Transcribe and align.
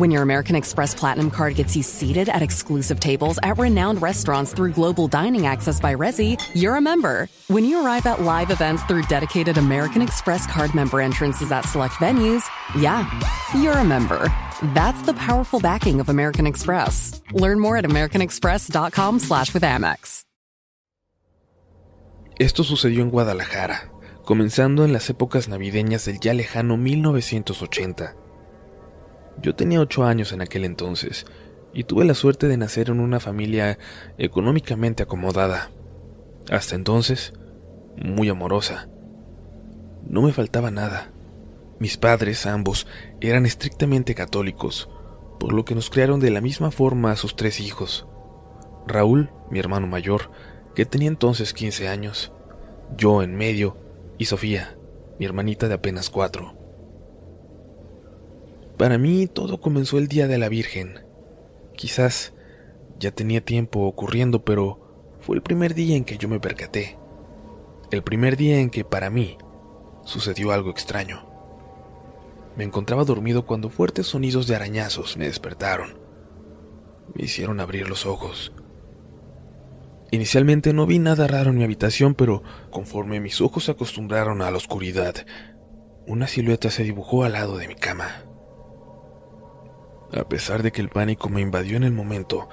When 0.00 0.10
your 0.10 0.22
American 0.22 0.56
Express 0.56 0.94
Platinum 0.94 1.30
Card 1.30 1.56
gets 1.56 1.76
you 1.76 1.82
seated 1.82 2.30
at 2.30 2.40
exclusive 2.40 3.00
tables 3.00 3.38
at 3.42 3.58
renowned 3.58 4.00
restaurants 4.00 4.54
through 4.54 4.72
global 4.72 5.08
dining 5.08 5.44
access 5.46 5.78
by 5.78 5.94
Resi, 5.94 6.40
you're 6.54 6.76
a 6.76 6.80
member. 6.80 7.28
When 7.48 7.66
you 7.66 7.84
arrive 7.84 8.06
at 8.06 8.22
live 8.22 8.50
events 8.50 8.82
through 8.84 9.02
dedicated 9.10 9.58
American 9.58 10.00
Express 10.00 10.46
card 10.46 10.74
member 10.74 11.02
entrances 11.02 11.52
at 11.52 11.66
select 11.66 11.96
venues, 11.96 12.48
yeah, 12.78 13.04
you're 13.54 13.76
a 13.76 13.84
member. 13.84 14.32
That's 14.72 15.02
the 15.02 15.12
powerful 15.12 15.60
backing 15.60 16.00
of 16.00 16.08
American 16.08 16.46
Express. 16.46 17.20
Learn 17.32 17.60
more 17.60 17.76
at 17.76 17.84
americanexpress.com 17.84 19.18
slash 19.18 19.52
with 19.52 19.64
Amex. 19.64 20.24
Esto 22.38 22.64
sucedió 22.64 23.02
en 23.02 23.10
Guadalajara, 23.10 23.92
comenzando 24.24 24.86
en 24.86 24.94
las 24.94 25.10
épocas 25.10 25.48
navideñas 25.48 26.06
del 26.06 26.20
ya 26.20 26.32
lejano 26.32 26.78
1980. 26.78 28.29
Yo 29.42 29.54
tenía 29.54 29.80
ocho 29.80 30.04
años 30.04 30.32
en 30.32 30.42
aquel 30.42 30.64
entonces 30.64 31.26
y 31.72 31.84
tuve 31.84 32.04
la 32.04 32.14
suerte 32.14 32.48
de 32.48 32.56
nacer 32.56 32.90
en 32.90 33.00
una 33.00 33.20
familia 33.20 33.78
económicamente 34.18 35.02
acomodada. 35.02 35.70
Hasta 36.50 36.74
entonces, 36.74 37.32
muy 37.96 38.28
amorosa. 38.28 38.88
No 40.06 40.22
me 40.22 40.32
faltaba 40.32 40.70
nada. 40.70 41.12
Mis 41.78 41.96
padres, 41.96 42.44
ambos, 42.46 42.86
eran 43.20 43.46
estrictamente 43.46 44.14
católicos, 44.14 44.90
por 45.38 45.52
lo 45.52 45.64
que 45.64 45.74
nos 45.74 45.88
criaron 45.88 46.20
de 46.20 46.30
la 46.30 46.40
misma 46.40 46.70
forma 46.70 47.12
a 47.12 47.16
sus 47.16 47.36
tres 47.36 47.60
hijos. 47.60 48.06
Raúl, 48.86 49.30
mi 49.50 49.58
hermano 49.58 49.86
mayor, 49.86 50.30
que 50.74 50.84
tenía 50.84 51.08
entonces 51.08 51.54
15 51.54 51.88
años, 51.88 52.32
yo 52.96 53.22
en 53.22 53.36
medio, 53.36 53.78
y 54.18 54.26
Sofía, 54.26 54.76
mi 55.18 55.24
hermanita 55.24 55.68
de 55.68 55.74
apenas 55.74 56.10
cuatro. 56.10 56.59
Para 58.80 58.96
mí 58.96 59.26
todo 59.26 59.60
comenzó 59.60 59.98
el 59.98 60.08
día 60.08 60.26
de 60.26 60.38
la 60.38 60.48
Virgen. 60.48 61.00
Quizás 61.76 62.32
ya 62.98 63.10
tenía 63.10 63.44
tiempo 63.44 63.80
ocurriendo, 63.80 64.42
pero 64.42 65.18
fue 65.20 65.36
el 65.36 65.42
primer 65.42 65.74
día 65.74 65.96
en 65.96 66.04
que 66.04 66.16
yo 66.16 66.30
me 66.30 66.40
percaté. 66.40 66.96
El 67.90 68.02
primer 68.02 68.38
día 68.38 68.58
en 68.58 68.70
que 68.70 68.82
para 68.82 69.10
mí 69.10 69.36
sucedió 70.06 70.50
algo 70.50 70.70
extraño. 70.70 71.28
Me 72.56 72.64
encontraba 72.64 73.04
dormido 73.04 73.44
cuando 73.44 73.68
fuertes 73.68 74.06
sonidos 74.06 74.46
de 74.46 74.56
arañazos 74.56 75.18
me 75.18 75.26
despertaron. 75.26 75.98
Me 77.14 77.24
hicieron 77.24 77.60
abrir 77.60 77.86
los 77.86 78.06
ojos. 78.06 78.50
Inicialmente 80.10 80.72
no 80.72 80.86
vi 80.86 80.98
nada 80.98 81.26
raro 81.26 81.50
en 81.50 81.58
mi 81.58 81.64
habitación, 81.64 82.14
pero 82.14 82.42
conforme 82.70 83.20
mis 83.20 83.42
ojos 83.42 83.64
se 83.64 83.72
acostumbraron 83.72 84.40
a 84.40 84.50
la 84.50 84.56
oscuridad, 84.56 85.16
una 86.06 86.26
silueta 86.26 86.70
se 86.70 86.82
dibujó 86.82 87.24
al 87.24 87.32
lado 87.32 87.58
de 87.58 87.68
mi 87.68 87.74
cama. 87.74 88.24
A 90.12 90.28
pesar 90.28 90.62
de 90.62 90.72
que 90.72 90.80
el 90.80 90.88
pánico 90.88 91.28
me 91.28 91.40
invadió 91.40 91.76
en 91.76 91.84
el 91.84 91.92
momento, 91.92 92.48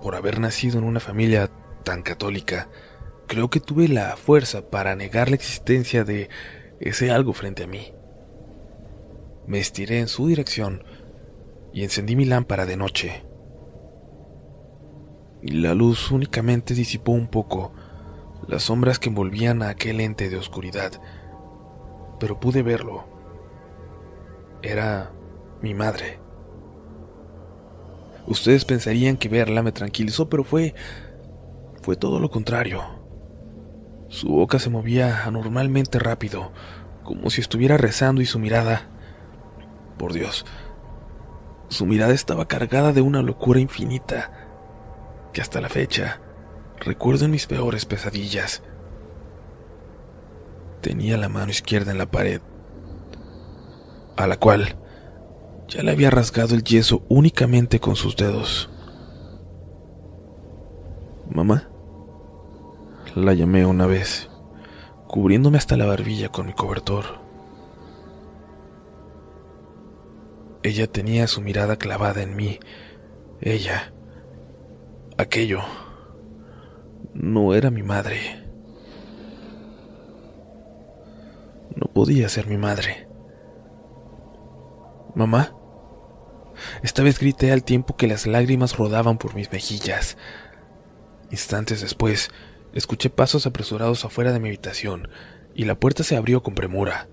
por 0.00 0.14
haber 0.14 0.40
nacido 0.40 0.78
en 0.78 0.84
una 0.84 1.00
familia 1.00 1.50
tan 1.84 2.02
católica, 2.02 2.68
creo 3.26 3.50
que 3.50 3.60
tuve 3.60 3.88
la 3.88 4.16
fuerza 4.16 4.70
para 4.70 4.96
negar 4.96 5.28
la 5.28 5.36
existencia 5.36 6.04
de 6.04 6.30
ese 6.80 7.10
algo 7.10 7.34
frente 7.34 7.64
a 7.64 7.66
mí. 7.66 7.92
Me 9.46 9.58
estiré 9.58 10.00
en 10.00 10.08
su 10.08 10.26
dirección 10.26 10.84
y 11.72 11.84
encendí 11.84 12.16
mi 12.16 12.24
lámpara 12.24 12.64
de 12.64 12.76
noche. 12.76 13.24
La 15.42 15.74
luz 15.74 16.10
únicamente 16.10 16.74
disipó 16.74 17.12
un 17.12 17.28
poco 17.28 17.72
las 18.46 18.64
sombras 18.64 18.98
que 18.98 19.08
envolvían 19.08 19.62
a 19.62 19.68
aquel 19.68 20.00
ente 20.00 20.30
de 20.30 20.36
oscuridad, 20.36 20.92
pero 22.18 22.40
pude 22.40 22.62
verlo. 22.62 23.04
Era 24.62 25.12
mi 25.62 25.74
madre. 25.74 26.19
Ustedes 28.30 28.64
pensarían 28.64 29.16
que 29.16 29.28
verla 29.28 29.60
me 29.60 29.72
tranquilizó, 29.72 30.28
pero 30.30 30.44
fue... 30.44 30.72
fue 31.82 31.96
todo 31.96 32.20
lo 32.20 32.30
contrario. 32.30 32.80
Su 34.08 34.28
boca 34.28 34.60
se 34.60 34.70
movía 34.70 35.24
anormalmente 35.24 35.98
rápido, 35.98 36.52
como 37.02 37.28
si 37.30 37.40
estuviera 37.40 37.76
rezando 37.76 38.22
y 38.22 38.26
su 38.26 38.38
mirada... 38.38 38.88
Por 39.98 40.12
Dios, 40.12 40.46
su 41.68 41.86
mirada 41.86 42.14
estaba 42.14 42.46
cargada 42.46 42.92
de 42.92 43.00
una 43.00 43.20
locura 43.20 43.58
infinita, 43.58 44.30
que 45.32 45.42
hasta 45.42 45.60
la 45.60 45.68
fecha 45.68 46.20
recuerdo 46.78 47.24
en 47.24 47.32
mis 47.32 47.48
peores 47.48 47.84
pesadillas. 47.84 48.62
Tenía 50.80 51.18
la 51.18 51.28
mano 51.28 51.50
izquierda 51.50 51.90
en 51.90 51.98
la 51.98 52.06
pared, 52.06 52.40
a 54.16 54.26
la 54.28 54.38
cual 54.38 54.79
ya 55.70 55.84
le 55.84 55.92
había 55.92 56.10
rasgado 56.10 56.56
el 56.56 56.64
yeso 56.64 57.04
únicamente 57.08 57.78
con 57.78 57.94
sus 57.94 58.16
dedos. 58.16 58.68
Mamá. 61.30 61.68
La 63.14 63.34
llamé 63.34 63.64
una 63.64 63.86
vez, 63.86 64.28
cubriéndome 65.06 65.58
hasta 65.58 65.76
la 65.76 65.86
barbilla 65.86 66.28
con 66.28 66.46
mi 66.46 66.54
cobertor. 66.54 67.04
Ella 70.64 70.88
tenía 70.88 71.28
su 71.28 71.40
mirada 71.40 71.76
clavada 71.76 72.22
en 72.22 72.34
mí. 72.34 72.58
Ella. 73.40 73.92
Aquello. 75.16 75.60
No 77.14 77.54
era 77.54 77.70
mi 77.70 77.82
madre. 77.82 78.44
No 81.76 81.86
podía 81.92 82.28
ser 82.28 82.48
mi 82.48 82.58
madre. 82.58 83.08
Mamá. 85.14 85.59
Esta 86.82 87.02
vez 87.02 87.18
grité 87.18 87.52
al 87.52 87.64
tiempo 87.64 87.96
que 87.96 88.06
las 88.06 88.26
lágrimas 88.26 88.76
rodaban 88.76 89.18
por 89.18 89.34
mis 89.34 89.50
mejillas. 89.52 90.16
Instantes 91.30 91.80
después, 91.80 92.30
escuché 92.72 93.10
pasos 93.10 93.46
apresurados 93.46 94.04
afuera 94.04 94.32
de 94.32 94.40
mi 94.40 94.48
habitación 94.48 95.08
y 95.54 95.64
la 95.64 95.78
puerta 95.78 96.02
se 96.02 96.16
abrió 96.16 96.42
con 96.42 96.54
premura. 96.54 97.08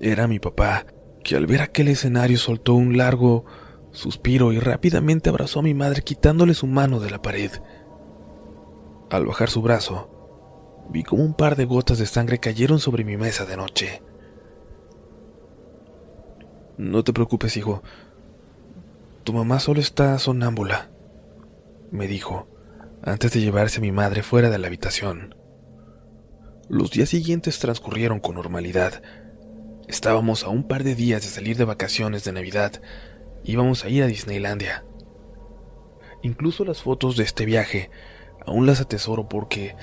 Era 0.00 0.26
mi 0.26 0.38
papá, 0.38 0.86
que 1.22 1.36
al 1.36 1.46
ver 1.46 1.60
aquel 1.60 1.88
escenario 1.88 2.38
soltó 2.38 2.74
un 2.74 2.96
largo 2.96 3.44
suspiro 3.92 4.52
y 4.52 4.58
rápidamente 4.58 5.28
abrazó 5.28 5.60
a 5.60 5.62
mi 5.62 5.74
madre 5.74 6.02
quitándole 6.02 6.54
su 6.54 6.66
mano 6.66 7.00
de 7.00 7.10
la 7.10 7.20
pared. 7.20 7.50
Al 9.10 9.26
bajar 9.26 9.50
su 9.50 9.60
brazo, 9.60 10.86
vi 10.90 11.02
como 11.02 11.24
un 11.24 11.34
par 11.34 11.56
de 11.56 11.64
gotas 11.64 11.98
de 11.98 12.06
sangre 12.06 12.38
cayeron 12.38 12.78
sobre 12.78 13.04
mi 13.04 13.16
mesa 13.16 13.44
de 13.44 13.56
noche. 13.56 14.02
No 16.80 17.04
te 17.04 17.12
preocupes, 17.12 17.58
hijo. 17.58 17.82
Tu 19.22 19.34
mamá 19.34 19.60
solo 19.60 19.80
está 19.80 20.18
sonámbula, 20.18 20.88
me 21.90 22.08
dijo, 22.08 22.48
antes 23.02 23.32
de 23.32 23.40
llevarse 23.42 23.80
a 23.80 23.80
mi 23.82 23.92
madre 23.92 24.22
fuera 24.22 24.48
de 24.48 24.58
la 24.58 24.68
habitación. 24.68 25.34
Los 26.70 26.90
días 26.90 27.10
siguientes 27.10 27.58
transcurrieron 27.58 28.18
con 28.18 28.36
normalidad. 28.36 29.02
Estábamos 29.88 30.42
a 30.42 30.48
un 30.48 30.66
par 30.66 30.82
de 30.82 30.94
días 30.94 31.20
de 31.20 31.28
salir 31.28 31.58
de 31.58 31.66
vacaciones 31.66 32.24
de 32.24 32.32
Navidad. 32.32 32.80
Íbamos 33.44 33.84
a 33.84 33.90
ir 33.90 34.02
a 34.02 34.06
Disneylandia. 34.06 34.86
Incluso 36.22 36.64
las 36.64 36.80
fotos 36.80 37.18
de 37.18 37.24
este 37.24 37.44
viaje 37.44 37.90
aún 38.46 38.64
las 38.64 38.80
atesoro 38.80 39.28
porque 39.28 39.76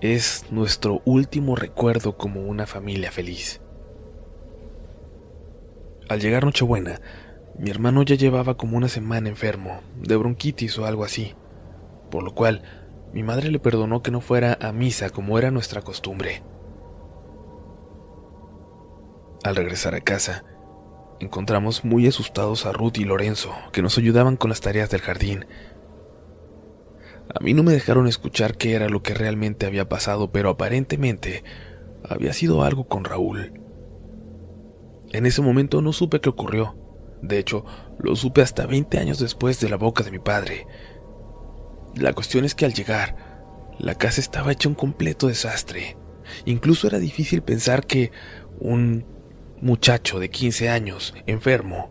es 0.00 0.44
nuestro 0.50 1.02
último 1.04 1.54
recuerdo 1.54 2.16
como 2.16 2.40
una 2.40 2.66
familia 2.66 3.12
feliz. 3.12 3.60
Al 6.08 6.20
llegar 6.20 6.44
Nochebuena, 6.44 7.00
mi 7.58 7.70
hermano 7.70 8.02
ya 8.02 8.14
llevaba 8.14 8.56
como 8.56 8.76
una 8.76 8.88
semana 8.88 9.28
enfermo, 9.28 9.80
de 9.96 10.14
bronquitis 10.16 10.78
o 10.78 10.86
algo 10.86 11.04
así, 11.04 11.34
por 12.12 12.22
lo 12.22 12.32
cual 12.32 12.62
mi 13.12 13.24
madre 13.24 13.50
le 13.50 13.58
perdonó 13.58 14.02
que 14.02 14.12
no 14.12 14.20
fuera 14.20 14.56
a 14.60 14.72
misa 14.72 15.10
como 15.10 15.36
era 15.36 15.50
nuestra 15.50 15.82
costumbre. 15.82 16.44
Al 19.42 19.56
regresar 19.56 19.96
a 19.96 20.00
casa, 20.00 20.44
encontramos 21.18 21.84
muy 21.84 22.06
asustados 22.06 22.66
a 22.66 22.72
Ruth 22.72 22.98
y 22.98 23.04
Lorenzo, 23.04 23.52
que 23.72 23.82
nos 23.82 23.98
ayudaban 23.98 24.36
con 24.36 24.50
las 24.50 24.60
tareas 24.60 24.90
del 24.90 25.00
jardín. 25.00 25.46
A 27.34 27.42
mí 27.42 27.52
no 27.52 27.64
me 27.64 27.72
dejaron 27.72 28.06
escuchar 28.06 28.56
qué 28.56 28.74
era 28.74 28.88
lo 28.88 29.02
que 29.02 29.14
realmente 29.14 29.66
había 29.66 29.88
pasado, 29.88 30.30
pero 30.30 30.50
aparentemente 30.50 31.42
había 32.08 32.32
sido 32.32 32.62
algo 32.62 32.86
con 32.86 33.04
Raúl. 33.04 33.65
En 35.16 35.24
ese 35.24 35.40
momento 35.40 35.80
no 35.80 35.94
supe 35.94 36.20
qué 36.20 36.28
ocurrió. 36.28 36.76
De 37.22 37.38
hecho, 37.38 37.64
lo 37.98 38.14
supe 38.16 38.42
hasta 38.42 38.66
20 38.66 38.98
años 38.98 39.18
después 39.18 39.58
de 39.60 39.70
la 39.70 39.76
boca 39.76 40.04
de 40.04 40.10
mi 40.10 40.18
padre. 40.18 40.66
La 41.94 42.12
cuestión 42.12 42.44
es 42.44 42.54
que 42.54 42.66
al 42.66 42.74
llegar, 42.74 43.16
la 43.78 43.94
casa 43.94 44.20
estaba 44.20 44.52
hecha 44.52 44.68
un 44.68 44.74
completo 44.74 45.28
desastre. 45.28 45.96
Incluso 46.44 46.86
era 46.86 46.98
difícil 46.98 47.40
pensar 47.40 47.86
que 47.86 48.12
un 48.60 49.06
muchacho 49.62 50.18
de 50.18 50.28
15 50.28 50.68
años, 50.68 51.14
enfermo, 51.26 51.88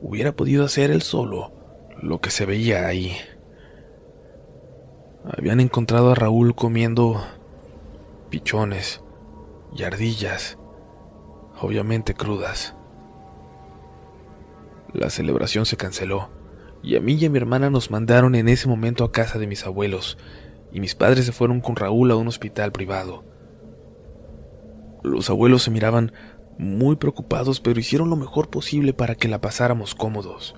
hubiera 0.00 0.34
podido 0.34 0.64
hacer 0.64 0.90
él 0.90 1.02
solo 1.02 1.52
lo 2.00 2.22
que 2.22 2.30
se 2.30 2.46
veía 2.46 2.86
ahí. 2.86 3.18
habían 5.24 5.60
encontrado 5.60 6.10
a 6.10 6.14
Raúl 6.14 6.54
comiendo 6.54 7.22
pichones 8.30 9.02
y 9.76 9.82
ardillas, 9.82 10.56
obviamente 11.60 12.14
crudas. 12.14 12.74
La 14.92 15.10
celebración 15.10 15.66
se 15.66 15.76
canceló 15.76 16.30
y 16.82 16.96
a 16.96 17.00
mí 17.00 17.14
y 17.14 17.26
a 17.26 17.30
mi 17.30 17.38
hermana 17.38 17.70
nos 17.70 17.90
mandaron 17.90 18.34
en 18.34 18.48
ese 18.48 18.68
momento 18.68 19.04
a 19.04 19.12
casa 19.12 19.38
de 19.38 19.46
mis 19.46 19.64
abuelos 19.66 20.18
y 20.72 20.80
mis 20.80 20.94
padres 20.94 21.26
se 21.26 21.32
fueron 21.32 21.60
con 21.60 21.76
Raúl 21.76 22.10
a 22.10 22.16
un 22.16 22.28
hospital 22.28 22.72
privado. 22.72 23.24
Los 25.02 25.30
abuelos 25.30 25.62
se 25.62 25.70
miraban 25.70 26.12
muy 26.58 26.96
preocupados, 26.96 27.60
pero 27.60 27.78
hicieron 27.78 28.10
lo 28.10 28.16
mejor 28.16 28.50
posible 28.50 28.92
para 28.92 29.14
que 29.14 29.28
la 29.28 29.40
pasáramos 29.40 29.94
cómodos. 29.94 30.54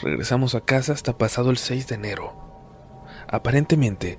Regresamos 0.00 0.54
a 0.54 0.60
casa 0.60 0.92
hasta 0.92 1.16
pasado 1.16 1.50
el 1.50 1.56
6 1.56 1.88
de 1.88 1.94
enero. 1.94 2.34
Aparentemente, 3.28 4.18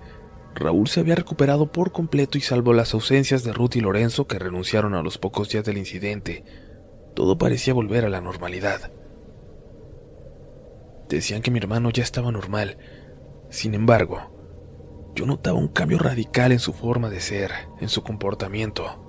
Raúl 0.58 0.88
se 0.88 1.00
había 1.00 1.16
recuperado 1.16 1.72
por 1.72 1.92
completo 1.92 2.38
y 2.38 2.42
salvo 2.42 2.74
las 2.74 2.94
ausencias 2.94 3.44
de 3.44 3.54
Ruth 3.54 3.76
y 3.76 3.82
Lorenzo 3.82 4.28
que 4.28 4.40
renunciaron 4.40 4.96
a 4.96 5.02
los 5.02 5.18
pocos 5.18 5.50
días 5.50 5.64
del 5.64 5.78
incidente, 5.78 6.44
todo 7.16 7.38
parecía 7.38 7.74
volver 7.74 8.06
a 8.06 8.10
la 8.10 8.22
normalidad. 8.22 8.92
Decían 11.10 11.42
que 11.42 11.52
mi 11.52 11.60
hermano 11.60 11.90
ya 11.90 12.04
estaba 12.04 12.32
normal. 12.32 12.78
Sin 13.50 13.74
embargo, 13.74 15.14
yo 15.16 15.26
notaba 15.26 15.58
un 15.58 15.70
cambio 15.70 16.00
radical 16.00 16.52
en 16.52 16.60
su 16.60 16.74
forma 16.74 17.10
de 17.10 17.22
ser, 17.22 17.52
en 17.80 17.90
su 17.90 18.04
comportamiento 18.04 19.08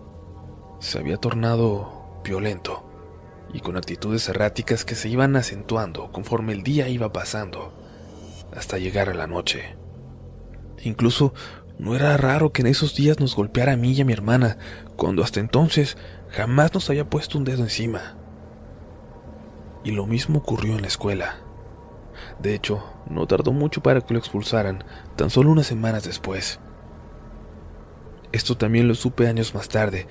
se 0.80 0.98
había 0.98 1.16
tornado 1.16 2.20
violento 2.22 2.84
y 3.52 3.60
con 3.60 3.76
actitudes 3.76 4.28
erráticas 4.28 4.84
que 4.84 4.94
se 4.94 5.08
iban 5.08 5.36
acentuando 5.36 6.12
conforme 6.12 6.52
el 6.52 6.62
día 6.62 6.88
iba 6.88 7.12
pasando, 7.12 7.72
hasta 8.54 8.78
llegar 8.78 9.08
a 9.08 9.14
la 9.14 9.26
noche. 9.26 9.76
Incluso 10.82 11.34
no 11.78 11.94
era 11.94 12.16
raro 12.16 12.52
que 12.52 12.62
en 12.62 12.68
esos 12.68 12.94
días 12.94 13.20
nos 13.20 13.36
golpeara 13.36 13.72
a 13.72 13.76
mí 13.76 13.92
y 13.92 14.00
a 14.00 14.04
mi 14.04 14.12
hermana, 14.12 14.58
cuando 14.96 15.22
hasta 15.22 15.40
entonces 15.40 15.96
jamás 16.30 16.74
nos 16.74 16.90
había 16.90 17.08
puesto 17.08 17.38
un 17.38 17.44
dedo 17.44 17.62
encima. 17.62 18.16
Y 19.84 19.92
lo 19.92 20.06
mismo 20.06 20.40
ocurrió 20.40 20.74
en 20.74 20.82
la 20.82 20.88
escuela. 20.88 21.36
De 22.40 22.54
hecho, 22.54 22.84
no 23.08 23.26
tardó 23.26 23.52
mucho 23.52 23.82
para 23.82 24.00
que 24.00 24.12
lo 24.12 24.18
expulsaran, 24.18 24.84
tan 25.16 25.30
solo 25.30 25.50
unas 25.50 25.66
semanas 25.66 26.04
después. 26.04 26.60
Esto 28.32 28.56
también 28.56 28.88
lo 28.88 28.94
supe 28.94 29.28
años 29.28 29.54
más 29.54 29.68
tarde, 29.68 30.08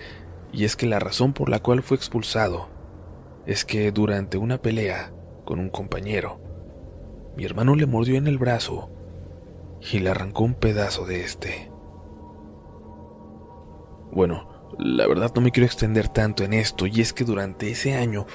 y 0.54 0.64
es 0.64 0.76
que 0.76 0.88
la 0.88 1.00
razón 1.00 1.34
por 1.34 1.50
la 1.50 1.60
cual 1.60 1.84
fue 1.84 1.98
expulsado 1.98 2.70
es 3.46 3.64
que 3.64 3.92
durante 3.92 4.38
una 4.38 4.62
pelea 4.62 5.12
con 5.46 5.60
un 5.60 5.70
compañero, 5.70 6.40
mi 7.36 7.46
hermano 7.46 7.76
le 7.76 7.86
mordió 7.86 8.16
en 8.16 8.28
el 8.28 8.38
brazo 8.38 8.90
y 9.82 10.00
le 10.00 10.10
arrancó 10.10 10.44
un 10.44 10.56
pedazo 10.56 11.06
de 11.06 11.22
este. 11.24 11.72
Bueno, 14.12 14.72
la 14.78 15.08
verdad 15.08 15.32
no 15.36 15.42
me 15.42 15.52
quiero 15.52 15.66
extender 15.66 16.08
tanto 16.08 16.44
en 16.44 16.54
esto, 16.54 16.88
y 16.88 17.02
es 17.02 17.14
que 17.14 17.24
durante 17.24 17.70
ese 17.70 17.96
año 17.96 18.26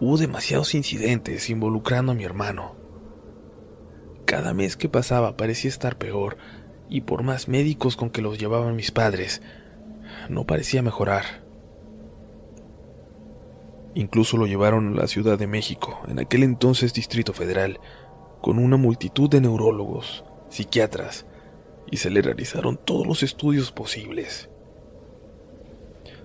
hubo 0.00 0.16
demasiados 0.16 0.74
incidentes 0.74 1.50
involucrando 1.50 2.12
a 2.12 2.14
mi 2.14 2.24
hermano. 2.24 2.76
Cada 4.24 4.54
mes 4.54 4.76
que 4.76 4.88
pasaba 4.88 5.36
parecía 5.36 5.68
estar 5.70 5.98
peor, 5.98 6.36
y 6.88 7.02
por 7.02 7.22
más 7.22 7.48
médicos 7.48 7.96
con 7.96 8.10
que 8.10 8.22
los 8.22 8.38
llevaban 8.38 8.76
mis 8.76 8.90
padres, 8.90 9.42
no 10.28 10.46
parecía 10.46 10.82
mejorar. 10.82 11.44
Incluso 13.94 14.36
lo 14.36 14.46
llevaron 14.46 14.94
a 14.94 15.02
la 15.02 15.06
Ciudad 15.06 15.38
de 15.38 15.46
México, 15.46 16.00
en 16.08 16.18
aquel 16.18 16.42
entonces 16.42 16.92
Distrito 16.92 17.32
Federal, 17.32 17.78
con 18.40 18.58
una 18.58 18.76
multitud 18.76 19.30
de 19.30 19.40
neurólogos, 19.40 20.24
psiquiatras, 20.54 21.26
y 21.90 21.98
se 21.98 22.10
le 22.10 22.22
realizaron 22.22 22.76
todos 22.76 23.06
los 23.06 23.22
estudios 23.22 23.72
posibles. 23.72 24.48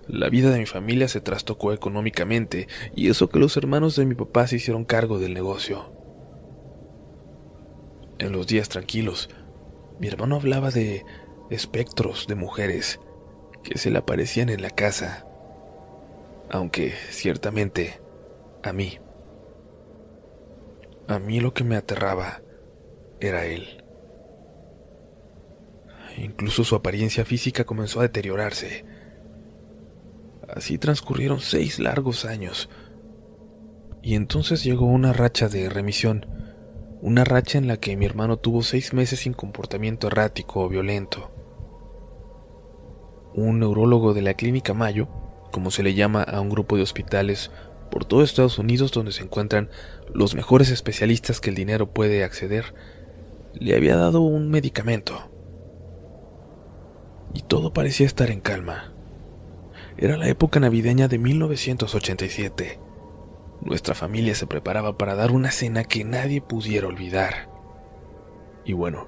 La 0.07 0.29
vida 0.29 0.51
de 0.51 0.59
mi 0.59 0.65
familia 0.65 1.07
se 1.07 1.21
trastocó 1.21 1.73
económicamente, 1.73 2.67
y 2.95 3.09
eso 3.09 3.29
que 3.29 3.39
los 3.39 3.57
hermanos 3.57 3.95
de 3.95 4.05
mi 4.05 4.15
papá 4.15 4.47
se 4.47 4.55
hicieron 4.55 4.85
cargo 4.85 5.19
del 5.19 5.33
negocio. 5.33 5.93
En 8.17 8.31
los 8.31 8.47
días 8.47 8.69
tranquilos, 8.69 9.29
mi 9.99 10.07
hermano 10.07 10.35
hablaba 10.35 10.71
de 10.71 11.05
espectros 11.49 12.27
de 12.27 12.35
mujeres 12.35 12.99
que 13.63 13.77
se 13.77 13.91
le 13.91 13.97
aparecían 13.97 14.49
en 14.49 14.61
la 14.61 14.69
casa 14.69 15.25
aunque 16.49 16.93
ciertamente 17.09 17.99
a 18.63 18.73
mí. 18.73 18.99
A 21.07 21.19
mí 21.19 21.39
lo 21.39 21.53
que 21.53 21.63
me 21.63 21.75
aterraba 21.75 22.41
era 23.19 23.45
él. 23.45 23.78
Incluso 26.19 26.63
su 26.63 26.75
apariencia 26.75 27.25
física 27.25 27.63
comenzó 27.63 27.99
a 27.99 28.03
deteriorarse. 28.03 28.85
Así 30.47 30.77
transcurrieron 30.77 31.39
seis 31.39 31.79
largos 31.79 32.25
años. 32.25 32.69
Y 34.01 34.15
entonces 34.15 34.63
llegó 34.63 34.85
una 34.85 35.13
racha 35.13 35.47
de 35.47 35.69
remisión, 35.69 36.25
una 37.01 37.23
racha 37.23 37.57
en 37.57 37.67
la 37.67 37.77
que 37.77 37.95
mi 37.95 38.05
hermano 38.05 38.37
tuvo 38.37 38.63
seis 38.63 38.93
meses 38.93 39.21
sin 39.21 39.33
comportamiento 39.33 40.07
errático 40.07 40.61
o 40.61 40.69
violento. 40.69 41.31
Un 43.33 43.59
neurólogo 43.59 44.13
de 44.13 44.21
la 44.21 44.33
clínica 44.33 44.73
Mayo 44.73 45.07
como 45.51 45.71
se 45.71 45.83
le 45.83 45.93
llama 45.93 46.23
a 46.23 46.41
un 46.41 46.49
grupo 46.49 46.75
de 46.75 46.83
hospitales 46.83 47.51
por 47.91 48.05
todo 48.05 48.23
Estados 48.23 48.59
Unidos 48.59 48.91
donde 48.91 49.11
se 49.11 49.23
encuentran 49.23 49.69
los 50.13 50.35
mejores 50.35 50.69
especialistas 50.69 51.41
que 51.41 51.49
el 51.49 51.55
dinero 51.55 51.91
puede 51.91 52.23
acceder, 52.23 52.73
le 53.53 53.75
había 53.75 53.95
dado 53.95 54.21
un 54.21 54.49
medicamento. 54.49 55.28
Y 57.33 57.41
todo 57.41 57.73
parecía 57.73 58.05
estar 58.05 58.31
en 58.31 58.41
calma. 58.41 58.93
Era 59.97 60.17
la 60.17 60.29
época 60.29 60.59
navideña 60.59 61.07
de 61.07 61.19
1987. 61.19 62.79
Nuestra 63.61 63.93
familia 63.93 64.35
se 64.35 64.47
preparaba 64.47 64.97
para 64.97 65.15
dar 65.15 65.31
una 65.31 65.51
cena 65.51 65.83
que 65.83 66.03
nadie 66.05 66.41
pudiera 66.41 66.87
olvidar. 66.87 67.49
Y 68.63 68.73
bueno, 68.73 69.07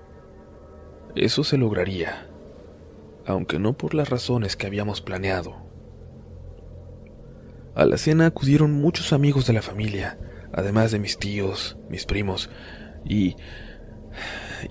eso 1.16 1.44
se 1.44 1.58
lograría, 1.58 2.28
aunque 3.26 3.60
no 3.60 3.74
por 3.74 3.94
las 3.94 4.10
razones 4.10 4.56
que 4.56 4.68
habíamos 4.68 5.02
planeado. 5.02 5.56
A 7.76 7.86
la 7.86 7.98
cena 7.98 8.26
acudieron 8.26 8.74
muchos 8.74 9.14
amigos 9.14 9.48
de 9.48 9.54
la 9.54 9.62
familia, 9.62 10.20
además 10.52 10.92
de 10.92 11.00
mis 11.00 11.18
tíos, 11.18 11.78
mis 11.90 12.06
primos, 12.06 12.50
y... 13.06 13.36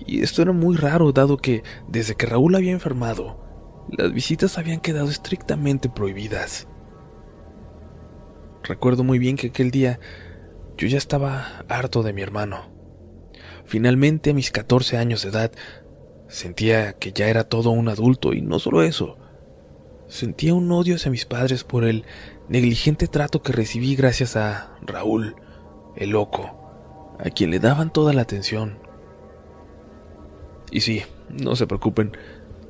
Y 0.05 0.21
esto 0.21 0.43
era 0.43 0.51
muy 0.51 0.77
raro 0.77 1.11
dado 1.11 1.37
que 1.37 1.63
desde 1.87 2.13
que 2.13 2.27
Raúl 2.27 2.55
había 2.55 2.71
enfermado, 2.71 3.43
las 3.91 4.13
visitas 4.13 4.57
habían 4.57 4.79
quedado 4.79 5.09
estrictamente 5.09 5.89
prohibidas. 5.89 6.67
Recuerdo 8.63 9.03
muy 9.03 9.19
bien 9.19 9.35
que 9.35 9.47
aquel 9.47 9.71
día 9.71 9.99
yo 10.77 10.87
ya 10.87 10.97
estaba 10.97 11.63
harto 11.67 12.03
de 12.03 12.13
mi 12.13 12.21
hermano. 12.21 12.71
Finalmente 13.65 14.31
a 14.31 14.33
mis 14.33 14.51
14 14.51 14.97
años 14.97 15.23
de 15.23 15.29
edad 15.29 15.51
sentía 16.27 16.93
que 16.93 17.11
ya 17.11 17.27
era 17.27 17.43
todo 17.43 17.71
un 17.71 17.89
adulto 17.89 18.33
y 18.33 18.41
no 18.41 18.59
solo 18.59 18.81
eso, 18.81 19.17
sentía 20.07 20.53
un 20.53 20.71
odio 20.71 20.95
hacia 20.95 21.11
mis 21.11 21.25
padres 21.25 21.63
por 21.63 21.83
el 21.83 22.05
negligente 22.49 23.07
trato 23.07 23.41
que 23.41 23.53
recibí 23.53 23.95
gracias 23.95 24.35
a 24.35 24.75
Raúl, 24.81 25.35
el 25.95 26.11
loco, 26.11 27.15
a 27.19 27.29
quien 27.29 27.51
le 27.51 27.59
daban 27.59 27.91
toda 27.91 28.13
la 28.13 28.21
atención. 28.21 28.79
Y 30.71 30.81
sí, 30.81 31.03
no 31.29 31.55
se 31.55 31.67
preocupen, 31.67 32.11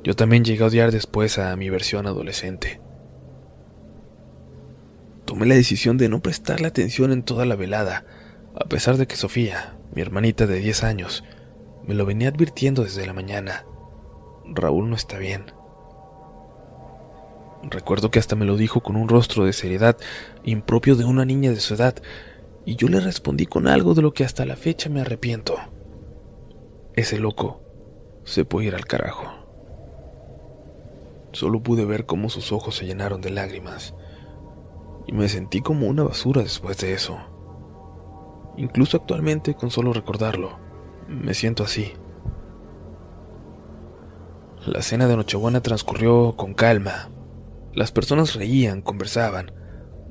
yo 0.03 0.15
también 0.15 0.43
llegué 0.43 0.63
a 0.63 0.67
odiar 0.67 0.91
después 0.91 1.38
a 1.38 1.55
mi 1.55 1.70
versión 1.70 2.08
adolescente. 2.08 2.81
Tomé 5.25 5.46
la 5.46 5.55
decisión 5.55 5.98
de 5.98 6.10
no 6.10 6.22
prestarle 6.22 6.67
atención 6.67 7.12
en 7.12 7.24
toda 7.24 7.46
la 7.46 7.55
velada, 7.55 8.05
a 8.60 8.65
pesar 8.65 8.98
de 8.98 9.08
que 9.08 9.15
Sofía, 9.15 9.77
mi 9.93 10.01
hermanita 10.01 10.48
de 10.48 10.60
10 10.60 10.84
años, 10.84 11.24
me 11.86 11.93
lo 11.93 12.05
venía 12.05 12.29
advirtiendo 12.29 12.84
desde 12.84 13.05
la 13.05 13.13
mañana. 13.13 13.65
Raúl 14.46 14.89
no 14.89 14.96
está 14.96 15.17
bien. 15.17 15.46
Recuerdo 17.63 18.10
que 18.10 18.20
hasta 18.20 18.36
me 18.36 18.46
lo 18.46 18.58
dijo 18.58 18.81
con 18.81 18.96
un 18.96 19.08
rostro 19.08 19.46
de 19.46 19.53
seriedad 19.53 19.98
impropio 20.43 20.96
de 20.96 21.05
una 21.05 21.25
niña 21.25 21.51
de 21.51 21.60
su 21.60 21.75
edad, 21.75 21.96
y 22.65 22.75
yo 22.75 22.88
le 22.88 23.00
respondí 23.00 23.46
con 23.46 23.67
algo 23.67 23.93
de 23.93 24.01
lo 24.01 24.13
que 24.13 24.24
hasta 24.24 24.46
la 24.46 24.55
fecha 24.55 24.89
me 24.89 25.01
arrepiento. 25.01 25.55
Ese 26.96 27.20
loco 27.20 27.62
se 28.24 28.46
puede 28.46 28.67
ir 28.67 28.75
al 28.75 28.86
carajo. 28.86 29.40
Solo 31.31 31.63
pude 31.63 31.85
ver 31.85 32.05
cómo 32.05 32.29
sus 32.29 32.51
ojos 32.51 32.75
se 32.75 32.85
llenaron 32.85 33.21
de 33.21 33.29
lágrimas, 33.29 33.95
y 35.07 35.13
me 35.13 35.29
sentí 35.29 35.61
como 35.61 35.88
una 35.88 36.03
basura 36.03 36.41
después 36.41 36.77
de 36.77 36.93
eso. 36.93 37.17
Incluso 38.57 38.97
actualmente, 38.97 39.55
con 39.55 39.71
solo 39.71 39.93
recordarlo, 39.93 40.59
me 41.07 41.33
siento 41.33 41.63
así. 41.63 41.93
La 44.65 44.81
cena 44.81 45.07
de 45.07 45.15
Nochebuena 45.15 45.61
transcurrió 45.61 46.35
con 46.35 46.53
calma, 46.53 47.09
las 47.73 47.93
personas 47.93 48.35
reían, 48.35 48.81
conversaban. 48.81 49.53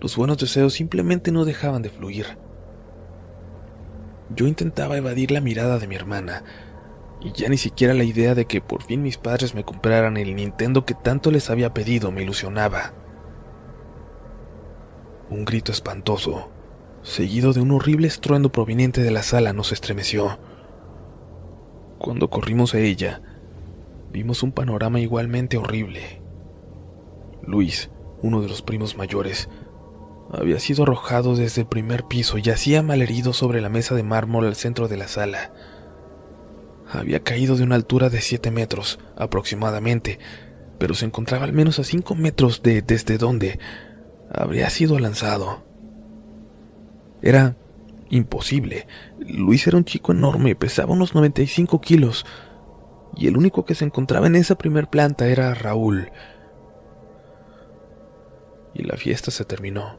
Los 0.01 0.17
buenos 0.17 0.39
deseos 0.39 0.73
simplemente 0.73 1.31
no 1.31 1.45
dejaban 1.45 1.83
de 1.83 1.91
fluir. 1.91 2.39
Yo 4.35 4.47
intentaba 4.47 4.97
evadir 4.97 5.31
la 5.31 5.43
mirada 5.43 5.79
de 5.79 5.87
mi 5.87 5.95
hermana, 5.95 6.43
y 7.21 7.33
ya 7.33 7.49
ni 7.49 7.59
siquiera 7.59 7.95
la 7.95 8.05
idea 8.05 8.35
de 8.35 8.47
que 8.47 8.61
por 8.61 8.83
fin 8.83 9.03
mis 9.03 9.19
padres 9.19 9.55
me 9.55 9.65
compraran 9.65 10.17
el 10.17 10.35
Nintendo 10.35 10.85
que 10.87 10.95
tanto 10.95 11.31
les 11.31 11.51
había 11.51 11.75
pedido 11.75 12.11
me 12.11 12.23
ilusionaba. 12.23 12.95
Un 15.29 15.45
grito 15.45 15.71
espantoso, 15.71 16.51
seguido 17.03 17.53
de 17.53 17.61
un 17.61 17.71
horrible 17.73 18.09
estruendo 18.09 18.51
proveniente 18.51 19.03
de 19.03 19.11
la 19.11 19.23
sala, 19.23 19.53
nos 19.53 19.71
estremeció. 19.71 20.39
Cuando 21.99 22.31
corrimos 22.31 22.75
a 22.75 22.79
ella, 22.79 23.21
vimos 24.11 24.43
un 24.43 24.53
panorama 24.53 24.99
igualmente 25.01 25.59
horrible. 25.59 26.23
Luis, 27.43 27.91
uno 28.23 28.41
de 28.41 28.49
los 28.49 28.63
primos 28.63 28.97
mayores, 28.97 29.49
había 30.33 30.59
sido 30.61 30.85
arrojado 30.85 31.37
desde 31.37 31.63
el 31.63 31.67
primer 31.69 32.05
piso 32.05 32.39
y 32.39 32.43
yacía 32.43 32.83
malherido 32.83 33.33
sobre 33.33 33.61
la 33.61 33.69
mesa 33.69 33.95
de 33.95 34.03
mármol 34.03 34.47
al 34.47 34.57
centro 34.57 34.89
de 34.89 34.97
la 34.97 35.09
sala. 35.09 35.53
Había 36.93 37.21
caído 37.21 37.57
de 37.57 37.63
una 37.63 37.77
altura 37.77 38.11
de 38.11 38.21
siete 38.21 38.51
metros 38.51 38.99
aproximadamente, 39.17 40.19
pero 40.79 40.95
se 40.95 41.07
encontraba 41.07 41.45
al 41.45 41.53
menos 41.53 41.79
a 41.79 41.85
cinco 41.85 42.15
metros 42.15 42.63
de 42.63 42.83
desde 42.83 43.17
donde 43.19 43.59
habría 44.33 44.69
sido 44.71 44.99
lanzado. 44.99 45.65
Era 47.23 47.57
imposible. 48.09 48.87
Luis 49.21 49.67
era 49.67 49.77
un 49.77 49.85
chico 49.85 50.13
enorme, 50.13 50.57
pesaba 50.57 50.93
unos 50.93 51.15
95 51.15 51.81
kilos, 51.81 52.27
y 53.17 53.27
el 53.29 53.37
único 53.37 53.65
que 53.65 53.75
se 53.75 53.85
encontraba 53.85 54.27
en 54.27 54.37
esa 54.37 54.57
primer 54.57 54.89
planta 54.89 55.29
era 55.29 55.55
Raúl. 55.55 56.11
Y 58.75 58.83
la 58.83 58.97
fiesta 58.97 59.31
se 59.31 59.45
terminó. 59.45 59.99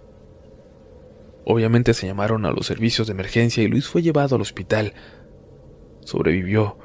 Obviamente 1.45 1.93
se 1.93 2.07
llamaron 2.07 2.45
a 2.45 2.51
los 2.51 2.67
servicios 2.67 3.07
de 3.07 3.13
emergencia 3.13 3.63
y 3.63 3.67
Luis 3.67 3.87
fue 3.87 4.01
llevado 4.01 4.35
al 4.35 4.41
hospital. 4.41 4.93
Sobrevivió, 6.03 6.77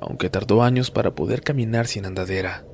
aunque 0.00 0.30
tardó 0.30 0.62
años 0.62 0.90
para 0.90 1.14
poder 1.14 1.42
caminar 1.42 1.86
sin 1.86 2.06
andadera. 2.06 2.64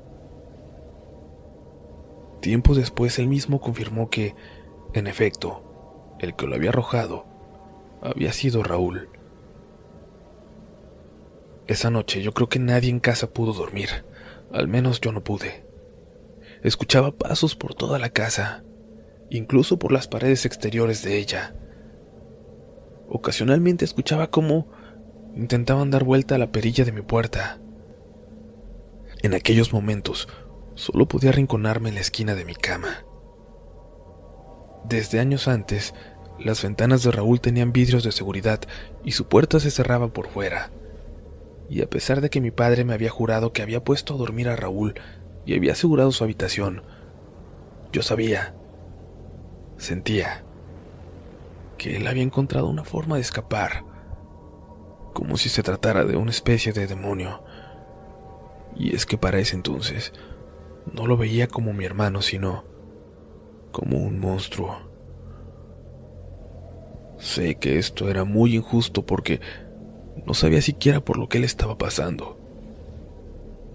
Tiempo 2.41 2.75
después 2.75 3.19
él 3.19 3.27
mismo 3.27 3.61
confirmó 3.61 4.09
que, 4.09 4.35
en 4.93 5.07
efecto, 5.07 6.15
el 6.19 6.35
que 6.35 6.45
lo 6.45 6.55
había 6.55 6.69
arrojado 6.69 7.25
había 8.01 8.33
sido 8.33 8.63
Raúl. 8.63 9.09
Esa 11.67 11.89
noche 11.89 12.21
yo 12.21 12.33
creo 12.33 12.49
que 12.49 12.59
nadie 12.59 12.89
en 12.89 12.99
casa 12.99 13.31
pudo 13.31 13.53
dormir, 13.53 13.89
al 14.51 14.67
menos 14.67 14.99
yo 14.99 15.13
no 15.13 15.23
pude. 15.23 15.65
Escuchaba 16.61 17.11
pasos 17.11 17.55
por 17.55 17.73
toda 17.75 17.97
la 17.99 18.09
casa, 18.09 18.63
incluso 19.29 19.79
por 19.79 19.93
las 19.93 20.09
paredes 20.09 20.45
exteriores 20.45 21.01
de 21.03 21.17
ella. 21.17 21.55
Ocasionalmente 23.07 23.85
escuchaba 23.85 24.29
cómo 24.29 24.67
intentaban 25.35 25.91
dar 25.91 26.03
vuelta 26.03 26.35
a 26.35 26.37
la 26.37 26.51
perilla 26.51 26.85
de 26.85 26.91
mi 26.91 27.01
puerta. 27.01 27.59
En 29.21 29.33
aquellos 29.33 29.73
momentos 29.73 30.27
solo 30.75 31.07
podía 31.07 31.29
arrinconarme 31.29 31.89
en 31.89 31.95
la 31.95 32.01
esquina 32.01 32.35
de 32.35 32.45
mi 32.45 32.55
cama. 32.55 33.05
Desde 34.85 35.19
años 35.19 35.47
antes, 35.47 35.93
las 36.39 36.61
ventanas 36.61 37.03
de 37.03 37.11
Raúl 37.11 37.39
tenían 37.39 37.71
vidrios 37.71 38.03
de 38.03 38.11
seguridad 38.11 38.59
y 39.03 39.13
su 39.13 39.27
puerta 39.27 39.59
se 39.59 39.71
cerraba 39.71 40.09
por 40.09 40.27
fuera. 40.27 40.71
Y 41.69 41.81
a 41.81 41.89
pesar 41.89 42.21
de 42.21 42.29
que 42.29 42.41
mi 42.41 42.51
padre 42.51 42.83
me 42.83 42.93
había 42.93 43.09
jurado 43.09 43.53
que 43.53 43.61
había 43.61 43.83
puesto 43.83 44.13
a 44.13 44.17
dormir 44.17 44.49
a 44.49 44.55
Raúl 44.55 44.95
y 45.45 45.55
había 45.55 45.71
asegurado 45.71 46.11
su 46.11 46.23
habitación, 46.23 46.83
yo 47.91 48.01
sabía, 48.01 48.55
sentía, 49.77 50.43
que 51.77 51.95
él 51.97 52.07
había 52.07 52.23
encontrado 52.23 52.67
una 52.67 52.83
forma 52.83 53.15
de 53.15 53.21
escapar, 53.21 53.85
como 55.13 55.37
si 55.37 55.49
se 55.49 55.63
tratara 55.63 56.03
de 56.03 56.15
una 56.15 56.31
especie 56.31 56.73
de 56.73 56.87
demonio. 56.87 57.43
Y 58.75 58.95
es 58.95 59.05
que 59.05 59.17
para 59.17 59.39
ese 59.39 59.55
entonces 59.55 60.13
no 60.91 61.07
lo 61.07 61.17
veía 61.17 61.47
como 61.47 61.73
mi 61.73 61.85
hermano, 61.85 62.21
sino 62.21 62.65
como 63.71 63.97
un 63.97 64.19
monstruo. 64.19 64.77
Sé 67.17 67.55
que 67.55 67.77
esto 67.77 68.09
era 68.09 68.25
muy 68.25 68.55
injusto 68.55 69.05
porque 69.05 69.39
no 70.25 70.33
sabía 70.33 70.61
siquiera 70.61 70.99
por 70.99 71.17
lo 71.17 71.29
que 71.29 71.37
él 71.37 71.43
estaba 71.43 71.77
pasando. 71.77 72.37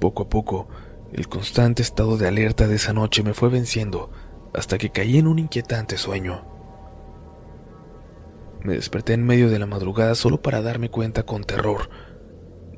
Poco 0.01 0.25
a 0.25 0.29
poco, 0.29 0.69
el 1.13 1.29
constante 1.29 1.83
estado 1.83 2.17
de 2.17 2.29
alerta 2.29 2.67
de 2.67 2.77
esa 2.77 2.93
noche 2.93 3.23
me 3.23 3.35
fue 3.35 3.49
venciendo 3.49 4.11
hasta 4.55 4.79
que 4.79 4.91
caí 4.91 5.19
en 5.19 5.27
un 5.27 5.39
inquietante 5.39 5.97
sueño. 5.97 6.58
Me 8.63 8.75
desperté 8.75 9.15
en 9.15 9.25
medio 9.25 9.51
de 9.51 9.59
la 9.59 9.67
madrugada 9.67 10.15
solo 10.15 10.43
para 10.43 10.63
darme 10.63 10.91
cuenta 10.91 11.25
con 11.25 11.45
terror 11.45 11.89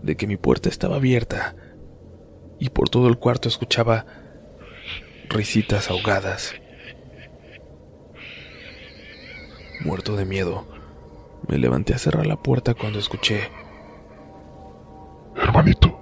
de 0.02 0.16
que 0.16 0.26
mi 0.26 0.36
puerta 0.36 0.68
estaba 0.68 0.96
abierta 0.96 1.56
y 2.58 2.70
por 2.70 2.88
todo 2.88 3.08
el 3.08 3.18
cuarto 3.18 3.48
escuchaba 3.48 4.06
risitas 5.28 5.90
ahogadas. 5.90 6.54
Muerto 9.80 10.16
de 10.16 10.26
miedo, 10.26 10.66
me 11.48 11.56
levanté 11.58 11.94
a 11.94 11.98
cerrar 11.98 12.26
la 12.26 12.36
puerta 12.36 12.74
cuando 12.74 12.98
escuché... 12.98 13.50
Hermanito. 15.36 15.98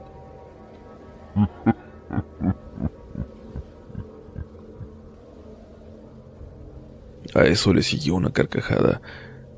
A 7.34 7.44
eso 7.44 7.72
le 7.72 7.82
siguió 7.82 8.16
una 8.16 8.32
carcajada, 8.32 9.00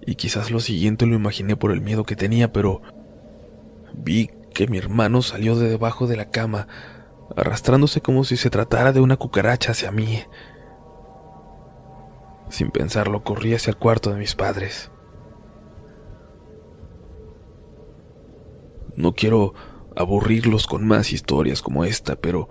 y 0.06 0.14
quizás 0.14 0.50
lo 0.50 0.60
siguiente 0.60 1.06
lo 1.06 1.14
imaginé 1.14 1.56
por 1.56 1.72
el 1.72 1.80
miedo 1.80 2.04
que 2.04 2.16
tenía, 2.16 2.52
pero 2.52 2.82
vi 3.94 4.30
que 4.54 4.66
mi 4.66 4.78
hermano 4.78 5.22
salió 5.22 5.56
de 5.56 5.68
debajo 5.68 6.06
de 6.06 6.16
la 6.16 6.30
cama, 6.30 6.68
arrastrándose 7.36 8.00
como 8.00 8.24
si 8.24 8.36
se 8.36 8.50
tratara 8.50 8.92
de 8.92 9.00
una 9.00 9.16
cucaracha 9.16 9.72
hacia 9.72 9.90
mí. 9.90 10.22
Sin 12.48 12.70
pensarlo, 12.70 13.22
corrí 13.22 13.54
hacia 13.54 13.70
el 13.70 13.76
cuarto 13.76 14.10
de 14.10 14.18
mis 14.18 14.34
padres. 14.34 14.90
No 18.96 19.14
quiero 19.14 19.54
aburrirlos 19.96 20.66
con 20.66 20.86
más 20.86 21.12
historias 21.12 21.62
como 21.62 21.84
esta, 21.84 22.16
pero 22.16 22.48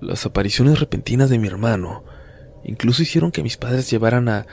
las 0.00 0.24
apariciones 0.24 0.80
repentinas 0.80 1.30
de 1.30 1.38
mi 1.38 1.48
hermano 1.48 2.04
incluso 2.64 3.02
hicieron 3.02 3.32
que 3.32 3.42
mis 3.42 3.56
padres 3.56 3.90
llevaran 3.90 4.28
a 4.28 4.46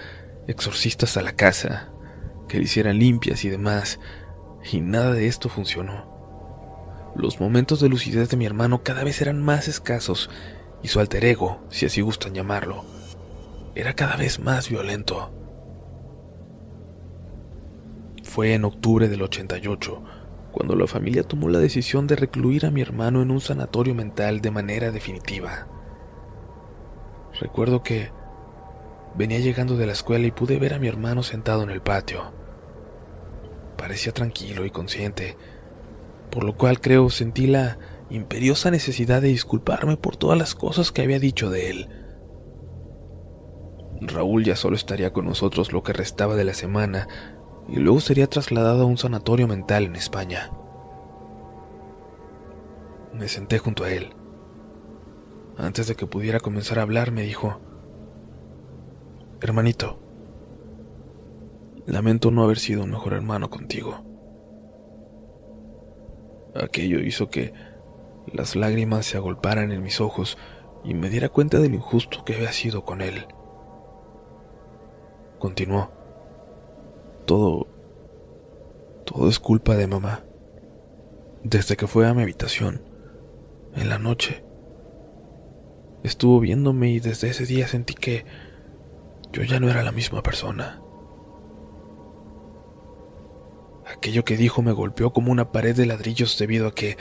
exorcistas 0.48 1.16
a 1.16 1.22
la 1.22 1.34
casa, 1.34 1.92
que 2.50 2.58
le 2.58 2.66
hicieran 2.66 3.00
limpias 3.00 3.46
y 3.46 3.50
demás, 3.50 4.02
y 4.70 4.82
nada 4.82 5.14
de 5.14 5.28
esto 5.28 5.48
funcionó. 5.48 6.10
Los 7.16 7.40
momentos 7.40 7.80
de 7.80 7.88
lucidez 7.88 8.30
de 8.30 8.36
mi 8.36 8.46
hermano 8.46 8.84
cada 8.84 9.06
vez 9.06 9.22
eran 9.22 9.42
más 9.42 9.70
escasos, 9.70 10.30
y 10.84 10.90
su 10.90 11.00
alter 11.00 11.24
ego, 11.24 11.62
si 11.70 11.86
así 11.86 12.02
gustan 12.02 12.34
llamarlo, 12.34 12.84
era 13.76 13.94
cada 13.94 14.18
vez 14.18 14.40
más 14.40 14.70
violento. 14.70 15.32
Fue 18.24 18.54
en 18.54 18.66
octubre 18.66 19.08
del 19.08 19.22
88 19.22 20.04
cuando 20.52 20.76
la 20.76 20.88
familia 20.88 21.24
tomó 21.24 21.50
la 21.50 21.60
decisión 21.60 22.08
de 22.08 22.16
recluir 22.16 22.66
a 22.66 22.72
mi 22.72 22.82
hermano 22.82 23.22
en 23.22 23.32
un 23.32 23.40
sanatorio 23.40 23.94
mental 23.96 24.42
de 24.42 24.52
manera 24.52 24.92
definitiva. 24.92 25.68
Recuerdo 27.40 27.84
que 27.84 28.12
venía 29.16 29.40
llegando 29.40 29.78
de 29.78 29.86
la 29.86 29.94
escuela 29.94 30.28
y 30.28 30.32
pude 30.32 30.60
ver 30.60 30.74
a 30.74 30.80
mi 30.80 30.88
hermano 30.88 31.24
sentado 31.24 31.64
en 31.64 31.70
el 31.70 31.82
patio. 31.82 32.39
Parecía 33.80 34.12
tranquilo 34.12 34.66
y 34.66 34.72
consciente, 34.72 35.38
por 36.30 36.44
lo 36.44 36.58
cual 36.58 36.82
creo 36.82 37.10
sentí 37.10 37.48
la 37.48 37.80
imperiosa 38.10 38.72
necesidad 38.72 39.22
de 39.22 39.30
disculparme 39.30 39.96
por 39.96 40.18
todas 40.18 40.38
las 40.38 40.54
cosas 40.54 40.92
que 40.92 41.02
había 41.02 41.18
dicho 41.18 41.50
de 41.50 41.70
él. 41.70 41.90
Raúl 44.02 44.44
ya 44.44 44.58
solo 44.58 44.76
estaría 44.76 45.14
con 45.14 45.26
nosotros 45.26 45.72
lo 45.72 45.82
que 45.82 45.94
restaba 45.94 46.36
de 46.36 46.44
la 46.44 46.54
semana 46.54 47.08
y 47.70 47.78
luego 47.78 48.02
sería 48.02 48.28
trasladado 48.28 48.84
a 48.84 48.86
un 48.86 48.98
sanatorio 48.98 49.48
mental 49.48 49.86
en 49.86 49.96
España. 49.96 50.52
Me 53.14 53.30
senté 53.30 53.60
junto 53.60 53.86
a 53.86 53.92
él. 53.92 54.14
Antes 55.58 55.88
de 55.88 55.96
que 55.96 56.06
pudiera 56.06 56.42
comenzar 56.42 56.80
a 56.80 56.82
hablar, 56.82 57.12
me 57.12 57.24
dijo, 57.24 57.62
Hermanito, 59.42 60.00
lamento 61.94 62.32
no 62.32 62.44
haber 62.44 62.60
sido 62.60 62.84
un 62.84 62.92
mejor 62.92 63.14
hermano 63.14 63.50
contigo. 63.50 64.04
Aquello 66.56 67.00
hizo 67.00 67.30
que 67.30 67.54
las 68.34 68.56
lágrimas 68.56 69.06
se 69.06 69.18
agolparan 69.18 69.72
en 69.72 69.84
mis 69.84 70.02
ojos 70.02 70.38
y 70.84 70.94
me 70.94 71.10
diera 71.10 71.30
cuenta 71.30 71.60
de 71.60 71.70
lo 71.70 71.76
injusto 71.76 72.24
que 72.24 72.36
había 72.36 72.52
sido 72.52 72.84
con 72.84 73.02
él. 73.02 73.28
Continuó. 75.38 75.92
Todo... 77.26 77.68
Todo 79.06 79.28
es 79.28 79.40
culpa 79.40 79.76
de 79.76 79.88
mamá. 79.88 80.24
Desde 81.44 81.76
que 81.76 81.88
fue 81.88 82.08
a 82.08 82.14
mi 82.14 82.22
habitación, 82.22 82.84
en 83.74 83.90
la 83.90 83.98
noche, 83.98 84.44
estuvo 86.04 86.40
viéndome 86.40 86.92
y 86.92 87.00
desde 87.00 87.30
ese 87.30 87.46
día 87.46 87.68
sentí 87.68 87.96
que 87.96 88.26
yo 89.32 89.44
ya 89.44 89.60
no 89.60 89.70
era 89.70 89.84
la 89.84 89.92
misma 89.92 90.22
persona. 90.22 90.82
Aquello 93.92 94.24
que 94.24 94.38
dijo 94.38 94.62
me 94.62 94.72
golpeó 94.72 95.12
como 95.12 95.32
una 95.32 95.52
pared 95.52 95.76
de 95.76 95.86
ladrillos 95.86 96.38
debido 96.38 96.68
a 96.68 96.76
que 96.76 96.98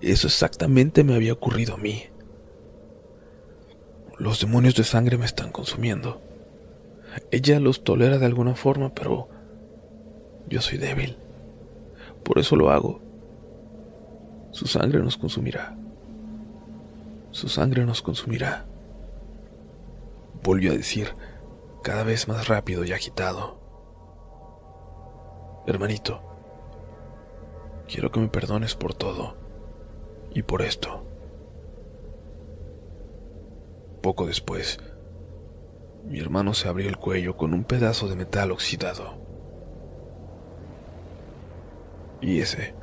eso 0.00 0.26
exactamente 0.26 1.04
me 1.04 1.14
había 1.14 1.32
ocurrido 1.32 1.74
a 1.74 1.78
mí. 1.78 2.04
Los 4.18 4.40
demonios 4.40 4.74
de 4.74 4.84
sangre 4.84 5.16
me 5.16 5.24
están 5.24 5.50
consumiendo. 5.50 6.20
Ella 7.30 7.58
los 7.58 7.84
tolera 7.84 8.18
de 8.18 8.26
alguna 8.26 8.54
forma, 8.54 8.94
pero 8.94 9.28
yo 10.48 10.60
soy 10.60 10.78
débil. 10.78 11.16
Por 12.22 12.38
eso 12.38 12.54
lo 12.54 12.70
hago. 12.70 13.00
Su 14.52 14.66
sangre 14.66 15.00
nos 15.00 15.16
consumirá. 15.16 15.76
Su 17.30 17.48
sangre 17.48 17.84
nos 17.86 18.02
consumirá. 18.02 18.66
Volvió 20.42 20.72
a 20.72 20.76
decir, 20.76 21.14
cada 21.82 22.02
vez 22.02 22.28
más 22.28 22.48
rápido 22.48 22.84
y 22.84 22.92
agitado. 22.92 23.59
Hermanito, 25.70 26.20
quiero 27.86 28.10
que 28.10 28.18
me 28.18 28.28
perdones 28.28 28.74
por 28.74 28.92
todo 28.92 29.36
y 30.34 30.42
por 30.42 30.62
esto. 30.62 31.04
Poco 34.02 34.26
después, 34.26 34.78
mi 36.06 36.18
hermano 36.18 36.54
se 36.54 36.68
abrió 36.68 36.88
el 36.88 36.96
cuello 36.96 37.36
con 37.36 37.54
un 37.54 37.62
pedazo 37.62 38.08
de 38.08 38.16
metal 38.16 38.50
oxidado. 38.50 39.18
Y 42.20 42.40
ese, 42.40 42.74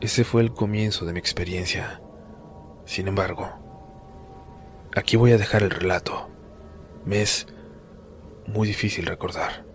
ese 0.00 0.22
fue 0.22 0.42
el 0.42 0.52
comienzo 0.52 1.04
de 1.04 1.12
mi 1.12 1.18
experiencia. 1.18 2.00
Sin 2.84 3.08
embargo, 3.08 3.50
aquí 4.94 5.16
voy 5.16 5.32
a 5.32 5.38
dejar 5.38 5.62
el 5.64 5.70
relato. 5.70 6.28
Me 7.04 7.22
es 7.22 7.48
muy 8.46 8.68
difícil 8.68 9.06
recordar. 9.06 9.71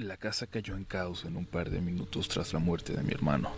La 0.00 0.16
casa 0.16 0.46
cayó 0.46 0.76
en 0.76 0.84
caos 0.84 1.24
en 1.24 1.36
un 1.36 1.44
par 1.44 1.70
de 1.70 1.80
minutos 1.80 2.28
tras 2.28 2.52
la 2.52 2.60
muerte 2.60 2.92
de 2.92 3.02
mi 3.02 3.10
hermano. 3.10 3.50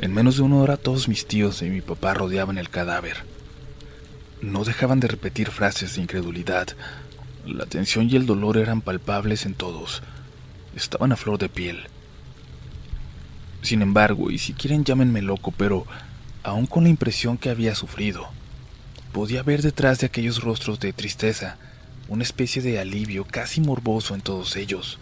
En 0.00 0.12
menos 0.12 0.38
de 0.38 0.42
una 0.42 0.56
hora 0.56 0.76
todos 0.76 1.06
mis 1.06 1.24
tíos 1.24 1.62
y 1.62 1.66
mi 1.66 1.82
papá 1.82 2.14
rodeaban 2.14 2.58
el 2.58 2.68
cadáver. 2.68 3.18
No 4.42 4.64
dejaban 4.64 4.98
de 4.98 5.06
repetir 5.06 5.52
frases 5.52 5.94
de 5.94 6.02
incredulidad. 6.02 6.66
La 7.46 7.64
tensión 7.64 8.10
y 8.10 8.16
el 8.16 8.26
dolor 8.26 8.56
eran 8.56 8.80
palpables 8.80 9.46
en 9.46 9.54
todos. 9.54 10.02
Estaban 10.74 11.12
a 11.12 11.16
flor 11.16 11.38
de 11.38 11.48
piel. 11.48 11.86
Sin 13.62 13.82
embargo, 13.82 14.32
y 14.32 14.38
si 14.38 14.52
quieren 14.52 14.84
llámenme 14.84 15.22
loco, 15.22 15.54
pero 15.56 15.86
aún 16.42 16.66
con 16.66 16.82
la 16.82 16.90
impresión 16.90 17.38
que 17.38 17.50
había 17.50 17.76
sufrido, 17.76 18.30
podía 19.12 19.44
ver 19.44 19.62
detrás 19.62 20.00
de 20.00 20.06
aquellos 20.06 20.42
rostros 20.42 20.80
de 20.80 20.92
tristeza 20.92 21.56
una 22.08 22.24
especie 22.24 22.62
de 22.62 22.80
alivio 22.80 23.24
casi 23.24 23.60
morboso 23.60 24.16
en 24.16 24.22
todos 24.22 24.56
ellos. 24.56 24.98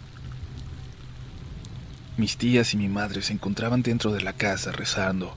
Mis 2.17 2.37
tías 2.37 2.73
y 2.73 2.77
mi 2.77 2.87
madre 2.87 3.21
se 3.21 3.33
encontraban 3.33 3.81
dentro 3.81 4.13
de 4.13 4.21
la 4.21 4.31
casa 4.31 4.71
rezando. 4.71 5.35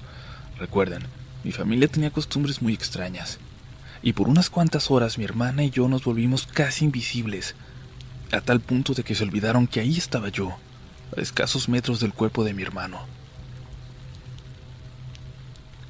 Recuerden, 0.58 1.02
mi 1.42 1.50
familia 1.50 1.88
tenía 1.88 2.10
costumbres 2.10 2.62
muy 2.62 2.72
extrañas. 2.72 3.38
Y 4.00 4.12
por 4.12 4.28
unas 4.28 4.48
cuantas 4.48 4.90
horas 4.90 5.18
mi 5.18 5.24
hermana 5.24 5.64
y 5.64 5.70
yo 5.70 5.88
nos 5.88 6.04
volvimos 6.04 6.46
casi 6.46 6.84
invisibles, 6.84 7.56
a 8.30 8.40
tal 8.40 8.60
punto 8.60 8.94
de 8.94 9.02
que 9.02 9.16
se 9.16 9.24
olvidaron 9.24 9.66
que 9.66 9.80
ahí 9.80 9.98
estaba 9.98 10.28
yo, 10.28 10.56
a 11.16 11.20
escasos 11.20 11.68
metros 11.68 11.98
del 11.98 12.12
cuerpo 12.12 12.44
de 12.44 12.54
mi 12.54 12.62
hermano. 12.62 13.00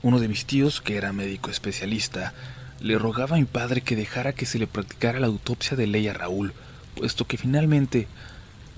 Uno 0.00 0.20
de 0.20 0.28
mis 0.28 0.46
tíos, 0.46 0.80
que 0.80 0.96
era 0.96 1.12
médico 1.12 1.50
especialista, 1.50 2.32
le 2.80 2.96
rogaba 2.96 3.36
a 3.36 3.38
mi 3.38 3.44
padre 3.44 3.82
que 3.82 3.96
dejara 3.96 4.32
que 4.32 4.46
se 4.46 4.58
le 4.58 4.66
practicara 4.66 5.20
la 5.20 5.26
autopsia 5.26 5.76
de 5.76 5.86
ley 5.86 6.08
a 6.08 6.14
Raúl, 6.14 6.54
puesto 6.94 7.26
que 7.26 7.36
finalmente 7.36 8.08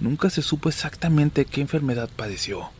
nunca 0.01 0.31
se 0.31 0.43
supo 0.43 0.69
exactamente 0.69 1.45
qué 1.45 1.61
enfermedad 1.61 2.09
padeció. 2.15 2.71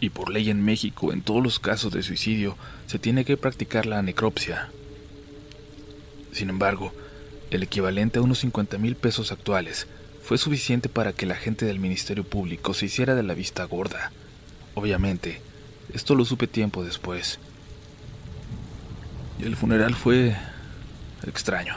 Y 0.00 0.10
por 0.10 0.30
ley 0.30 0.50
en 0.50 0.64
México, 0.64 1.12
en 1.12 1.22
todos 1.22 1.42
los 1.42 1.58
casos 1.58 1.92
de 1.92 2.02
suicidio, 2.02 2.56
se 2.86 2.98
tiene 2.98 3.24
que 3.24 3.36
practicar 3.36 3.86
la 3.86 4.02
necropsia. 4.02 4.70
Sin 6.32 6.48
embargo, 6.48 6.92
el 7.50 7.62
equivalente 7.62 8.18
a 8.18 8.22
unos 8.22 8.38
50 8.40 8.78
mil 8.78 8.96
pesos 8.96 9.30
actuales 9.30 9.86
fue 10.22 10.38
suficiente 10.38 10.88
para 10.88 11.12
que 11.12 11.26
la 11.26 11.36
gente 11.36 11.66
del 11.66 11.78
Ministerio 11.78 12.24
Público 12.24 12.74
se 12.74 12.86
hiciera 12.86 13.14
de 13.14 13.22
la 13.22 13.34
vista 13.34 13.64
gorda. 13.64 14.10
Obviamente, 14.74 15.40
esto 15.92 16.14
lo 16.14 16.24
supe 16.24 16.46
tiempo 16.46 16.82
después. 16.82 17.38
Y 19.38 19.44
el 19.44 19.56
funeral 19.56 19.94
fue 19.94 20.36
extraño. 21.26 21.76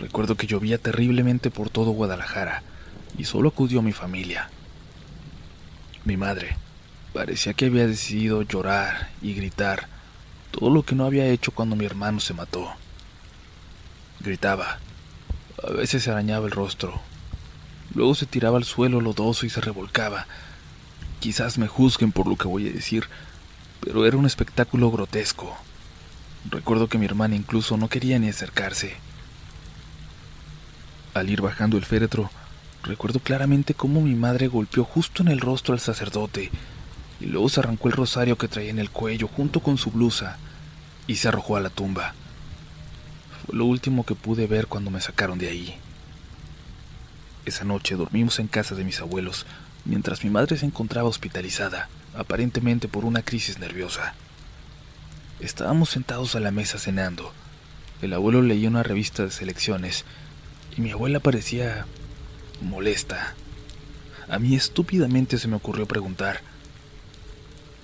Recuerdo 0.00 0.36
que 0.36 0.46
llovía 0.46 0.78
terriblemente 0.78 1.50
por 1.50 1.70
todo 1.70 1.92
Guadalajara 1.92 2.62
y 3.18 3.24
solo 3.24 3.48
acudió 3.48 3.82
mi 3.82 3.92
familia. 3.92 4.50
Mi 6.04 6.16
madre 6.16 6.56
parecía 7.12 7.54
que 7.54 7.66
había 7.66 7.86
decidido 7.86 8.42
llorar 8.42 9.10
y 9.22 9.34
gritar 9.34 9.88
todo 10.50 10.70
lo 10.70 10.82
que 10.82 10.94
no 10.94 11.04
había 11.04 11.26
hecho 11.26 11.50
cuando 11.50 11.76
mi 11.76 11.84
hermano 11.84 12.20
se 12.20 12.34
mató. 12.34 12.70
Gritaba, 14.20 14.78
a 15.62 15.72
veces 15.72 16.02
se 16.02 16.10
arañaba 16.10 16.46
el 16.46 16.52
rostro, 16.52 17.00
luego 17.94 18.14
se 18.14 18.26
tiraba 18.26 18.58
al 18.58 18.64
suelo 18.64 19.00
lodoso 19.00 19.46
y 19.46 19.50
se 19.50 19.60
revolcaba. 19.60 20.26
Quizás 21.20 21.58
me 21.58 21.68
juzguen 21.68 22.12
por 22.12 22.26
lo 22.26 22.36
que 22.36 22.48
voy 22.48 22.68
a 22.68 22.72
decir, 22.72 23.08
pero 23.80 24.06
era 24.06 24.16
un 24.16 24.26
espectáculo 24.26 24.90
grotesco. 24.90 25.56
Recuerdo 26.50 26.88
que 26.88 26.98
mi 26.98 27.06
hermana 27.06 27.34
incluso 27.34 27.76
no 27.76 27.88
quería 27.88 28.18
ni 28.18 28.28
acercarse. 28.28 28.94
Al 31.14 31.30
ir 31.30 31.40
bajando 31.40 31.76
el 31.76 31.84
féretro, 31.84 32.30
Recuerdo 32.86 33.18
claramente 33.18 33.74
cómo 33.74 34.00
mi 34.00 34.14
madre 34.14 34.46
golpeó 34.46 34.84
justo 34.84 35.22
en 35.22 35.28
el 35.28 35.40
rostro 35.40 35.74
al 35.74 35.80
sacerdote 35.80 36.52
y 37.20 37.26
luego 37.26 37.48
se 37.48 37.58
arrancó 37.58 37.88
el 37.88 37.94
rosario 37.94 38.38
que 38.38 38.46
traía 38.46 38.70
en 38.70 38.78
el 38.78 38.90
cuello 38.90 39.26
junto 39.26 39.58
con 39.60 39.76
su 39.76 39.90
blusa 39.90 40.38
y 41.08 41.16
se 41.16 41.26
arrojó 41.26 41.56
a 41.56 41.60
la 41.60 41.70
tumba. 41.70 42.14
Fue 43.44 43.56
lo 43.56 43.64
último 43.64 44.06
que 44.06 44.14
pude 44.14 44.46
ver 44.46 44.68
cuando 44.68 44.92
me 44.92 45.00
sacaron 45.00 45.36
de 45.38 45.48
ahí. 45.48 45.74
Esa 47.44 47.64
noche 47.64 47.96
dormimos 47.96 48.38
en 48.38 48.46
casa 48.46 48.76
de 48.76 48.84
mis 48.84 49.00
abuelos 49.00 49.46
mientras 49.84 50.22
mi 50.22 50.30
madre 50.30 50.56
se 50.56 50.66
encontraba 50.66 51.08
hospitalizada, 51.08 51.88
aparentemente 52.14 52.86
por 52.86 53.04
una 53.04 53.22
crisis 53.22 53.58
nerviosa. 53.58 54.14
Estábamos 55.40 55.90
sentados 55.90 56.36
a 56.36 56.40
la 56.40 56.52
mesa 56.52 56.78
cenando. 56.78 57.32
El 58.00 58.12
abuelo 58.12 58.42
leía 58.42 58.68
una 58.68 58.84
revista 58.84 59.24
de 59.24 59.32
selecciones 59.32 60.04
y 60.76 60.82
mi 60.82 60.92
abuela 60.92 61.18
parecía 61.18 61.86
molesta. 62.60 63.34
A 64.28 64.38
mí 64.38 64.54
estúpidamente 64.54 65.38
se 65.38 65.48
me 65.48 65.56
ocurrió 65.56 65.86
preguntar, 65.86 66.40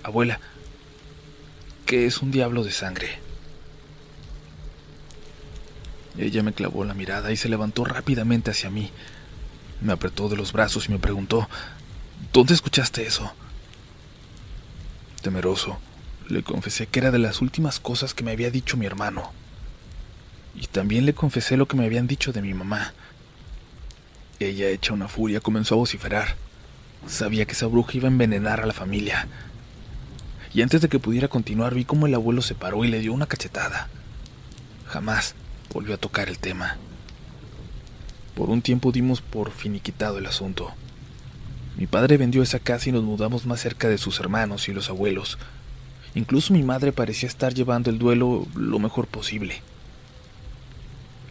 Abuela, 0.02 0.40
¿qué 1.86 2.06
es 2.06 2.22
un 2.22 2.30
diablo 2.30 2.64
de 2.64 2.72
sangre? 2.72 3.18
Ella 6.18 6.42
me 6.42 6.52
clavó 6.52 6.84
la 6.84 6.94
mirada 6.94 7.32
y 7.32 7.36
se 7.36 7.48
levantó 7.48 7.84
rápidamente 7.84 8.50
hacia 8.50 8.70
mí. 8.70 8.90
Me 9.80 9.92
apretó 9.92 10.28
de 10.28 10.36
los 10.36 10.52
brazos 10.52 10.88
y 10.88 10.92
me 10.92 10.98
preguntó, 10.98 11.48
¿Dónde 12.32 12.54
escuchaste 12.54 13.06
eso? 13.06 13.32
Temeroso, 15.22 15.78
le 16.28 16.42
confesé 16.42 16.86
que 16.86 17.00
era 17.00 17.10
de 17.10 17.18
las 17.18 17.40
últimas 17.40 17.78
cosas 17.78 18.14
que 18.14 18.24
me 18.24 18.32
había 18.32 18.50
dicho 18.50 18.76
mi 18.76 18.86
hermano. 18.86 19.32
Y 20.54 20.66
también 20.66 21.06
le 21.06 21.14
confesé 21.14 21.56
lo 21.56 21.66
que 21.66 21.76
me 21.76 21.84
habían 21.84 22.06
dicho 22.06 22.32
de 22.32 22.42
mi 22.42 22.54
mamá. 22.54 22.94
Ella, 24.40 24.68
hecha 24.68 24.92
una 24.92 25.08
furia, 25.08 25.40
comenzó 25.40 25.74
a 25.74 25.78
vociferar. 25.78 26.36
Sabía 27.06 27.44
que 27.44 27.52
esa 27.52 27.66
bruja 27.66 27.96
iba 27.96 28.08
a 28.08 28.12
envenenar 28.12 28.60
a 28.60 28.66
la 28.66 28.72
familia. 28.72 29.28
Y 30.54 30.62
antes 30.62 30.80
de 30.80 30.88
que 30.88 30.98
pudiera 30.98 31.28
continuar, 31.28 31.74
vi 31.74 31.84
cómo 31.84 32.06
el 32.06 32.14
abuelo 32.14 32.42
se 32.42 32.54
paró 32.54 32.84
y 32.84 32.88
le 32.88 33.00
dio 33.00 33.12
una 33.12 33.26
cachetada. 33.26 33.88
Jamás 34.86 35.34
volvió 35.72 35.94
a 35.94 35.98
tocar 35.98 36.28
el 36.28 36.38
tema. 36.38 36.76
Por 38.34 38.50
un 38.50 38.62
tiempo 38.62 38.92
dimos 38.92 39.20
por 39.20 39.50
finiquitado 39.50 40.18
el 40.18 40.26
asunto. 40.26 40.72
Mi 41.76 41.86
padre 41.86 42.18
vendió 42.18 42.42
esa 42.42 42.58
casa 42.58 42.88
y 42.88 42.92
nos 42.92 43.02
mudamos 43.02 43.46
más 43.46 43.60
cerca 43.60 43.88
de 43.88 43.98
sus 43.98 44.20
hermanos 44.20 44.68
y 44.68 44.72
los 44.72 44.90
abuelos. 44.90 45.38
Incluso 46.14 46.52
mi 46.52 46.62
madre 46.62 46.92
parecía 46.92 47.28
estar 47.28 47.54
llevando 47.54 47.88
el 47.88 47.98
duelo 47.98 48.46
lo 48.54 48.78
mejor 48.78 49.06
posible. 49.06 49.62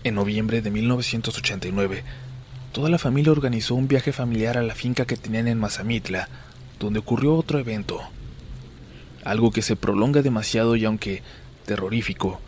En 0.04 0.16
noviembre 0.16 0.64
de 0.64 0.72
1989 0.72 2.04
toda 2.72 2.90
la 2.90 2.98
familia 2.98 3.32
organizó 3.32 3.76
un 3.76 3.88
viaje 3.88 4.14
familiar 4.14 4.58
a 4.58 4.64
la 4.64 4.76
finca 4.76 5.06
que 5.06 5.18
tenían 5.18 5.48
en 5.48 5.60
Mazamitla, 5.60 6.30
donde 6.80 7.00
ocurrió 7.00 7.36
otro 7.36 7.60
evento. 7.60 8.02
Algo 9.24 9.52
que 9.52 9.62
se 9.62 9.76
prolonga 9.76 10.22
demasiado 10.22 10.76
y 10.76 10.86
aunque 10.86 11.22
terrorífico, 11.66 12.40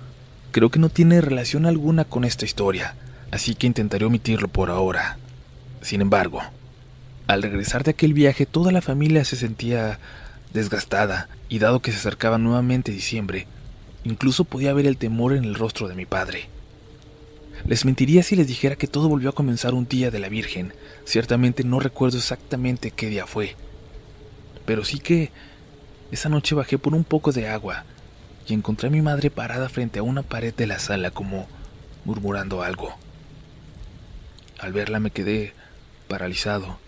creo 0.51 0.69
que 0.69 0.79
no 0.79 0.89
tiene 0.89 1.21
relación 1.21 1.65
alguna 1.65 2.05
con 2.05 2.23
esta 2.23 2.45
historia, 2.45 2.95
así 3.31 3.53
que 3.53 3.67
intentaré 3.67 4.05
omitirlo 4.05 4.47
por 4.47 4.69
ahora. 4.69 5.17
Sin 5.81 6.01
embargo, 6.01 6.41
al 7.27 7.43
regresar 7.43 7.83
de 7.83 7.91
aquel 7.91 8.13
viaje 8.13 8.45
toda 8.45 8.71
la 8.71 8.81
familia 8.81 9.25
se 9.25 9.35
sentía 9.35 9.99
desgastada 10.53 11.27
y 11.49 11.59
dado 11.59 11.81
que 11.81 11.91
se 11.91 11.97
acercaba 11.97 12.37
nuevamente 12.37 12.91
diciembre, 12.91 13.47
incluso 14.03 14.45
podía 14.45 14.73
ver 14.73 14.87
el 14.87 14.97
temor 14.97 15.33
en 15.33 15.43
el 15.43 15.55
rostro 15.55 15.87
de 15.87 15.95
mi 15.95 16.05
padre. 16.05 16.52
Les 17.65 17.85
mentiría 17.85 18.23
si 18.23 18.35
les 18.35 18.47
dijera 18.47 18.75
que 18.75 18.87
todo 18.87 19.07
volvió 19.07 19.29
a 19.29 19.35
comenzar 19.35 19.73
un 19.73 19.87
día 19.87 20.11
de 20.11 20.19
la 20.19 20.27
Virgen. 20.27 20.73
Ciertamente 21.05 21.63
no 21.63 21.79
recuerdo 21.79 22.17
exactamente 22.17 22.91
qué 22.91 23.07
día 23.07 23.25
fue. 23.25 23.55
Pero 24.65 24.83
sí 24.83 24.99
que 24.99 25.31
esa 26.11 26.27
noche 26.27 26.55
bajé 26.55 26.77
por 26.77 26.93
un 26.93 27.05
poco 27.05 27.31
de 27.31 27.47
agua 27.47 27.85
y 28.47 28.53
encontré 28.53 28.89
a 28.89 28.91
mi 28.91 29.01
madre 29.01 29.29
parada 29.29 29.69
frente 29.69 29.99
a 29.99 30.03
una 30.03 30.23
pared 30.23 30.53
de 30.53 30.67
la 30.67 30.77
sala 30.79 31.11
como 31.11 31.47
murmurando 32.03 32.63
algo. 32.63 32.93
Al 34.59 34.73
verla 34.73 34.99
me 34.99 35.11
quedé 35.11 35.53
paralizado. 36.09 36.79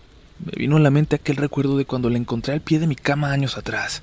Me 0.44 0.52
vino 0.56 0.76
a 0.76 0.80
la 0.80 0.90
mente 0.90 1.16
aquel 1.16 1.36
recuerdo 1.36 1.78
de 1.78 1.86
cuando 1.86 2.10
la 2.10 2.18
encontré 2.18 2.52
al 2.52 2.60
pie 2.60 2.78
de 2.78 2.86
mi 2.86 2.96
cama 2.96 3.32
años 3.32 3.56
atrás. 3.56 4.02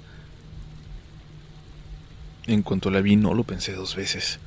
En 2.47 2.63
cuanto 2.63 2.89
la 2.89 3.01
vi 3.01 3.15
no 3.15 3.36
lo 3.36 3.43
pensé 3.43 3.73
dos 3.73 3.95
veces. 3.95 4.39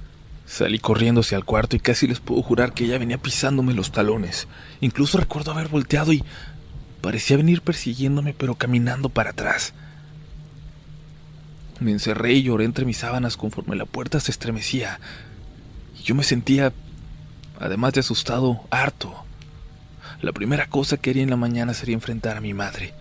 Salí 0.46 0.78
corriendo 0.78 1.22
hacia 1.22 1.37
el 1.37 1.44
cuarto 1.44 1.74
y 1.74 1.80
casi 1.80 2.06
les 2.06 2.20
puedo 2.20 2.40
jurar 2.40 2.72
que 2.72 2.85
ella 2.85 2.98
venía 2.98 3.18
pisándome 3.18 3.74
los 3.74 3.90
talones. 3.90 4.46
Incluso 4.80 5.18
recuerdo 5.18 5.50
haber 5.50 5.68
volteado 5.68 6.12
y 6.12 6.24
parecía 7.00 7.37
venir 7.37 7.62
persiguiéndome 7.62 8.32
pero 8.32 8.54
caminando 8.54 9.09
para 9.09 9.30
atrás. 9.30 9.74
Me 11.80 11.90
encerré 11.90 12.35
y 12.35 12.44
lloré 12.44 12.64
entre 12.64 12.85
mis 12.85 12.98
sábanas 12.98 13.37
conforme 13.37 13.76
la 13.76 13.87
puerta 13.87 14.20
se 14.20 14.30
estremecía. 14.30 15.00
Y 15.98 16.04
yo 16.04 16.14
me 16.14 16.22
sentía, 16.22 16.72
además 17.59 17.92
de 17.94 18.00
asustado, 18.00 18.62
harto. 18.70 19.24
La 20.22 20.32
primera 20.32 20.68
cosa 20.68 20.96
que 20.96 21.11
haría 21.11 21.24
en 21.24 21.30
la 21.30 21.37
mañana 21.37 21.74
sería 21.74 21.94
enfrentar 21.94 22.37
a 22.37 22.40
mi 22.40 22.54
madre. 22.54 22.94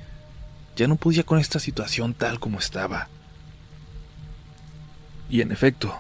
Ya 0.75 0.88
no 0.88 0.95
podía 0.97 1.23
con 1.23 1.39
esta 1.39 1.60
situación 1.60 2.15
tal 2.15 2.39
como 2.39 2.60
estaba. 2.60 3.08
Y 5.29 5.41
en 5.41 5.51
efecto, 5.51 5.95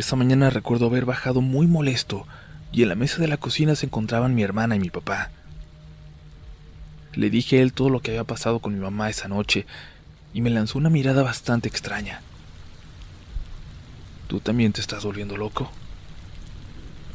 esa 0.00 0.14
mañana 0.14 0.48
recuerdo 0.48 0.86
haber 0.86 1.04
bajado 1.04 1.40
muy 1.40 1.66
molesto 1.66 2.24
y 2.70 2.82
en 2.82 2.88
la 2.88 2.94
mesa 2.94 3.18
de 3.18 3.26
la 3.26 3.36
cocina 3.36 3.74
se 3.74 3.86
encontraban 3.86 4.32
mi 4.32 4.44
hermana 4.44 4.76
y 4.76 4.78
mi 4.78 4.90
papá. 4.90 5.30
Le 7.14 7.30
dije 7.30 7.58
a 7.58 7.62
él 7.62 7.72
todo 7.72 7.90
lo 7.90 8.00
que 8.00 8.12
había 8.12 8.22
pasado 8.22 8.60
con 8.60 8.74
mi 8.74 8.80
mamá 8.80 9.10
esa 9.10 9.26
noche 9.26 9.66
y 10.32 10.40
me 10.40 10.50
lanzó 10.50 10.78
una 10.78 10.88
mirada 10.88 11.24
bastante 11.24 11.68
extraña. 11.68 12.20
¿Tú 14.28 14.38
también 14.38 14.72
te 14.72 14.80
estás 14.80 15.04
volviendo 15.04 15.36
loco? 15.36 15.72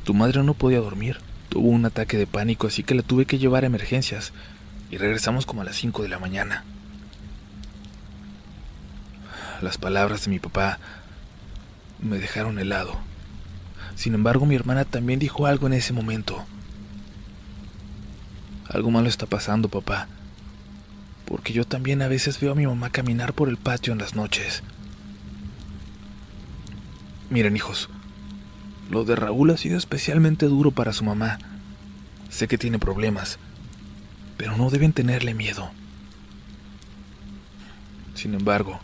Tu 0.04 0.14
madre 0.14 0.44
no 0.44 0.54
podía 0.54 0.82
dormir, 0.82 1.20
tuvo 1.48 1.70
un 1.70 1.86
ataque 1.86 2.18
de 2.18 2.28
pánico 2.28 2.68
así 2.68 2.84
que 2.84 2.96
la 2.96 3.04
tuve 3.04 3.26
que 3.26 3.38
llevar 3.38 3.64
a 3.64 3.68
emergencias 3.68 4.34
y 4.92 4.98
regresamos 4.98 5.46
como 5.46 5.62
a 5.62 5.66
las 5.66 5.78
5 5.78 6.04
de 6.04 6.10
la 6.10 6.20
mañana. 6.20 6.66
Las 9.62 9.78
palabras 9.78 10.26
de 10.26 10.32
mi 10.32 10.40
papá 10.40 10.80
me 12.04 12.18
dejaron 12.20 12.60
helado. 12.60 12.98
Sin 13.96 14.14
embargo, 14.14 14.46
mi 14.46 14.56
hermana 14.56 14.86
también 14.86 15.20
dijo 15.20 15.46
algo 15.46 15.68
en 15.68 15.74
ese 15.74 15.94
momento. 15.94 16.44
Algo 18.68 18.92
malo 18.92 19.08
está 19.08 19.26
pasando, 19.26 19.70
papá. 19.70 20.08
Porque 21.26 21.54
yo 21.54 21.66
también 21.66 22.02
a 22.02 22.08
veces 22.08 22.40
veo 22.40 22.52
a 22.52 22.56
mi 22.56 22.66
mamá 22.66 22.90
caminar 22.90 23.34
por 23.34 23.50
el 23.50 23.58
patio 23.58 23.94
en 23.94 24.00
las 24.00 24.16
noches. 24.16 24.64
Miren, 27.30 27.56
hijos, 27.56 27.90
lo 28.90 29.06
de 29.06 29.16
Raúl 29.16 29.52
ha 29.52 29.58
sido 29.58 29.78
especialmente 29.78 30.46
duro 30.48 30.72
para 30.72 30.94
su 30.94 31.04
mamá. 31.04 31.40
Sé 32.30 32.48
que 32.48 32.58
tiene 32.58 32.80
problemas, 32.80 33.40
pero 34.38 34.58
no 34.58 34.70
deben 34.70 34.94
tenerle 34.94 35.34
miedo. 35.34 35.72
Sin 38.16 38.34
embargo, 38.34 38.80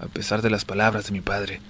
a 0.00 0.06
pesar 0.06 0.42
de 0.42 0.50
las 0.50 0.64
palabras 0.64 1.06
de 1.06 1.12
mi 1.12 1.20
padre, 1.20 1.60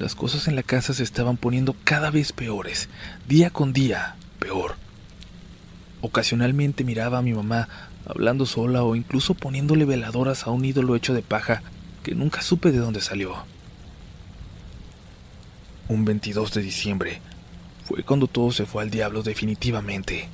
las 0.00 0.14
cosas 0.14 0.48
en 0.48 0.56
la 0.56 0.62
casa 0.62 0.94
se 0.94 1.02
estaban 1.02 1.36
poniendo 1.36 1.76
cada 1.84 2.10
vez 2.10 2.32
peores, 2.32 2.88
día 3.28 3.50
con 3.50 3.74
día, 3.74 4.16
peor. 4.38 4.76
Ocasionalmente 6.00 6.84
miraba 6.84 7.18
a 7.18 7.22
mi 7.22 7.34
mamá 7.34 7.68
hablando 8.06 8.46
sola 8.46 8.82
o 8.82 8.96
incluso 8.96 9.34
poniéndole 9.34 9.84
veladoras 9.84 10.46
a 10.46 10.50
un 10.50 10.64
ídolo 10.64 10.96
hecho 10.96 11.12
de 11.12 11.20
paja 11.20 11.62
que 12.02 12.14
nunca 12.14 12.40
supe 12.40 12.72
de 12.72 12.78
dónde 12.78 13.02
salió. 13.02 13.44
Un 15.88 16.06
22 16.06 16.54
de 16.54 16.62
diciembre 16.62 17.20
fue 17.84 18.02
cuando 18.02 18.26
todo 18.26 18.52
se 18.52 18.64
fue 18.64 18.82
al 18.82 18.90
diablo 18.90 19.22
definitivamente. 19.22 20.30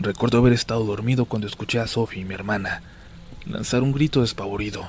Recuerdo 0.00 0.38
haber 0.38 0.52
estado 0.52 0.84
dormido 0.84 1.26
cuando 1.26 1.46
escuché 1.46 1.78
a 1.78 1.86
Sophie, 1.86 2.24
mi 2.24 2.34
hermana, 2.34 2.82
lanzar 3.46 3.84
un 3.84 3.92
grito 3.92 4.22
despavorido. 4.22 4.88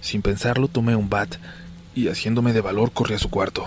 Sin 0.00 0.22
pensarlo 0.22 0.68
tomé 0.68 0.94
un 0.94 1.10
bat 1.10 1.38
y 1.94 2.08
haciéndome 2.08 2.52
de 2.52 2.60
valor 2.60 2.92
corrí 2.92 3.14
a 3.14 3.18
su 3.18 3.30
cuarto. 3.30 3.66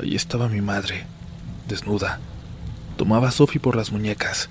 Ahí 0.00 0.16
estaba 0.16 0.48
mi 0.48 0.60
madre, 0.60 1.06
desnuda. 1.68 2.20
Tomaba 2.96 3.28
a 3.28 3.32
Sophie 3.32 3.60
por 3.60 3.76
las 3.76 3.92
muñecas. 3.92 4.48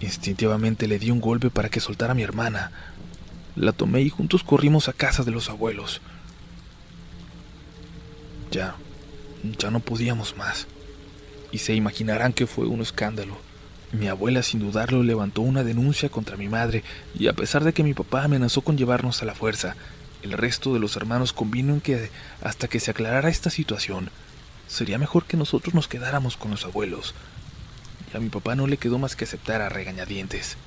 Instintivamente 0.00 0.86
le 0.86 0.98
di 0.98 1.10
un 1.10 1.20
golpe 1.20 1.50
para 1.50 1.68
que 1.68 1.80
soltara 1.80 2.12
a 2.12 2.14
mi 2.14 2.22
hermana. 2.22 2.70
La 3.56 3.72
tomé 3.72 4.02
y 4.02 4.10
juntos 4.10 4.42
corrimos 4.42 4.88
a 4.88 4.92
casa 4.92 5.24
de 5.24 5.30
los 5.30 5.48
abuelos. 5.48 6.00
Ya, 8.50 8.76
ya 9.58 9.70
no 9.70 9.80
podíamos 9.80 10.36
más. 10.36 10.66
Y 11.52 11.58
se 11.58 11.74
imaginarán 11.74 12.32
que 12.32 12.46
fue 12.46 12.66
un 12.66 12.82
escándalo. 12.82 13.45
Mi 13.96 14.08
abuela 14.08 14.42
sin 14.42 14.60
dudarlo 14.60 15.02
levantó 15.02 15.40
una 15.40 15.64
denuncia 15.64 16.10
contra 16.10 16.36
mi 16.36 16.48
madre 16.48 16.84
y 17.18 17.28
a 17.28 17.32
pesar 17.32 17.64
de 17.64 17.72
que 17.72 17.82
mi 17.82 17.94
papá 17.94 18.24
amenazó 18.24 18.60
con 18.60 18.76
llevarnos 18.76 19.22
a 19.22 19.24
la 19.24 19.34
fuerza, 19.34 19.74
el 20.22 20.32
resto 20.32 20.74
de 20.74 20.80
los 20.80 20.96
hermanos 20.96 21.32
convino 21.32 21.72
en 21.72 21.80
que 21.80 22.10
hasta 22.42 22.68
que 22.68 22.78
se 22.78 22.90
aclarara 22.90 23.30
esta 23.30 23.48
situación, 23.48 24.10
sería 24.68 24.98
mejor 24.98 25.24
que 25.24 25.38
nosotros 25.38 25.74
nos 25.74 25.88
quedáramos 25.88 26.36
con 26.36 26.50
los 26.50 26.66
abuelos. 26.66 27.14
Y 28.12 28.16
a 28.18 28.20
mi 28.20 28.28
papá 28.28 28.54
no 28.54 28.66
le 28.66 28.76
quedó 28.76 28.98
más 28.98 29.16
que 29.16 29.24
aceptar 29.24 29.62
a 29.62 29.70
regañadientes. 29.70 30.58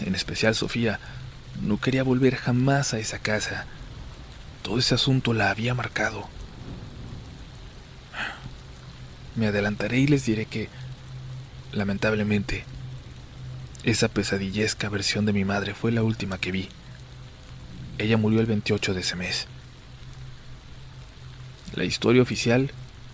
En 0.00 0.14
especial 0.14 0.54
Sofía 0.54 0.98
no 1.60 1.78
quería 1.78 2.04
volver 2.04 2.36
jamás 2.36 2.94
a 2.94 2.98
esa 2.98 3.18
casa. 3.18 3.66
Todo 4.62 4.78
ese 4.78 4.94
asunto 4.94 5.34
la 5.34 5.50
había 5.50 5.74
marcado. 5.74 6.26
Me 9.36 9.48
adelantaré 9.48 9.98
y 9.98 10.06
les 10.06 10.24
diré 10.24 10.46
que, 10.46 10.70
lamentablemente, 11.72 12.64
esa 13.84 14.08
pesadillesca 14.08 14.88
versión 14.88 15.26
de 15.26 15.32
mi 15.32 15.44
madre 15.44 15.74
fue 15.74 15.90
la 15.90 16.02
última 16.02 16.38
que 16.38 16.52
vi. 16.52 16.68
Ella 17.98 18.16
murió 18.16 18.40
el 18.40 18.46
28 18.46 18.94
de 18.94 19.00
ese 19.00 19.16
mes. 19.16 19.48
La 21.74 21.84
historia 21.84 22.22
oficial 22.22 22.70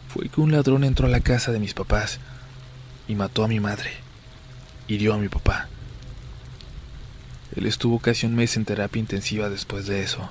fue 0.09 0.29
que 0.29 0.41
un 0.41 0.53
ladrón 0.53 0.85
entró 0.85 1.07
a 1.07 1.11
la 1.11 1.21
casa 1.21 1.53
de 1.53 1.61
mis 1.61 1.75
papás 1.75 2.19
y 3.07 3.15
mató 3.15 3.45
a 3.45 3.49
mi 3.49 3.61
madre. 3.61 3.93
Hirió 4.89 5.15
a 5.15 5.19
mi 5.19 5.29
papá. 5.29 5.69
Él 7.57 7.67
estuvo 7.67 7.99
casi 7.99 8.27
un 8.27 8.35
mes 8.35 8.57
en 8.57 8.65
terapia 8.65 9.01
intensiva 9.01 9.49
después 9.49 9.87
de 9.87 10.03
eso. 10.03 10.31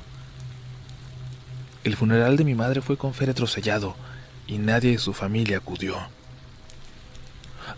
El 1.83 1.95
funeral 1.95 2.37
de 2.37 2.43
mi 2.43 2.53
madre 2.53 2.81
fue 2.81 2.97
con 2.97 3.13
féretro 3.13 3.47
sellado 3.47 3.95
y 4.45 4.57
nadie 4.57 4.91
de 4.91 4.97
su 4.97 5.13
familia 5.13 5.57
acudió. 5.57 5.97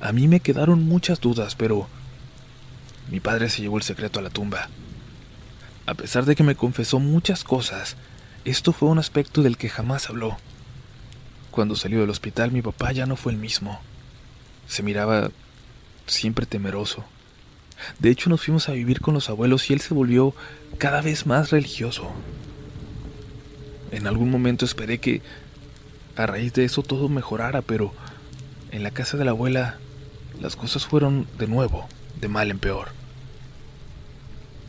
A 0.02 0.12
mí 0.12 0.28
me 0.28 0.40
quedaron 0.40 0.84
muchas 0.84 1.20
dudas, 1.20 1.56
pero 1.56 1.88
mi 3.10 3.20
padre 3.20 3.50
se 3.50 3.62
llevó 3.62 3.78
el 3.78 3.84
secreto 3.84 4.20
a 4.20 4.22
la 4.22 4.30
tumba. 4.30 4.70
A 5.86 5.94
pesar 5.96 6.26
de 6.26 6.36
que 6.36 6.44
me 6.44 6.56
confesó 6.56 7.00
muchas 7.00 7.44
cosas, 7.44 7.96
esto 8.46 8.74
fue 8.74 8.90
un 8.90 9.00
aspecto 9.00 9.42
del 9.42 9.58
que 9.58 9.70
jamás 9.70 10.10
habló. 10.10 10.38
Cuando 11.52 11.76
salió 11.76 12.00
del 12.00 12.10
hospital 12.10 12.52
mi 12.52 12.62
papá 12.62 12.92
ya 12.92 13.06
no 13.06 13.16
fue 13.16 13.32
el 13.32 13.38
mismo. 13.38 13.80
Se 14.68 14.84
miraba 14.84 15.32
siempre 16.06 16.46
temeroso. 16.46 17.04
De 17.98 18.10
hecho 18.10 18.30
nos 18.30 18.44
fuimos 18.44 18.70
a 18.70 18.74
vivir 18.74 19.02
con 19.02 19.14
los 19.14 19.30
abuelos 19.30 19.70
y 19.70 19.74
él 19.74 19.82
se 19.82 19.94
volvió 19.94 20.36
cada 20.78 21.02
vez 21.02 21.26
más 21.26 21.50
religioso. 21.50 22.12
En 23.92 24.06
algún 24.06 24.30
momento 24.30 24.66
esperé 24.66 25.00
que 25.00 25.22
a 26.16 26.26
raíz 26.26 26.54
de 26.54 26.66
eso 26.66 26.84
todo 26.84 27.10
mejorara, 27.10 27.62
pero 27.62 27.94
en 28.72 28.84
la 28.84 28.92
casa 28.92 29.18
de 29.18 29.26
la 29.26 29.32
abuela 29.32 29.78
las 30.40 30.56
cosas 30.56 30.86
fueron 30.86 31.28
de 31.38 31.48
nuevo, 31.48 31.88
de 32.20 32.28
mal 32.28 32.52
en 32.52 32.60
peor. 32.60 32.90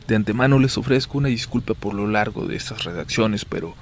De 0.07 0.15
antemano 0.15 0.59
les 0.59 0.77
ofrezco 0.77 1.17
una 1.17 1.29
disculpa 1.29 1.73
por 1.73 1.93
lo 1.93 2.07
largo 2.07 2.45
de 2.45 2.55
estas 2.55 2.83
redacciones, 2.83 3.45
pero 3.45 3.75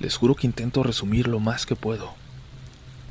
les 0.00 0.16
juro 0.16 0.34
que 0.34 0.46
intento 0.46 0.82
resumir 0.82 1.28
lo 1.28 1.40
más 1.40 1.64
que 1.64 1.76
puedo. 1.76 2.14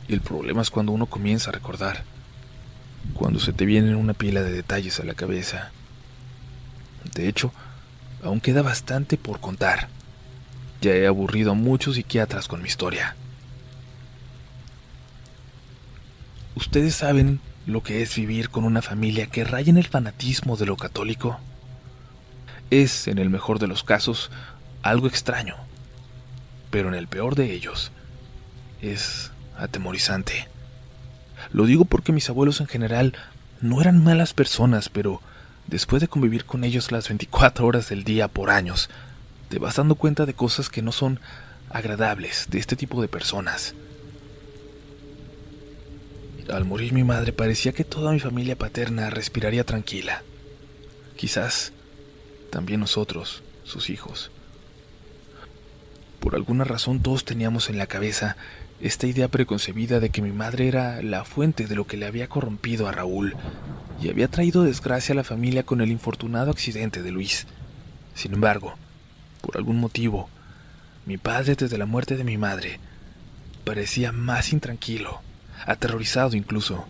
Y 0.08 0.14
el 0.14 0.22
problema 0.22 0.62
es 0.62 0.70
cuando 0.70 0.92
uno 0.92 1.06
comienza 1.06 1.50
a 1.50 1.54
recordar, 1.54 2.04
cuando 3.14 3.40
se 3.40 3.54
te 3.54 3.66
vienen 3.66 3.96
una 3.96 4.14
pila 4.14 4.44
de 4.44 4.52
detalles 4.52 5.00
a 5.00 5.06
la 5.06 5.14
cabeza. 5.14 5.72
De 7.16 7.28
hecho, 7.28 7.52
aún 8.24 8.42
queda 8.42 8.62
bastante 8.62 9.18
por 9.18 9.40
contar. 9.40 9.88
Ya 10.82 10.92
he 10.92 11.08
aburrido 11.08 11.52
a 11.52 11.56
muchos 11.56 11.96
psiquiatras 11.96 12.48
con 12.48 12.62
mi 12.62 12.68
historia. 12.68 13.16
¿Ustedes 16.60 16.94
saben 16.94 17.40
lo 17.66 17.84
que 17.84 18.02
es 18.02 18.14
vivir 18.18 18.50
con 18.50 18.66
una 18.66 18.82
familia 18.82 19.28
que 19.28 19.46
raya 19.46 19.70
en 19.70 19.78
el 19.78 19.88
fanatismo 19.88 20.58
de 20.58 20.66
lo 20.66 20.76
católico? 20.76 21.40
es, 22.70 23.08
en 23.08 23.18
el 23.18 23.30
mejor 23.30 23.60
de 23.60 23.68
los 23.68 23.84
casos, 23.84 24.30
algo 24.82 25.08
extraño. 25.08 25.56
pero 26.70 26.90
en 26.90 26.96
el 26.96 27.08
peor 27.08 27.36
de 27.36 27.54
ellos 27.54 27.94
es 28.82 29.32
atemorizante. 29.58 30.50
Lo 31.54 31.66
digo 31.66 31.86
porque 31.86 32.12
mis 32.12 32.30
abuelos 32.30 32.60
en 32.60 32.68
general 32.68 33.16
no 33.62 33.80
eran 33.80 34.04
malas 34.04 34.34
personas, 34.34 34.90
pero 34.90 35.22
después 35.66 36.02
de 36.02 36.10
convivir 36.10 36.44
con 36.44 36.66
ellos 36.66 36.92
las 36.92 37.08
24 37.08 37.66
horas 37.66 37.88
del 37.88 38.04
día 38.04 38.28
por 38.28 38.50
años, 38.50 38.90
te 39.48 39.58
vas 39.58 39.78
dando 39.78 39.96
cuenta 39.96 40.26
de 40.26 40.34
cosas 40.34 40.70
que 40.70 40.82
no 40.84 40.92
son 40.92 41.22
agradables 41.70 42.48
de 42.52 42.60
este 42.60 42.76
tipo 42.76 43.02
de 43.02 43.08
personas. 43.08 43.74
Al 46.52 46.66
morir 46.66 46.94
mi 46.94 47.04
madre 47.04 47.32
parecía 47.32 47.74
que 47.74 47.84
toda 47.84 48.12
mi 48.12 48.20
familia 48.20 48.58
paterna 48.58 49.10
respiraría 49.10 49.64
tranquila. 49.64 50.24
Quizás 51.16 51.74
también 52.50 52.80
nosotros, 52.80 53.44
sus 53.64 53.90
hijos. 53.90 54.32
Por 56.20 56.36
alguna 56.36 56.64
razón 56.64 57.02
todos 57.02 57.24
teníamos 57.24 57.70
en 57.70 57.78
la 57.78 57.86
cabeza 57.86 58.36
esta 58.82 59.06
idea 59.06 59.28
preconcebida 59.28 60.00
de 60.00 60.10
que 60.10 60.22
mi 60.22 60.32
madre 60.32 60.68
era 60.68 61.02
la 61.04 61.24
fuente 61.24 61.68
de 61.68 61.76
lo 61.76 61.86
que 61.86 61.98
le 61.98 62.08
había 62.08 62.30
corrompido 62.30 62.88
a 62.88 62.92
Raúl 62.92 63.36
y 64.02 64.10
había 64.10 64.28
traído 64.28 64.64
desgracia 64.64 65.14
a 65.14 65.18
la 65.18 65.24
familia 65.24 65.64
con 65.64 65.82
el 65.82 65.92
infortunado 65.92 66.50
accidente 66.50 67.04
de 67.04 67.12
Luis. 67.12 67.46
Sin 68.16 68.34
embargo, 68.34 68.76
por 69.42 69.58
algún 69.58 69.80
motivo, 69.80 70.30
mi 71.06 71.18
padre 71.18 71.56
desde 71.56 71.78
la 71.78 71.86
muerte 71.86 72.18
de 72.18 72.24
mi 72.24 72.38
madre 72.38 72.80
parecía 73.66 74.12
más 74.12 74.52
intranquilo, 74.52 75.22
aterrorizado 75.66 76.36
incluso. 76.36 76.86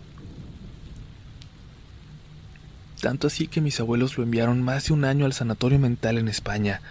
Tanto 3.00 3.28
así 3.28 3.46
que 3.48 3.60
mis 3.60 3.80
abuelos 3.80 4.18
lo 4.18 4.24
enviaron 4.24 4.62
más 4.62 4.86
de 4.86 4.92
un 4.92 5.04
año 5.04 5.24
al 5.24 5.32
sanatorio 5.32 5.78
mental 5.78 6.18
en 6.18 6.28
España, 6.28 6.82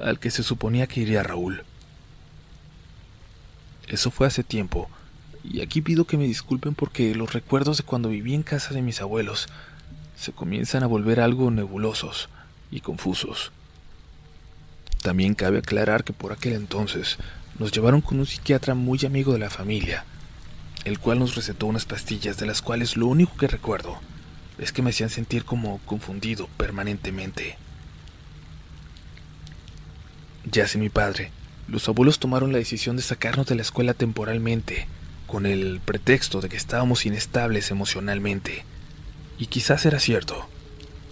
al 0.00 0.18
que 0.18 0.30
se 0.30 0.42
suponía 0.42 0.86
que 0.86 1.00
iría 1.00 1.22
Raúl. 1.22 1.64
Eso 3.88 4.12
fue 4.12 4.28
hace 4.28 4.44
tiempo, 4.44 4.88
y 5.42 5.60
aquí 5.60 5.80
pido 5.80 6.04
que 6.04 6.16
me 6.16 6.26
disculpen 6.26 6.74
porque 6.74 7.14
los 7.14 7.32
recuerdos 7.32 7.78
de 7.78 7.82
cuando 7.82 8.10
viví 8.10 8.34
en 8.34 8.44
casa 8.44 8.72
de 8.72 8.82
mis 8.82 9.00
abuelos 9.00 9.48
se 10.16 10.32
comienzan 10.32 10.84
a 10.84 10.86
volver 10.86 11.18
algo 11.18 11.50
nebulosos 11.50 12.28
y 12.70 12.80
confusos. 12.80 13.50
También 15.02 15.34
cabe 15.34 15.58
aclarar 15.58 16.04
que 16.04 16.12
por 16.12 16.32
aquel 16.32 16.52
entonces 16.52 17.18
nos 17.58 17.72
llevaron 17.72 18.02
con 18.02 18.20
un 18.20 18.26
psiquiatra 18.26 18.74
muy 18.74 19.00
amigo 19.04 19.32
de 19.32 19.38
la 19.38 19.50
familia, 19.50 20.04
el 20.84 20.98
cual 20.98 21.18
nos 21.18 21.34
recetó 21.34 21.66
unas 21.66 21.84
pastillas 21.84 22.38
de 22.38 22.46
las 22.46 22.62
cuales 22.62 22.96
lo 22.96 23.06
único 23.06 23.36
que 23.36 23.46
recuerdo 23.46 23.98
es 24.58 24.72
que 24.72 24.82
me 24.82 24.90
hacían 24.90 25.10
sentir 25.10 25.44
como 25.44 25.78
confundido 25.86 26.48
permanentemente. 26.56 27.56
Ya 30.50 30.66
sé 30.66 30.78
mi 30.78 30.88
padre, 30.88 31.30
los 31.68 31.88
abuelos 31.88 32.18
tomaron 32.18 32.52
la 32.52 32.58
decisión 32.58 32.96
de 32.96 33.02
sacarnos 33.02 33.46
de 33.46 33.54
la 33.54 33.62
escuela 33.62 33.94
temporalmente, 33.94 34.86
con 35.26 35.46
el 35.46 35.80
pretexto 35.84 36.40
de 36.40 36.48
que 36.48 36.56
estábamos 36.56 37.06
inestables 37.06 37.70
emocionalmente. 37.70 38.64
Y 39.38 39.46
quizás 39.46 39.86
era 39.86 40.00
cierto. 40.00 40.48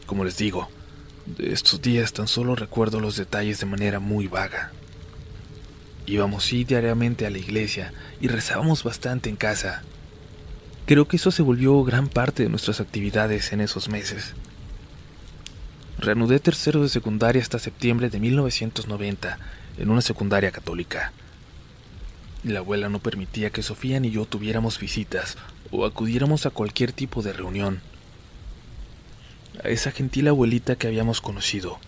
Como 0.06 0.24
les 0.24 0.36
digo, 0.36 0.68
de 1.26 1.52
estos 1.52 1.80
días 1.80 2.12
tan 2.12 2.26
solo 2.26 2.56
recuerdo 2.56 3.00
los 3.00 3.16
detalles 3.16 3.60
de 3.60 3.66
manera 3.66 4.00
muy 4.00 4.26
vaga. 4.26 4.72
Íbamos 6.08 6.50
diariamente 6.50 7.26
a 7.26 7.30
la 7.30 7.36
iglesia 7.36 7.92
y 8.18 8.28
rezábamos 8.28 8.82
bastante 8.82 9.28
en 9.28 9.36
casa. 9.36 9.82
Creo 10.86 11.06
que 11.06 11.16
eso 11.16 11.30
se 11.30 11.42
volvió 11.42 11.84
gran 11.84 12.08
parte 12.08 12.44
de 12.44 12.48
nuestras 12.48 12.80
actividades 12.80 13.52
en 13.52 13.60
esos 13.60 13.90
meses. 13.90 14.32
Reanudé 15.98 16.40
tercero 16.40 16.82
de 16.82 16.88
secundaria 16.88 17.42
hasta 17.42 17.58
septiembre 17.58 18.08
de 18.08 18.20
1990 18.20 19.38
en 19.76 19.90
una 19.90 20.00
secundaria 20.00 20.50
católica. 20.50 21.12
La 22.42 22.60
abuela 22.60 22.88
no 22.88 23.00
permitía 23.00 23.50
que 23.50 23.62
Sofía 23.62 24.00
ni 24.00 24.10
yo 24.10 24.24
tuviéramos 24.24 24.80
visitas 24.80 25.36
o 25.70 25.84
acudiéramos 25.84 26.46
a 26.46 26.50
cualquier 26.50 26.92
tipo 26.92 27.20
de 27.20 27.34
reunión. 27.34 27.82
A 29.62 29.68
esa 29.68 29.90
gentil 29.90 30.28
abuelita 30.28 30.76
que 30.76 30.86
habíamos 30.86 31.20
conocido 31.20 31.78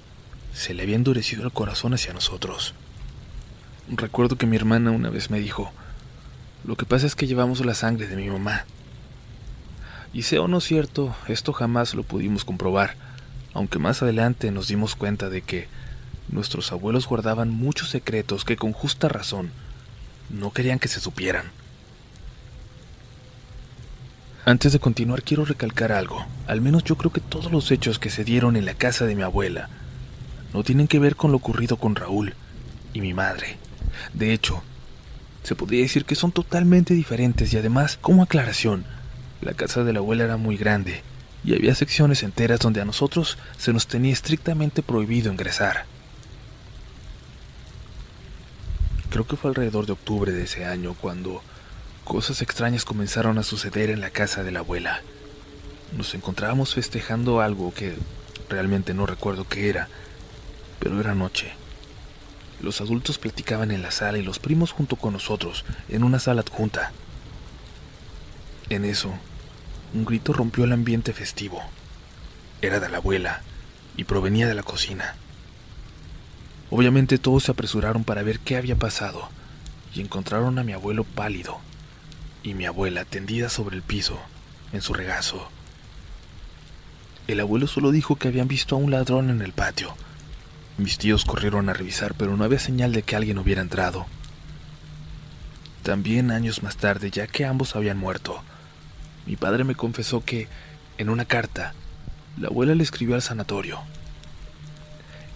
se 0.52 0.74
le 0.74 0.82
había 0.82 0.96
endurecido 0.96 1.44
el 1.44 1.52
corazón 1.52 1.94
hacia 1.94 2.12
nosotros. 2.12 2.74
Recuerdo 3.92 4.36
que 4.36 4.46
mi 4.46 4.54
hermana 4.54 4.92
una 4.92 5.10
vez 5.10 5.30
me 5.30 5.40
dijo, 5.40 5.72
lo 6.64 6.76
que 6.76 6.86
pasa 6.86 7.06
es 7.06 7.16
que 7.16 7.26
llevamos 7.26 7.64
la 7.64 7.74
sangre 7.74 8.06
de 8.06 8.14
mi 8.14 8.30
mamá. 8.30 8.64
Y 10.12 10.22
sea 10.22 10.42
o 10.42 10.48
no 10.48 10.60
cierto, 10.60 11.14
esto 11.26 11.52
jamás 11.52 11.94
lo 11.94 12.04
pudimos 12.04 12.44
comprobar, 12.44 12.94
aunque 13.52 13.80
más 13.80 14.00
adelante 14.02 14.52
nos 14.52 14.68
dimos 14.68 14.94
cuenta 14.94 15.28
de 15.28 15.42
que 15.42 15.68
nuestros 16.28 16.70
abuelos 16.70 17.08
guardaban 17.08 17.50
muchos 17.50 17.88
secretos 17.88 18.44
que 18.44 18.56
con 18.56 18.72
justa 18.72 19.08
razón 19.08 19.50
no 20.28 20.52
querían 20.52 20.78
que 20.78 20.88
se 20.88 21.00
supieran. 21.00 21.46
Antes 24.44 24.72
de 24.72 24.78
continuar 24.78 25.24
quiero 25.24 25.44
recalcar 25.44 25.90
algo, 25.90 26.24
al 26.46 26.60
menos 26.60 26.84
yo 26.84 26.96
creo 26.96 27.12
que 27.12 27.20
todos 27.20 27.50
los 27.50 27.70
hechos 27.72 27.98
que 27.98 28.10
se 28.10 28.22
dieron 28.22 28.56
en 28.56 28.66
la 28.66 28.74
casa 28.74 29.04
de 29.04 29.16
mi 29.16 29.22
abuela 29.22 29.68
no 30.54 30.62
tienen 30.62 30.86
que 30.86 31.00
ver 31.00 31.16
con 31.16 31.32
lo 31.32 31.38
ocurrido 31.38 31.76
con 31.76 31.96
Raúl 31.96 32.34
y 32.94 33.00
mi 33.00 33.14
madre. 33.14 33.58
De 34.14 34.32
hecho, 34.32 34.62
se 35.42 35.54
podría 35.54 35.82
decir 35.82 36.04
que 36.04 36.14
son 36.14 36.32
totalmente 36.32 36.94
diferentes 36.94 37.52
y 37.52 37.58
además, 37.58 37.98
como 38.00 38.22
aclaración, 38.22 38.84
la 39.40 39.54
casa 39.54 39.84
de 39.84 39.92
la 39.92 40.00
abuela 40.00 40.24
era 40.24 40.36
muy 40.36 40.56
grande 40.56 41.02
y 41.44 41.54
había 41.54 41.74
secciones 41.74 42.22
enteras 42.22 42.60
donde 42.60 42.80
a 42.80 42.84
nosotros 42.84 43.38
se 43.56 43.72
nos 43.72 43.86
tenía 43.86 44.12
estrictamente 44.12 44.82
prohibido 44.82 45.32
ingresar. 45.32 45.86
Creo 49.08 49.26
que 49.26 49.36
fue 49.36 49.50
alrededor 49.50 49.86
de 49.86 49.92
octubre 49.92 50.32
de 50.32 50.44
ese 50.44 50.66
año 50.66 50.94
cuando 50.94 51.42
cosas 52.04 52.42
extrañas 52.42 52.84
comenzaron 52.84 53.38
a 53.38 53.42
suceder 53.42 53.90
en 53.90 54.00
la 54.00 54.10
casa 54.10 54.44
de 54.44 54.52
la 54.52 54.60
abuela. 54.60 55.00
Nos 55.96 56.14
encontrábamos 56.14 56.74
festejando 56.74 57.40
algo 57.40 57.74
que 57.74 57.96
realmente 58.48 58.94
no 58.94 59.06
recuerdo 59.06 59.48
qué 59.48 59.68
era, 59.68 59.88
pero 60.78 61.00
era 61.00 61.14
noche. 61.14 61.52
Los 62.62 62.80
adultos 62.80 63.18
platicaban 63.18 63.70
en 63.70 63.82
la 63.82 63.90
sala 63.90 64.18
y 64.18 64.22
los 64.22 64.38
primos 64.38 64.72
junto 64.72 64.96
con 64.96 65.12
nosotros 65.12 65.64
en 65.88 66.04
una 66.04 66.18
sala 66.18 66.42
adjunta. 66.42 66.92
En 68.68 68.84
eso, 68.84 69.12
un 69.94 70.04
grito 70.04 70.32
rompió 70.32 70.64
el 70.64 70.72
ambiente 70.72 71.12
festivo. 71.12 71.62
Era 72.62 72.78
de 72.78 72.88
la 72.88 72.98
abuela 72.98 73.42
y 73.96 74.04
provenía 74.04 74.46
de 74.46 74.54
la 74.54 74.62
cocina. 74.62 75.16
Obviamente 76.70 77.18
todos 77.18 77.44
se 77.44 77.50
apresuraron 77.50 78.04
para 78.04 78.22
ver 78.22 78.38
qué 78.38 78.56
había 78.56 78.76
pasado 78.76 79.28
y 79.94 80.00
encontraron 80.00 80.58
a 80.58 80.62
mi 80.62 80.72
abuelo 80.72 81.04
pálido 81.04 81.58
y 82.42 82.54
mi 82.54 82.66
abuela 82.66 83.04
tendida 83.04 83.48
sobre 83.48 83.76
el 83.76 83.82
piso, 83.82 84.18
en 84.72 84.82
su 84.82 84.94
regazo. 84.94 85.50
El 87.26 87.40
abuelo 87.40 87.66
solo 87.66 87.90
dijo 87.90 88.16
que 88.16 88.28
habían 88.28 88.48
visto 88.48 88.76
a 88.76 88.78
un 88.78 88.90
ladrón 88.90 89.30
en 89.30 89.42
el 89.42 89.52
patio. 89.52 89.94
Mis 90.80 90.98
tíos 90.98 91.24
corrieron 91.24 91.68
a 91.68 91.74
revisar, 91.74 92.14
pero 92.14 92.36
no 92.36 92.44
había 92.44 92.58
señal 92.58 92.92
de 92.92 93.02
que 93.02 93.16
alguien 93.16 93.38
hubiera 93.38 93.60
entrado. 93.60 94.06
También 95.82 96.30
años 96.30 96.62
más 96.62 96.76
tarde, 96.76 97.10
ya 97.10 97.26
que 97.26 97.44
ambos 97.44 97.76
habían 97.76 97.98
muerto, 97.98 98.42
mi 99.26 99.36
padre 99.36 99.64
me 99.64 99.74
confesó 99.74 100.24
que, 100.24 100.48
en 100.98 101.10
una 101.10 101.24
carta, 101.24 101.74
la 102.38 102.48
abuela 102.48 102.74
le 102.74 102.82
escribió 102.82 103.14
al 103.14 103.22
sanatorio 103.22 103.80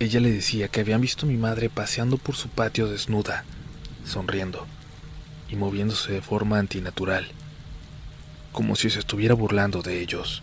ella 0.05 0.21
le 0.21 0.31
decía 0.31 0.69
que 0.69 0.81
habían 0.81 1.01
visto 1.01 1.25
a 1.25 1.29
mi 1.29 1.39
madre 1.39 1.71
paseando 1.71 2.19
por 2.19 2.37
su 2.37 2.49
patio 2.49 2.89
desnuda, 2.89 3.45
sonriendo 4.05 4.67
y 5.49 5.57
moviéndose 5.57 6.13
de 6.13 6.21
forma 6.21 6.59
antinatural, 6.59 7.29
como 8.53 8.77
si 8.77 8.91
se 8.91 8.99
estuviera 8.99 9.35
burlando 9.35 9.81
de 9.81 10.01
ellos. 10.01 10.43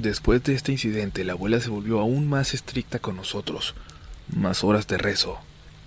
Después 0.00 0.42
de 0.44 0.54
este 0.54 0.72
incidente, 0.72 1.24
la 1.24 1.32
abuela 1.32 1.60
se 1.60 1.68
volvió 1.68 2.00
aún 2.00 2.26
más 2.26 2.54
estricta 2.54 3.00
con 3.00 3.16
nosotros, 3.16 3.74
más 4.34 4.64
horas 4.64 4.86
de 4.86 4.96
rezo, 4.96 5.38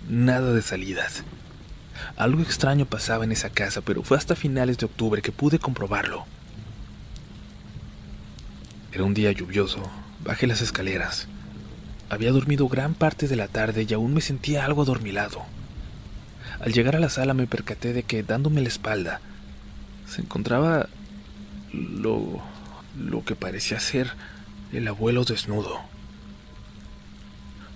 nada 0.08 0.52
de 0.52 0.62
salidas. 0.62 1.24
Algo 2.16 2.40
extraño 2.40 2.86
pasaba 2.86 3.24
en 3.24 3.32
esa 3.32 3.50
casa, 3.50 3.80
pero 3.80 4.04
fue 4.04 4.16
hasta 4.16 4.36
finales 4.36 4.78
de 4.78 4.86
octubre 4.86 5.20
que 5.20 5.32
pude 5.32 5.58
comprobarlo. 5.58 6.26
Era 8.92 9.02
un 9.02 9.14
día 9.14 9.32
lluvioso, 9.32 9.82
Bajé 10.22 10.46
las 10.46 10.62
escaleras. 10.62 11.26
Había 12.08 12.30
dormido 12.30 12.68
gran 12.68 12.94
parte 12.94 13.26
de 13.26 13.34
la 13.34 13.48
tarde 13.48 13.84
y 13.86 13.94
aún 13.94 14.14
me 14.14 14.20
sentía 14.20 14.64
algo 14.64 14.82
adormilado. 14.82 15.42
Al 16.60 16.72
llegar 16.72 16.94
a 16.94 17.00
la 17.00 17.10
sala 17.10 17.34
me 17.34 17.48
percaté 17.48 17.92
de 17.92 18.04
que, 18.04 18.22
dándome 18.22 18.60
la 18.60 18.68
espalda, 18.68 19.20
se 20.06 20.22
encontraba 20.22 20.88
lo, 21.72 22.40
lo 22.98 23.24
que 23.24 23.36
parecía 23.36 23.80
ser 23.80 24.12
el 24.72 24.88
abuelo 24.88 25.24
desnudo. 25.24 25.80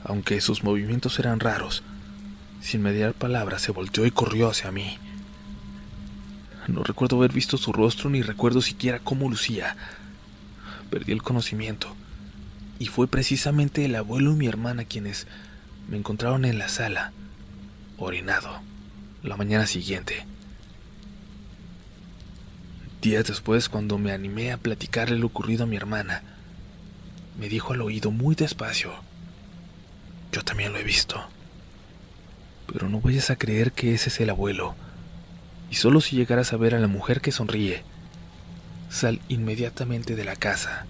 Aunque 0.05 0.41
sus 0.41 0.65
movimientos 0.65 1.19
eran 1.19 1.41
raros, 1.41 1.83
sin 2.61 2.83
mediar 2.83 3.15
palabras 3.15 3.63
se 3.63 3.73
volteó 3.73 4.07
y 4.07 4.11
corrió 4.11 4.51
hacia 4.51 4.73
mí. 4.73 4.99
No 6.67 6.83
recuerdo 6.83 7.17
haber 7.17 7.33
visto 7.33 7.57
su 7.57 7.73
rostro 7.73 8.11
ni 8.11 8.23
recuerdo 8.23 8.61
siquiera 8.61 8.99
cómo 8.99 9.29
lucía. 9.29 9.77
Perdí 10.91 11.13
el 11.13 11.23
conocimiento 11.23 11.95
y 12.79 12.87
fue 12.87 13.09
precisamente 13.09 13.85
el 13.85 13.97
abuelo 13.97 14.33
y 14.33 14.37
mi 14.37 14.47
hermana 14.47 14.85
quienes 14.85 15.27
me 15.89 15.97
encontraron 15.97 16.45
en 16.45 16.59
la 16.59 16.69
sala, 16.69 17.13
orinado, 17.97 18.61
la 19.23 19.37
mañana 19.37 19.67
siguiente. 19.67 20.27
Días 23.01 23.25
después, 23.27 23.69
cuando 23.69 23.97
me 23.97 24.11
animé 24.11 24.51
a 24.51 24.57
platicarle 24.57 25.19
lo 25.19 25.27
ocurrido 25.27 25.65
a 25.65 25.67
mi 25.67 25.77
hermana, 25.77 26.23
me 27.39 27.49
dijo 27.49 27.73
al 27.73 27.83
oído 27.83 28.11
muy 28.11 28.35
despacio, 28.35 28.93
yo 30.33 30.43
también 30.43 30.73
lo 30.73 30.79
he 30.79 30.85
visto, 30.85 31.23
pero 32.73 32.89
no 32.89 33.01
vayas 33.01 33.31
a 33.31 33.37
creer 33.37 33.71
que 33.71 33.95
ese 33.95 34.09
es 34.09 34.21
el 34.21 34.31
abuelo, 34.31 34.75
y 35.71 35.77
solo 35.77 36.01
si 36.01 36.17
llegaras 36.17 36.53
a 36.53 36.57
ver 36.57 36.75
a 36.75 36.81
la 36.81 36.89
mujer 36.89 37.21
que 37.21 37.31
sonríe, 37.31 37.85
sal 38.91 39.21
inmediatamente 39.29 40.17
de 40.17 40.25
la 40.25 40.35
casa 40.35 40.87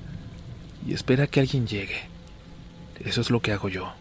y 0.87 0.95
espera 0.95 1.27
que 1.27 1.41
alguien 1.41 1.67
llegue. 1.67 2.09
Eso 3.05 3.21
es 3.21 3.31
lo 3.31 3.41
que 3.41 3.53
hago 3.53 3.69
yo. 3.69 3.93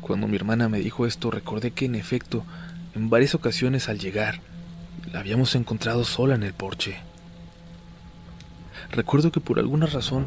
Cuando 0.00 0.26
mi 0.26 0.36
hermana 0.36 0.68
me 0.68 0.78
dijo 0.80 1.06
esto, 1.06 1.30
recordé 1.30 1.70
que 1.70 1.84
en 1.84 1.94
efecto, 1.94 2.44
en 2.94 3.10
varias 3.10 3.34
ocasiones 3.34 3.88
al 3.88 3.98
llegar, 3.98 4.40
la 5.12 5.20
habíamos 5.20 5.54
encontrado 5.54 6.04
sola 6.04 6.34
en 6.34 6.42
el 6.42 6.54
porche. 6.54 6.98
Recuerdo 8.90 9.32
que 9.32 9.40
por 9.40 9.58
alguna 9.58 9.86
razón 9.86 10.26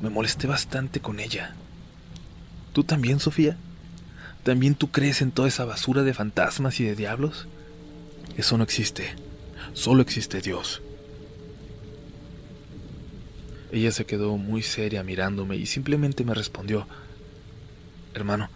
me 0.00 0.10
molesté 0.10 0.46
bastante 0.46 1.00
con 1.00 1.20
ella. 1.20 1.54
¿Tú 2.72 2.84
también, 2.84 3.20
Sofía? 3.20 3.56
¿También 4.42 4.74
tú 4.74 4.90
crees 4.90 5.22
en 5.22 5.32
toda 5.32 5.48
esa 5.48 5.64
basura 5.64 6.02
de 6.02 6.14
fantasmas 6.14 6.78
y 6.80 6.84
de 6.84 6.94
diablos? 6.94 7.46
Eso 8.36 8.58
no 8.58 8.64
existe. 8.64 9.14
Solo 9.72 10.02
existe 10.02 10.40
Dios. 10.40 10.82
Ella 13.72 13.90
se 13.92 14.06
quedó 14.06 14.36
muy 14.36 14.62
seria 14.62 15.02
mirándome 15.02 15.56
y 15.56 15.66
simplemente 15.66 16.24
me 16.24 16.34
respondió, 16.34 16.86
hermano, 18.14 18.48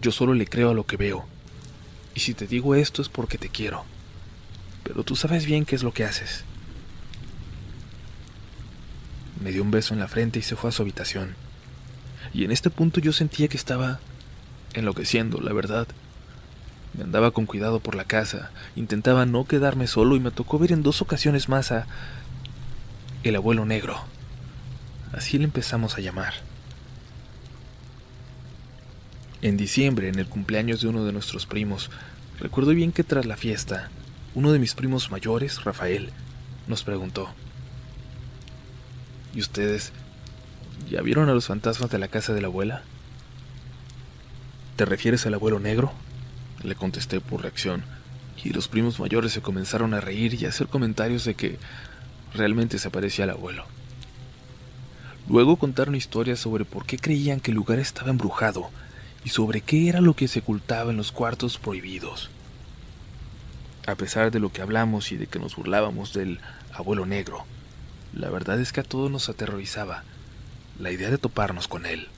yo 0.00 0.10
solo 0.10 0.34
le 0.34 0.46
creo 0.46 0.70
a 0.70 0.74
lo 0.74 0.84
que 0.84 0.96
veo, 0.96 1.26
y 2.14 2.20
si 2.20 2.34
te 2.34 2.46
digo 2.46 2.74
esto 2.74 3.02
es 3.02 3.08
porque 3.08 3.38
te 3.38 3.48
quiero, 3.48 3.84
pero 4.84 5.04
tú 5.04 5.16
sabes 5.16 5.46
bien 5.46 5.64
qué 5.64 5.74
es 5.76 5.82
lo 5.82 5.92
que 5.92 6.04
haces. 6.04 6.44
Me 9.42 9.50
dio 9.50 9.62
un 9.62 9.70
beso 9.70 9.94
en 9.94 10.00
la 10.00 10.08
frente 10.08 10.38
y 10.38 10.42
se 10.42 10.56
fue 10.56 10.70
a 10.70 10.72
su 10.72 10.82
habitación, 10.82 11.34
y 12.32 12.44
en 12.44 12.52
este 12.52 12.70
punto 12.70 13.00
yo 13.00 13.12
sentía 13.12 13.48
que 13.48 13.56
estaba 13.56 14.00
enloqueciendo, 14.74 15.40
la 15.40 15.52
verdad. 15.52 15.86
Me 16.94 17.04
andaba 17.04 17.30
con 17.30 17.46
cuidado 17.46 17.80
por 17.80 17.94
la 17.94 18.04
casa, 18.04 18.50
intentaba 18.76 19.24
no 19.24 19.46
quedarme 19.46 19.86
solo 19.86 20.14
y 20.14 20.20
me 20.20 20.30
tocó 20.30 20.58
ver 20.58 20.72
en 20.72 20.82
dos 20.82 21.00
ocasiones 21.00 21.48
más 21.48 21.72
a 21.72 21.86
el 23.22 23.36
abuelo 23.36 23.64
negro. 23.64 23.98
Así 25.12 25.38
le 25.38 25.44
empezamos 25.44 25.96
a 25.96 26.00
llamar. 26.00 26.34
En 29.42 29.56
diciembre, 29.56 30.06
en 30.06 30.20
el 30.20 30.28
cumpleaños 30.28 30.82
de 30.82 30.88
uno 30.88 31.04
de 31.04 31.12
nuestros 31.12 31.46
primos, 31.46 31.90
recuerdo 32.38 32.70
bien 32.70 32.92
que 32.92 33.02
tras 33.02 33.26
la 33.26 33.36
fiesta, 33.36 33.90
uno 34.36 34.52
de 34.52 34.60
mis 34.60 34.76
primos 34.76 35.10
mayores, 35.10 35.64
Rafael, 35.64 36.10
nos 36.68 36.84
preguntó, 36.84 37.28
¿Y 39.34 39.40
ustedes 39.40 39.92
ya 40.88 41.02
vieron 41.02 41.28
a 41.28 41.34
los 41.34 41.48
fantasmas 41.48 41.90
de 41.90 41.98
la 41.98 42.06
casa 42.06 42.32
de 42.32 42.40
la 42.40 42.46
abuela? 42.46 42.84
¿Te 44.76 44.84
refieres 44.84 45.26
al 45.26 45.34
abuelo 45.34 45.58
negro? 45.58 45.92
Le 46.62 46.76
contesté 46.76 47.20
por 47.20 47.42
reacción, 47.42 47.82
y 48.44 48.50
los 48.50 48.68
primos 48.68 49.00
mayores 49.00 49.32
se 49.32 49.42
comenzaron 49.42 49.92
a 49.92 50.00
reír 50.00 50.34
y 50.34 50.46
a 50.46 50.50
hacer 50.50 50.68
comentarios 50.68 51.24
de 51.24 51.34
que 51.34 51.58
realmente 52.32 52.78
se 52.78 52.90
parecía 52.90 53.24
al 53.24 53.30
abuelo. 53.30 53.64
Luego 55.28 55.56
contaron 55.56 55.96
historias 55.96 56.38
sobre 56.38 56.64
por 56.64 56.86
qué 56.86 56.96
creían 56.96 57.40
que 57.40 57.50
el 57.50 57.56
lugar 57.56 57.80
estaba 57.80 58.10
embrujado 58.10 58.70
y 59.24 59.30
sobre 59.30 59.60
qué 59.60 59.88
era 59.88 60.00
lo 60.00 60.14
que 60.14 60.28
se 60.28 60.40
ocultaba 60.40 60.90
en 60.90 60.96
los 60.96 61.12
cuartos 61.12 61.58
prohibidos. 61.58 62.30
A 63.86 63.94
pesar 63.94 64.30
de 64.30 64.40
lo 64.40 64.52
que 64.52 64.62
hablamos 64.62 65.12
y 65.12 65.16
de 65.16 65.26
que 65.26 65.38
nos 65.38 65.56
burlábamos 65.56 66.12
del 66.12 66.40
abuelo 66.72 67.06
negro, 67.06 67.44
la 68.14 68.30
verdad 68.30 68.60
es 68.60 68.72
que 68.72 68.80
a 68.80 68.84
todos 68.84 69.10
nos 69.10 69.28
aterrorizaba 69.28 70.04
la 70.78 70.90
idea 70.90 71.10
de 71.10 71.18
toparnos 71.18 71.68
con 71.68 71.86
él. 71.86 72.08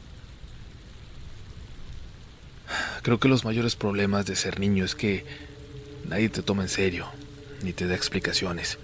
Creo 3.03 3.21
que 3.21 3.29
los 3.29 3.45
mayores 3.45 3.77
problemas 3.77 4.27
de 4.27 4.37
ser 4.37 4.59
niño 4.61 4.85
es 4.85 4.95
que 4.95 5.25
nadie 6.09 6.29
te 6.29 6.43
toma 6.43 6.62
en 6.62 6.69
serio, 6.69 7.07
ni 7.62 7.73
te 7.73 7.87
da 7.87 7.95
explicaciones. 7.95 8.79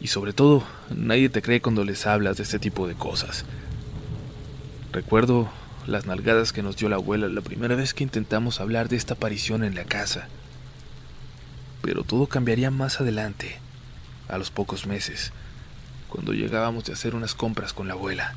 Y 0.00 0.08
sobre 0.08 0.32
todo, 0.32 0.64
nadie 0.94 1.28
te 1.28 1.42
cree 1.42 1.62
cuando 1.62 1.84
les 1.84 2.06
hablas 2.06 2.36
de 2.36 2.42
este 2.42 2.58
tipo 2.58 2.86
de 2.86 2.94
cosas. 2.94 3.44
Recuerdo 4.92 5.50
las 5.86 6.06
nalgadas 6.06 6.52
que 6.52 6.62
nos 6.62 6.76
dio 6.76 6.88
la 6.88 6.96
abuela 6.96 7.28
la 7.28 7.40
primera 7.40 7.74
vez 7.74 7.94
que 7.94 8.04
intentamos 8.04 8.60
hablar 8.60 8.88
de 8.88 8.96
esta 8.96 9.14
aparición 9.14 9.64
en 9.64 9.74
la 9.74 9.84
casa. 9.84 10.28
Pero 11.82 12.04
todo 12.04 12.26
cambiaría 12.26 12.70
más 12.70 13.00
adelante, 13.00 13.58
a 14.28 14.38
los 14.38 14.50
pocos 14.50 14.86
meses, 14.86 15.32
cuando 16.08 16.32
llegábamos 16.32 16.84
de 16.84 16.92
hacer 16.92 17.14
unas 17.14 17.34
compras 17.34 17.72
con 17.72 17.88
la 17.88 17.94
abuela. 17.94 18.34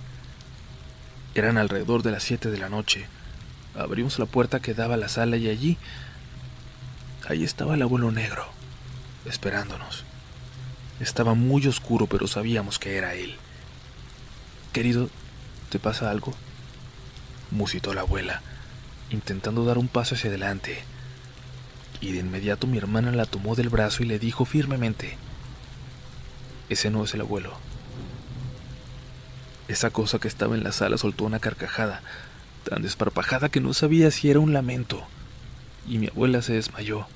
Eran 1.35 1.57
alrededor 1.57 2.01
de 2.01 2.11
las 2.11 2.23
7 2.23 2.49
de 2.49 2.57
la 2.57 2.69
noche 2.69 3.07
Abrimos 3.77 4.19
la 4.19 4.25
puerta 4.25 4.61
que 4.61 4.73
daba 4.73 4.93
a 4.93 4.97
la 4.97 5.09
sala 5.09 5.35
y 5.35 5.49
allí, 5.49 5.77
ahí 7.27 7.43
estaba 7.43 7.75
el 7.75 7.81
abuelo 7.81 8.09
negro, 8.11 8.47
esperándonos. 9.25 10.05
Estaba 11.01 11.33
muy 11.33 11.67
oscuro, 11.67 12.07
pero 12.07 12.25
sabíamos 12.27 12.79
que 12.79 12.95
era 12.95 13.15
él. 13.15 13.35
Querido, 14.71 15.09
¿te 15.69 15.77
pasa 15.77 16.09
algo? 16.09 16.33
Musitó 17.51 17.93
la 17.93 18.01
abuela, 18.01 18.41
intentando 19.09 19.65
dar 19.65 19.77
un 19.77 19.87
paso 19.87 20.15
hacia 20.15 20.29
adelante. 20.29 20.83
Y 22.01 22.11
de 22.11 22.19
inmediato 22.19 22.67
mi 22.67 22.77
hermana 22.77 23.11
la 23.11 23.25
tomó 23.25 23.55
del 23.55 23.69
brazo 23.69 24.03
y 24.03 24.05
le 24.05 24.19
dijo 24.19 24.45
firmemente, 24.45 25.17
ese 26.69 26.89
no 26.89 27.03
es 27.03 27.13
el 27.13 27.21
abuelo. 27.21 27.53
Esa 29.67 29.89
cosa 29.89 30.19
que 30.19 30.27
estaba 30.27 30.55
en 30.55 30.63
la 30.63 30.71
sala 30.71 30.97
soltó 30.97 31.25
una 31.25 31.39
carcajada, 31.39 32.01
tan 32.69 32.81
desparpajada 32.81 33.49
que 33.49 33.61
no 33.61 33.73
sabía 33.73 34.11
si 34.11 34.29
era 34.29 34.39
un 34.39 34.53
lamento, 34.53 35.05
y 35.87 35.97
mi 35.97 36.07
abuela 36.07 36.41
se 36.41 36.53
desmayó, 36.53 37.07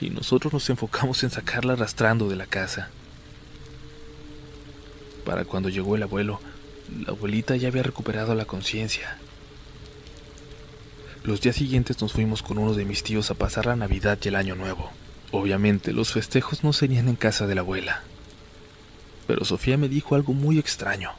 y 0.00 0.10
nosotros 0.10 0.52
nos 0.52 0.68
enfocamos 0.70 1.22
en 1.22 1.30
sacarla 1.30 1.74
arrastrando 1.74 2.28
de 2.28 2.36
la 2.36 2.46
casa. 2.46 2.90
Para 5.24 5.44
cuando 5.44 5.68
llegó 5.68 5.96
el 5.96 6.02
abuelo, 6.02 6.40
la 7.04 7.10
abuelita 7.10 7.56
ya 7.56 7.68
había 7.68 7.82
recuperado 7.82 8.34
la 8.34 8.44
conciencia. 8.44 9.18
Los 11.26 11.42
días 11.42 11.56
siguientes 11.56 12.00
nos 12.00 12.14
fuimos 12.14 12.42
con 12.42 12.56
uno 12.56 12.72
de 12.72 12.86
mis 12.86 13.02
tíos 13.02 13.30
a 13.30 13.34
pasar 13.34 13.66
la 13.66 13.76
Navidad 13.76 14.18
y 14.22 14.28
el 14.28 14.36
Año 14.36 14.54
Nuevo. 14.54 14.90
Obviamente 15.32 15.92
los 15.92 16.12
festejos 16.12 16.64
no 16.64 16.72
serían 16.72 17.08
en 17.08 17.16
casa 17.16 17.46
de 17.46 17.54
la 17.54 17.60
abuela. 17.60 18.02
Pero 19.26 19.44
Sofía 19.44 19.76
me 19.76 19.90
dijo 19.90 20.14
algo 20.14 20.32
muy 20.32 20.58
extraño 20.58 21.10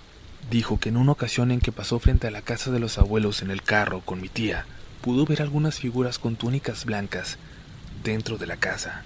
dijo 0.50 0.80
que 0.80 0.90
en 0.90 0.98
una 0.98 1.12
ocasión 1.12 1.52
en 1.52 1.60
que 1.60 1.72
pasó 1.72 2.00
frente 2.00 2.28
a 2.28 2.32
la 2.32 2.42
casa 2.42 2.72
de 2.72 2.80
los 2.80 2.98
abuelos 2.98 3.42
en 3.42 3.52
el 3.52 3.62
carro 3.62 4.02
con 4.02 4.22
mi 4.22 4.30
tía, 4.30 4.66
pudo 5.02 5.26
ver 5.26 5.42
algunas 5.42 5.80
figuras 5.80 6.20
con 6.20 6.36
túnicas 6.36 6.86
blancas 6.86 7.38
dentro 8.04 8.38
de 8.38 8.48
la 8.48 8.58
casa. 8.58 9.04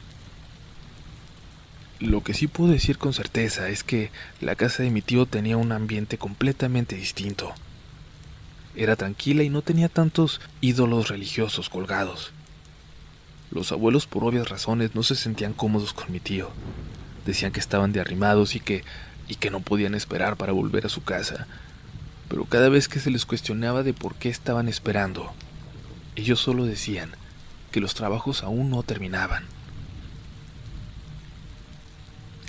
Lo 2.00 2.24
que 2.24 2.34
sí 2.34 2.48
puedo 2.48 2.72
decir 2.72 2.98
con 2.98 3.14
certeza 3.14 3.70
es 3.70 3.84
que 3.84 4.12
la 4.40 4.56
casa 4.56 4.84
de 4.84 4.90
mi 4.90 5.02
tío 5.02 5.26
tenía 5.26 5.58
un 5.58 5.72
ambiente 5.72 6.18
completamente 6.18 6.96
distinto. 6.96 7.54
Era 8.76 8.96
tranquila 8.96 9.44
y 9.44 9.50
no 9.50 9.62
tenía 9.62 9.90
tantos 9.90 10.42
ídolos 10.62 11.10
religiosos 11.10 11.70
colgados. 11.70 12.32
Los 13.52 13.72
abuelos 13.72 14.08
por 14.08 14.24
obvias 14.24 14.50
razones 14.50 14.96
no 14.96 15.04
se 15.04 15.16
sentían 15.16 15.54
cómodos 15.54 15.94
con 15.94 16.12
mi 16.12 16.20
tío. 16.20 16.50
Decían 17.26 17.52
que 17.52 17.60
estaban 17.60 17.92
de 17.92 18.00
arrimados 18.00 18.56
y 18.56 18.60
que 18.60 18.84
y 19.32 19.36
que 19.36 19.50
no 19.50 19.62
podían 19.62 19.96
esperar 19.96 20.36
para 20.36 20.52
volver 20.52 20.86
a 20.86 20.90
su 20.90 21.06
casa, 21.06 21.48
pero 22.28 22.44
cada 22.44 22.68
vez 22.68 22.90
que 22.90 23.00
se 23.00 23.10
les 23.10 23.26
cuestionaba 23.26 23.82
de 23.82 23.94
por 23.94 24.16
qué 24.16 24.28
estaban 24.28 24.68
esperando, 24.68 25.32
ellos 26.18 26.42
solo 26.42 26.66
decían 26.66 27.12
que 27.72 27.80
los 27.80 27.94
trabajos 27.94 28.44
aún 28.44 28.70
no 28.70 28.84
terminaban. 28.84 29.46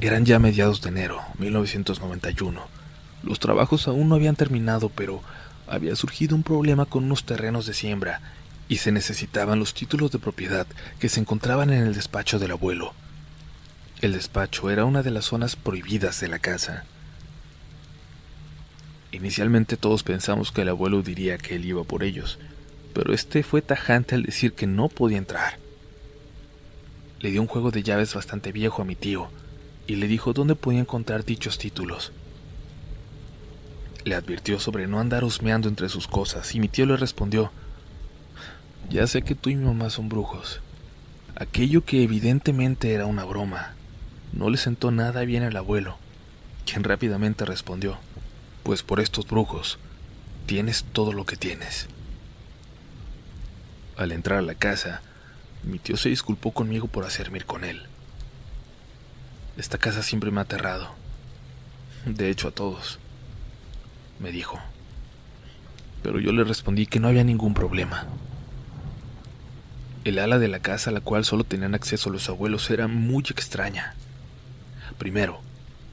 Eran 0.01 0.25
ya 0.25 0.41
mediados 0.41 0.83
de 0.83 0.89
enero, 0.89 1.23
1991. 1.39 2.67
Los 3.23 3.39
trabajos 3.39 3.87
aún 3.87 4.09
no 4.09 4.17
habían 4.17 4.35
terminado, 4.35 4.89
pero 4.89 5.23
había 5.73 5.97
surgido 5.97 6.37
un 6.37 6.43
problema 6.43 6.85
con 6.85 7.05
unos 7.05 7.25
terrenos 7.25 7.65
de 7.65 7.73
siembra 7.73 8.21
y 8.69 8.77
se 8.77 8.93
necesitaban 8.93 9.59
los 9.59 9.73
títulos 9.73 10.11
de 10.11 10.19
propiedad 10.19 10.67
que 11.01 11.09
se 11.09 11.19
encontraban 11.19 11.73
en 11.73 11.87
el 11.87 11.95
despacho 11.95 12.39
del 12.39 12.51
abuelo. 12.51 12.93
El 14.03 14.13
despacho 14.13 14.69
era 14.69 14.85
una 14.85 15.03
de 15.03 15.11
las 15.11 15.25
zonas 15.25 15.57
prohibidas 15.57 16.21
de 16.21 16.29
la 16.29 16.39
casa. 16.41 16.85
Inicialmente 19.13 19.79
todos 19.79 20.03
pensamos 20.03 20.53
que 20.53 20.61
el 20.61 20.69
abuelo 20.69 21.01
diría 21.01 21.39
que 21.39 21.57
él 21.57 21.65
iba 21.65 21.85
por 21.85 22.05
ellos, 22.05 22.39
pero 22.93 23.15
este 23.15 23.43
fue 23.43 23.63
tajante 23.63 24.15
al 24.15 24.25
decir 24.25 24.53
que 24.53 24.67
no 24.67 24.91
podía 24.91 25.17
entrar. 25.17 25.59
Le 27.21 27.31
dio 27.31 27.41
un 27.41 27.49
juego 27.49 27.71
de 27.71 27.83
llaves 27.83 28.13
bastante 28.13 28.53
viejo 28.53 28.83
a 28.83 28.85
mi 28.85 28.95
tío 28.95 29.31
y 29.87 29.97
le 29.97 30.07
dijo 30.07 30.35
dónde 30.35 30.55
podía 30.55 30.81
encontrar 30.81 31.25
dichos 31.25 31.57
títulos. 31.57 32.13
Le 34.05 34.15
advirtió 34.17 34.59
sobre 34.59 34.89
no 34.89 34.99
andar 34.99 35.23
husmeando 35.23 35.69
entre 35.69 35.89
sus 35.89 36.09
cosas 36.09 36.55
y 36.55 36.61
mi 36.61 36.69
tío 36.69 36.87
le 36.87 36.97
respondió, 36.97 37.53
ya 38.91 39.07
sé 39.07 39.23
que 39.23 39.35
tú 39.35 39.49
y 39.51 39.57
mi 39.57 39.65
mamá 39.65 39.91
son 39.91 40.09
brujos. 40.09 40.61
Aquello 41.37 41.85
que 41.85 42.03
evidentemente 42.03 42.93
era 42.93 43.07
una 43.07 43.25
broma 43.25 43.75
no 44.33 44.51
le 44.51 44.57
sentó 44.57 44.91
nada 44.91 45.23
bien 45.23 45.43
al 45.43 45.57
abuelo, 45.57 45.99
quien 46.67 46.85
rápidamente 46.85 47.45
respondió, 47.45 47.99
pues 48.63 48.83
por 48.83 48.99
estos 48.99 49.27
brujos 49.27 49.79
tienes 50.47 50.85
todo 50.85 51.13
lo 51.13 51.25
que 51.25 51.37
tienes. 51.37 51.87
Al 53.97 54.11
entrar 54.11 54.39
a 54.39 54.43
la 54.43 54.55
casa, 54.55 55.03
mi 55.63 55.79
tío 55.79 55.97
se 55.97 56.09
disculpó 56.09 56.53
conmigo 56.53 56.89
por 56.89 57.05
hacerme 57.05 57.39
ir 57.39 57.47
con 57.47 57.63
él. 57.63 57.83
Esta 59.57 59.79
casa 59.79 60.03
siempre 60.03 60.31
me 60.31 60.41
ha 60.41 60.45
aterrado. 60.45 60.91
De 62.07 62.31
hecho, 62.31 62.49
a 62.49 62.53
todos 62.53 62.99
me 64.23 64.33
dijo. 64.33 64.59
Pero 66.03 66.21
yo 66.21 66.33
le 66.33 66.45
respondí 66.45 66.87
que 66.87 67.01
no 67.01 67.09
había 67.09 67.25
ningún 67.25 67.55
problema. 67.55 68.07
El 70.05 70.19
ala 70.19 70.39
de 70.39 70.49
la 70.49 70.61
casa 70.61 70.91
a 70.91 70.93
la 70.93 71.01
cual 71.01 71.25
solo 71.25 71.45
tenían 71.45 71.75
acceso 71.75 72.11
los 72.11 72.29
abuelos 72.29 72.71
era 72.71 72.89
muy 72.89 73.25
extraña. 73.29 73.95
Primero, 74.99 75.41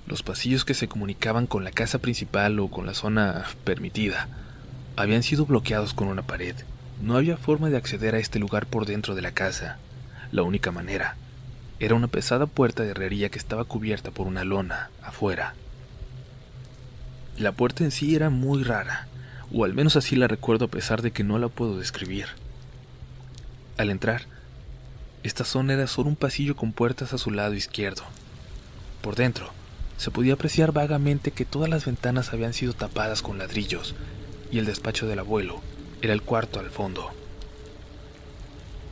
los 0.08 0.24
pasillos 0.24 0.66
que 0.66 0.74
se 0.74 0.88
comunicaban 0.88 1.46
con 1.46 1.64
la 1.64 1.72
casa 1.72 2.00
principal 2.00 2.60
o 2.60 2.70
con 2.70 2.86
la 2.86 2.94
zona 2.94 3.46
permitida 3.64 4.28
habían 4.96 5.24
sido 5.24 5.46
bloqueados 5.46 5.94
con 5.94 6.08
una 6.08 6.24
pared. 6.24 6.56
No 7.02 7.16
había 7.16 7.38
forma 7.38 7.70
de 7.70 7.78
acceder 7.78 8.16
a 8.16 8.20
este 8.20 8.40
lugar 8.40 8.66
por 8.66 8.86
dentro 8.86 9.16
de 9.16 9.22
la 9.22 9.32
casa. 9.32 9.78
La 10.32 10.44
única 10.44 10.72
manera 10.72 11.16
era 11.80 11.96
una 11.96 12.08
pesada 12.08 12.46
puerta 12.46 12.84
de 12.84 12.90
herrería 12.90 13.30
que 13.30 13.40
estaba 13.40 13.64
cubierta 13.64 14.12
por 14.12 14.28
una 14.28 14.44
lona 14.44 14.90
afuera. 15.02 15.54
La 17.40 17.54
puerta 17.54 17.86
en 17.86 17.92
sí 17.92 18.16
era 18.16 18.30
muy 18.30 18.64
rara, 18.64 19.08
o 19.54 19.64
al 19.64 19.74
menos 19.74 19.96
así 19.96 20.18
la 20.18 20.28
recuerdo 20.28 20.66
a 20.66 20.68
pesar 20.68 21.02
de 21.02 21.12
que 21.12 21.24
no 21.24 21.40
la 21.40 21.48
puedo 21.48 21.80
describir. 21.80 22.26
Al 23.78 23.90
entrar, 23.90 24.24
esta 25.24 25.46
zona 25.46 25.72
era 25.72 25.88
solo 25.88 26.10
un 26.10 26.18
pasillo 26.18 26.58
con 26.58 26.74
puertas 26.74 27.14
a 27.14 27.18
su 27.18 27.32
lado 27.32 27.54
izquierdo. 27.54 28.04
Por 29.02 29.16
dentro, 29.16 29.52
se 29.96 30.12
podía 30.12 30.34
apreciar 30.34 30.74
vagamente 30.74 31.32
que 31.32 31.46
todas 31.46 31.70
las 31.70 31.86
ventanas 31.86 32.34
habían 32.34 32.54
sido 32.54 32.74
tapadas 32.74 33.22
con 33.22 33.38
ladrillos, 33.38 33.96
y 34.52 34.60
el 34.60 34.66
despacho 34.66 35.08
del 35.08 35.20
abuelo 35.20 35.62
era 36.02 36.12
el 36.12 36.24
cuarto 36.24 36.60
al 36.60 36.70
fondo. 36.70 37.10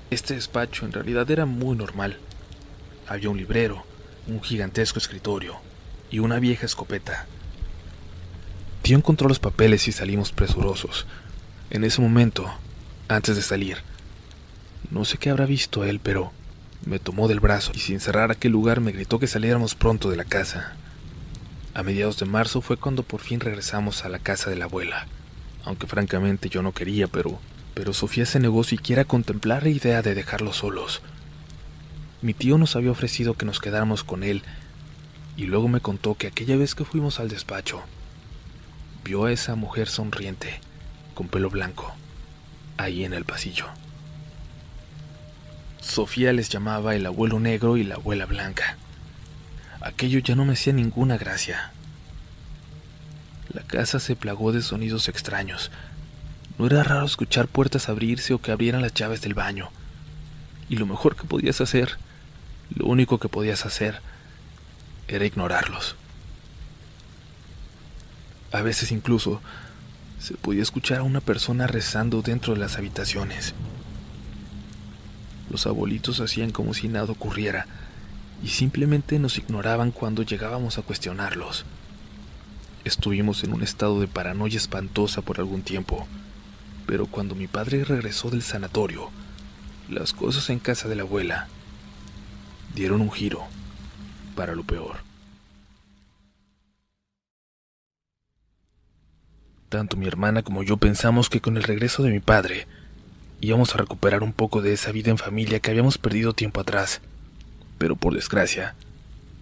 Este 0.10 0.36
despacho 0.36 0.86
en 0.86 0.94
realidad 0.94 1.30
era 1.30 1.46
muy 1.46 1.76
normal. 1.76 2.18
Había 3.10 3.30
un 3.30 3.40
librero, 3.40 3.84
un 4.26 4.42
gigantesco 4.42 5.00
escritorio 5.00 5.58
y 6.10 6.20
una 6.20 6.40
vieja 6.40 6.66
escopeta. 6.66 7.28
Tío 8.88 8.96
encontró 8.96 9.28
los 9.28 9.40
papeles 9.40 9.86
y 9.90 9.92
salimos 9.92 10.32
presurosos. 10.32 11.08
En 11.72 11.84
ese 11.84 12.02
momento, 12.02 12.50
antes 13.10 13.36
de 13.36 13.42
salir, 13.42 13.80
no 14.92 15.04
sé 15.04 15.18
qué 15.18 15.30
habrá 15.30 15.46
visto 15.46 15.84
él, 15.84 16.00
pero 16.02 16.32
me 16.86 16.98
tomó 16.98 17.28
del 17.28 17.42
brazo 17.42 17.74
y 17.76 17.80
sin 17.80 18.00
cerrar 18.00 18.32
aquel 18.32 18.54
lugar 18.54 18.80
me 18.80 18.94
gritó 18.94 19.20
que 19.20 19.28
saliéramos 19.28 19.76
pronto 19.76 20.10
de 20.10 20.16
la 20.16 20.24
casa. 20.24 20.78
A 21.74 21.84
mediados 21.84 22.18
de 22.18 22.28
marzo 22.28 22.62
fue 22.62 22.78
cuando 22.78 23.04
por 23.04 23.20
fin 23.20 23.42
regresamos 23.42 24.06
a 24.06 24.08
la 24.08 24.20
casa 24.20 24.50
de 24.50 24.56
la 24.56 24.64
abuela, 24.64 25.06
aunque 25.66 25.86
francamente 25.86 26.48
yo 26.48 26.62
no 26.62 26.72
quería, 26.72 27.08
pero 27.08 27.42
pero 27.74 27.92
Sofía 27.92 28.26
se 28.26 28.40
negó 28.40 28.64
siquiera 28.64 29.02
a 29.02 29.06
contemplar 29.06 29.64
la 29.64 29.70
idea 29.70 30.02
de 30.02 30.16
dejarlos 30.16 30.56
solos. 30.56 31.02
Mi 32.22 32.34
tío 32.34 32.58
nos 32.58 32.78
había 32.78 32.92
ofrecido 32.92 33.34
que 33.34 33.46
nos 33.46 33.60
quedáramos 33.60 34.06
con 34.06 34.24
él, 34.24 34.44
y 35.36 35.44
luego 35.44 35.68
me 35.68 35.82
contó 35.82 36.16
que 36.16 36.28
aquella 36.28 36.56
vez 36.56 36.74
que 36.74 36.86
fuimos 36.86 37.20
al 37.20 37.28
despacho, 37.28 37.84
vio 39.08 39.24
a 39.24 39.32
esa 39.32 39.56
mujer 39.56 39.88
sonriente, 39.88 40.60
con 41.14 41.30
pelo 41.30 41.50
blanco, 41.50 41.96
ahí 42.76 43.06
en 43.06 43.14
el 43.14 43.24
pasillo. 43.24 43.68
Sofía 45.80 46.34
les 46.34 46.50
llamaba 46.50 46.94
el 46.94 47.06
abuelo 47.06 47.40
negro 47.40 47.78
y 47.78 47.86
la 47.86 47.96
abuela 47.96 48.26
blanca. 48.26 48.76
Aquello 49.80 50.20
ya 50.20 50.36
no 50.36 50.44
me 50.44 50.54
hacía 50.54 50.74
ninguna 50.74 51.18
gracia. 51.18 51.72
La 53.54 53.62
casa 53.62 54.02
se 54.02 54.18
plagó 54.18 54.52
de 54.52 54.62
sonidos 54.62 55.08
extraños. 55.08 55.72
No 56.58 56.66
era 56.66 56.84
raro 56.84 57.06
escuchar 57.06 57.48
puertas 57.48 57.88
abrirse 57.88 58.34
o 58.34 58.42
que 58.42 58.52
abrieran 58.52 58.82
las 58.82 58.94
llaves 58.94 59.22
del 59.22 59.36
baño. 59.36 59.70
Y 60.68 60.76
lo 60.76 60.86
mejor 60.86 61.16
que 61.16 61.24
podías 61.24 61.62
hacer, 61.62 61.98
lo 62.76 62.88
único 62.88 63.20
que 63.20 63.30
podías 63.30 63.66
hacer, 63.66 64.02
era 65.08 65.26
ignorarlos. 65.26 65.96
A 68.52 68.62
veces 68.62 68.92
incluso 68.92 69.42
se 70.20 70.36
podía 70.36 70.64
escuchar 70.64 71.00
a 71.00 71.04
una 71.04 71.22
persona 71.22 71.68
rezando 71.68 72.22
dentro 72.22 72.54
de 72.54 72.60
las 72.60 72.78
habitaciones. 72.78 73.54
Los 75.50 75.68
abuelitos 75.68 76.20
hacían 76.20 76.52
como 76.52 76.74
si 76.74 76.88
nada 76.88 77.12
ocurriera 77.12 77.68
y 78.44 78.50
simplemente 78.50 79.20
nos 79.20 79.38
ignoraban 79.38 79.92
cuando 79.92 80.24
llegábamos 80.24 80.78
a 80.78 80.82
cuestionarlos. 80.82 81.66
Estuvimos 82.84 83.44
en 83.44 83.54
un 83.54 83.64
estado 83.64 84.00
de 84.00 84.08
paranoia 84.08 84.58
espantosa 84.58 85.22
por 85.22 85.40
algún 85.40 85.62
tiempo, 85.62 86.08
pero 86.86 87.06
cuando 87.06 87.36
mi 87.36 87.48
padre 87.48 87.84
regresó 87.84 88.30
del 88.30 88.44
sanatorio, 88.44 89.10
las 89.90 90.14
cosas 90.14 90.50
en 90.50 90.60
casa 90.60 90.88
de 90.88 90.96
la 90.96 91.04
abuela 91.04 91.48
dieron 92.76 93.02
un 93.02 93.12
giro 93.12 93.44
para 94.36 94.56
lo 94.56 94.64
peor. 94.64 95.07
Tanto 99.70 99.98
mi 99.98 100.08
hermana 100.08 100.44
como 100.44 100.64
yo 100.64 100.78
pensamos 100.78 101.30
que 101.30 101.42
con 101.42 101.58
el 101.58 101.64
regreso 101.64 102.02
de 102.02 102.12
mi 102.12 102.22
padre 102.22 102.68
íbamos 103.42 103.76
a 103.76 103.78
recuperar 103.78 104.24
un 104.24 104.32
poco 104.32 104.62
de 104.62 104.72
esa 104.72 104.94
vida 104.94 105.12
en 105.12 105.18
familia 105.18 105.60
que 105.60 105.72
habíamos 105.72 105.98
perdido 105.98 106.32
tiempo 106.32 106.62
atrás. 106.62 107.02
Pero 107.78 107.98
por 107.98 108.14
desgracia, 108.14 108.76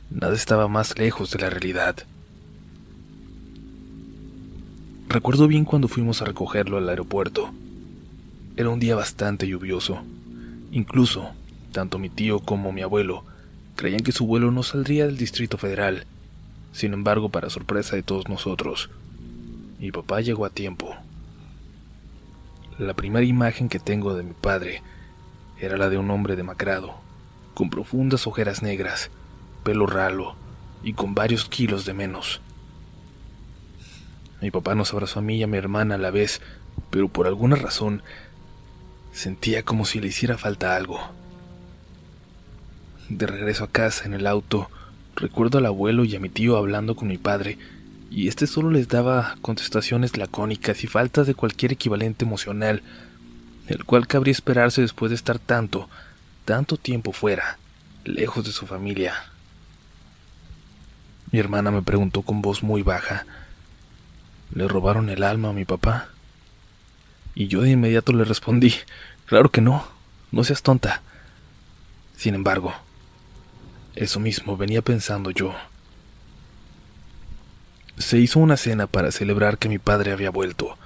nada 0.10 0.34
estaba 0.34 0.68
más 0.68 0.98
lejos 0.98 1.30
de 1.30 1.40
la 1.40 1.52
realidad. 1.52 1.98
Recuerdo 5.08 5.48
bien 5.48 5.64
cuando 5.64 5.88
fuimos 5.88 6.24
a 6.24 6.26
recogerlo 6.26 6.78
al 6.78 6.90
aeropuerto. 6.90 7.52
Era 8.58 8.70
un 8.70 8.80
día 8.80 8.96
bastante 8.96 9.48
lluvioso. 9.48 10.02
Incluso, 10.72 11.30
tanto 11.72 12.00
mi 12.00 12.10
tío 12.10 12.40
como 12.40 12.72
mi 12.72 12.82
abuelo 12.82 13.24
creían 13.76 14.02
que 14.02 14.12
su 14.12 14.26
vuelo 14.26 14.50
no 14.50 14.64
saldría 14.64 15.06
del 15.06 15.18
Distrito 15.18 15.60
Federal. 15.60 16.06
Sin 16.72 16.94
embargo, 16.94 17.30
para 17.30 17.52
sorpresa 17.52 17.96
de 17.96 18.04
todos 18.04 18.28
nosotros, 18.28 18.90
mi 19.80 19.92
papá 19.92 20.22
llegó 20.22 20.46
a 20.46 20.50
tiempo. 20.50 20.96
La 22.78 22.94
primera 22.94 23.26
imagen 23.26 23.70
que 23.70 23.80
tengo 23.80 24.16
de 24.16 24.24
mi 24.24 24.34
padre 24.34 24.82
era 25.60 25.78
la 25.78 25.90
de 25.90 25.98
un 25.98 26.12
hombre 26.12 26.36
demacrado, 26.36 26.96
con 27.54 27.70
profundas 27.70 28.28
ojeras 28.28 28.62
negras, 28.62 29.10
pelo 29.64 29.88
ralo 29.88 30.36
y 30.84 30.94
con 30.94 31.16
varios 31.16 31.46
kilos 31.46 31.86
de 31.86 31.94
menos. 31.94 32.42
Mi 34.42 34.52
papá 34.52 34.76
nos 34.76 34.94
abrazó 34.94 35.20
a 35.20 35.22
mí 35.22 35.38
y 35.38 35.44
a 35.44 35.48
mi 35.48 35.58
hermana 35.58 35.96
a 35.96 35.98
la 35.98 36.12
vez, 36.12 36.42
pero 36.90 37.08
por 37.08 37.28
alguna 37.28 37.56
razón 37.56 38.04
sentía 39.12 39.64
como 39.64 39.86
si 39.86 40.00
le 40.00 40.08
hiciera 40.08 40.38
falta 40.38 40.76
algo. 40.76 41.00
De 43.10 43.26
regreso 43.26 43.64
a 43.64 43.70
casa 43.70 44.06
en 44.06 44.14
el 44.14 44.28
auto, 44.28 44.70
recuerdo 45.16 45.60
al 45.60 45.66
abuelo 45.66 46.04
y 46.04 46.16
a 46.16 46.20
mi 46.20 46.30
tío 46.30 46.58
hablando 46.58 46.96
con 46.96 47.08
mi 47.08 47.18
padre 47.18 47.58
y 48.16 48.30
este 48.30 48.48
solo 48.48 48.72
les 48.72 48.88
daba 48.88 49.36
contestaciones 49.42 50.16
lacónicas 50.16 50.86
y 50.86 50.88
faltas 50.88 51.28
de 51.28 51.36
cualquier 51.36 51.74
equivalente 51.74 52.24
emocional, 52.24 52.82
el 53.68 53.84
cual 53.84 54.08
cabría 54.08 54.32
esperarse 54.32 54.82
después 54.82 55.10
de 55.10 55.18
estar 55.18 55.38
tanto, 55.38 55.90
tanto 56.46 56.78
tiempo 56.78 57.12
fuera, 57.12 57.58
lejos 58.06 58.46
de 58.46 58.54
su 58.54 58.68
familia. 58.68 59.16
Mi 61.30 61.40
hermana 61.40 61.72
me 61.72 61.82
preguntó 61.82 62.22
con 62.22 62.42
voz 62.42 62.64
muy 62.64 62.84
baja, 62.84 63.26
¿le 64.54 64.66
robaron 64.70 65.10
el 65.10 65.22
alma 65.22 65.50
a 65.50 65.54
mi 65.54 65.66
papá? 65.66 66.08
Y 67.36 67.50
yo 67.50 67.64
de 67.64 67.72
inmediato 67.72 68.14
le 68.14 68.24
respondí, 68.24 68.76
claro 69.26 69.52
que 69.52 69.60
no, 69.60 69.86
no 70.32 70.46
seas 70.46 70.64
tonta. 70.64 71.02
Sin 72.16 72.34
embargo, 72.34 72.74
eso 73.94 74.22
mismo 74.22 74.56
venía 74.56 74.82
pensando 74.82 75.32
yo. 75.32 75.54
Se 77.98 78.18
hizo 78.18 78.40
una 78.40 78.58
cena 78.58 78.88
para 78.88 79.12
celebrar 79.12 79.58
que 79.58 79.70
mi 79.70 79.80
padre 79.80 80.12
había 80.12 80.30
vuelto, 80.30 80.78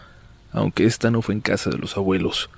aunque 0.51 0.85
esta 0.85 1.09
no 1.11 1.21
fue 1.21 1.35
en 1.35 1.41
casa 1.41 1.69
de 1.69 1.77
los 1.77 1.97
abuelos. 1.97 2.49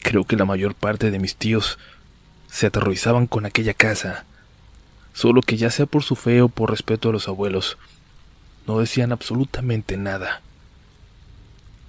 Creo 0.00 0.24
que 0.24 0.36
la 0.36 0.44
mayor 0.44 0.74
parte 0.74 1.10
de 1.10 1.18
mis 1.18 1.36
tíos 1.36 1.78
se 2.48 2.66
aterrorizaban 2.66 3.26
con 3.26 3.46
aquella 3.46 3.74
casa, 3.74 4.24
solo 5.12 5.42
que 5.42 5.56
ya 5.56 5.70
sea 5.70 5.86
por 5.86 6.02
su 6.02 6.16
fe 6.16 6.42
o 6.42 6.48
por 6.48 6.70
respeto 6.70 7.08
a 7.08 7.12
los 7.12 7.28
abuelos, 7.28 7.78
no 8.66 8.78
decían 8.78 9.12
absolutamente 9.12 9.96
nada. 9.96 10.40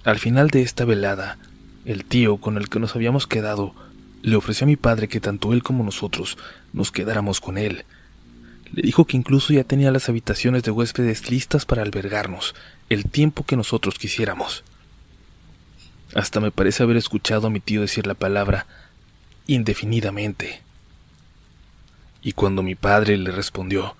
Al 0.04 0.18
final 0.18 0.48
de 0.50 0.62
esta 0.62 0.84
velada, 0.84 1.38
el 1.84 2.04
tío 2.04 2.38
con 2.38 2.56
el 2.56 2.68
que 2.68 2.80
nos 2.80 2.96
habíamos 2.96 3.26
quedado 3.26 3.74
le 4.22 4.36
ofreció 4.36 4.64
a 4.64 4.68
mi 4.68 4.76
padre 4.76 5.06
que 5.06 5.20
tanto 5.20 5.52
él 5.52 5.62
como 5.62 5.84
nosotros 5.84 6.38
nos 6.72 6.90
quedáramos 6.90 7.40
con 7.40 7.58
él, 7.58 7.84
le 8.74 8.82
dijo 8.82 9.04
que 9.04 9.16
incluso 9.16 9.52
ya 9.52 9.62
tenía 9.62 9.92
las 9.92 10.08
habitaciones 10.08 10.64
de 10.64 10.72
huéspedes 10.72 11.30
listas 11.30 11.64
para 11.64 11.82
albergarnos 11.82 12.56
el 12.88 13.04
tiempo 13.04 13.44
que 13.44 13.56
nosotros 13.56 13.98
quisiéramos. 13.98 14.64
Hasta 16.14 16.40
me 16.40 16.50
parece 16.50 16.82
haber 16.82 16.96
escuchado 16.96 17.46
a 17.46 17.50
mi 17.50 17.60
tío 17.60 17.80
decir 17.80 18.06
la 18.06 18.14
palabra 18.14 18.66
indefinidamente. 19.46 20.62
Y 22.20 22.32
cuando 22.32 22.62
mi 22.62 22.74
padre 22.74 23.16
le 23.16 23.30
respondió, 23.30 23.96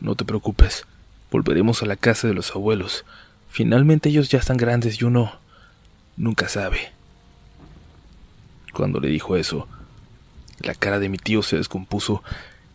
No 0.00 0.16
te 0.16 0.24
preocupes, 0.26 0.84
volveremos 1.30 1.82
a 1.82 1.86
la 1.86 1.96
casa 1.96 2.28
de 2.28 2.34
los 2.34 2.50
abuelos. 2.50 3.06
Finalmente 3.48 4.10
ellos 4.10 4.28
ya 4.28 4.38
están 4.38 4.58
grandes 4.58 5.00
y 5.00 5.04
uno 5.04 5.32
nunca 6.18 6.48
sabe. 6.48 6.92
Cuando 8.74 9.00
le 9.00 9.08
dijo 9.08 9.36
eso, 9.36 9.66
la 10.60 10.74
cara 10.74 10.98
de 10.98 11.08
mi 11.08 11.16
tío 11.16 11.42
se 11.42 11.56
descompuso 11.56 12.22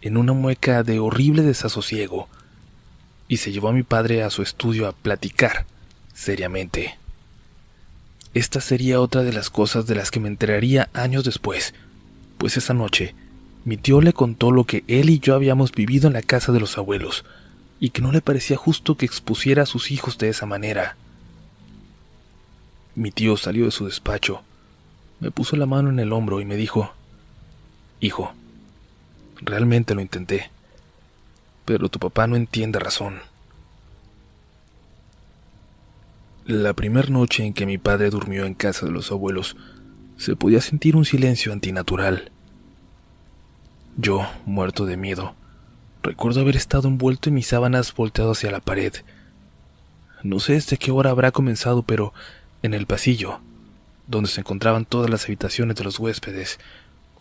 en 0.02 0.18
una 0.18 0.34
mueca 0.34 0.84
de 0.84 1.00
horrible 1.00 1.44
desasosiego 1.44 2.28
y 3.28 3.38
se 3.38 3.52
llevó 3.52 3.70
a 3.70 3.74
mi 3.74 3.84
padre 3.84 4.24
a 4.24 4.30
su 4.30 4.42
estudio 4.42 4.88
a 4.88 4.94
platicar 4.94 5.66
seriamente. 6.14 6.98
Esta 8.34 8.62
sería 8.62 9.02
otra 9.02 9.24
de 9.24 9.34
las 9.34 9.50
cosas 9.50 9.88
de 9.88 9.96
las 9.96 10.12
que 10.12 10.20
me 10.20 10.28
enteraría 10.28 10.90
años 10.94 11.24
después, 11.24 11.74
pues 12.38 12.58
esa 12.58 12.74
noche 12.74 13.16
mi 13.68 13.76
tío 13.76 14.00
le 14.00 14.14
contó 14.14 14.52
lo 14.52 14.64
que 14.64 14.86
él 14.88 15.10
y 15.10 15.20
yo 15.20 15.36
habíamos 15.36 15.74
vivido 15.74 16.08
en 16.08 16.14
la 16.14 16.22
casa 16.22 16.54
de 16.54 16.60
los 16.62 16.78
abuelos, 16.78 17.26
y 17.82 17.90
que 17.90 18.02
no 18.02 18.14
le 18.14 18.22
parecía 18.22 18.56
justo 18.56 18.96
que 18.96 19.06
expusiera 19.06 19.64
a 19.64 19.66
sus 19.66 19.92
hijos 19.92 20.18
de 20.18 20.30
esa 20.30 20.46
manera. 20.46 20.96
Mi 22.96 23.12
tío 23.12 23.36
salió 23.36 23.66
de 23.66 23.72
su 23.72 23.86
despacho, 23.86 24.42
me 25.20 25.32
puso 25.32 25.58
la 25.58 25.66
mano 25.66 25.90
en 25.90 26.00
el 26.00 26.14
hombro 26.14 26.40
y 26.40 26.46
me 26.46 26.56
dijo, 26.56 26.94
Hijo, 28.00 28.34
realmente 29.42 29.96
lo 29.96 30.02
intenté, 30.02 30.50
pero 31.66 31.90
tu 31.90 32.00
papá 32.00 32.28
no 32.28 32.36
entiende 32.36 32.80
razón. 32.80 33.20
La 36.46 36.74
primera 36.74 37.10
noche 37.10 37.46
en 37.46 37.54
que 37.54 37.66
mi 37.66 37.78
padre 37.78 38.10
durmió 38.10 38.46
en 38.46 38.54
casa 38.54 38.86
de 38.86 38.92
los 38.92 39.12
abuelos, 39.12 39.58
se 40.18 40.36
podía 40.36 40.62
sentir 40.62 40.96
un 40.96 41.06
silencio 41.06 41.52
antinatural. 41.52 42.32
Yo, 43.98 44.26
muerto 44.46 44.86
de 44.86 44.96
miedo, 44.96 45.36
recuerdo 46.02 46.42
haber 46.42 46.56
estado 46.56 46.88
envuelto 46.88 47.30
en 47.30 47.36
mis 47.36 47.48
sábanas 47.48 47.94
volteado 47.94 48.32
hacia 48.32 48.52
la 48.52 48.62
pared. 48.62 48.94
No 50.24 50.40
sé 50.40 50.54
desde 50.54 50.78
qué 50.78 50.92
hora 50.92 51.10
habrá 51.10 51.32
comenzado, 51.32 51.84
pero 51.84 52.14
en 52.64 52.74
el 52.74 52.86
pasillo, 52.86 53.40
donde 54.08 54.30
se 54.30 54.40
encontraban 54.40 54.86
todas 54.86 55.10
las 55.10 55.26
habitaciones 55.26 55.76
de 55.76 55.84
los 55.84 56.00
huéspedes, 56.00 56.60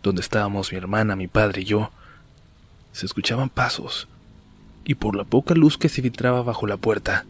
donde 0.03 0.23
estábamos 0.23 0.71
mi 0.71 0.79
hermana, 0.79 1.17
mi 1.17 1.27
padre 1.27 1.63
y 1.63 1.65
yo, 1.65 1.91
se 2.97 3.05
escuchaban 3.05 3.51
pasos, 3.51 4.09
y 4.83 4.95
por 4.95 5.17
la 5.17 5.25
poca 5.25 5.55
luz 5.55 5.77
que 5.77 5.91
se 5.91 6.01
filtraba 6.01 6.43
bajo 6.43 6.67
la 6.67 6.79
puerta, 6.79 7.27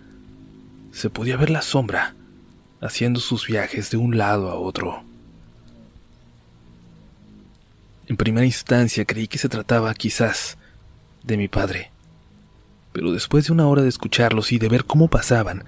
se 0.92 1.10
podía 1.10 1.36
ver 1.36 1.50
la 1.50 1.60
sombra 1.60 2.14
haciendo 2.80 3.18
sus 3.18 3.48
viajes 3.48 3.90
de 3.90 3.96
un 3.96 4.16
lado 4.16 4.48
a 4.48 4.54
otro. 4.54 5.02
En 8.06 8.16
primera 8.16 8.46
instancia 8.46 9.04
creí 9.06 9.26
que 9.26 9.38
se 9.38 9.48
trataba, 9.48 9.92
quizás, 9.94 10.56
de 11.24 11.36
mi 11.36 11.48
padre, 11.48 11.90
pero 12.92 13.10
después 13.10 13.48
de 13.48 13.52
una 13.52 13.66
hora 13.66 13.82
de 13.82 13.88
escucharlos 13.88 14.52
y 14.52 14.60
de 14.60 14.68
ver 14.68 14.84
cómo 14.84 15.08
pasaban, 15.08 15.64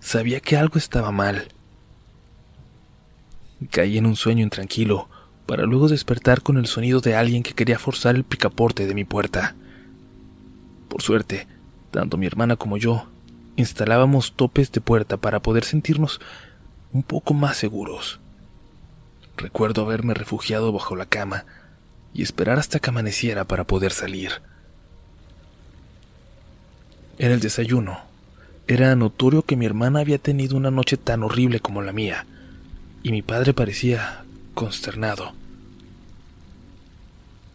sabía 0.00 0.40
que 0.40 0.56
algo 0.56 0.78
estaba 0.78 1.12
mal. 1.12 1.48
Caí 3.70 3.98
en 3.98 4.06
un 4.06 4.16
sueño 4.16 4.42
intranquilo, 4.42 5.10
para 5.46 5.64
luego 5.64 5.88
despertar 5.88 6.42
con 6.42 6.56
el 6.56 6.66
sonido 6.66 7.00
de 7.00 7.14
alguien 7.14 7.42
que 7.42 7.54
quería 7.54 7.78
forzar 7.78 8.14
el 8.14 8.24
picaporte 8.24 8.86
de 8.86 8.94
mi 8.94 9.04
puerta. 9.04 9.54
Por 10.88 11.02
suerte, 11.02 11.46
tanto 11.90 12.16
mi 12.16 12.26
hermana 12.26 12.56
como 12.56 12.76
yo 12.76 13.06
instalábamos 13.56 14.32
topes 14.32 14.72
de 14.72 14.80
puerta 14.80 15.16
para 15.16 15.40
poder 15.40 15.64
sentirnos 15.64 16.20
un 16.92 17.02
poco 17.02 17.34
más 17.34 17.56
seguros. 17.56 18.20
Recuerdo 19.36 19.82
haberme 19.82 20.14
refugiado 20.14 20.72
bajo 20.72 20.96
la 20.96 21.06
cama 21.06 21.44
y 22.12 22.22
esperar 22.22 22.58
hasta 22.58 22.78
que 22.78 22.90
amaneciera 22.90 23.44
para 23.44 23.64
poder 23.64 23.92
salir. 23.92 24.30
En 27.18 27.32
el 27.32 27.40
desayuno, 27.40 27.98
era 28.66 28.94
notorio 28.96 29.42
que 29.42 29.56
mi 29.56 29.66
hermana 29.66 30.00
había 30.00 30.18
tenido 30.18 30.56
una 30.56 30.70
noche 30.70 30.96
tan 30.96 31.22
horrible 31.22 31.60
como 31.60 31.82
la 31.82 31.92
mía, 31.92 32.26
y 33.02 33.10
mi 33.10 33.22
padre 33.22 33.52
parecía 33.52 34.23
consternado. 34.54 35.32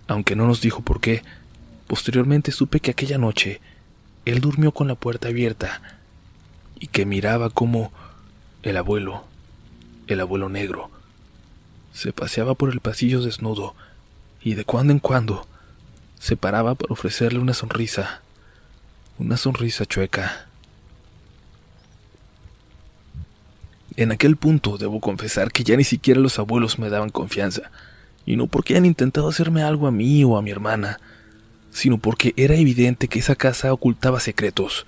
Aunque 0.08 0.36
no 0.36 0.46
nos 0.46 0.62
dijo 0.62 0.82
por 0.82 1.02
qué, 1.02 1.24
posteriormente 1.88 2.52
supe 2.52 2.80
que 2.80 2.92
aquella 2.92 3.18
noche 3.18 3.62
él 4.26 4.42
durmió 4.42 4.72
con 4.72 4.88
la 4.88 4.96
puerta 4.96 5.30
abierta 5.30 5.82
y 6.80 6.88
que 6.88 7.06
miraba 7.06 7.50
como 7.50 7.92
el 8.64 8.78
abuelo, 8.78 9.24
el 10.08 10.20
abuelo 10.20 10.50
negro, 10.50 10.92
se 11.94 12.14
paseaba 12.14 12.54
por 12.54 12.70
el 12.70 12.80
pasillo 12.80 13.22
desnudo 13.22 13.76
y 14.42 14.54
de 14.54 14.66
cuando 14.66 14.94
en 14.94 15.00
cuando 15.00 15.48
se 16.20 16.36
paraba 16.36 16.76
para 16.76 16.94
ofrecerle 16.94 17.40
una 17.40 17.54
sonrisa, 17.54 18.22
una 19.18 19.38
sonrisa 19.38 19.86
chueca. 19.86 20.49
En 24.00 24.14
aquel 24.14 24.38
punto 24.38 24.78
debo 24.78 25.02
confesar 25.02 25.52
que 25.52 25.66
ya 25.66 25.76
ni 25.76 25.84
siquiera 25.84 26.22
los 26.22 26.40
abuelos 26.40 26.80
me 26.80 26.90
daban 26.90 27.10
confianza, 27.10 27.70
y 28.26 28.38
no 28.38 28.48
porque 28.48 28.72
hayan 28.72 28.86
intentado 28.86 29.28
hacerme 29.28 29.62
algo 29.62 29.88
a 29.88 29.92
mí 29.92 30.24
o 30.24 30.38
a 30.38 30.42
mi 30.42 30.52
hermana, 30.52 31.02
sino 31.70 31.98
porque 31.98 32.34
era 32.38 32.56
evidente 32.56 33.10
que 33.10 33.20
esa 33.20 33.36
casa 33.36 33.74
ocultaba 33.74 34.22
secretos. 34.22 34.88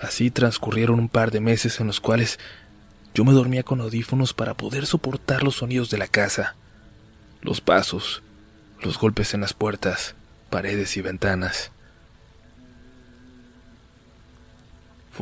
Así 0.00 0.30
transcurrieron 0.30 1.00
un 1.00 1.08
par 1.08 1.32
de 1.32 1.40
meses 1.40 1.80
en 1.80 1.88
los 1.88 1.98
cuales 1.98 2.38
yo 3.14 3.24
me 3.24 3.32
dormía 3.32 3.64
con 3.64 3.80
audífonos 3.80 4.32
para 4.32 4.54
poder 4.54 4.86
soportar 4.86 5.42
los 5.42 5.56
sonidos 5.56 5.90
de 5.90 5.98
la 5.98 6.06
casa, 6.06 6.54
los 7.40 7.60
pasos, 7.60 8.22
los 8.80 8.96
golpes 8.96 9.34
en 9.34 9.40
las 9.40 9.54
puertas, 9.54 10.14
paredes 10.50 10.96
y 10.96 11.00
ventanas. 11.00 11.72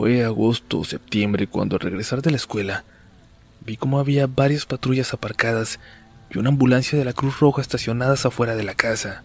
Fue 0.01 0.24
agosto 0.24 0.78
o 0.78 0.84
septiembre 0.84 1.46
cuando 1.46 1.76
al 1.76 1.80
regresar 1.80 2.22
de 2.22 2.30
la 2.30 2.38
escuela 2.38 2.84
vi 3.66 3.76
cómo 3.76 4.01
había 4.01 4.26
varias 4.26 4.64
patrullas 4.64 5.12
aparcadas 5.12 5.78
y 6.30 6.38
una 6.38 6.48
ambulancia 6.48 6.98
de 6.98 7.05
la 7.05 7.12
Cruz 7.12 7.38
Roja 7.38 7.61
estacionadas 7.61 8.24
afuera 8.24 8.57
de 8.57 8.62
la 8.62 8.74
casa. 8.74 9.24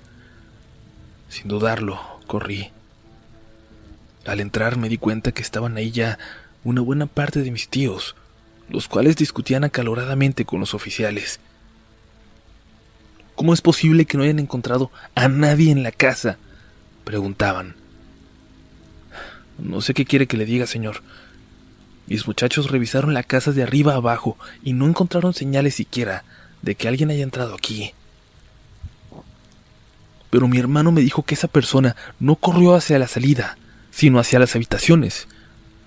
Sin 1.29 1.47
dudarlo, 1.47 2.01
corrí. 2.27 2.71
Al 4.25 4.41
entrar 4.41 4.75
me 4.75 4.89
di 4.89 4.97
cuenta 4.97 5.31
que 5.31 5.41
estaban 5.41 5.77
ahí 5.77 5.91
ya 5.91 6.19
una 6.65 6.81
buena 6.81 7.05
parte 7.05 7.41
de 7.41 7.51
mis 7.51 7.69
tíos, 7.69 8.17
los 8.67 8.89
cuales 8.89 9.15
discutían 9.15 9.63
acaloradamente 9.63 10.43
con 10.43 10.59
los 10.59 10.73
oficiales. 10.73 11.39
¿Cómo 13.35 13.53
es 13.53 13.61
posible 13.61 14.03
que 14.03 14.17
no 14.17 14.23
hayan 14.23 14.39
encontrado 14.39 14.91
a 15.15 15.29
nadie 15.29 15.71
en 15.71 15.83
la 15.83 15.93
casa? 15.93 16.37
preguntaban. 17.05 17.84
No 19.57 19.81
sé 19.81 19.93
qué 19.93 20.05
quiere 20.05 20.27
que 20.27 20.37
le 20.37 20.45
diga, 20.45 20.67
señor. 20.67 21.01
Mis 22.07 22.27
muchachos 22.27 22.69
revisaron 22.69 23.13
la 23.13 23.23
casa 23.23 23.51
de 23.51 23.63
arriba 23.63 23.95
abajo 23.95 24.37
y 24.63 24.73
no 24.73 24.85
encontraron 24.85 25.33
señales 25.33 25.75
siquiera 25.75 26.23
de 26.61 26.75
que 26.75 26.87
alguien 26.87 27.09
haya 27.09 27.23
entrado 27.23 27.55
aquí. 27.55 27.93
Pero 30.29 30.47
mi 30.47 30.57
hermano 30.57 30.91
me 30.91 31.01
dijo 31.01 31.23
que 31.23 31.35
esa 31.35 31.47
persona 31.47 31.95
no 32.19 32.35
corrió 32.35 32.75
hacia 32.75 32.99
la 32.99 33.07
salida, 33.07 33.57
sino 33.89 34.19
hacia 34.19 34.39
las 34.39 34.55
habitaciones. 34.55 35.27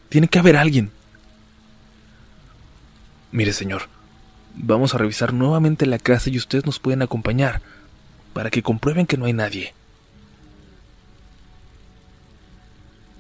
Tiene 0.09 0.29
que 0.29 0.39
haber 0.39 0.57
alguien. 0.57 0.91
Mire, 3.31 3.53
señor, 3.53 3.83
vamos 4.55 4.95
a 4.95 4.99
revisar 4.99 5.35
nuevamente 5.35 5.85
la 5.85 5.99
casa 5.99 6.31
y 6.31 6.39
ustedes 6.39 6.65
nos 6.65 6.79
pueden 6.79 7.03
acompañar 7.03 7.61
para 8.33 8.51
que 8.51 8.63
comprueben 8.63 9.07
que 9.07 9.19
no 9.19 9.27
hay 9.27 9.35
nadie. 9.35 9.75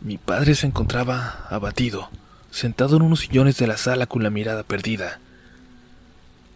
Mi 0.00 0.16
padre 0.16 0.54
se 0.54 0.66
encontraba 0.66 1.46
abatido, 1.50 2.08
sentado 2.50 2.96
en 2.96 3.02
unos 3.02 3.20
sillones 3.20 3.56
de 3.58 3.66
la 3.66 3.76
sala 3.76 4.06
con 4.06 4.22
la 4.22 4.30
mirada 4.30 4.62
perdida. 4.62 5.18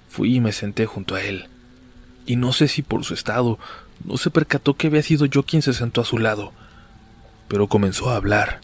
Fui 0.09 0.37
y 0.37 0.41
me 0.41 0.53
senté 0.53 0.87
junto 0.87 1.17
a 1.17 1.23
él, 1.23 1.49
y 2.25 2.37
no 2.37 2.53
sé 2.53 2.69
si 2.69 2.83
por 2.83 3.05
su 3.05 3.15
estado 3.15 3.59
no 4.05 4.17
se 4.17 4.31
percató 4.31 4.75
que 4.75 4.87
había 4.87 5.03
sido 5.03 5.27
yo 5.27 5.43
quien 5.43 5.63
se 5.63 5.73
sentó 5.73 6.03
a 6.03 6.05
su 6.05 6.19
lado, 6.19 6.53
pero 7.49 7.67
comenzó 7.67 8.11
a 8.11 8.17
hablar. 8.17 8.61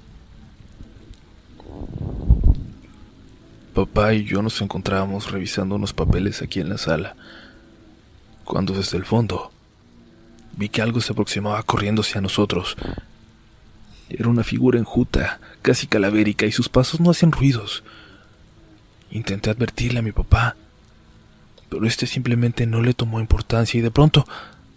Papá 3.75 4.15
y 4.15 4.25
yo 4.25 4.43
nos 4.43 4.61
encontrábamos 4.61 5.31
revisando 5.31 5.75
unos 5.75 5.93
papeles 5.93 6.41
aquí 6.41 6.61
en 6.61 6.69
la 6.69 6.79
sala, 6.79 7.17
cuando 8.45 8.75
desde 8.75 8.97
el 8.97 9.05
fondo 9.05 9.51
vi 10.57 10.69
que 10.69 10.83
algo 10.83 11.01
se 11.01 11.13
aproximaba 11.13 11.63
corriendo 11.65 12.03
hacia 12.03 12.21
nosotros. 12.21 12.77
Era 14.09 14.29
una 14.29 14.45
figura 14.45 14.79
enjuta, 14.79 15.41
casi 15.63 15.87
calavérica, 15.87 16.47
y 16.47 16.53
sus 16.53 16.69
pasos 16.69 17.01
no 17.01 17.11
hacían 17.11 17.33
ruidos. 17.33 17.85
Intenté 19.11 19.51
advertirle 19.51 19.99
a 19.99 20.03
mi 20.03 20.13
papá, 20.13 20.57
pero 21.69 21.87
este 21.87 22.07
simplemente 22.07 22.67
no 22.67 22.83
le 22.83 22.95
tomó 22.95 23.21
importancia 23.21 23.79
y 23.79 23.83
de 23.83 23.91
pronto, 23.91 24.27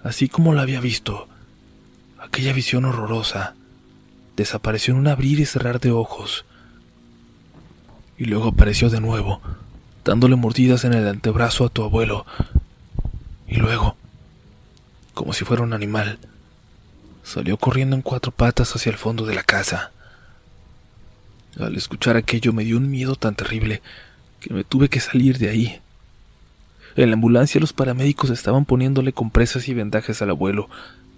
así 0.03 0.27
como 0.27 0.53
lo 0.53 0.61
había 0.61 0.81
visto, 0.81 1.27
aquella 2.19 2.53
visión 2.53 2.85
horrorosa 2.85 3.55
desapareció 4.35 4.93
en 4.93 4.99
un 5.01 5.07
abrir 5.07 5.39
y 5.39 5.45
cerrar 5.45 5.79
de 5.79 5.91
ojos. 5.91 6.45
Y 8.17 8.25
luego 8.25 8.49
apareció 8.49 8.89
de 8.89 9.01
nuevo, 9.01 9.41
dándole 10.03 10.35
mordidas 10.35 10.83
en 10.83 10.93
el 10.93 11.07
antebrazo 11.07 11.65
a 11.65 11.69
tu 11.69 11.83
abuelo. 11.83 12.25
Y 13.47 13.55
luego, 13.55 13.95
como 15.13 15.33
si 15.33 15.45
fuera 15.45 15.63
un 15.63 15.73
animal, 15.73 16.19
salió 17.23 17.57
corriendo 17.57 17.95
en 17.95 18.01
cuatro 18.01 18.31
patas 18.31 18.75
hacia 18.75 18.91
el 18.91 18.97
fondo 18.97 19.25
de 19.25 19.35
la 19.35 19.43
casa. 19.43 19.91
Al 21.59 21.75
escuchar 21.75 22.15
aquello 22.15 22.53
me 22.53 22.63
dio 22.63 22.77
un 22.77 22.89
miedo 22.89 23.15
tan 23.15 23.35
terrible 23.35 23.81
que 24.39 24.53
me 24.53 24.63
tuve 24.63 24.89
que 24.89 24.99
salir 24.99 25.37
de 25.37 25.49
ahí. 25.49 25.81
En 26.95 27.09
la 27.09 27.15
ambulancia 27.15 27.61
los 27.61 27.73
paramédicos 27.73 28.29
estaban 28.29 28.65
poniéndole 28.65 29.13
compresas 29.13 29.67
y 29.67 29.73
vendajes 29.73 30.21
al 30.21 30.29
abuelo, 30.31 30.69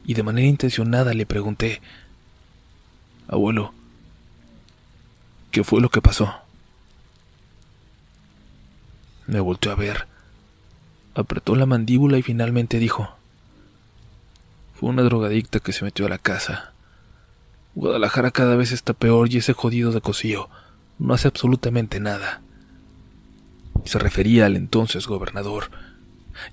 y 0.05 0.13
de 0.13 0.23
manera 0.23 0.47
intencionada 0.47 1.13
le 1.13 1.25
pregunté, 1.25 1.81
Abuelo, 3.27 3.73
¿qué 5.51 5.63
fue 5.63 5.81
lo 5.81 5.89
que 5.89 6.01
pasó? 6.01 6.33
Me 9.27 9.39
volteó 9.39 9.71
a 9.71 9.75
ver, 9.75 10.07
apretó 11.15 11.55
la 11.55 11.65
mandíbula 11.65 12.17
y 12.17 12.21
finalmente 12.21 12.79
dijo, 12.79 13.15
fue 14.73 14.89
una 14.89 15.03
drogadicta 15.03 15.59
que 15.59 15.73
se 15.73 15.85
metió 15.85 16.05
a 16.05 16.09
la 16.09 16.17
casa. 16.17 16.73
Guadalajara 17.75 18.31
cada 18.31 18.55
vez 18.55 18.71
está 18.71 18.93
peor 18.93 19.31
y 19.31 19.37
ese 19.37 19.53
jodido 19.53 19.91
de 19.91 20.01
Cosío 20.01 20.49
no 20.99 21.13
hace 21.13 21.27
absolutamente 21.27 21.99
nada. 21.99 22.41
Se 23.85 23.99
refería 23.99 24.45
al 24.45 24.55
entonces 24.55 25.07
gobernador, 25.07 25.71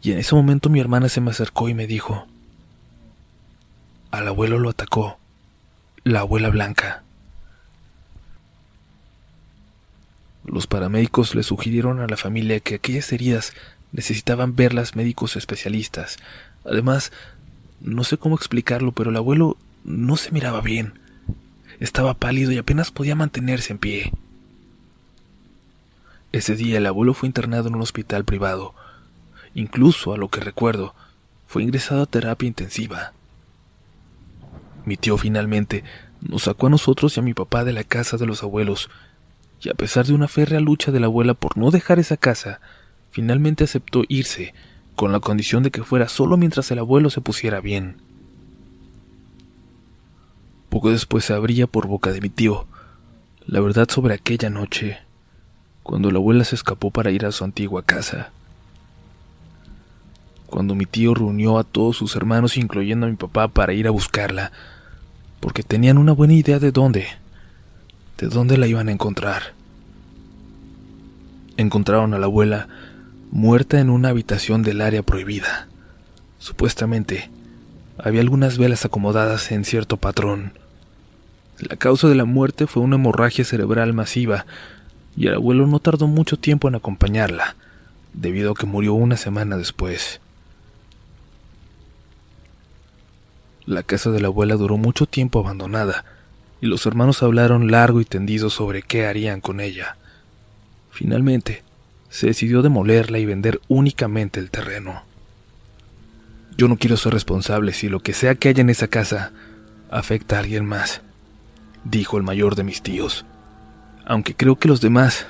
y 0.02 0.12
en 0.12 0.18
ese 0.18 0.34
momento 0.34 0.68
mi 0.70 0.80
hermana 0.80 1.08
se 1.08 1.20
me 1.20 1.30
acercó 1.30 1.68
y 1.68 1.74
me 1.74 1.86
dijo, 1.86 2.26
al 4.10 4.26
abuelo 4.26 4.58
lo 4.58 4.70
atacó 4.70 5.20
la 6.04 6.20
abuela 6.20 6.48
blanca. 6.48 7.02
Los 10.44 10.66
paramédicos 10.66 11.34
le 11.34 11.42
sugirieron 11.42 12.00
a 12.00 12.06
la 12.06 12.16
familia 12.16 12.60
que 12.60 12.76
aquellas 12.76 13.12
heridas 13.12 13.52
necesitaban 13.92 14.56
verlas 14.56 14.96
médicos 14.96 15.36
especialistas. 15.36 16.16
Además, 16.64 17.12
no 17.80 18.04
sé 18.04 18.18
cómo 18.18 18.36
explicarlo, 18.36 18.92
pero 18.92 19.10
el 19.10 19.16
abuelo 19.16 19.56
no 19.84 20.16
se 20.16 20.32
miraba 20.32 20.60
bien. 20.60 20.94
Estaba 21.78 22.14
pálido 22.14 22.52
y 22.52 22.58
apenas 22.58 22.90
podía 22.90 23.14
mantenerse 23.14 23.72
en 23.72 23.78
pie. 23.78 24.12
Ese 26.32 26.54
día 26.54 26.78
el 26.78 26.86
abuelo 26.86 27.14
fue 27.14 27.26
internado 27.26 27.68
en 27.68 27.74
un 27.74 27.82
hospital 27.82 28.24
privado. 28.24 28.74
Incluso, 29.54 30.12
a 30.12 30.16
lo 30.16 30.28
que 30.28 30.40
recuerdo, 30.40 30.94
fue 31.46 31.62
ingresado 31.62 32.02
a 32.02 32.06
terapia 32.06 32.46
intensiva. 32.46 33.12
Mi 34.84 34.96
tío 34.96 35.18
finalmente 35.18 35.82
nos 36.20 36.42
sacó 36.42 36.68
a 36.68 36.70
nosotros 36.70 37.16
y 37.16 37.20
a 37.20 37.22
mi 37.22 37.34
papá 37.34 37.64
de 37.64 37.72
la 37.72 37.84
casa 37.84 38.16
de 38.16 38.26
los 38.26 38.42
abuelos, 38.42 38.90
y 39.62 39.68
a 39.68 39.74
pesar 39.74 40.06
de 40.06 40.14
una 40.14 40.28
férrea 40.28 40.60
lucha 40.60 40.92
de 40.92 41.00
la 41.00 41.06
abuela 41.06 41.34
por 41.34 41.58
no 41.58 41.70
dejar 41.70 41.98
esa 41.98 42.16
casa, 42.16 42.60
finalmente 43.10 43.64
aceptó 43.64 44.04
irse, 44.08 44.54
con 45.00 45.12
la 45.12 45.20
condición 45.20 45.62
de 45.62 45.70
que 45.70 45.82
fuera 45.82 46.10
solo 46.10 46.36
mientras 46.36 46.70
el 46.72 46.78
abuelo 46.78 47.08
se 47.08 47.22
pusiera 47.22 47.62
bien. 47.62 47.96
Poco 50.68 50.90
después 50.90 51.24
se 51.24 51.32
abría 51.32 51.66
por 51.66 51.86
boca 51.86 52.12
de 52.12 52.20
mi 52.20 52.28
tío 52.28 52.66
la 53.46 53.60
verdad 53.60 53.88
sobre 53.88 54.12
aquella 54.12 54.50
noche, 54.50 54.98
cuando 55.82 56.10
la 56.10 56.18
abuela 56.18 56.44
se 56.44 56.54
escapó 56.54 56.90
para 56.90 57.10
ir 57.12 57.24
a 57.24 57.32
su 57.32 57.44
antigua 57.44 57.82
casa. 57.82 58.30
Cuando 60.44 60.74
mi 60.74 60.84
tío 60.84 61.14
reunió 61.14 61.58
a 61.58 61.64
todos 61.64 61.96
sus 61.96 62.14
hermanos, 62.14 62.58
incluyendo 62.58 63.06
a 63.06 63.08
mi 63.08 63.16
papá, 63.16 63.48
para 63.48 63.72
ir 63.72 63.86
a 63.86 63.92
buscarla, 63.92 64.52
porque 65.40 65.62
tenían 65.62 65.96
una 65.96 66.12
buena 66.12 66.34
idea 66.34 66.58
de 66.58 66.72
dónde, 66.72 67.06
de 68.18 68.28
dónde 68.28 68.58
la 68.58 68.66
iban 68.66 68.88
a 68.88 68.92
encontrar. 68.92 69.54
Encontraron 71.56 72.12
a 72.12 72.18
la 72.18 72.26
abuela 72.26 72.68
muerta 73.30 73.78
en 73.78 73.90
una 73.90 74.08
habitación 74.08 74.62
del 74.62 74.80
área 74.80 75.02
prohibida. 75.02 75.68
Supuestamente, 76.38 77.30
había 77.96 78.20
algunas 78.20 78.58
velas 78.58 78.84
acomodadas 78.84 79.52
en 79.52 79.64
cierto 79.64 79.96
patrón. 79.96 80.52
La 81.58 81.76
causa 81.76 82.08
de 82.08 82.14
la 82.14 82.24
muerte 82.24 82.66
fue 82.66 82.82
una 82.82 82.96
hemorragia 82.96 83.44
cerebral 83.44 83.92
masiva, 83.92 84.46
y 85.16 85.26
el 85.26 85.34
abuelo 85.34 85.66
no 85.66 85.78
tardó 85.78 86.06
mucho 86.06 86.38
tiempo 86.38 86.68
en 86.68 86.74
acompañarla, 86.74 87.56
debido 88.14 88.52
a 88.52 88.54
que 88.54 88.66
murió 88.66 88.94
una 88.94 89.16
semana 89.16 89.56
después. 89.56 90.20
La 93.66 93.82
casa 93.82 94.10
de 94.10 94.20
la 94.20 94.28
abuela 94.28 94.56
duró 94.56 94.76
mucho 94.76 95.06
tiempo 95.06 95.38
abandonada, 95.38 96.04
y 96.60 96.66
los 96.66 96.84
hermanos 96.86 97.22
hablaron 97.22 97.70
largo 97.70 98.00
y 98.00 98.04
tendido 98.04 98.50
sobre 98.50 98.82
qué 98.82 99.06
harían 99.06 99.40
con 99.40 99.60
ella. 99.60 99.96
Finalmente, 100.90 101.62
se 102.10 102.26
decidió 102.26 102.60
demolerla 102.60 103.18
y 103.18 103.24
vender 103.24 103.60
únicamente 103.68 104.40
el 104.40 104.50
terreno. 104.50 105.04
Yo 106.56 106.68
no 106.68 106.76
quiero 106.76 106.96
ser 106.96 107.14
responsable 107.14 107.72
si 107.72 107.88
lo 107.88 108.00
que 108.00 108.12
sea 108.12 108.34
que 108.34 108.48
haya 108.48 108.60
en 108.60 108.68
esa 108.68 108.88
casa 108.88 109.32
afecta 109.90 110.36
a 110.36 110.40
alguien 110.40 110.66
más, 110.66 111.00
dijo 111.84 112.18
el 112.18 112.22
mayor 112.22 112.56
de 112.56 112.64
mis 112.64 112.82
tíos, 112.82 113.24
aunque 114.04 114.34
creo 114.34 114.56
que 114.56 114.68
los 114.68 114.80
demás 114.80 115.26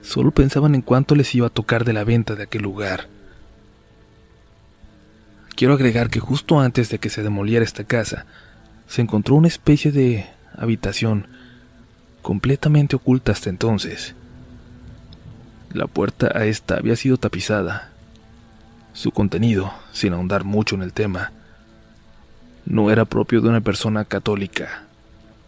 solo 0.00 0.32
pensaban 0.32 0.74
en 0.74 0.82
cuánto 0.82 1.14
les 1.14 1.32
iba 1.34 1.46
a 1.46 1.50
tocar 1.50 1.84
de 1.84 1.92
la 1.92 2.04
venta 2.04 2.34
de 2.34 2.42
aquel 2.42 2.62
lugar. 2.62 3.08
Quiero 5.54 5.74
agregar 5.74 6.10
que 6.10 6.18
justo 6.18 6.58
antes 6.58 6.88
de 6.88 6.98
que 6.98 7.10
se 7.10 7.22
demoliera 7.22 7.64
esta 7.64 7.84
casa, 7.84 8.26
se 8.88 9.02
encontró 9.02 9.36
una 9.36 9.48
especie 9.48 9.92
de 9.92 10.26
habitación 10.56 11.28
completamente 12.22 12.96
oculta 12.96 13.32
hasta 13.32 13.50
entonces. 13.50 14.14
La 15.72 15.86
puerta 15.86 16.30
a 16.34 16.44
esta 16.44 16.76
había 16.76 16.96
sido 16.96 17.16
tapizada. 17.16 17.90
Su 18.92 19.10
contenido, 19.10 19.72
sin 19.92 20.12
ahondar 20.12 20.44
mucho 20.44 20.74
en 20.74 20.82
el 20.82 20.92
tema, 20.92 21.32
no 22.66 22.90
era 22.90 23.06
propio 23.06 23.40
de 23.40 23.48
una 23.48 23.62
persona 23.62 24.04
católica 24.04 24.84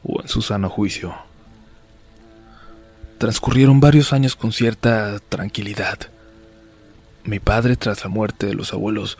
o 0.02 0.22
en 0.22 0.28
su 0.28 0.40
sano 0.40 0.70
juicio. 0.70 1.14
Transcurrieron 3.18 3.80
varios 3.80 4.14
años 4.14 4.34
con 4.34 4.52
cierta 4.52 5.18
tranquilidad. 5.28 5.98
Mi 7.24 7.38
padre, 7.38 7.76
tras 7.76 8.02
la 8.02 8.08
muerte 8.08 8.46
de 8.46 8.54
los 8.54 8.72
abuelos, 8.72 9.18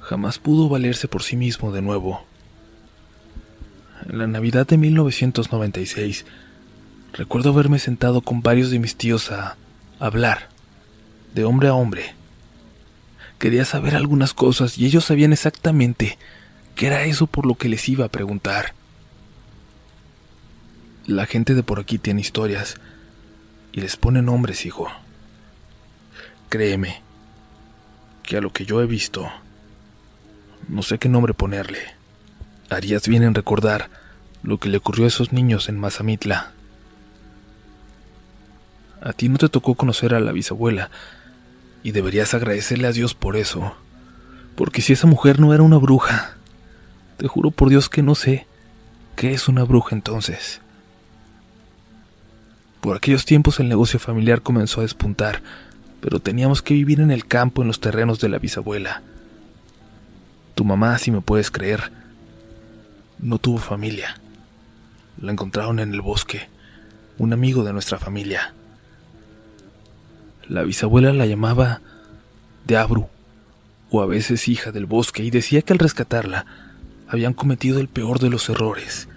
jamás 0.00 0.38
pudo 0.38 0.68
valerse 0.68 1.08
por 1.08 1.22
sí 1.22 1.36
mismo 1.36 1.72
de 1.72 1.80
nuevo. 1.80 2.22
En 4.06 4.18
la 4.18 4.26
Navidad 4.26 4.66
de 4.66 4.76
1996, 4.76 6.26
recuerdo 7.14 7.50
haberme 7.50 7.78
sentado 7.78 8.20
con 8.20 8.42
varios 8.42 8.70
de 8.70 8.78
mis 8.78 8.96
tíos 8.96 9.30
a 9.30 9.56
hablar, 10.06 10.50
de 11.34 11.44
hombre 11.44 11.68
a 11.68 11.74
hombre. 11.74 12.14
Quería 13.38 13.64
saber 13.64 13.94
algunas 13.94 14.34
cosas 14.34 14.76
y 14.78 14.86
ellos 14.86 15.06
sabían 15.06 15.32
exactamente 15.32 16.18
qué 16.74 16.88
era 16.88 17.04
eso 17.04 17.26
por 17.26 17.46
lo 17.46 17.54
que 17.54 17.68
les 17.68 17.88
iba 17.88 18.04
a 18.04 18.10
preguntar. 18.10 18.74
La 21.06 21.26
gente 21.26 21.54
de 21.54 21.62
por 21.62 21.80
aquí 21.80 21.98
tiene 21.98 22.20
historias 22.20 22.76
y 23.72 23.80
les 23.80 23.96
pone 23.96 24.22
nombres, 24.22 24.66
hijo. 24.66 24.88
Créeme 26.48 27.02
que 28.22 28.36
a 28.36 28.40
lo 28.40 28.52
que 28.52 28.64
yo 28.64 28.80
he 28.80 28.86
visto, 28.86 29.30
no 30.68 30.82
sé 30.82 30.98
qué 30.98 31.08
nombre 31.08 31.34
ponerle. 31.34 31.80
Harías 32.70 33.08
bien 33.08 33.22
en 33.22 33.34
recordar 33.34 33.90
lo 34.42 34.58
que 34.58 34.68
le 34.68 34.78
ocurrió 34.78 35.04
a 35.04 35.08
esos 35.08 35.32
niños 35.32 35.68
en 35.68 35.78
Mazamitla. 35.78 36.53
A 39.00 39.12
ti 39.12 39.28
no 39.28 39.38
te 39.38 39.48
tocó 39.48 39.74
conocer 39.74 40.14
a 40.14 40.20
la 40.20 40.32
bisabuela, 40.32 40.90
y 41.84 41.92
deberías 41.92 42.34
agradecerle 42.34 42.88
a 42.88 42.92
Dios 42.92 43.14
por 43.14 43.36
eso, 43.36 43.76
porque 44.56 44.80
si 44.80 44.94
esa 44.94 45.06
mujer 45.06 45.38
no 45.38 45.52
era 45.52 45.62
una 45.62 45.76
bruja, 45.76 46.36
te 47.18 47.28
juro 47.28 47.50
por 47.50 47.68
Dios 47.68 47.88
que 47.88 48.02
no 48.02 48.14
sé 48.14 48.46
qué 49.16 49.32
es 49.32 49.48
una 49.48 49.64
bruja 49.64 49.94
entonces. 49.94 50.60
Por 52.80 52.96
aquellos 52.96 53.26
tiempos 53.26 53.60
el 53.60 53.68
negocio 53.68 54.00
familiar 54.00 54.42
comenzó 54.42 54.80
a 54.80 54.84
despuntar, 54.84 55.42
pero 56.00 56.20
teníamos 56.20 56.62
que 56.62 56.74
vivir 56.74 57.00
en 57.00 57.10
el 57.10 57.26
campo 57.26 57.62
en 57.62 57.68
los 57.68 57.80
terrenos 57.80 58.18
de 58.18 58.30
la 58.30 58.38
bisabuela. 58.38 59.02
Tu 60.54 60.64
mamá, 60.64 60.98
si 60.98 61.10
me 61.10 61.20
puedes 61.20 61.50
creer, 61.50 61.92
no 63.18 63.38
tuvo 63.38 63.58
familia. 63.58 64.20
La 65.20 65.32
encontraron 65.32 65.80
en 65.80 65.92
el 65.92 66.00
bosque, 66.00 66.48
un 67.18 67.32
amigo 67.32 67.62
de 67.62 67.72
nuestra 67.72 67.98
familia. 67.98 68.54
La 70.48 70.62
bisabuela 70.62 71.12
la 71.12 71.26
llamaba 71.26 71.80
Deabru, 72.66 73.08
o 73.90 74.02
a 74.02 74.06
veces 74.06 74.48
hija 74.48 74.72
del 74.72 74.86
bosque, 74.86 75.22
y 75.22 75.30
decía 75.30 75.62
que 75.62 75.72
al 75.72 75.78
rescatarla 75.78 76.44
habían 77.08 77.32
cometido 77.32 77.80
el 77.80 77.88
peor 77.88 78.18
de 78.18 78.30
los 78.30 78.48
errores. 78.48 79.08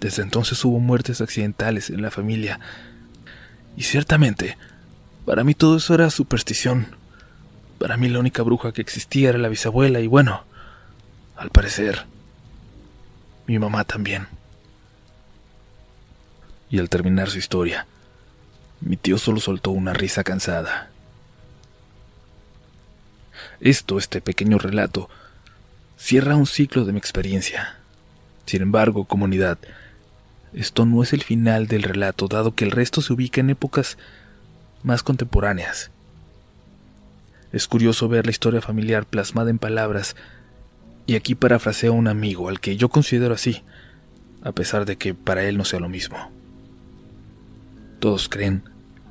Desde 0.00 0.22
entonces 0.22 0.64
hubo 0.64 0.80
muertes 0.80 1.20
accidentales 1.20 1.90
en 1.90 2.02
la 2.02 2.10
familia, 2.10 2.58
y 3.76 3.82
ciertamente, 3.82 4.56
para 5.24 5.44
mí 5.44 5.54
todo 5.54 5.76
eso 5.76 5.94
era 5.94 6.10
superstición. 6.10 6.88
Para 7.78 7.96
mí 7.96 8.08
la 8.08 8.18
única 8.18 8.42
bruja 8.42 8.72
que 8.72 8.82
existía 8.82 9.30
era 9.30 9.38
la 9.38 9.48
bisabuela 9.48 10.00
y 10.00 10.06
bueno, 10.06 10.44
al 11.36 11.50
parecer, 11.50 12.06
mi 13.46 13.58
mamá 13.58 13.84
también. 13.84 14.26
y 16.70 16.80
al 16.80 16.88
terminar 16.88 17.30
su 17.30 17.38
historia, 17.38 17.86
mi 18.84 18.98
tío 18.98 19.16
solo 19.16 19.40
soltó 19.40 19.70
una 19.70 19.94
risa 19.94 20.24
cansada. 20.24 20.90
Esto, 23.60 23.96
este 23.96 24.20
pequeño 24.20 24.58
relato, 24.58 25.08
cierra 25.96 26.36
un 26.36 26.46
ciclo 26.46 26.84
de 26.84 26.92
mi 26.92 26.98
experiencia. 26.98 27.78
Sin 28.44 28.60
embargo, 28.60 29.06
comunidad, 29.06 29.58
esto 30.52 30.84
no 30.84 31.02
es 31.02 31.14
el 31.14 31.22
final 31.22 31.66
del 31.66 31.82
relato, 31.82 32.28
dado 32.28 32.54
que 32.54 32.66
el 32.66 32.72
resto 32.72 33.00
se 33.00 33.14
ubica 33.14 33.40
en 33.40 33.50
épocas 33.50 33.96
más 34.82 35.02
contemporáneas. 35.02 35.90
Es 37.52 37.66
curioso 37.66 38.08
ver 38.08 38.26
la 38.26 38.32
historia 38.32 38.60
familiar 38.60 39.06
plasmada 39.06 39.48
en 39.48 39.58
palabras, 39.58 40.14
y 41.06 41.16
aquí 41.16 41.34
parafraseo 41.34 41.92
a 41.92 41.96
un 41.96 42.08
amigo 42.08 42.50
al 42.50 42.60
que 42.60 42.76
yo 42.76 42.90
considero 42.90 43.32
así, 43.32 43.62
a 44.42 44.52
pesar 44.52 44.84
de 44.84 44.96
que 44.96 45.14
para 45.14 45.44
él 45.44 45.56
no 45.56 45.64
sea 45.64 45.80
lo 45.80 45.88
mismo. 45.88 46.30
Todos 47.98 48.28
creen 48.28 48.73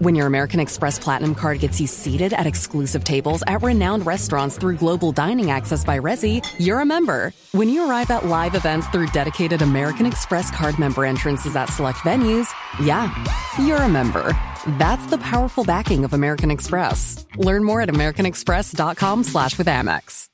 When 0.00 0.14
your 0.14 0.26
American 0.26 0.60
Express 0.60 0.98
Platinum 0.98 1.34
Card 1.34 1.58
gets 1.60 1.78
you 1.78 1.86
seated 1.86 2.32
at 2.32 2.46
exclusive 2.46 3.04
tables 3.04 3.44
at 3.46 3.62
renowned 3.62 4.06
restaurants 4.06 4.56
through 4.56 4.76
global 4.76 5.12
dining 5.12 5.50
access 5.50 5.84
by 5.84 5.98
Resi, 5.98 6.42
you're 6.58 6.80
a 6.80 6.86
member. 6.86 7.34
When 7.52 7.68
you 7.68 7.86
arrive 7.86 8.10
at 8.10 8.24
live 8.24 8.54
events 8.54 8.88
through 8.88 9.08
dedicated 9.08 9.60
American 9.60 10.06
Express 10.06 10.50
card 10.50 10.78
member 10.78 11.04
entrances 11.04 11.54
at 11.54 11.66
select 11.66 11.98
venues, 11.98 12.48
yeah, 12.82 13.12
you're 13.58 13.82
a 13.82 13.90
member. 13.90 14.32
That's 14.78 15.04
the 15.08 15.18
powerful 15.18 15.64
backing 15.64 16.06
of 16.06 16.14
American 16.14 16.50
Express. 16.50 17.26
Learn 17.36 17.62
more 17.62 17.82
at 17.82 17.90
americanexpress.com 17.90 19.24
slash 19.24 19.58
with 19.58 19.66
Amex. 19.66 20.30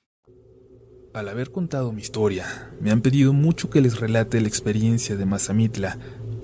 Al 1.13 1.29
haber 1.29 1.51
contado 1.51 1.93
mi 1.93 2.03
historia, 2.03 2.45
me 2.79 2.91
han 2.91 3.01
pedido 3.01 3.33
mucho 3.33 3.71
que 3.71 3.81
les 3.81 3.99
relate 3.99 4.39
la 4.39 4.49
experiencia 4.49 5.17
de 5.17 5.25
Mazamitla, 5.25 5.97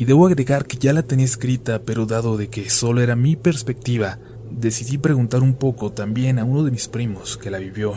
y 0.02 0.04
debo 0.04 0.26
agregar 0.26 0.66
que 0.66 0.78
ya 0.78 0.92
la 0.92 1.04
tenía 1.04 1.24
escrita, 1.24 1.82
pero 1.84 2.06
dado 2.06 2.36
de 2.36 2.48
que 2.48 2.68
solo 2.70 3.02
era 3.02 3.14
mi 3.14 3.36
perspectiva, 3.36 4.18
decidí 4.50 4.98
preguntar 4.98 5.44
un 5.44 5.54
poco 5.54 5.92
también 5.92 6.40
a 6.40 6.44
uno 6.44 6.64
de 6.64 6.72
mis 6.72 6.88
primos 6.88 7.36
que 7.36 7.52
la 7.52 7.58
vivió. 7.58 7.94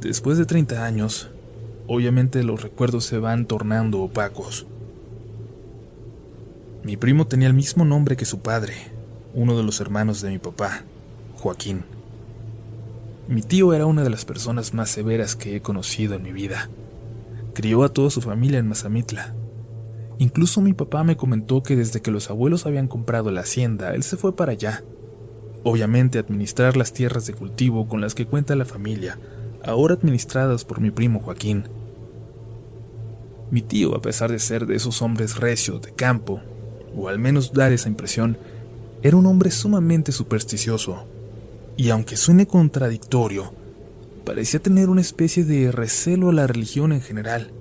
Después 0.00 0.36
de 0.36 0.46
30 0.46 0.84
años, 0.84 1.30
obviamente 1.86 2.42
los 2.42 2.60
recuerdos 2.60 3.04
se 3.04 3.18
van 3.18 3.46
tornando 3.46 4.00
opacos. 4.00 4.66
Mi 6.82 6.96
primo 6.96 7.28
tenía 7.28 7.46
el 7.46 7.54
mismo 7.54 7.84
nombre 7.84 8.16
que 8.16 8.24
su 8.24 8.40
padre, 8.40 8.74
uno 9.34 9.56
de 9.56 9.62
los 9.62 9.80
hermanos 9.80 10.22
de 10.22 10.30
mi 10.30 10.38
papá, 10.38 10.82
Joaquín. 11.36 11.84
Mi 13.28 13.42
tío 13.42 13.74
era 13.74 13.86
una 13.86 14.02
de 14.02 14.10
las 14.10 14.24
personas 14.24 14.74
más 14.74 14.90
severas 14.90 15.36
que 15.36 15.54
he 15.54 15.60
conocido 15.60 16.16
en 16.16 16.24
mi 16.24 16.32
vida. 16.32 16.68
Crió 17.54 17.84
a 17.84 17.90
toda 17.90 18.10
su 18.10 18.20
familia 18.20 18.58
en 18.58 18.66
Mazamitla. 18.66 19.36
Incluso 20.18 20.60
mi 20.60 20.72
papá 20.72 21.04
me 21.04 21.16
comentó 21.16 21.62
que 21.62 21.76
desde 21.76 22.02
que 22.02 22.10
los 22.10 22.30
abuelos 22.30 22.66
habían 22.66 22.88
comprado 22.88 23.30
la 23.30 23.42
hacienda, 23.42 23.94
él 23.94 24.02
se 24.02 24.16
fue 24.16 24.34
para 24.34 24.52
allá. 24.52 24.82
Obviamente 25.62 26.18
administrar 26.18 26.76
las 26.76 26.92
tierras 26.92 27.26
de 27.26 27.34
cultivo 27.34 27.86
con 27.88 28.00
las 28.00 28.14
que 28.14 28.26
cuenta 28.26 28.56
la 28.56 28.64
familia, 28.64 29.18
ahora 29.64 29.94
administradas 29.94 30.64
por 30.64 30.80
mi 30.80 30.90
primo 30.90 31.20
Joaquín. 31.20 31.68
Mi 33.50 33.62
tío, 33.62 33.94
a 33.94 34.02
pesar 34.02 34.30
de 34.30 34.38
ser 34.38 34.66
de 34.66 34.76
esos 34.76 35.02
hombres 35.02 35.36
recios 35.36 35.80
de 35.82 35.92
campo, 35.92 36.40
o 36.96 37.08
al 37.08 37.18
menos 37.18 37.52
dar 37.52 37.72
esa 37.72 37.88
impresión, 37.88 38.36
era 39.02 39.16
un 39.16 39.26
hombre 39.26 39.50
sumamente 39.50 40.10
supersticioso 40.10 41.06
y 41.78 41.90
aunque 41.90 42.16
suene 42.16 42.48
contradictorio, 42.48 43.52
parecía 44.24 44.60
tener 44.60 44.90
una 44.90 45.00
especie 45.00 45.44
de 45.44 45.70
recelo 45.70 46.30
a 46.30 46.32
la 46.32 46.48
religión 46.48 46.92
en 46.92 47.00
general, 47.00 47.52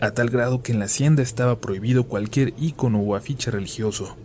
a 0.00 0.12
tal 0.12 0.30
grado 0.30 0.62
que 0.62 0.72
en 0.72 0.78
la 0.78 0.86
hacienda 0.86 1.22
estaba 1.22 1.60
prohibido 1.60 2.04
cualquier 2.04 2.54
ícono 2.58 3.00
o 3.00 3.14
afiche 3.14 3.50
religioso. 3.50 4.16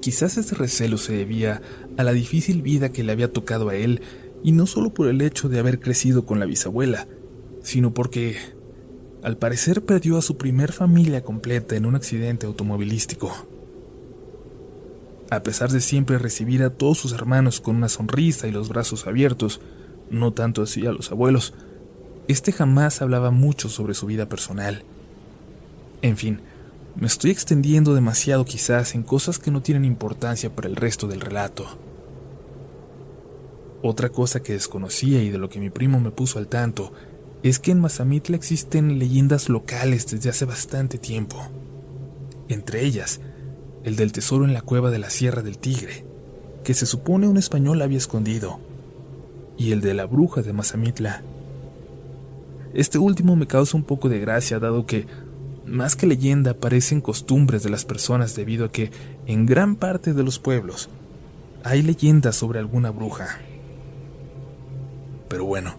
Quizás 0.00 0.38
ese 0.38 0.54
recelo 0.54 0.96
se 0.96 1.12
debía 1.12 1.60
a 1.96 2.04
la 2.04 2.12
difícil 2.12 2.62
vida 2.62 2.90
que 2.90 3.04
le 3.04 3.12
había 3.12 3.32
tocado 3.32 3.68
a 3.68 3.76
él, 3.76 4.00
y 4.42 4.52
no 4.52 4.66
solo 4.66 4.94
por 4.94 5.08
el 5.08 5.20
hecho 5.20 5.50
de 5.50 5.58
haber 5.58 5.80
crecido 5.80 6.24
con 6.24 6.40
la 6.40 6.46
bisabuela, 6.46 7.06
sino 7.62 7.92
porque, 7.92 8.36
al 9.22 9.36
parecer, 9.36 9.84
perdió 9.84 10.16
a 10.16 10.22
su 10.22 10.38
primer 10.38 10.72
familia 10.72 11.22
completa 11.22 11.76
en 11.76 11.84
un 11.84 11.96
accidente 11.96 12.46
automovilístico 12.46 13.30
a 15.30 15.44
pesar 15.44 15.70
de 15.70 15.80
siempre 15.80 16.18
recibir 16.18 16.62
a 16.64 16.70
todos 16.70 16.98
sus 16.98 17.12
hermanos 17.12 17.60
con 17.60 17.76
una 17.76 17.88
sonrisa 17.88 18.48
y 18.48 18.50
los 18.50 18.68
brazos 18.68 19.06
abiertos, 19.06 19.60
no 20.10 20.32
tanto 20.32 20.62
así 20.62 20.84
a 20.86 20.92
los 20.92 21.12
abuelos, 21.12 21.54
este 22.30 22.52
jamás 22.52 23.02
hablaba 23.02 23.30
mucho 23.30 23.68
sobre 23.68 23.94
su 23.94 24.06
vida 24.06 24.26
personal. 24.28 24.84
En 26.02 26.16
fin, 26.16 26.40
me 26.96 27.06
estoy 27.06 27.30
extendiendo 27.30 27.94
demasiado 27.94 28.44
quizás 28.44 28.94
en 28.94 29.02
cosas 29.02 29.38
que 29.38 29.50
no 29.50 29.62
tienen 29.62 29.84
importancia 29.84 30.54
para 30.54 30.68
el 30.68 30.76
resto 30.76 31.06
del 31.06 31.20
relato. 31.20 31.66
Otra 33.82 34.10
cosa 34.10 34.42
que 34.42 34.52
desconocía 34.52 35.22
y 35.22 35.30
de 35.30 35.38
lo 35.38 35.48
que 35.48 35.60
mi 35.60 35.70
primo 35.70 36.00
me 36.00 36.10
puso 36.10 36.38
al 36.38 36.48
tanto 36.48 36.92
es 37.42 37.58
que 37.58 37.70
en 37.70 37.80
Mazamitla 37.80 38.36
existen 38.36 38.98
leyendas 38.98 39.48
locales 39.48 40.06
desde 40.06 40.28
hace 40.28 40.44
bastante 40.44 40.98
tiempo. 40.98 41.38
Entre 42.48 42.84
ellas, 42.84 43.20
el 43.84 43.96
del 43.96 44.12
tesoro 44.12 44.44
en 44.44 44.52
la 44.52 44.60
cueva 44.60 44.90
de 44.90 44.98
la 44.98 45.08
Sierra 45.08 45.42
del 45.42 45.58
Tigre, 45.58 46.04
que 46.64 46.74
se 46.74 46.84
supone 46.84 47.28
un 47.28 47.38
español 47.38 47.80
había 47.80 47.98
escondido, 47.98 48.60
y 49.56 49.72
el 49.72 49.80
de 49.80 49.94
la 49.94 50.04
bruja 50.04 50.42
de 50.42 50.52
Mazamitla. 50.52 51.22
Este 52.72 52.98
último 52.98 53.34
me 53.34 53.48
causa 53.48 53.76
un 53.76 53.82
poco 53.82 54.08
de 54.08 54.20
gracia, 54.20 54.60
dado 54.60 54.86
que, 54.86 55.06
más 55.66 55.96
que 55.96 56.06
leyenda, 56.06 56.54
parecen 56.54 57.00
costumbres 57.00 57.62
de 57.64 57.70
las 57.70 57.84
personas 57.84 58.36
debido 58.36 58.66
a 58.66 58.72
que, 58.72 58.90
en 59.26 59.44
gran 59.44 59.74
parte 59.74 60.14
de 60.14 60.22
los 60.22 60.38
pueblos, 60.38 60.88
hay 61.64 61.82
leyendas 61.82 62.36
sobre 62.36 62.60
alguna 62.60 62.90
bruja. 62.90 63.40
Pero 65.28 65.44
bueno, 65.44 65.74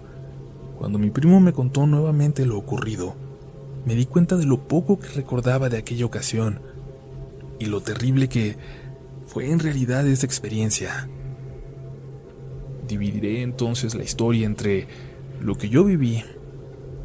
cuando 0.77 0.99
mi 0.99 1.09
primo 1.09 1.39
me 1.39 1.53
contó 1.53 1.87
nuevamente 1.87 2.45
lo 2.45 2.57
ocurrido, 2.57 3.15
me 3.85 3.95
di 3.95 4.05
cuenta 4.05 4.35
de 4.35 4.45
lo 4.45 4.67
poco 4.67 4.99
que 4.99 5.07
recordaba 5.09 5.69
de 5.69 5.77
aquella 5.77 6.05
ocasión, 6.05 6.59
y 7.57 7.67
lo 7.67 7.81
terrible 7.81 8.27
que 8.27 8.57
fue 9.27 9.49
en 9.49 9.59
realidad 9.59 10.05
esa 10.07 10.25
experiencia. 10.25 11.07
Dividiré 12.85 13.43
entonces 13.43 13.95
la 13.95 14.03
historia 14.03 14.45
entre 14.45 14.87
lo 15.39 15.57
que 15.57 15.69
yo 15.69 15.85
viví 15.85 16.23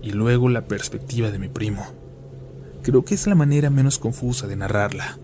y 0.02 0.12
luego 0.12 0.48
la 0.48 0.66
perspectiva 0.66 1.30
de 1.30 1.38
mi 1.38 1.48
primo. 1.48 1.86
Creo 2.82 3.04
que 3.04 3.14
es 3.14 3.26
la 3.26 3.34
manera 3.34 3.70
menos 3.70 3.98
confusa 3.98 4.46
de 4.46 4.56
narrarla. 4.56 5.18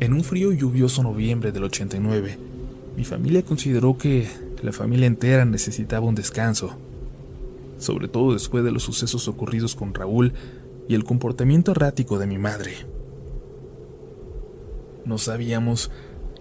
En 0.00 0.12
un 0.12 0.24
frío 0.24 0.52
y 0.52 0.58
lluvioso 0.58 1.02
noviembre 1.02 1.52
del 1.52 1.64
89, 1.64 2.38
mi 2.96 3.04
familia 3.04 3.42
consideró 3.42 3.96
que 3.96 4.28
la 4.62 4.72
familia 4.72 5.06
entera 5.06 5.44
necesitaba 5.44 6.06
un 6.06 6.14
descanso, 6.14 6.76
sobre 7.78 8.08
todo 8.08 8.32
después 8.32 8.64
de 8.64 8.72
los 8.72 8.82
sucesos 8.82 9.28
ocurridos 9.28 9.74
con 9.74 9.94
Raúl 9.94 10.34
y 10.88 10.94
el 10.94 11.04
comportamiento 11.04 11.72
errático 11.72 12.18
de 12.18 12.26
mi 12.26 12.38
madre. 12.38 12.74
No 15.04 15.18
sabíamos 15.18 15.90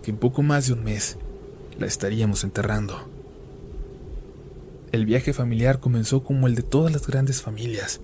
que 0.04 0.12
en 0.12 0.18
poco 0.18 0.44
más 0.44 0.68
de 0.68 0.74
un 0.74 0.84
mes 0.84 1.18
la 1.80 1.86
estaríamos 1.86 2.44
enterrando. 2.44 3.11
El 4.92 5.06
viaje 5.06 5.32
familiar 5.32 5.80
comenzó 5.80 6.22
como 6.22 6.48
el 6.48 6.56
de 6.56 6.64
todas 6.64 6.92
las 6.92 7.08
grandes 7.08 7.42
familias, 7.42 8.02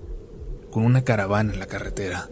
con 0.71 0.85
una 0.85 1.03
caravana 1.03 1.51
en 1.51 1.59
la 1.59 1.65
carretera. 1.65 2.29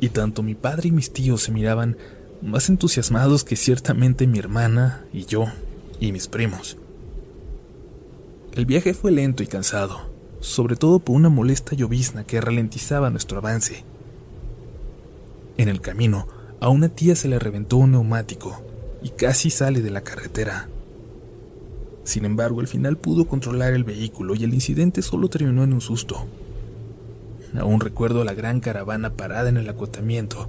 Y 0.00 0.08
tanto 0.08 0.42
mi 0.42 0.54
padre 0.54 0.88
y 0.88 0.92
mis 0.92 1.12
tíos 1.12 1.42
se 1.42 1.52
miraban 1.52 1.98
más 2.40 2.70
entusiasmados 2.70 3.44
que 3.44 3.56
ciertamente 3.56 4.26
mi 4.26 4.38
hermana 4.38 5.04
y 5.12 5.26
yo 5.26 5.46
y 6.00 6.12
mis 6.12 6.28
primos. 6.28 6.78
El 8.54 8.64
viaje 8.64 8.94
fue 8.94 9.10
lento 9.10 9.42
y 9.42 9.46
cansado, 9.46 10.00
sobre 10.40 10.76
todo 10.76 10.98
por 10.98 11.16
una 11.16 11.28
molesta 11.28 11.76
llovizna 11.76 12.24
que 12.24 12.40
ralentizaba 12.40 13.10
nuestro 13.10 13.36
avance. 13.36 13.84
En 15.58 15.68
el 15.68 15.82
camino, 15.82 16.26
a 16.60 16.70
una 16.70 16.88
tía 16.88 17.14
se 17.16 17.28
le 17.28 17.38
reventó 17.38 17.76
un 17.76 17.92
neumático 17.92 18.62
y 19.02 19.10
casi 19.10 19.50
sale 19.50 19.82
de 19.82 19.90
la 19.90 20.00
carretera. 20.00 20.68
Sin 22.08 22.24
embargo, 22.24 22.60
al 22.60 22.68
final 22.68 22.96
pudo 22.96 23.26
controlar 23.26 23.74
el 23.74 23.84
vehículo 23.84 24.34
y 24.34 24.42
el 24.42 24.54
incidente 24.54 25.02
solo 25.02 25.28
terminó 25.28 25.62
en 25.62 25.74
un 25.74 25.82
susto. 25.82 26.24
Aún 27.60 27.80
recuerdo 27.80 28.24
la 28.24 28.32
gran 28.32 28.60
caravana 28.60 29.12
parada 29.12 29.50
en 29.50 29.58
el 29.58 29.68
acotamiento, 29.68 30.48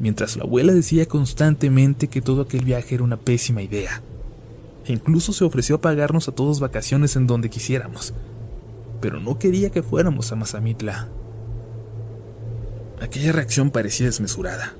mientras 0.00 0.38
la 0.38 0.44
abuela 0.44 0.72
decía 0.72 1.04
constantemente 1.04 2.08
que 2.08 2.22
todo 2.22 2.40
aquel 2.40 2.64
viaje 2.64 2.94
era 2.94 3.04
una 3.04 3.18
pésima 3.18 3.60
idea, 3.60 4.00
e 4.86 4.94
incluso 4.94 5.34
se 5.34 5.44
ofreció 5.44 5.76
a 5.76 5.80
pagarnos 5.82 6.26
a 6.28 6.32
todos 6.32 6.58
vacaciones 6.58 7.16
en 7.16 7.26
donde 7.26 7.50
quisiéramos, 7.50 8.14
pero 9.02 9.20
no 9.20 9.38
quería 9.38 9.68
que 9.68 9.82
fuéramos 9.82 10.32
a 10.32 10.36
Mazamitla. 10.36 11.10
Aquella 13.02 13.32
reacción 13.32 13.70
parecía 13.70 14.06
desmesurada. 14.06 14.72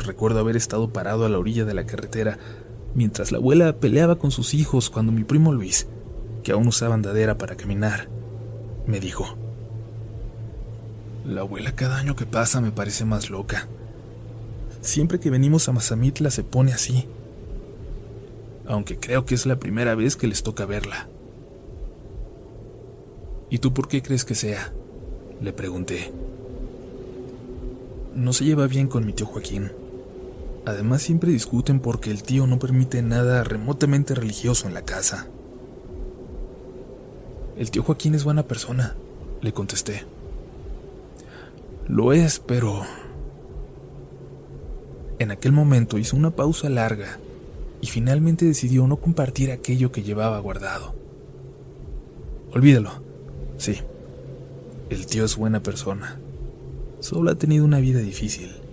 Recuerdo 0.00 0.40
haber 0.40 0.56
estado 0.56 0.92
parado 0.92 1.24
a 1.24 1.28
la 1.28 1.38
orilla 1.38 1.64
de 1.64 1.74
la 1.74 1.86
carretera 1.86 2.36
mientras 2.96 3.30
la 3.30 3.38
abuela 3.38 3.76
peleaba 3.76 4.16
con 4.16 4.30
sus 4.30 4.54
hijos 4.54 4.88
cuando 4.88 5.12
mi 5.12 5.22
primo 5.22 5.52
Luis, 5.52 5.86
que 6.42 6.52
aún 6.52 6.66
usaba 6.66 6.94
andadera 6.94 7.36
para 7.36 7.54
caminar, 7.54 8.08
me 8.86 9.00
dijo, 9.00 9.36
La 11.26 11.42
abuela 11.42 11.76
cada 11.76 11.98
año 11.98 12.16
que 12.16 12.24
pasa 12.24 12.60
me 12.62 12.72
parece 12.72 13.04
más 13.04 13.28
loca. 13.28 13.68
Siempre 14.80 15.20
que 15.20 15.30
venimos 15.30 15.68
a 15.68 15.72
Mazamitla 15.72 16.30
se 16.30 16.42
pone 16.42 16.72
así, 16.72 17.06
aunque 18.66 18.98
creo 18.98 19.26
que 19.26 19.34
es 19.34 19.44
la 19.44 19.56
primera 19.56 19.94
vez 19.94 20.16
que 20.16 20.26
les 20.26 20.42
toca 20.42 20.64
verla. 20.64 21.06
¿Y 23.50 23.58
tú 23.58 23.74
por 23.74 23.88
qué 23.88 24.02
crees 24.02 24.24
que 24.24 24.34
sea? 24.34 24.72
Le 25.42 25.52
pregunté. 25.52 26.12
No 28.14 28.32
se 28.32 28.44
lleva 28.44 28.66
bien 28.66 28.88
con 28.88 29.04
mi 29.04 29.12
tío 29.12 29.26
Joaquín. 29.26 29.70
Además 30.66 31.00
siempre 31.00 31.30
discuten 31.30 31.78
porque 31.78 32.10
el 32.10 32.24
tío 32.24 32.48
no 32.48 32.58
permite 32.58 33.00
nada 33.00 33.44
remotamente 33.44 34.16
religioso 34.16 34.66
en 34.66 34.74
la 34.74 34.82
casa. 34.82 35.28
El 37.56 37.70
tío 37.70 37.84
Joaquín 37.84 38.16
es 38.16 38.24
buena 38.24 38.42
persona, 38.42 38.96
le 39.40 39.52
contesté. 39.52 40.04
Lo 41.86 42.12
es, 42.12 42.40
pero... 42.40 42.82
En 45.20 45.30
aquel 45.30 45.52
momento 45.52 45.98
hizo 45.98 46.16
una 46.16 46.32
pausa 46.32 46.68
larga 46.68 47.20
y 47.80 47.86
finalmente 47.86 48.44
decidió 48.44 48.88
no 48.88 48.96
compartir 48.96 49.52
aquello 49.52 49.92
que 49.92 50.02
llevaba 50.02 50.40
guardado. 50.40 50.96
Olvídalo. 52.52 52.90
Sí, 53.56 53.78
el 54.90 55.06
tío 55.06 55.24
es 55.24 55.36
buena 55.36 55.62
persona. 55.62 56.18
Solo 56.98 57.30
ha 57.30 57.36
tenido 57.36 57.64
una 57.64 57.78
vida 57.78 58.00
difícil. 58.00 58.65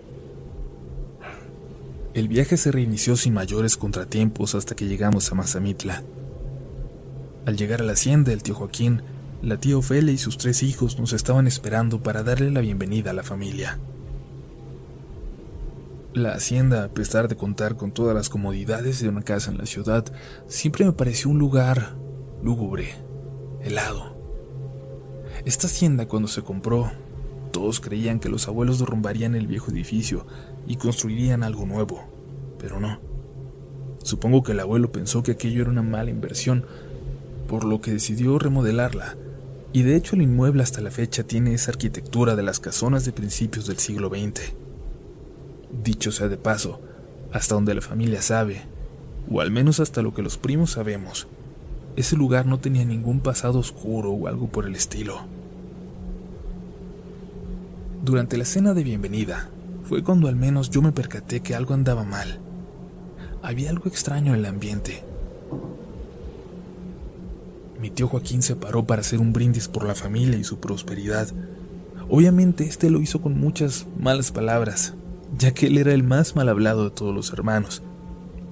El 2.14 2.28
viaje 2.28 2.58
se 2.58 2.72
reinició 2.72 3.18
sin 3.18 3.34
mayores 3.34 3.76
contratiempos 3.76 4.54
hasta 4.54 4.76
que 4.76 4.86
llegamos 4.86 5.32
a 5.32 5.36
Mazamitla. 5.36 6.04
Al 7.48 7.58
llegar 7.58 7.82
a 7.82 7.84
la 7.84 7.94
hacienda, 7.94 8.32
el 8.32 8.44
tío 8.44 8.54
Joaquín, 8.54 9.02
la 9.42 9.60
tía 9.60 9.78
Ofelia 9.78 10.14
y 10.14 10.20
sus 10.20 10.38
tres 10.38 10.62
hijos 10.62 11.00
nos 11.00 11.12
estaban 11.12 11.48
esperando 11.48 12.04
para 12.04 12.22
darle 12.22 12.52
la 12.52 12.62
bienvenida 12.62 13.10
a 13.10 13.14
la 13.14 13.24
familia. 13.24 13.80
La 16.14 16.34
hacienda, 16.34 16.84
a 16.84 16.90
pesar 16.90 17.28
de 17.28 17.36
contar 17.36 17.78
con 17.78 17.92
todas 17.92 18.16
las 18.16 18.30
comodidades 18.30 19.02
de 19.02 19.10
una 19.10 19.24
casa 19.24 19.50
en 19.50 19.58
la 19.58 19.66
ciudad, 19.66 20.06
siempre 20.48 20.86
me 20.86 20.92
pareció 20.92 21.32
un 21.32 21.40
lugar 21.40 21.96
lúgubre, 22.44 22.94
helado. 23.64 24.16
Esta 25.46 25.66
hacienda 25.66 26.08
cuando 26.08 26.28
se 26.28 26.44
compró, 26.44 26.92
todos 27.52 27.80
creían 27.80 28.20
que 28.20 28.30
los 28.30 28.48
abuelos 28.48 28.78
derrumbarían 28.78 29.34
el 29.34 29.48
viejo 29.48 29.72
edificio 29.72 30.28
y 30.68 30.78
construirían 30.78 31.44
algo 31.44 31.66
nuevo, 31.66 32.04
pero 32.58 32.80
no. 32.80 33.00
Supongo 34.04 34.44
que 34.44 34.52
el 34.52 34.60
abuelo 34.60 34.92
pensó 34.92 35.24
que 35.24 35.32
aquello 35.32 35.62
era 35.62 35.72
una 35.72 35.82
mala 35.82 36.10
inversión, 36.10 36.66
por 37.48 37.64
lo 37.64 37.82
que 37.82 37.92
decidió 37.92 38.38
remodelarla, 38.40 39.16
y 39.72 39.84
de 39.84 39.96
hecho 39.96 40.16
el 40.16 40.22
inmueble 40.22 40.64
hasta 40.64 40.82
la 40.82 40.92
fecha 40.92 41.24
tiene 41.24 41.54
esa 41.54 41.72
arquitectura 41.72 42.36
de 42.36 42.44
las 42.44 42.60
casonas 42.60 43.06
de 43.06 43.12
principios 43.12 43.66
del 43.66 43.80
siglo 43.80 44.10
XX. 44.10 44.54
Dicho 45.84 46.12
sea 46.12 46.28
de 46.28 46.38
paso, 46.38 46.80
hasta 47.32 47.56
donde 47.56 47.74
la 47.74 47.82
familia 47.82 48.22
sabe, 48.22 48.62
o 49.30 49.42
al 49.42 49.52
menos 49.52 49.80
hasta 49.80 50.02
lo 50.02 50.14
que 50.14 50.22
los 50.22 50.38
primos 50.38 50.72
sabemos, 50.72 51.28
ese 51.96 52.16
lugar 52.16 52.46
no 52.46 52.60
tenía 52.60 52.86
ningún 52.86 53.20
pasado 53.20 53.60
oscuro 53.60 54.12
o 54.12 54.28
algo 54.28 54.48
por 54.48 54.66
el 54.66 54.76
estilo. 54.76 55.22
Durante 58.04 58.38
la 58.38 58.46
cena 58.46 58.74
de 58.74 58.84
bienvenida, 58.84 59.50
fue 59.84 60.04
cuando 60.04 60.28
al 60.28 60.36
menos 60.36 60.70
yo 60.70 60.82
me 60.82 60.92
percaté 60.92 61.42
que 61.42 61.56
algo 61.56 61.74
andaba 61.74 62.04
mal. 62.04 62.40
Había 63.42 63.70
algo 63.70 63.88
extraño 63.88 64.34
en 64.34 64.40
el 64.40 64.46
ambiente. 64.46 65.04
Mi 67.80 67.90
tío 67.90 68.08
Joaquín 68.08 68.42
se 68.42 68.56
paró 68.56 68.86
para 68.86 69.02
hacer 69.02 69.20
un 69.20 69.34
brindis 69.34 69.68
por 69.68 69.86
la 69.86 69.96
familia 69.96 70.38
y 70.38 70.46
su 70.46 70.60
prosperidad. 70.60 71.28
Obviamente 72.10 72.64
este 72.64 72.90
lo 72.90 73.02
hizo 73.02 73.22
con 73.22 73.38
muchas 73.38 73.88
malas 74.00 74.32
palabras, 74.32 74.94
ya 75.38 75.54
que 75.54 75.68
él 75.68 75.78
era 75.78 75.94
el 75.94 76.04
más 76.04 76.36
mal 76.36 76.48
hablado 76.48 76.86
de 76.86 76.92
todos 76.92 77.14
los 77.14 77.34
hermanos, 77.34 77.82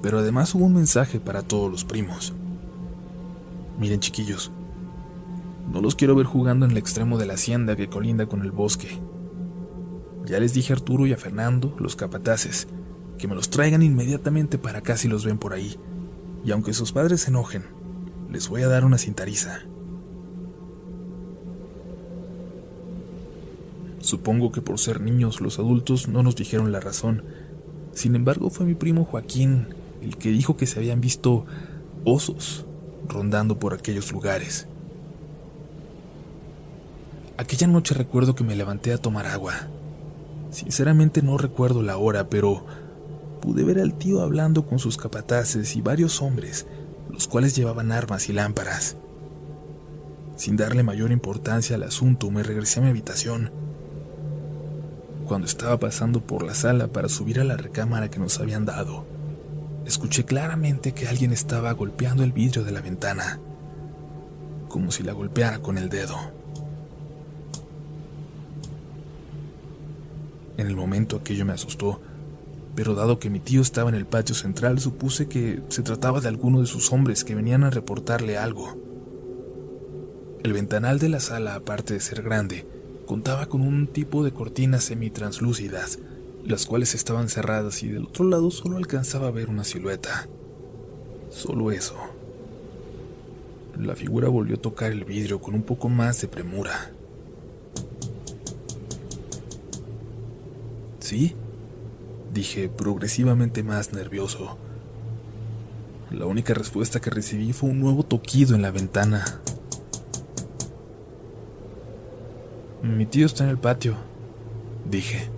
pero 0.02 0.20
además 0.20 0.54
hubo 0.56 0.66
un 0.66 0.74
mensaje 0.74 1.20
para 1.20 1.44
todos 1.44 1.72
los 1.72 1.86
primos. 1.86 2.34
Miren 3.80 4.02
chiquillos, 4.02 4.52
no 5.72 5.80
los 5.80 5.96
quiero 5.96 6.16
ver 6.16 6.26
jugando 6.26 6.66
en 6.66 6.72
el 6.72 6.78
extremo 6.78 7.18
de 7.18 7.26
la 7.26 7.36
hacienda 7.36 7.78
que 7.78 7.88
colinda 7.88 8.26
con 8.26 8.42
el 8.42 8.52
bosque. 8.52 9.00
Ya 10.26 10.40
les 10.40 10.54
dije 10.54 10.74
a 10.74 10.76
Arturo 10.76 11.06
y 11.08 11.14
a 11.14 11.18
Fernando, 11.18 11.76
los 11.80 11.96
capataces, 11.96 12.68
que 13.18 13.28
me 13.28 13.36
los 13.36 13.50
traigan 13.50 13.84
inmediatamente 13.84 14.58
para 14.58 14.80
acá 14.80 14.98
si 14.98 15.08
los 15.08 15.26
ven 15.26 15.38
por 15.38 15.54
ahí, 15.54 15.78
y 16.44 16.52
aunque 16.52 16.74
sus 16.74 16.92
padres 16.92 17.22
se 17.22 17.30
enojen, 17.30 17.66
les 18.30 18.48
voy 18.50 18.62
a 18.62 18.68
dar 18.68 18.86
una 18.86 18.98
cintariza. 18.98 19.62
Supongo 24.00 24.52
que 24.52 24.62
por 24.62 24.80
ser 24.80 25.00
niños 25.00 25.42
los 25.42 25.60
adultos 25.60 26.08
no 26.08 26.24
nos 26.24 26.36
dijeron 26.36 26.72
la 26.72 26.80
razón. 26.80 27.24
Sin 27.94 28.16
embargo, 28.16 28.50
fue 28.50 28.66
mi 28.66 28.74
primo 28.74 29.06
Joaquín 29.06 29.68
el 30.02 30.18
que 30.18 30.32
dijo 30.32 30.58
que 30.58 30.66
se 30.66 30.80
habían 30.80 31.02
visto 31.02 31.46
osos 32.04 32.66
rondando 33.08 33.60
por 33.60 33.74
aquellos 33.74 34.12
lugares. 34.12 34.68
Aquella 37.38 37.68
noche 37.68 37.94
recuerdo 37.94 38.36
que 38.36 38.44
me 38.44 38.56
levanté 38.56 38.94
a 38.94 38.98
tomar 38.98 39.28
agua. 39.28 39.54
Sinceramente 40.52 41.22
no 41.24 41.38
recuerdo 41.38 41.82
la 41.82 41.98
hora, 41.98 42.30
pero 42.30 42.66
pude 43.42 43.64
ver 43.64 43.80
al 43.80 43.96
tío 43.96 44.22
hablando 44.22 44.68
con 44.68 44.78
sus 44.78 44.98
capataces 44.98 45.76
y 45.76 45.82
varios 45.82 46.22
hombres, 46.22 46.68
los 47.10 47.28
cuales 47.28 47.56
llevaban 47.56 47.92
armas 47.92 48.30
y 48.30 48.34
lámparas. 48.34 48.98
Sin 50.36 50.58
darle 50.58 50.84
mayor 50.84 51.12
importancia 51.12 51.76
al 51.76 51.84
asunto, 51.84 52.30
me 52.30 52.44
regresé 52.44 52.80
a 52.80 52.84
mi 52.84 52.90
habitación 52.90 53.52
cuando 55.32 55.48
estaba 55.48 55.80
pasando 55.80 56.20
por 56.20 56.44
la 56.44 56.54
sala 56.54 56.88
para 56.88 57.08
subir 57.08 57.40
a 57.40 57.46
la 57.46 57.56
recámara 57.56 58.12
que 58.12 58.20
nos 58.20 58.42
habían 58.42 58.66
dado, 58.66 59.06
escuché 59.86 60.26
claramente 60.26 60.92
que 60.92 61.08
alguien 61.08 61.32
estaba 61.32 61.72
golpeando 61.72 62.26
el 62.26 62.34
vidrio 62.34 62.66
de 62.66 62.74
la 62.74 62.82
ventana, 62.82 63.40
como 64.68 64.92
si 64.92 65.04
la 65.04 65.14
golpeara 65.14 65.60
con 65.60 65.78
el 65.78 65.88
dedo. 65.88 66.18
En 70.62 70.68
el 70.68 70.76
momento 70.76 71.16
aquello 71.16 71.44
me 71.44 71.54
asustó, 71.54 72.00
pero 72.76 72.94
dado 72.94 73.18
que 73.18 73.32
mi 73.32 73.40
tío 73.40 73.62
estaba 73.62 73.90
en 73.90 73.96
el 73.96 74.06
patio 74.06 74.36
central, 74.36 74.80
supuse 74.80 75.28
que 75.28 75.60
se 75.70 75.82
trataba 75.82 76.22
de 76.22 76.28
alguno 76.28 76.62
de 76.62 76.68
sus 76.68 76.92
hombres 76.92 77.24
que 77.24 77.34
venían 77.34 77.64
a 77.64 77.72
reportarle 77.72 78.38
algo. 78.38 78.78
El 80.44 80.54
ventanal 80.54 81.00
de 81.00 81.10
la 81.10 81.20
sala, 81.20 81.56
aparte 81.56 81.96
de 81.96 82.00
ser 82.00 82.22
grande, 82.22 82.68
contaba 83.08 83.48
con 83.48 83.62
un 83.62 83.88
tipo 83.88 84.24
de 84.24 84.34
cortinas 84.34 84.84
semitranslúcidas, 84.84 85.98
las 86.46 86.68
cuales 86.68 86.94
estaban 86.94 87.28
cerradas 87.28 87.82
y 87.82 87.88
del 87.88 88.06
otro 88.06 88.26
lado 88.26 88.52
solo 88.52 88.78
alcanzaba 88.78 89.30
a 89.30 89.32
ver 89.32 89.50
una 89.50 89.64
silueta. 89.64 90.28
Solo 91.32 91.72
eso. 91.72 91.96
La 93.80 93.96
figura 93.96 94.30
volvió 94.30 94.58
a 94.58 94.62
tocar 94.62 94.92
el 94.92 95.06
vidrio 95.06 95.42
con 95.42 95.56
un 95.56 95.64
poco 95.64 95.90
más 95.90 96.22
de 96.22 96.28
premura. 96.28 96.92
¿Sí? 101.02 101.36
Dije, 102.34 102.70
progresivamente 102.70 103.62
más 103.62 103.92
nervioso. 103.92 104.58
La 106.10 106.26
única 106.26 106.54
respuesta 106.54 107.02
que 107.02 107.10
recibí 107.10 107.52
fue 107.52 107.70
un 107.70 107.82
nuevo 107.82 108.04
toquido 108.04 108.56
en 108.56 108.62
la 108.62 108.72
ventana. 108.72 109.42
Mi 112.82 113.06
tío 113.06 113.26
está 113.26 113.44
en 113.44 113.50
el 113.50 113.58
patio, 113.58 113.96
dije. 114.90 115.30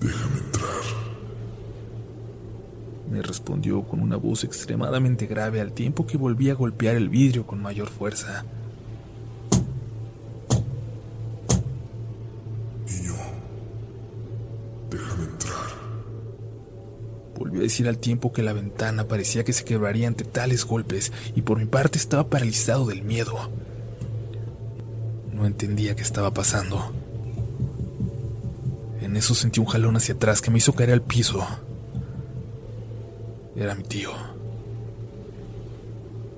Déjame 0.00 0.38
entrar. 0.38 0.82
Me 3.10 3.22
respondió 3.22 3.82
con 3.82 4.00
una 4.00 4.16
voz 4.16 4.44
extremadamente 4.44 5.26
grave 5.26 5.60
al 5.60 5.72
tiempo 5.72 6.06
que 6.06 6.16
volvía 6.16 6.52
a 6.52 6.56
golpear 6.56 6.96
el 6.96 7.08
vidrio 7.08 7.46
con 7.46 7.60
mayor 7.60 7.88
fuerza. 7.90 8.44
Niño, 12.88 13.14
déjame 14.90 15.24
entrar. 15.24 15.68
Volvió 17.38 17.60
a 17.60 17.64
decir 17.64 17.88
al 17.88 17.98
tiempo 17.98 18.32
que 18.32 18.42
la 18.42 18.52
ventana 18.52 19.08
parecía 19.08 19.44
que 19.44 19.52
se 19.52 19.64
quebraría 19.64 20.08
ante 20.08 20.24
tales 20.24 20.64
golpes 20.64 21.12
y 21.34 21.42
por 21.42 21.58
mi 21.58 21.66
parte 21.66 21.98
estaba 21.98 22.28
paralizado 22.28 22.86
del 22.86 23.02
miedo. 23.02 23.50
No 25.32 25.46
entendía 25.46 25.96
qué 25.96 26.02
estaba 26.02 26.32
pasando. 26.32 26.92
En 29.00 29.16
eso 29.16 29.34
sentí 29.34 29.60
un 29.60 29.66
jalón 29.66 29.96
hacia 29.96 30.14
atrás 30.14 30.40
que 30.40 30.50
me 30.50 30.58
hizo 30.58 30.74
caer 30.74 30.92
al 30.92 31.02
piso. 31.02 31.44
Era 33.56 33.74
mi 33.74 33.82
tío. 33.82 34.10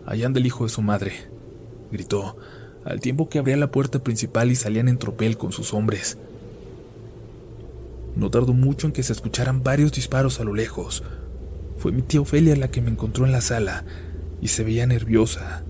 Allá 0.07 0.27
anda 0.27 0.41
el 0.41 0.47
hijo 0.47 0.65
de 0.65 0.71
su 0.71 0.83
madre, 0.83 1.13
gritó, 1.91 2.37
al 2.85 3.01
tiempo 3.01 3.29
que 3.29 3.39
abría 3.39 3.57
la 3.57 3.71
puerta 3.71 4.03
principal 4.03 4.51
y 4.51 4.57
salían 4.57 4.89
en 4.89 4.99
tropel 4.99 5.39
con 5.39 5.53
sus 5.53 5.73
hombres. 5.73 6.19
No 8.17 8.31
tardó 8.31 8.53
mucho 8.53 8.87
en 8.87 8.93
que 8.93 9.03
se 9.03 9.13
escucharan 9.13 9.63
varios 9.63 9.93
disparos 9.93 10.41
a 10.41 10.45
lo 10.45 10.55
lejos. 10.55 11.03
Fue 11.79 11.93
mi 11.93 12.03
tía 12.03 12.21
Ofelia 12.21 12.57
la 12.57 12.71
que 12.71 12.81
me 12.81 12.91
encontró 12.91 13.27
en 13.27 13.33
la 13.33 13.41
sala 13.41 13.85
y 14.41 14.49
se 14.49 14.65
veía 14.65 14.87
nerviosa. 14.87 15.65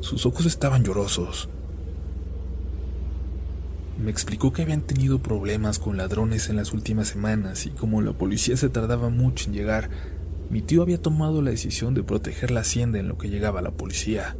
Sus 0.00 0.26
ojos 0.26 0.46
estaban 0.46 0.84
llorosos. 0.84 1.48
Me 4.02 4.10
explicó 4.10 4.52
que 4.52 4.62
habían 4.62 4.80
tenido 4.80 5.20
problemas 5.20 5.78
con 5.78 5.96
ladrones 5.96 6.48
en 6.48 6.56
las 6.56 6.72
últimas 6.72 7.08
semanas 7.08 7.66
y 7.66 7.70
como 7.70 8.02
la 8.02 8.12
policía 8.12 8.56
se 8.56 8.68
tardaba 8.68 9.10
mucho 9.10 9.46
en 9.46 9.54
llegar, 9.54 9.90
mi 10.50 10.60
tío 10.60 10.82
había 10.82 11.00
tomado 11.00 11.40
la 11.40 11.50
decisión 11.50 11.94
de 11.94 12.02
proteger 12.02 12.50
la 12.50 12.60
hacienda 12.60 12.98
en 12.98 13.08
lo 13.08 13.16
que 13.16 13.28
llegaba 13.28 13.62
la 13.62 13.70
policía. 13.70 14.36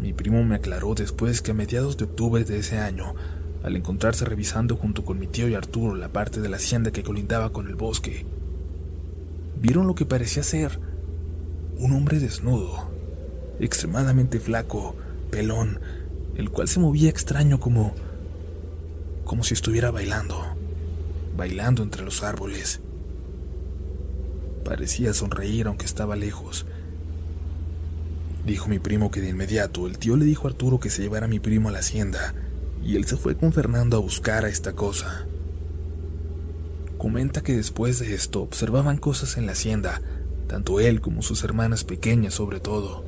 Mi 0.00 0.12
primo 0.12 0.42
me 0.44 0.56
aclaró 0.56 0.94
después 0.94 1.40
que 1.40 1.52
a 1.52 1.54
mediados 1.54 1.96
de 1.96 2.04
octubre 2.04 2.44
de 2.44 2.58
ese 2.58 2.78
año 2.78 3.14
al 3.64 3.76
encontrarse 3.76 4.26
revisando 4.26 4.76
junto 4.76 5.06
con 5.06 5.18
mi 5.18 5.26
tío 5.26 5.48
y 5.48 5.54
Arturo 5.54 5.94
la 5.94 6.10
parte 6.10 6.42
de 6.42 6.50
la 6.50 6.58
hacienda 6.58 6.92
que 6.92 7.02
colindaba 7.02 7.50
con 7.50 7.66
el 7.66 7.76
bosque. 7.76 8.26
Vieron 9.58 9.86
lo 9.86 9.94
que 9.94 10.04
parecía 10.04 10.42
ser 10.42 10.78
un 11.78 11.92
hombre 11.92 12.20
desnudo, 12.20 12.90
extremadamente 13.58 14.38
flaco, 14.38 14.94
pelón, 15.30 15.80
el 16.36 16.50
cual 16.50 16.68
se 16.68 16.78
movía 16.78 17.08
extraño 17.08 17.58
como 17.58 17.94
como 19.24 19.42
si 19.42 19.54
estuviera 19.54 19.90
bailando, 19.90 20.44
bailando 21.34 21.82
entre 21.82 22.04
los 22.04 22.22
árboles. 22.22 22.80
Parecía 24.62 25.14
sonreír 25.14 25.68
aunque 25.68 25.86
estaba 25.86 26.16
lejos. 26.16 26.66
Dijo 28.44 28.68
mi 28.68 28.78
primo 28.78 29.10
que 29.10 29.22
de 29.22 29.30
inmediato 29.30 29.86
el 29.86 29.96
tío 29.96 30.18
le 30.18 30.26
dijo 30.26 30.46
a 30.46 30.50
Arturo 30.50 30.78
que 30.78 30.90
se 30.90 31.00
llevara 31.00 31.24
a 31.24 31.30
mi 31.30 31.40
primo 31.40 31.70
a 31.70 31.72
la 31.72 31.78
hacienda 31.78 32.34
y 32.84 32.96
él 32.96 33.06
se 33.06 33.16
fue 33.16 33.34
con 33.36 33.52
Fernando 33.52 33.96
a 33.96 34.00
buscar 34.00 34.44
a 34.44 34.48
esta 34.48 34.74
cosa. 34.74 35.26
Comenta 36.98 37.42
que 37.42 37.56
después 37.56 37.98
de 37.98 38.14
esto 38.14 38.42
observaban 38.42 38.98
cosas 38.98 39.38
en 39.38 39.46
la 39.46 39.52
hacienda, 39.52 40.02
tanto 40.48 40.80
él 40.80 41.00
como 41.00 41.22
sus 41.22 41.42
hermanas 41.44 41.82
pequeñas 41.82 42.34
sobre 42.34 42.60
todo. 42.60 43.04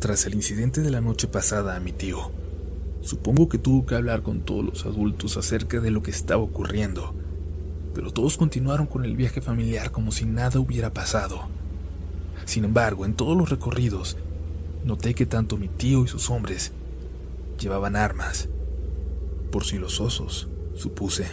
Tras 0.00 0.24
el 0.26 0.34
incidente 0.34 0.80
de 0.80 0.90
la 0.90 1.02
noche 1.02 1.28
pasada 1.28 1.76
a 1.76 1.80
mi 1.80 1.92
tío, 1.92 2.30
supongo 3.02 3.48
que 3.48 3.58
tuvo 3.58 3.84
que 3.84 3.94
hablar 3.94 4.22
con 4.22 4.40
todos 4.40 4.64
los 4.64 4.86
adultos 4.86 5.36
acerca 5.36 5.80
de 5.80 5.90
lo 5.90 6.02
que 6.02 6.10
estaba 6.10 6.42
ocurriendo, 6.42 7.14
pero 7.94 8.10
todos 8.10 8.38
continuaron 8.38 8.86
con 8.86 9.04
el 9.04 9.16
viaje 9.16 9.42
familiar 9.42 9.90
como 9.90 10.12
si 10.12 10.24
nada 10.24 10.60
hubiera 10.60 10.92
pasado. 10.92 11.42
Sin 12.46 12.64
embargo, 12.64 13.04
en 13.04 13.14
todos 13.14 13.36
los 13.36 13.50
recorridos, 13.50 14.16
noté 14.84 15.14
que 15.14 15.26
tanto 15.26 15.56
mi 15.56 15.68
tío 15.68 16.04
y 16.04 16.08
sus 16.08 16.28
hombres 16.30 16.72
llevaban 17.58 17.96
armas. 17.96 18.48
Por 19.50 19.64
si 19.64 19.78
los 19.78 20.00
osos, 20.00 20.48
supuse. 20.74 21.26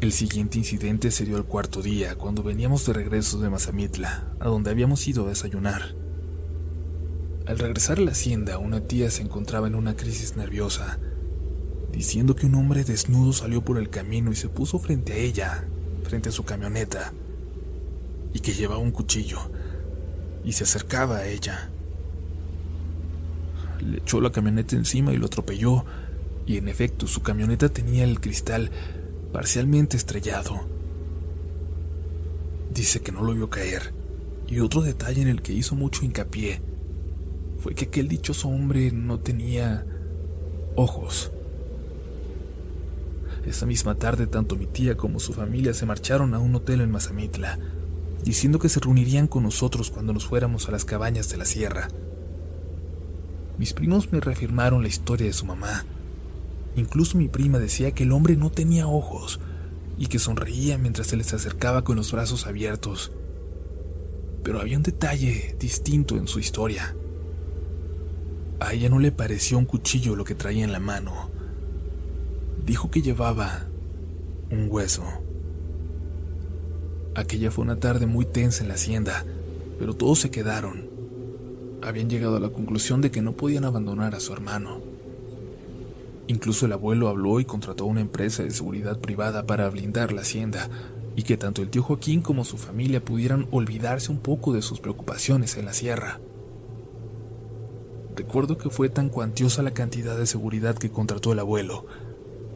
El 0.00 0.12
siguiente 0.12 0.56
incidente 0.56 1.10
se 1.10 1.26
dio 1.26 1.36
al 1.36 1.44
cuarto 1.44 1.82
día, 1.82 2.16
cuando 2.16 2.42
veníamos 2.42 2.86
de 2.86 2.94
regreso 2.94 3.38
de 3.38 3.50
Mazamitla, 3.50 4.32
a 4.40 4.48
donde 4.48 4.70
habíamos 4.70 5.06
ido 5.06 5.26
a 5.26 5.28
desayunar. 5.28 5.94
Al 7.46 7.58
regresar 7.58 7.98
a 7.98 8.02
la 8.02 8.12
hacienda, 8.12 8.58
una 8.58 8.80
tía 8.80 9.10
se 9.10 9.22
encontraba 9.22 9.66
en 9.66 9.74
una 9.74 9.96
crisis 9.96 10.36
nerviosa, 10.36 10.98
diciendo 11.92 12.34
que 12.34 12.46
un 12.46 12.54
hombre 12.54 12.84
desnudo 12.84 13.32
salió 13.32 13.62
por 13.62 13.76
el 13.76 13.90
camino 13.90 14.32
y 14.32 14.36
se 14.36 14.48
puso 14.48 14.78
frente 14.78 15.12
a 15.12 15.16
ella, 15.16 15.64
frente 16.04 16.30
a 16.30 16.32
su 16.32 16.44
camioneta, 16.44 17.12
y 18.32 18.40
que 18.40 18.54
llevaba 18.54 18.80
un 18.80 18.92
cuchillo, 18.92 19.38
y 20.44 20.52
se 20.52 20.64
acercaba 20.64 21.18
a 21.18 21.26
ella 21.26 21.70
le 23.80 23.98
echó 23.98 24.20
la 24.20 24.30
camioneta 24.30 24.76
encima 24.76 25.12
y 25.12 25.16
lo 25.16 25.26
atropelló, 25.26 25.84
y 26.46 26.56
en 26.56 26.68
efecto 26.68 27.06
su 27.06 27.22
camioneta 27.22 27.68
tenía 27.68 28.04
el 28.04 28.20
cristal 28.20 28.70
parcialmente 29.32 29.96
estrellado. 29.96 30.60
Dice 32.72 33.00
que 33.00 33.12
no 33.12 33.22
lo 33.22 33.34
vio 33.34 33.50
caer, 33.50 33.92
y 34.46 34.60
otro 34.60 34.82
detalle 34.82 35.22
en 35.22 35.28
el 35.28 35.42
que 35.42 35.52
hizo 35.52 35.74
mucho 35.74 36.04
hincapié 36.04 36.60
fue 37.58 37.74
que 37.74 37.86
aquel 37.86 38.08
dichoso 38.08 38.48
hombre 38.48 38.90
no 38.90 39.20
tenía 39.20 39.84
ojos. 40.76 41.30
Esa 43.44 43.66
misma 43.66 43.94
tarde 43.94 44.26
tanto 44.26 44.56
mi 44.56 44.66
tía 44.66 44.96
como 44.96 45.20
su 45.20 45.32
familia 45.32 45.74
se 45.74 45.86
marcharon 45.86 46.34
a 46.34 46.38
un 46.38 46.54
hotel 46.54 46.80
en 46.80 46.90
Mazamitla, 46.90 47.58
diciendo 48.24 48.58
que 48.58 48.68
se 48.68 48.80
reunirían 48.80 49.26
con 49.26 49.42
nosotros 49.42 49.90
cuando 49.90 50.12
nos 50.12 50.26
fuéramos 50.26 50.68
a 50.68 50.72
las 50.72 50.84
cabañas 50.84 51.28
de 51.30 51.36
la 51.36 51.44
sierra. 51.44 51.88
Mis 53.60 53.74
primos 53.74 54.10
me 54.10 54.20
reafirmaron 54.20 54.80
la 54.80 54.88
historia 54.88 55.26
de 55.26 55.34
su 55.34 55.44
mamá. 55.44 55.84
Incluso 56.76 57.18
mi 57.18 57.28
prima 57.28 57.58
decía 57.58 57.90
que 57.90 58.04
el 58.04 58.12
hombre 58.12 58.34
no 58.34 58.48
tenía 58.48 58.88
ojos 58.88 59.38
y 59.98 60.06
que 60.06 60.18
sonreía 60.18 60.78
mientras 60.78 61.08
se 61.08 61.18
les 61.18 61.34
acercaba 61.34 61.84
con 61.84 61.96
los 61.96 62.10
brazos 62.10 62.46
abiertos. 62.46 63.12
Pero 64.42 64.62
había 64.62 64.78
un 64.78 64.82
detalle 64.82 65.56
distinto 65.60 66.16
en 66.16 66.26
su 66.26 66.40
historia. 66.40 66.96
A 68.60 68.72
ella 68.72 68.88
no 68.88 68.98
le 68.98 69.12
pareció 69.12 69.58
un 69.58 69.66
cuchillo 69.66 70.16
lo 70.16 70.24
que 70.24 70.34
traía 70.34 70.64
en 70.64 70.72
la 70.72 70.80
mano. 70.80 71.28
Dijo 72.64 72.90
que 72.90 73.02
llevaba 73.02 73.66
un 74.50 74.68
hueso. 74.70 75.04
Aquella 77.14 77.50
fue 77.50 77.64
una 77.64 77.76
tarde 77.76 78.06
muy 78.06 78.24
tensa 78.24 78.62
en 78.62 78.68
la 78.68 78.76
hacienda, 78.76 79.26
pero 79.78 79.92
todos 79.92 80.18
se 80.18 80.30
quedaron 80.30 80.89
habían 81.82 82.10
llegado 82.10 82.36
a 82.36 82.40
la 82.40 82.50
conclusión 82.50 83.00
de 83.00 83.10
que 83.10 83.22
no 83.22 83.32
podían 83.32 83.64
abandonar 83.64 84.14
a 84.14 84.20
su 84.20 84.32
hermano. 84.32 84.80
Incluso 86.26 86.66
el 86.66 86.72
abuelo 86.72 87.08
habló 87.08 87.40
y 87.40 87.44
contrató 87.44 87.86
una 87.86 88.00
empresa 88.00 88.42
de 88.42 88.50
seguridad 88.50 88.98
privada 88.98 89.46
para 89.46 89.68
blindar 89.68 90.12
la 90.12 90.20
hacienda 90.20 90.68
y 91.16 91.24
que 91.24 91.36
tanto 91.36 91.60
el 91.60 91.70
tío 91.70 91.82
Joaquín 91.82 92.22
como 92.22 92.44
su 92.44 92.56
familia 92.56 93.04
pudieran 93.04 93.48
olvidarse 93.50 94.12
un 94.12 94.18
poco 94.18 94.52
de 94.52 94.62
sus 94.62 94.80
preocupaciones 94.80 95.56
en 95.56 95.64
la 95.64 95.72
sierra. 95.72 96.20
Recuerdo 98.14 98.58
que 98.58 98.70
fue 98.70 98.88
tan 98.88 99.08
cuantiosa 99.08 99.62
la 99.62 99.72
cantidad 99.72 100.16
de 100.16 100.26
seguridad 100.26 100.76
que 100.76 100.90
contrató 100.90 101.32
el 101.32 101.38
abuelo, 101.38 101.86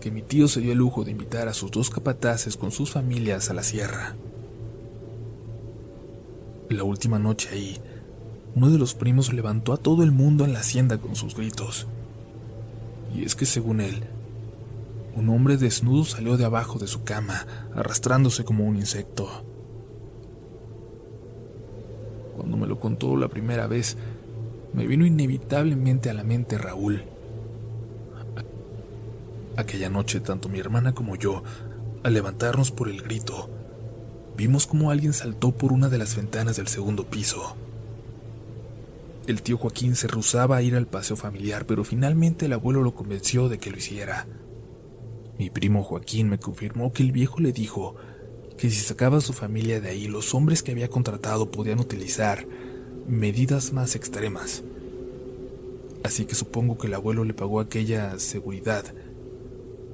que 0.01 0.11
mi 0.11 0.23
tío 0.23 0.47
se 0.47 0.61
dio 0.61 0.73
el 0.73 0.79
lujo 0.79 1.05
de 1.05 1.11
invitar 1.11 1.49
a 1.49 1.55
sus 1.55 1.71
dos 1.71 1.91
capataces 1.91 2.57
con 2.57 2.71
sus 2.71 2.91
familias 2.91 3.51
a 3.51 3.55
la 3.55 3.63
sierra. 3.63 4.15
La 6.69 6.85
última 6.85 7.19
noche 7.19 7.49
ahí, 7.53 7.81
uno 8.55 8.71
de 8.71 8.79
los 8.79 8.95
primos 8.95 9.33
levantó 9.33 9.73
a 9.73 9.77
todo 9.77 10.05
el 10.05 10.13
mundo 10.13 10.45
en 10.45 10.53
la 10.53 10.61
hacienda 10.61 10.99
con 10.99 11.17
sus 11.17 11.35
gritos. 11.35 11.87
Y 13.15 13.25
es 13.25 13.35
que 13.35 13.47
según 13.47 13.81
él, 13.81 14.05
un 15.17 15.29
hombre 15.29 15.57
desnudo 15.57 16.05
salió 16.05 16.37
de 16.37 16.45
abajo 16.45 16.79
de 16.79 16.87
su 16.87 17.05
cama, 17.05 17.47
arrastrándose 17.75 18.45
como 18.45 18.65
un 18.65 18.77
insecto. 18.77 19.29
Cuando 22.37 22.57
me 22.57 22.67
lo 22.67 22.79
contó 22.79 23.17
la 23.17 23.29
primera 23.29 23.67
vez, 23.67 23.97
me 24.73 24.87
vino 24.87 25.07
inevitablemente 25.07 26.11
a 26.11 26.15
la 26.15 26.25
mente 26.25 26.59
Raúl. 26.59 27.05
Aquella 29.57 29.89
noche, 29.89 30.19
tanto 30.21 30.49
mi 30.49 30.59
hermana 30.59 30.95
como 30.95 31.15
yo, 31.15 31.45
al 32.03 32.15
levantarnos 32.15 32.73
por 32.73 32.89
el 32.89 33.03
grito, 33.03 33.49
vimos 34.37 34.67
como 34.67 34.91
alguien 34.91 35.13
saltó 35.13 35.53
por 35.53 35.73
una 35.73 35.89
de 35.89 35.99
las 35.99 36.17
ventanas 36.17 36.57
del 36.57 36.67
segundo 36.67 37.05
piso. 37.05 37.57
El 39.27 39.41
tío 39.41 39.57
Joaquín 39.57 39.97
se 39.97 40.07
rehusaba 40.07 40.57
a 40.57 40.63
ir 40.63 40.75
al 40.77 40.87
paseo 40.87 41.17
familiar, 41.17 41.67
pero 41.67 41.83
finalmente 41.83 42.47
el 42.47 42.53
abuelo 42.53 42.83
lo 42.83 42.95
convenció 42.95 43.49
de 43.49 43.59
que 43.59 43.71
lo 43.71 43.79
hiciera. 43.79 44.27
Mi 45.39 45.49
primo 45.49 45.83
Joaquín 45.83 46.29
me 46.29 46.39
confirmó 46.39 46.93
que 46.93 47.03
el 47.03 47.13
viejo 47.13 47.41
le 47.41 47.53
dijo 47.53 47.97
que 48.59 48.71
si 48.71 48.77
sacaba 48.77 49.19
a 49.19 49.23
su 49.23 49.33
familia 49.33 49.81
de 49.81 49.89
ahí, 49.89 50.09
los 50.09 50.35
hombres 50.35 50.63
que 50.63 50.73
había 50.73 50.89
contratado 50.89 51.51
podían 51.51 51.81
utilizar 51.81 52.47
medidas 53.09 53.73
más 53.73 53.97
extremas. 53.97 54.63
Así 56.03 56.27
que 56.27 56.35
supongo 56.35 56.77
que 56.77 56.87
el 56.87 56.95
abuelo 56.95 57.25
le 57.25 57.33
pagó 57.33 57.61
aquella 57.61 58.19
seguridad 58.19 58.85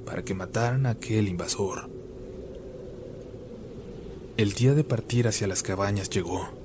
para 0.05 0.23
que 0.23 0.33
mataran 0.33 0.85
a 0.85 0.91
aquel 0.91 1.29
invasor. 1.29 1.89
El 4.35 4.53
día 4.53 4.73
de 4.73 4.83
partir 4.83 5.27
hacia 5.27 5.47
las 5.47 5.63
cabañas 5.63 6.09
llegó. 6.09 6.60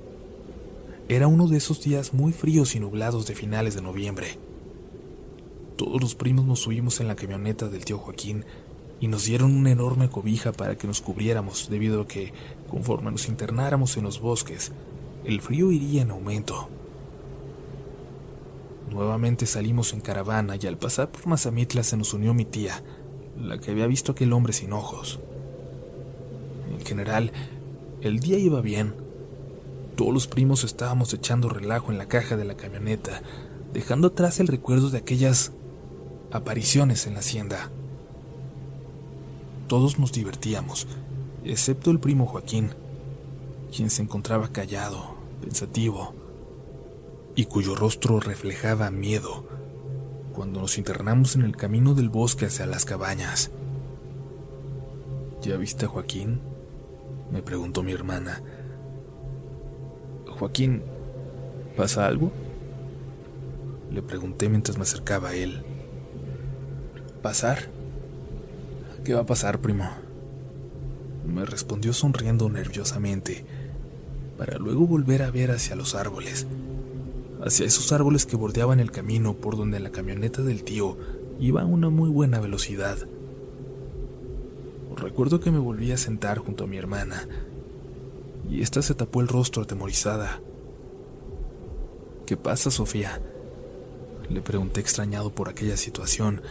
Era 1.09 1.27
uno 1.27 1.47
de 1.47 1.55
esos 1.55 1.81
días 1.81 2.13
muy 2.13 2.33
fríos 2.33 2.75
y 2.75 2.81
nublados 2.81 3.27
de 3.27 3.33
finales 3.33 3.75
de 3.75 3.81
noviembre. 3.81 4.37
Todos 5.77 6.01
los 6.01 6.15
primos 6.15 6.45
nos 6.45 6.59
subimos 6.59 6.99
en 6.99 7.07
la 7.07 7.15
camioneta 7.15 7.69
del 7.69 7.85
tío 7.85 7.97
Joaquín 7.97 8.43
y 8.99 9.07
nos 9.07 9.23
dieron 9.23 9.55
una 9.55 9.71
enorme 9.71 10.09
cobija 10.09 10.51
para 10.51 10.77
que 10.77 10.85
nos 10.85 10.99
cubriéramos 10.99 11.69
debido 11.69 12.01
a 12.01 12.07
que, 12.07 12.33
conforme 12.69 13.09
nos 13.09 13.29
internáramos 13.29 13.95
en 13.95 14.03
los 14.03 14.19
bosques, 14.19 14.73
el 15.23 15.39
frío 15.39 15.71
iría 15.71 16.01
en 16.01 16.11
aumento. 16.11 16.67
Nuevamente 18.91 19.45
salimos 19.45 19.93
en 19.93 20.01
caravana 20.01 20.57
y 20.59 20.67
al 20.67 20.77
pasar 20.77 21.09
por 21.09 21.25
Mazamitla 21.25 21.83
se 21.83 21.95
nos 21.95 22.13
unió 22.13 22.33
mi 22.33 22.43
tía, 22.43 22.83
la 23.39 23.59
que 23.59 23.71
había 23.71 23.87
visto 23.87 24.11
aquel 24.11 24.33
hombre 24.33 24.51
sin 24.51 24.73
ojos. 24.73 25.21
En 26.69 26.85
general, 26.85 27.31
el 28.01 28.19
día 28.19 28.37
iba 28.37 28.59
bien. 28.59 29.06
Todos 29.97 30.13
los 30.13 30.27
primos 30.27 30.63
estábamos 30.63 31.11
echando 31.15 31.49
relajo 31.49 31.91
en 31.91 31.97
la 31.97 32.07
caja 32.07 32.37
de 32.37 32.45
la 32.45 32.55
camioneta, 32.55 33.23
dejando 33.73 34.09
atrás 34.09 34.39
el 34.39 34.45
recuerdo 34.45 34.91
de 34.91 34.99
aquellas 34.99 35.53
apariciones 36.31 37.07
en 37.07 37.15
la 37.15 37.21
hacienda. 37.21 37.71
Todos 39.67 39.97
nos 39.97 40.11
divertíamos, 40.11 40.85
excepto 41.43 41.89
el 41.89 41.99
primo 41.99 42.27
Joaquín, 42.27 42.75
quien 43.75 43.89
se 43.89 44.03
encontraba 44.03 44.49
callado, 44.49 45.15
pensativo, 45.41 46.13
y 47.35 47.45
cuyo 47.45 47.73
rostro 47.73 48.19
reflejaba 48.19 48.91
miedo 48.91 49.45
cuando 50.31 50.61
nos 50.61 50.77
internamos 50.77 51.35
en 51.35 51.41
el 51.41 51.57
camino 51.57 51.95
del 51.95 52.09
bosque 52.09 52.45
hacia 52.45 52.67
las 52.67 52.85
cabañas. 52.85 53.49
¿Ya 55.41 55.57
viste 55.57 55.85
a 55.85 55.89
Joaquín? 55.89 56.39
me 57.31 57.41
preguntó 57.41 57.81
mi 57.81 57.93
hermana. 57.93 58.43
Joaquín, 60.39 60.83
¿pasa 61.75 62.05
algo? 62.05 62.31
Le 63.91 64.01
pregunté 64.01 64.49
mientras 64.49 64.77
me 64.77 64.83
acercaba 64.83 65.29
a 65.29 65.35
él. 65.35 65.63
¿Pasar? 67.21 67.69
¿Qué 69.03 69.13
va 69.13 69.21
a 69.21 69.25
pasar, 69.25 69.59
primo? 69.59 69.89
Me 71.25 71.45
respondió 71.45 71.91
sonriendo 71.91 72.49
nerviosamente, 72.49 73.45
para 74.37 74.57
luego 74.57 74.85
volver 74.85 75.23
a 75.23 75.31
ver 75.31 75.49
hacia 75.49 75.75
los 75.75 75.95
árboles, 75.95 76.45
hacia 77.43 77.65
esos 77.65 77.91
árboles 77.91 78.25
que 78.25 78.35
bordeaban 78.35 78.79
el 78.79 78.91
camino 78.91 79.33
por 79.33 79.57
donde 79.57 79.79
la 79.79 79.91
camioneta 79.91 80.43
del 80.43 80.63
tío 80.63 80.97
iba 81.39 81.63
a 81.63 81.65
una 81.65 81.89
muy 81.89 82.09
buena 82.09 82.39
velocidad. 82.39 82.97
Recuerdo 84.95 85.39
que 85.39 85.51
me 85.51 85.59
volví 85.59 85.91
a 85.91 85.97
sentar 85.97 86.37
junto 86.37 86.63
a 86.63 86.67
mi 86.67 86.77
hermana, 86.77 87.27
y 88.49 88.61
ésta 88.61 88.81
se 88.81 88.95
tapó 88.95 89.21
el 89.21 89.27
rostro 89.27 89.63
atemorizada. 89.63 90.41
¿Qué 92.25 92.37
pasa, 92.37 92.71
Sofía? 92.71 93.21
Le 94.29 94.41
pregunté 94.41 94.81
extrañado 94.81 95.33
por 95.33 95.49
aquella 95.49 95.77
situación, 95.77 96.41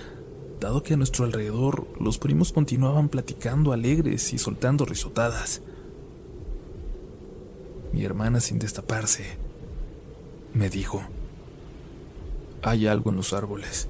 dado 0.61 0.83
que 0.83 0.95
a 0.95 0.97
nuestro 0.97 1.25
alrededor 1.25 1.87
los 2.01 2.19
primos 2.19 2.53
continuaban 2.53 3.09
platicando 3.09 3.73
alegres 3.73 4.33
y 4.33 4.39
soltando 4.39 4.85
risotadas. 4.85 5.63
Mi 7.93 8.05
hermana, 8.05 8.41
sin 8.41 8.59
destaparse, 8.59 9.37
me 10.55 10.71
dijo, 10.71 11.03
hay 12.63 12.87
algo 12.87 13.11
en 13.11 13.17
los 13.17 13.33
árboles. 13.33 13.89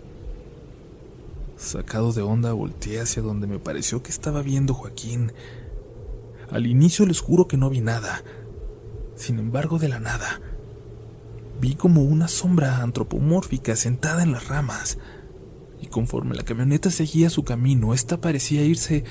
Sacado 1.57 2.13
de 2.13 2.23
onda, 2.23 2.53
volteé 2.53 3.01
hacia 3.01 3.23
donde 3.23 3.47
me 3.47 3.59
pareció 3.59 4.03
que 4.03 4.11
estaba 4.11 4.43
viendo 4.43 4.75
Joaquín. 4.75 5.33
Al 6.51 6.67
inicio 6.67 7.07
les 7.07 7.21
juro 7.21 7.49
que 7.49 7.57
no 7.57 7.71
vi 7.71 7.81
nada. 7.81 8.23
Sin 9.15 9.39
embargo, 9.39 9.79
de 9.79 9.89
la 9.89 10.01
nada, 10.01 10.41
vi 11.61 11.75
como 11.75 12.03
una 12.03 12.29
sombra 12.29 12.83
antropomórfica 12.83 13.77
sentada 13.77 14.23
en 14.23 14.33
las 14.33 14.49
ramas 14.49 14.99
y 15.81 15.87
conforme 15.87 16.35
la 16.35 16.43
camioneta 16.43 16.91
seguía 16.91 17.31
su 17.31 17.45
camino, 17.45 17.95
esta 17.95 18.21
parecía 18.21 18.63
irse 18.63 19.05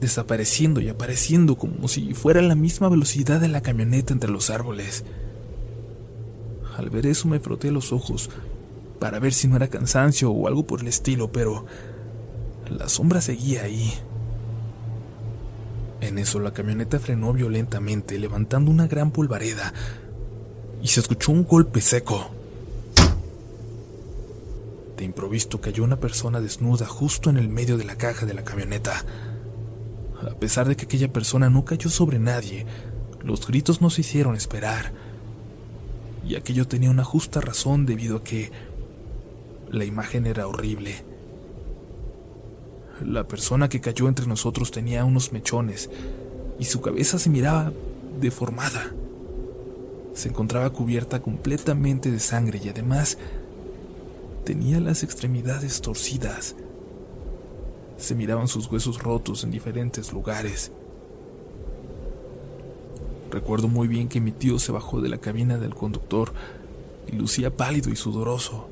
desapareciendo 0.00 0.80
y 0.80 0.88
apareciendo 0.88 1.56
como 1.56 1.88
si 1.88 2.14
fuera 2.14 2.42
la 2.42 2.54
misma 2.54 2.88
velocidad 2.88 3.40
de 3.40 3.48
la 3.48 3.62
camioneta 3.62 4.12
entre 4.12 4.30
los 4.30 4.50
árboles. 4.50 5.04
Al 6.76 6.90
ver 6.90 7.06
eso 7.06 7.28
me 7.28 7.40
froté 7.40 7.70
los 7.70 7.92
ojos 7.92 8.30
para 8.98 9.18
ver 9.18 9.32
si 9.32 9.48
no 9.48 9.56
era 9.56 9.68
cansancio 9.68 10.30
o 10.30 10.48
algo 10.48 10.66
por 10.66 10.80
el 10.80 10.88
estilo, 10.88 11.30
pero 11.30 11.66
la 12.68 12.88
sombra 12.88 13.20
seguía 13.20 13.62
ahí. 13.62 13.92
En 16.02 16.18
eso 16.18 16.40
la 16.40 16.52
camioneta 16.52 16.98
frenó 16.98 17.32
violentamente, 17.32 18.18
levantando 18.18 18.72
una 18.72 18.88
gran 18.88 19.12
polvareda, 19.12 19.72
y 20.82 20.88
se 20.88 20.98
escuchó 20.98 21.30
un 21.30 21.44
golpe 21.44 21.80
seco. 21.80 22.32
De 24.96 25.04
improviso 25.04 25.60
cayó 25.60 25.84
una 25.84 26.00
persona 26.00 26.40
desnuda 26.40 26.86
justo 26.86 27.30
en 27.30 27.36
el 27.36 27.48
medio 27.48 27.76
de 27.76 27.84
la 27.84 27.94
caja 27.94 28.26
de 28.26 28.34
la 28.34 28.42
camioneta. 28.42 29.04
A 30.28 30.34
pesar 30.34 30.66
de 30.66 30.74
que 30.74 30.86
aquella 30.86 31.12
persona 31.12 31.50
no 31.50 31.64
cayó 31.64 31.88
sobre 31.88 32.18
nadie, 32.18 32.66
los 33.22 33.46
gritos 33.46 33.80
no 33.80 33.88
se 33.88 34.00
hicieron 34.00 34.34
esperar. 34.34 34.92
Y 36.26 36.34
aquello 36.34 36.66
tenía 36.66 36.90
una 36.90 37.04
justa 37.04 37.40
razón 37.40 37.86
debido 37.86 38.16
a 38.16 38.24
que 38.24 38.50
la 39.70 39.84
imagen 39.84 40.26
era 40.26 40.48
horrible. 40.48 41.11
La 43.04 43.26
persona 43.26 43.68
que 43.68 43.80
cayó 43.80 44.08
entre 44.08 44.26
nosotros 44.26 44.70
tenía 44.70 45.04
unos 45.04 45.32
mechones 45.32 45.90
y 46.58 46.64
su 46.64 46.80
cabeza 46.80 47.18
se 47.18 47.30
miraba 47.30 47.72
deformada. 48.20 48.92
Se 50.14 50.28
encontraba 50.28 50.70
cubierta 50.70 51.22
completamente 51.22 52.10
de 52.10 52.20
sangre 52.20 52.60
y 52.62 52.68
además 52.68 53.18
Tenía 54.44 54.80
las 54.80 55.04
extremidades 55.04 55.80
torcidas. 55.80 56.56
Se 57.96 58.16
miraban 58.16 58.48
sus 58.48 58.66
huesos 58.66 59.00
rotos 59.00 59.44
en 59.44 59.52
diferentes 59.52 60.12
lugares. 60.12 60.72
Recuerdo 63.30 63.68
muy 63.68 63.86
bien 63.86 64.08
que 64.08 64.20
mi 64.20 64.32
tío 64.32 64.58
se 64.58 64.72
bajó 64.72 65.00
de 65.00 65.08
la 65.08 65.18
cabina 65.18 65.58
del 65.58 65.76
conductor 65.76 66.32
y 67.06 67.14
lucía 67.14 67.56
pálido 67.56 67.90
y 67.90 67.96
sudoroso. 67.96 68.68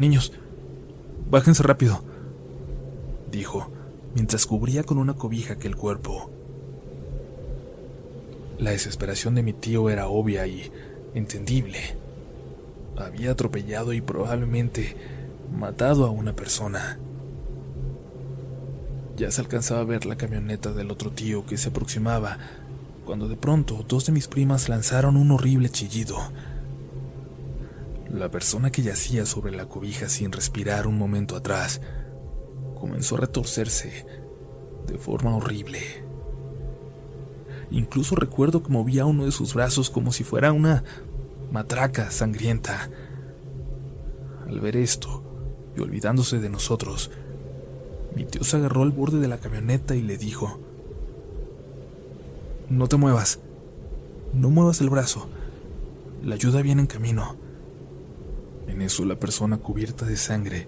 Niños, 0.00 0.32
bájense 1.30 1.62
rápido, 1.62 2.02
dijo, 3.36 3.70
mientras 4.14 4.46
cubría 4.46 4.82
con 4.82 4.98
una 4.98 5.14
cobija 5.14 5.54
aquel 5.54 5.76
cuerpo. 5.76 6.30
La 8.58 8.70
desesperación 8.70 9.34
de 9.34 9.42
mi 9.42 9.52
tío 9.52 9.90
era 9.90 10.08
obvia 10.08 10.46
y 10.46 10.72
entendible 11.14 11.78
había 12.98 13.32
atropellado 13.32 13.92
y 13.92 14.00
probablemente 14.00 14.96
matado 15.54 16.06
a 16.06 16.10
una 16.10 16.34
persona. 16.34 16.98
Ya 19.16 19.30
se 19.30 19.40
alcanzaba 19.40 19.80
a 19.80 19.84
ver 19.84 20.06
la 20.06 20.16
camioneta 20.16 20.72
del 20.72 20.90
otro 20.90 21.10
tío 21.10 21.46
que 21.46 21.56
se 21.56 21.68
aproximaba, 21.68 22.38
cuando 23.04 23.28
de 23.28 23.36
pronto 23.36 23.84
dos 23.86 24.06
de 24.06 24.12
mis 24.12 24.28
primas 24.28 24.68
lanzaron 24.68 25.16
un 25.16 25.30
horrible 25.30 25.68
chillido. 25.68 26.16
La 28.10 28.30
persona 28.30 28.70
que 28.70 28.82
yacía 28.82 29.26
sobre 29.26 29.54
la 29.54 29.66
cobija 29.66 30.08
sin 30.08 30.32
respirar 30.32 30.86
un 30.86 30.98
momento 30.98 31.36
atrás 31.36 31.80
comenzó 32.76 33.16
a 33.16 33.20
retorcerse 33.20 34.06
de 34.86 34.98
forma 34.98 35.36
horrible. 35.36 35.80
Incluso 37.70 38.14
recuerdo 38.14 38.62
que 38.62 38.70
movía 38.70 39.06
uno 39.06 39.24
de 39.24 39.32
sus 39.32 39.54
brazos 39.54 39.90
como 39.90 40.12
si 40.12 40.22
fuera 40.22 40.52
una 40.52 40.84
matraca 41.50 42.10
sangrienta. 42.10 42.90
Al 44.46 44.60
ver 44.60 44.76
esto, 44.76 45.24
y 45.76 45.80
olvidándose 45.80 46.38
de 46.38 46.48
nosotros, 46.48 47.10
mi 48.14 48.24
tío 48.24 48.44
se 48.44 48.56
agarró 48.56 48.82
al 48.82 48.92
borde 48.92 49.18
de 49.18 49.28
la 49.28 49.38
camioneta 49.38 49.96
y 49.96 50.02
le 50.02 50.16
dijo, 50.16 50.60
No 52.68 52.86
te 52.86 52.96
muevas, 52.96 53.40
no 54.32 54.48
muevas 54.50 54.80
el 54.80 54.88
brazo, 54.88 55.28
la 56.22 56.36
ayuda 56.36 56.62
viene 56.62 56.82
en 56.82 56.86
camino. 56.86 57.36
En 58.68 58.80
eso 58.80 59.04
la 59.04 59.16
persona 59.16 59.58
cubierta 59.58 60.06
de 60.06 60.16
sangre 60.16 60.66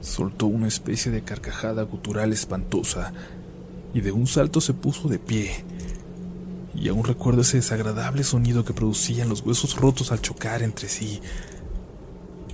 soltó 0.00 0.46
una 0.46 0.68
especie 0.68 1.10
de 1.10 1.22
carcajada 1.22 1.82
gutural 1.82 2.32
espantosa 2.32 3.12
y 3.94 4.00
de 4.00 4.12
un 4.12 4.26
salto 4.26 4.60
se 4.60 4.74
puso 4.74 5.08
de 5.08 5.18
pie 5.18 5.64
y 6.78 6.88
aún 6.88 7.04
recuerdo 7.04 7.42
ese 7.42 7.56
desagradable 7.56 8.22
sonido 8.22 8.64
que 8.64 8.74
producían 8.74 9.28
los 9.28 9.40
huesos 9.40 9.76
rotos 9.76 10.12
al 10.12 10.20
chocar 10.20 10.62
entre 10.62 10.88
sí. 10.88 11.20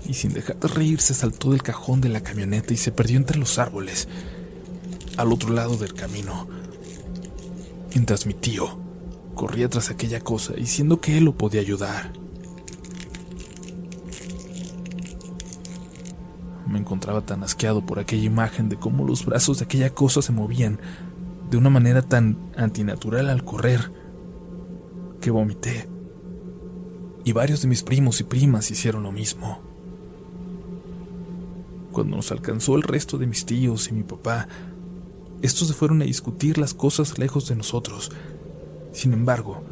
Y 0.08 0.14
sin 0.14 0.32
dejar 0.32 0.58
de 0.58 0.68
reírse 0.68 1.14
saltó 1.14 1.50
del 1.50 1.62
cajón 1.62 2.00
de 2.00 2.08
la 2.08 2.22
camioneta 2.22 2.72
y 2.72 2.76
se 2.76 2.92
perdió 2.92 3.16
entre 3.16 3.38
los 3.38 3.58
árboles, 3.58 4.08
al 5.16 5.32
otro 5.32 5.50
lado 5.50 5.76
del 5.76 5.94
camino, 5.94 6.48
mientras 7.90 8.26
mi 8.26 8.34
tío 8.34 8.78
corría 9.34 9.68
tras 9.68 9.90
aquella 9.90 10.20
cosa 10.20 10.54
diciendo 10.54 11.00
que 11.00 11.18
él 11.18 11.24
lo 11.24 11.36
podía 11.36 11.60
ayudar. 11.60 12.21
Me 16.72 16.78
encontraba 16.78 17.20
tan 17.20 17.42
asqueado 17.42 17.84
por 17.84 17.98
aquella 17.98 18.24
imagen 18.24 18.70
de 18.70 18.76
cómo 18.76 19.04
los 19.04 19.26
brazos 19.26 19.58
de 19.58 19.66
aquella 19.66 19.90
cosa 19.90 20.22
se 20.22 20.32
movían 20.32 20.80
de 21.50 21.58
una 21.58 21.68
manera 21.68 22.00
tan 22.00 22.38
antinatural 22.56 23.28
al 23.28 23.44
correr 23.44 23.92
que 25.20 25.30
vomité. 25.30 25.86
Y 27.26 27.32
varios 27.32 27.60
de 27.60 27.68
mis 27.68 27.82
primos 27.82 28.20
y 28.20 28.24
primas 28.24 28.70
hicieron 28.70 29.02
lo 29.02 29.12
mismo. 29.12 29.60
Cuando 31.92 32.16
nos 32.16 32.32
alcanzó 32.32 32.74
el 32.76 32.82
resto 32.82 33.18
de 33.18 33.26
mis 33.26 33.44
tíos 33.44 33.88
y 33.88 33.92
mi 33.92 34.02
papá, 34.02 34.48
estos 35.42 35.68
se 35.68 35.74
fueron 35.74 36.00
a 36.00 36.06
discutir 36.06 36.56
las 36.56 36.72
cosas 36.72 37.18
lejos 37.18 37.50
de 37.50 37.54
nosotros. 37.54 38.12
Sin 38.92 39.12
embargo, 39.12 39.62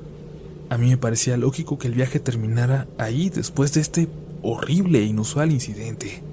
a 0.68 0.77
mí 0.77 0.90
me 0.90 0.98
parecía 0.98 1.39
lógico 1.39 1.78
que 1.78 1.89
el 1.89 1.94
viaje 1.94 2.20
terminara 2.20 2.89
ahí 2.98 3.31
después 3.31 3.72
de 3.72 3.81
este 3.81 4.10
horrible 4.43 4.98
e 4.98 5.05
inusual 5.05 5.51
incidente. 5.51 6.28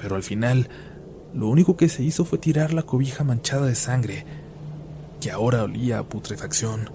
Pero 0.00 0.16
al 0.16 0.22
final, 0.22 0.68
lo 1.34 1.48
único 1.48 1.76
que 1.76 1.88
se 1.88 2.02
hizo 2.02 2.24
fue 2.24 2.38
tirar 2.38 2.72
la 2.72 2.82
cobija 2.82 3.24
manchada 3.24 3.66
de 3.66 3.74
sangre, 3.74 4.24
que 5.20 5.30
ahora 5.30 5.64
olía 5.64 5.98
a 5.98 6.04
putrefacción. 6.04 6.90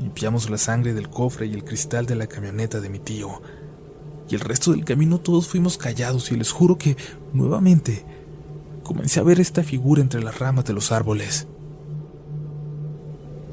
Limpiamos 0.00 0.50
la 0.50 0.58
sangre 0.58 0.94
del 0.94 1.08
cofre 1.08 1.46
y 1.46 1.52
el 1.54 1.64
cristal 1.64 2.06
de 2.06 2.16
la 2.16 2.26
camioneta 2.26 2.80
de 2.80 2.88
mi 2.88 2.98
tío, 2.98 3.42
y 4.28 4.34
el 4.34 4.40
resto 4.40 4.72
del 4.72 4.84
camino 4.84 5.20
todos 5.20 5.48
fuimos 5.48 5.76
callados 5.76 6.32
y 6.32 6.36
les 6.36 6.50
juro 6.50 6.78
que, 6.78 6.96
nuevamente, 7.32 8.04
comencé 8.82 9.20
a 9.20 9.24
ver 9.24 9.40
esta 9.40 9.62
figura 9.62 10.00
entre 10.00 10.22
las 10.22 10.38
ramas 10.38 10.64
de 10.64 10.72
los 10.72 10.92
árboles. 10.92 11.46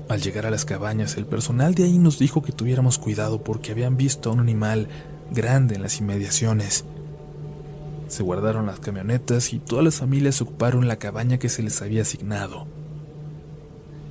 Al 0.08 0.22
llegar 0.22 0.46
a 0.46 0.52
las 0.52 0.66
cabañas, 0.66 1.16
el 1.18 1.26
personal 1.26 1.74
de 1.74 1.84
ahí 1.86 1.98
nos 1.98 2.20
dijo 2.20 2.42
que 2.42 2.52
tuviéramos 2.52 2.98
cuidado 2.98 3.44
porque 3.44 3.72
habían 3.72 3.96
visto 3.96 4.30
a 4.30 4.34
un 4.34 4.40
animal 4.40 4.90
grande 5.32 5.76
en 5.76 5.82
las 5.82 6.00
inmediaciones. 6.00 6.84
Se 8.12 8.24
guardaron 8.24 8.66
las 8.66 8.82
camionetas 8.82 9.54
y 9.54 9.60
todas 9.60 9.86
las 9.86 9.96
familias 9.96 10.42
ocuparon 10.42 10.86
la 10.86 10.98
cabaña 10.98 11.38
que 11.40 11.48
se 11.48 11.64
les 11.64 11.82
había 11.82 12.02
asignado. 12.02 12.68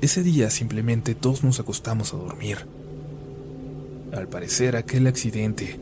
Ese 0.01 0.23
día 0.23 0.49
simplemente 0.49 1.15
todos 1.15 1.45
nos 1.45 1.61
acostamos 1.61 2.15
a 2.15 2.17
dormir. 2.17 2.67
Al 4.15 4.27
parecer 4.27 4.75
aquel 4.75 5.07
accidente 5.07 5.79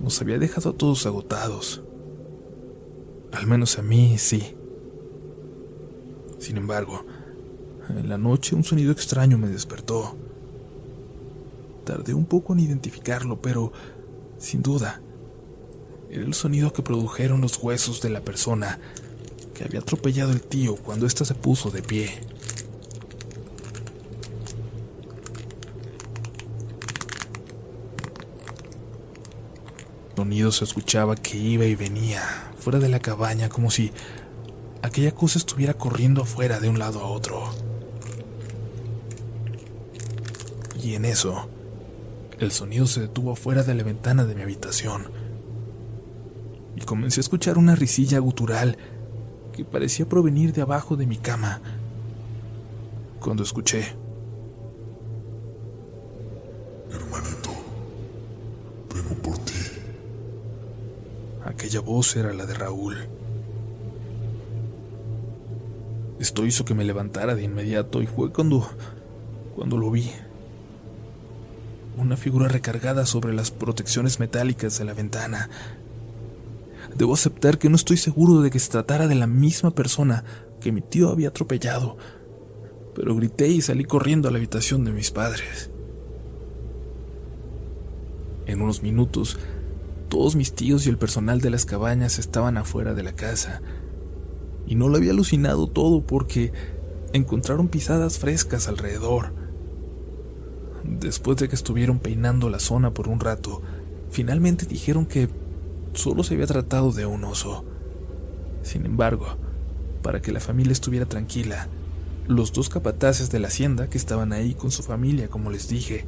nos 0.00 0.22
había 0.22 0.38
dejado 0.38 0.70
a 0.70 0.72
todos 0.74 1.04
agotados. 1.04 1.82
Al 3.32 3.48
menos 3.48 3.76
a 3.76 3.82
mí 3.82 4.18
sí. 4.18 4.54
Sin 6.38 6.56
embargo, 6.56 7.04
en 7.88 8.08
la 8.08 8.18
noche 8.18 8.54
un 8.54 8.62
sonido 8.62 8.92
extraño 8.92 9.36
me 9.36 9.48
despertó. 9.48 10.14
Tardé 11.84 12.14
un 12.14 12.26
poco 12.26 12.52
en 12.52 12.60
identificarlo, 12.60 13.42
pero 13.42 13.72
sin 14.38 14.62
duda, 14.62 15.01
era 16.12 16.26
el 16.26 16.34
sonido 16.34 16.74
que 16.74 16.82
produjeron 16.82 17.40
los 17.40 17.56
huesos 17.56 18.02
de 18.02 18.10
la 18.10 18.20
persona 18.20 18.78
que 19.54 19.64
había 19.64 19.80
atropellado 19.80 20.30
el 20.30 20.42
tío 20.42 20.76
cuando 20.76 21.06
ésta 21.06 21.24
se 21.24 21.34
puso 21.34 21.70
de 21.70 21.82
pie. 21.82 22.20
Sonido 30.14 30.52
se 30.52 30.64
escuchaba 30.64 31.16
que 31.16 31.38
iba 31.38 31.64
y 31.64 31.74
venía 31.74 32.22
fuera 32.58 32.78
de 32.78 32.90
la 32.90 33.00
cabaña 33.00 33.48
como 33.48 33.70
si 33.70 33.90
aquella 34.82 35.14
cosa 35.14 35.38
estuviera 35.38 35.72
corriendo 35.72 36.22
afuera 36.22 36.60
de 36.60 36.68
un 36.68 36.78
lado 36.78 37.00
a 37.00 37.06
otro. 37.06 37.42
Y 40.78 40.94
en 40.94 41.06
eso, 41.06 41.48
el 42.38 42.52
sonido 42.52 42.86
se 42.86 43.00
detuvo 43.00 43.32
afuera 43.32 43.62
de 43.62 43.74
la 43.74 43.82
ventana 43.82 44.26
de 44.26 44.34
mi 44.34 44.42
habitación. 44.42 45.21
Y 46.82 46.84
comencé 46.84 47.20
a 47.20 47.22
escuchar 47.22 47.58
una 47.58 47.76
risilla 47.76 48.18
gutural 48.18 48.76
que 49.52 49.64
parecía 49.64 50.08
provenir 50.08 50.52
de 50.52 50.62
abajo 50.62 50.96
de 50.96 51.06
mi 51.06 51.16
cama. 51.16 51.60
Cuando 53.20 53.44
escuché, 53.44 53.94
Hermanito, 56.90 57.50
vengo 58.92 59.14
por 59.22 59.38
ti. 59.38 59.52
aquella 61.44 61.78
voz 61.80 62.16
era 62.16 62.32
la 62.32 62.46
de 62.46 62.54
Raúl. 62.54 62.96
Esto 66.18 66.44
hizo 66.44 66.64
que 66.64 66.74
me 66.74 66.82
levantara 66.82 67.36
de 67.36 67.44
inmediato 67.44 68.02
y 68.02 68.08
fue 68.08 68.32
cuando 68.32 68.68
cuando 69.54 69.78
lo 69.78 69.88
vi. 69.92 70.10
Una 71.96 72.16
figura 72.16 72.48
recargada 72.48 73.06
sobre 73.06 73.32
las 73.34 73.52
protecciones 73.52 74.18
metálicas 74.18 74.78
de 74.78 74.84
la 74.84 74.94
ventana. 74.94 75.48
Debo 76.96 77.14
aceptar 77.14 77.58
que 77.58 77.68
no 77.68 77.76
estoy 77.76 77.96
seguro 77.96 78.40
de 78.40 78.50
que 78.50 78.58
se 78.58 78.70
tratara 78.70 79.08
de 79.08 79.14
la 79.14 79.26
misma 79.26 79.70
persona 79.70 80.24
que 80.60 80.72
mi 80.72 80.82
tío 80.82 81.08
había 81.08 81.28
atropellado, 81.28 81.96
pero 82.94 83.16
grité 83.16 83.48
y 83.48 83.62
salí 83.62 83.84
corriendo 83.84 84.28
a 84.28 84.30
la 84.30 84.38
habitación 84.38 84.84
de 84.84 84.92
mis 84.92 85.10
padres. 85.10 85.70
En 88.46 88.60
unos 88.60 88.82
minutos, 88.82 89.38
todos 90.08 90.36
mis 90.36 90.52
tíos 90.52 90.86
y 90.86 90.90
el 90.90 90.98
personal 90.98 91.40
de 91.40 91.50
las 91.50 91.64
cabañas 91.64 92.18
estaban 92.18 92.58
afuera 92.58 92.92
de 92.92 93.02
la 93.02 93.12
casa, 93.12 93.62
y 94.66 94.74
no 94.74 94.88
lo 94.88 94.96
había 94.96 95.12
alucinado 95.12 95.66
todo 95.66 96.06
porque 96.06 96.52
encontraron 97.12 97.68
pisadas 97.68 98.18
frescas 98.18 98.68
alrededor. 98.68 99.32
Después 100.84 101.38
de 101.38 101.48
que 101.48 101.54
estuvieron 101.54 101.98
peinando 101.98 102.50
la 102.50 102.58
zona 102.58 102.92
por 102.92 103.08
un 103.08 103.20
rato, 103.20 103.62
finalmente 104.10 104.66
dijeron 104.66 105.06
que 105.06 105.28
solo 105.94 106.22
se 106.24 106.34
había 106.34 106.46
tratado 106.46 106.92
de 106.92 107.06
un 107.06 107.24
oso. 107.24 107.64
Sin 108.62 108.86
embargo, 108.86 109.26
para 110.02 110.22
que 110.22 110.32
la 110.32 110.40
familia 110.40 110.72
estuviera 110.72 111.06
tranquila, 111.06 111.68
los 112.26 112.52
dos 112.52 112.68
capataces 112.68 113.30
de 113.30 113.40
la 113.40 113.48
hacienda 113.48 113.88
que 113.88 113.98
estaban 113.98 114.32
ahí 114.32 114.54
con 114.54 114.70
su 114.70 114.82
familia, 114.82 115.28
como 115.28 115.50
les 115.50 115.68
dije, 115.68 116.06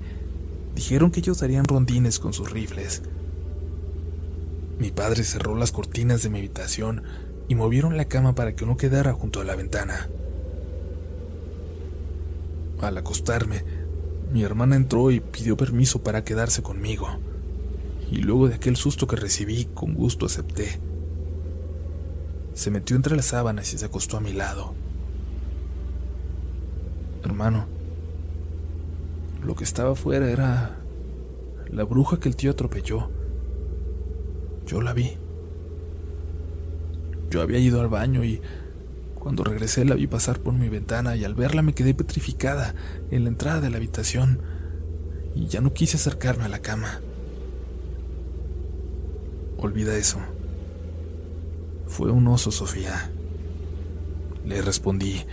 dijeron 0.74 1.10
que 1.10 1.20
ellos 1.20 1.38
darían 1.38 1.64
rondines 1.64 2.18
con 2.18 2.32
sus 2.32 2.50
rifles. 2.50 3.02
Mi 4.78 4.90
padre 4.90 5.24
cerró 5.24 5.56
las 5.56 5.72
cortinas 5.72 6.22
de 6.22 6.30
mi 6.30 6.38
habitación 6.38 7.02
y 7.48 7.54
movieron 7.54 7.96
la 7.96 8.06
cama 8.06 8.34
para 8.34 8.54
que 8.54 8.66
no 8.66 8.76
quedara 8.76 9.12
junto 9.12 9.40
a 9.40 9.44
la 9.44 9.56
ventana. 9.56 10.08
Al 12.80 12.98
acostarme, 12.98 13.64
mi 14.32 14.42
hermana 14.42 14.76
entró 14.76 15.10
y 15.10 15.20
pidió 15.20 15.56
permiso 15.56 16.02
para 16.02 16.24
quedarse 16.24 16.62
conmigo, 16.62 17.08
y 18.10 18.18
luego 18.18 18.48
de 18.48 18.56
aquel 18.56 18.76
susto 18.76 19.06
que 19.06 19.16
recibí, 19.16 19.66
con 19.66 19.94
gusto 19.94 20.26
acepté. 20.26 20.80
Se 22.54 22.70
metió 22.70 22.96
entre 22.96 23.16
las 23.16 23.26
sábanas 23.26 23.72
y 23.74 23.78
se 23.78 23.84
acostó 23.84 24.16
a 24.16 24.20
mi 24.20 24.32
lado. 24.32 24.74
Hermano, 27.24 27.66
lo 29.44 29.54
que 29.54 29.64
estaba 29.64 29.92
afuera 29.92 30.30
era 30.30 30.78
la 31.70 31.84
bruja 31.84 32.20
que 32.20 32.28
el 32.28 32.36
tío 32.36 32.52
atropelló. 32.52 33.10
Yo 34.66 34.80
la 34.80 34.92
vi. 34.92 35.16
Yo 37.30 37.42
había 37.42 37.58
ido 37.58 37.80
al 37.80 37.88
baño 37.88 38.24
y 38.24 38.40
cuando 39.14 39.42
regresé 39.42 39.84
la 39.84 39.94
vi 39.94 40.06
pasar 40.06 40.38
por 40.38 40.54
mi 40.54 40.68
ventana 40.68 41.16
y 41.16 41.24
al 41.24 41.34
verla 41.34 41.62
me 41.62 41.74
quedé 41.74 41.94
petrificada 41.94 42.74
en 43.10 43.24
la 43.24 43.30
entrada 43.30 43.60
de 43.60 43.70
la 43.70 43.78
habitación 43.78 44.40
y 45.34 45.46
ya 45.46 45.60
no 45.60 45.72
quise 45.72 45.96
acercarme 45.96 46.44
a 46.44 46.48
la 46.48 46.60
cama. 46.60 47.00
Olvida 49.64 49.96
eso. 49.96 50.18
Fue 51.86 52.10
un 52.10 52.28
oso, 52.28 52.52
Sofía. 52.52 53.10
Le 54.44 54.60
respondí, 54.60 55.24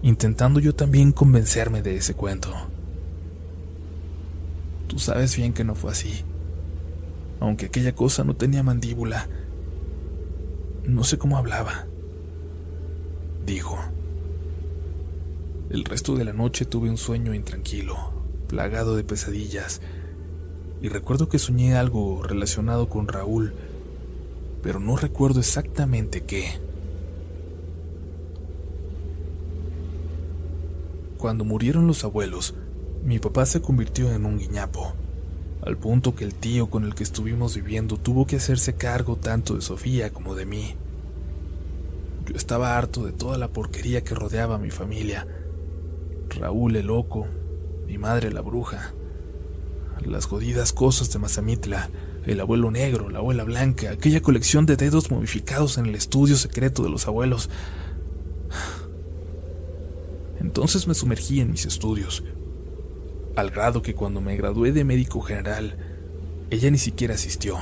intentando 0.00 0.60
yo 0.60 0.74
también 0.74 1.12
convencerme 1.12 1.82
de 1.82 1.96
ese 1.96 2.14
cuento. 2.14 2.54
Tú 4.86 4.98
sabes 4.98 5.36
bien 5.36 5.52
que 5.52 5.62
no 5.62 5.74
fue 5.74 5.92
así. 5.92 6.24
Aunque 7.38 7.66
aquella 7.66 7.94
cosa 7.94 8.24
no 8.24 8.34
tenía 8.34 8.62
mandíbula, 8.62 9.28
no 10.86 11.04
sé 11.04 11.18
cómo 11.18 11.36
hablaba. 11.36 11.86
Dijo. 13.44 13.78
El 15.68 15.84
resto 15.84 16.14
de 16.14 16.24
la 16.24 16.32
noche 16.32 16.64
tuve 16.64 16.88
un 16.88 16.96
sueño 16.96 17.34
intranquilo, 17.34 17.98
plagado 18.48 18.96
de 18.96 19.04
pesadillas, 19.04 19.82
y 20.80 20.88
recuerdo 20.88 21.28
que 21.28 21.38
soñé 21.38 21.76
algo 21.76 22.22
relacionado 22.22 22.88
con 22.88 23.08
Raúl, 23.08 23.54
pero 24.62 24.80
no 24.80 24.96
recuerdo 24.96 25.40
exactamente 25.40 26.22
qué. 26.22 26.60
Cuando 31.18 31.44
murieron 31.44 31.86
los 31.86 32.04
abuelos, 32.04 32.54
mi 33.04 33.18
papá 33.18 33.46
se 33.46 33.62
convirtió 33.62 34.12
en 34.12 34.26
un 34.26 34.38
guiñapo, 34.38 34.94
al 35.62 35.76
punto 35.76 36.14
que 36.14 36.24
el 36.24 36.34
tío 36.34 36.68
con 36.68 36.84
el 36.84 36.94
que 36.94 37.04
estuvimos 37.04 37.56
viviendo 37.56 37.96
tuvo 37.96 38.26
que 38.26 38.36
hacerse 38.36 38.74
cargo 38.74 39.16
tanto 39.16 39.54
de 39.54 39.62
Sofía 39.62 40.12
como 40.12 40.34
de 40.34 40.46
mí. 40.46 40.74
Yo 42.28 42.36
estaba 42.36 42.76
harto 42.76 43.04
de 43.04 43.12
toda 43.12 43.38
la 43.38 43.48
porquería 43.48 44.02
que 44.02 44.14
rodeaba 44.14 44.56
a 44.56 44.58
mi 44.58 44.70
familia. 44.70 45.26
Raúl 46.28 46.76
el 46.76 46.86
loco, 46.86 47.26
mi 47.86 47.98
madre 47.98 48.32
la 48.32 48.40
bruja, 48.40 48.92
las 50.04 50.26
jodidas 50.26 50.72
cosas 50.72 51.12
de 51.12 51.18
Mazamitla, 51.18 51.90
el 52.26 52.40
abuelo 52.40 52.70
negro, 52.70 53.08
la 53.08 53.18
abuela 53.18 53.44
blanca, 53.44 53.90
aquella 53.90 54.20
colección 54.20 54.66
de 54.66 54.76
dedos 54.76 55.10
momificados 55.10 55.78
en 55.78 55.86
el 55.86 55.94
estudio 55.94 56.36
secreto 56.36 56.82
de 56.82 56.90
los 56.90 57.06
abuelos. 57.06 57.48
Entonces 60.40 60.86
me 60.86 60.94
sumergí 60.94 61.40
en 61.40 61.50
mis 61.50 61.66
estudios, 61.66 62.24
al 63.36 63.50
grado 63.50 63.82
que 63.82 63.94
cuando 63.94 64.20
me 64.20 64.36
gradué 64.36 64.72
de 64.72 64.84
médico 64.84 65.20
general, 65.20 65.76
ella 66.50 66.70
ni 66.70 66.78
siquiera 66.78 67.14
asistió. 67.14 67.58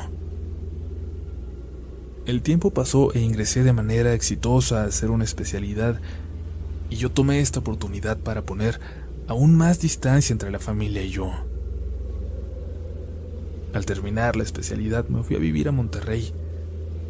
El 2.27 2.43
tiempo 2.43 2.70
pasó 2.70 3.12
e 3.12 3.20
ingresé 3.20 3.65
de 3.65 3.73
manera 3.73 4.15
exitosa 4.15 4.82
a 4.82 4.86
hacer 4.86 5.11
una 5.11 5.24
especialidad, 5.24 6.01
y 6.90 6.97
yo 6.97 7.11
tomé 7.11 7.40
esta 7.40 7.61
oportunidad 7.61 8.19
para 8.19 8.43
poner 8.43 8.81
aún 9.27 9.56
más 9.56 9.81
distancia 9.81 10.32
entre 10.32 10.51
la 10.51 10.59
familia 10.59 11.02
y 11.02 11.11
yo. 11.11 11.32
Al 13.74 13.86
terminar 13.86 14.36
la 14.36 14.44
especialidad 14.44 15.09
me 15.09 15.24
fui 15.24 15.34
a 15.34 15.40
vivir 15.40 15.68
a 15.68 15.72
Monterrey, 15.72 16.32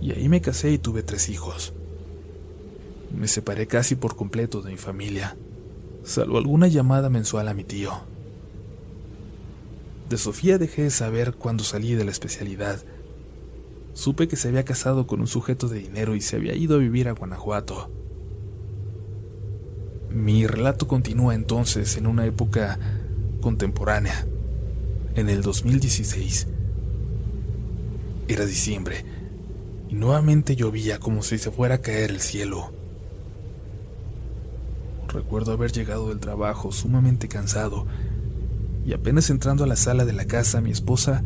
Y 0.01 0.13
ahí 0.13 0.29
me 0.29 0.41
casé 0.41 0.71
y 0.71 0.79
tuve 0.79 1.03
tres 1.03 1.29
hijos. 1.29 1.73
Me 3.17 3.29
separé 3.29 3.67
casi 3.67 3.95
por 3.95 4.17
completo 4.17 4.61
de 4.61 4.73
mi 4.73 4.77
familia, 4.77 5.37
salvo 6.03 6.37
alguna 6.37 6.67
llamada 6.69 7.09
mensual 7.09 7.49
a 7.49 7.55
mi 7.55 7.65
tío. 7.65 7.93
De 10.11 10.19
Sofía 10.19 10.59
dejé 10.59 10.83
de 10.83 10.91
saber 10.91 11.35
cuando 11.35 11.65
salí 11.65 11.95
de 11.95 12.05
la 12.05 12.11
especialidad. 12.11 12.83
Supe 13.95 14.29
que 14.29 14.37
se 14.37 14.49
había 14.49 14.65
casado 14.65 15.07
con 15.07 15.21
un 15.21 15.27
sujeto 15.27 15.69
de 15.69 15.79
dinero 15.79 16.15
y 16.15 16.21
se 16.21 16.37
había 16.37 16.55
ido 16.55 16.77
a 16.77 16.81
vivir 16.81 17.09
a 17.09 17.13
Guanajuato. 17.13 17.91
Mi 20.11 20.47
relato 20.47 20.87
continúa 20.87 21.35
entonces 21.35 21.97
en 21.97 22.07
una 22.07 22.27
época 22.27 22.79
contemporánea, 23.41 24.27
en 25.15 25.29
el 25.31 25.43
2016. 25.43 26.49
Era 28.27 28.47
diciembre 28.47 29.05
y 29.89 29.95
nuevamente 29.95 30.57
llovía 30.57 30.99
como 30.99 31.23
si 31.23 31.39
se 31.39 31.51
fuera 31.51 31.77
a 31.77 31.81
caer 31.83 32.11
el 32.11 32.21
cielo. 32.21 32.73
Recuerdo 35.09 35.53
haber 35.53 35.73
llegado 35.73 36.09
del 36.09 36.21
trabajo 36.21 36.73
sumamente 36.73 37.29
cansado 37.29 37.87
y 38.85 38.93
apenas 38.93 39.31
entrando 39.31 39.65
a 39.65 39.67
la 39.67 39.77
sala 39.77 40.05
de 40.05 40.13
la 40.13 40.27
casa 40.27 40.61
mi 40.61 40.71
esposa 40.71 41.23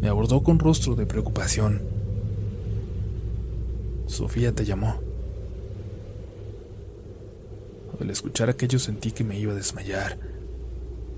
me 0.00 0.08
abordó 0.08 0.42
con 0.42 0.58
rostro 0.58 0.94
de 0.96 1.06
preocupación. 1.06 1.82
Sofía 4.06 4.52
te 4.52 4.64
llamó. 4.64 5.00
Al 8.00 8.10
escuchar 8.10 8.50
aquello 8.50 8.78
sentí 8.78 9.12
que 9.12 9.22
me 9.22 9.38
iba 9.38 9.52
a 9.52 9.56
desmayar. 9.56 10.18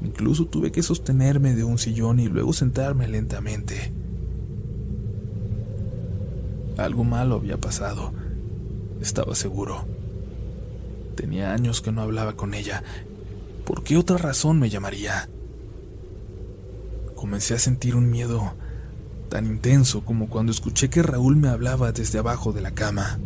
Incluso 0.02 0.44
tuve 0.46 0.70
que 0.70 0.82
sostenerme 0.82 1.54
de 1.54 1.64
un 1.64 1.78
sillón 1.78 2.20
y 2.20 2.28
luego 2.28 2.52
sentarme 2.52 3.08
lentamente. 3.08 3.92
Algo 6.76 7.04
malo 7.04 7.36
había 7.36 7.56
pasado, 7.56 8.12
estaba 9.00 9.34
seguro. 9.34 9.86
Tenía 11.14 11.52
años 11.52 11.80
que 11.80 11.92
no 11.92 12.02
hablaba 12.02 12.34
con 12.34 12.54
ella. 12.54 12.82
¿Por 13.64 13.84
qué 13.84 13.96
otra 13.96 14.18
razón 14.18 14.58
me 14.58 14.70
llamaría? 14.70 15.28
Comencé 17.14 17.54
a 17.54 17.58
sentir 17.58 17.94
un 17.94 18.10
miedo 18.10 18.54
tan 19.28 19.46
intenso 19.46 20.04
como 20.04 20.28
cuando 20.28 20.52
escuché 20.52 20.90
que 20.90 21.02
Raúl 21.02 21.36
me 21.36 21.48
hablaba 21.48 21.92
desde 21.92 22.18
abajo 22.18 22.52
de 22.52 22.60
la 22.60 22.72
cama. 22.72 23.18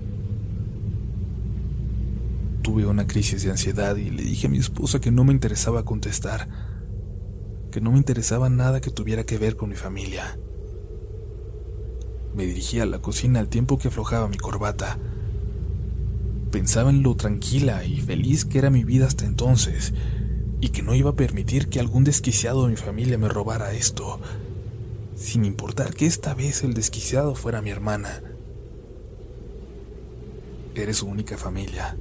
Tuve 2.63 2.85
una 2.85 3.07
crisis 3.07 3.43
de 3.43 3.51
ansiedad 3.51 3.97
y 3.97 4.11
le 4.11 4.23
dije 4.23 4.47
a 4.47 4.51
mi 4.51 4.59
esposa 4.59 5.01
que 5.01 5.11
no 5.11 5.25
me 5.25 5.33
interesaba 5.33 5.85
contestar, 5.85 6.49
que 7.71 7.81
no 7.81 7.93
me 7.93 7.99
interesaba 7.99 8.51
nada 8.51 8.81
que 8.81 8.91
tuviera 8.91 9.25
que 9.25 9.39
ver 9.39 9.57
con 9.57 9.71
mi 9.71 9.75
familia. 9.75 10.39
Me 12.35 12.47
dirigí 12.47 12.81
a 12.81 12.87
la 12.87 13.01
cocina 13.01 13.41
al 13.41 13.49
tiempo 13.49 13.79
que 13.79 13.89
aflojaba 13.89 14.29
mi 14.29 14.37
corbata. 14.37 14.99
Pensaba 16.51 16.91
en 16.91 17.03
lo 17.03 17.15
tranquila 17.17 17.85
y 17.85 18.01
feliz 18.01 18.45
que 18.45 18.59
era 18.59 18.71
mi 18.71 18.85
vida 18.85 19.07
hasta 19.07 19.27
entonces, 19.27 19.93
y 20.61 20.71
que 20.71 20.83
no 20.83 20.95
iba 20.95 21.11
a 21.11 21.17
permitir 21.17 21.69
que 21.69 21.81
algún 21.81 22.05
desquiciado 22.05 22.65
de 22.65 22.71
mi 22.71 22.77
familia 22.77 23.19
me 23.19 23.29
robara 23.29 23.73
esto, 23.73 24.21
sin 25.15 25.45
importar 25.45 25.95
que 25.95 26.07
esta 26.07 26.35
vez 26.35 26.63
el 26.63 26.75
desquiciado 26.75 27.35
fuera 27.35 27.63
mi 27.63 27.71
hermana. 27.71 28.23
Eres 30.75 30.99
su 30.99 31.07
única 31.07 31.37
familia, 31.37 31.97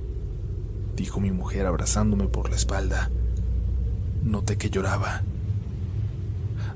dijo 0.95 1.19
mi 1.19 1.31
mujer 1.31 1.65
abrazándome 1.65 2.27
por 2.27 2.49
la 2.49 2.55
espalda. 2.55 3.09
Noté 4.23 4.57
que 4.57 4.69
lloraba. 4.69 5.23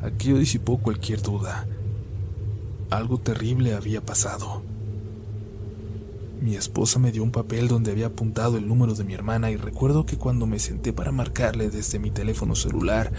Aquello 0.02 0.38
disipó 0.38 0.78
cualquier 0.78 1.22
duda. 1.22 1.68
Algo 2.92 3.18
terrible 3.18 3.74
había 3.74 4.02
pasado. 4.02 4.64
Mi 6.42 6.58
esposa 6.58 7.00
me 7.00 7.14
dio 7.14 7.24
un 7.24 7.32
papel 7.32 7.70
donde 7.70 7.90
había 7.90 8.08
apuntado 8.08 8.58
el 8.58 8.68
número 8.68 8.96
de 8.96 9.06
mi 9.06 9.14
hermana 9.14 9.50
y 9.50 9.56
recuerdo 9.56 10.06
que 10.06 10.18
cuando 10.18 10.46
me 10.46 10.60
senté 10.60 10.92
para 10.92 11.14
marcarle 11.14 11.70
desde 11.70 12.00
mi 12.00 12.12
teléfono 12.12 12.54
celular, 12.54 13.14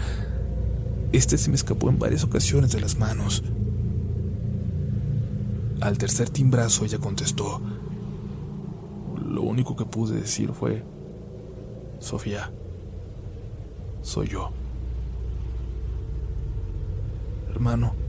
este 1.11 1.39
se 1.39 1.49
me 1.49 1.55
escapó 1.55 1.89
en 1.89 1.97
varias 1.97 2.23
ocasiones 2.23 2.71
de 2.71 2.81
las 2.81 2.99
manos. 2.99 3.43
Al 5.81 5.97
tercer 5.97 6.29
timbrazo 6.29 6.85
ella 6.85 6.99
contestó. 6.99 7.59
Lo 9.25 9.41
único 9.41 9.75
que 9.75 9.85
pude 9.85 10.21
decir 10.21 10.51
fue, 10.51 10.83
Sofía, 11.99 12.51
soy 14.03 14.27
yo. 14.27 14.51
Hermano, 17.49 18.02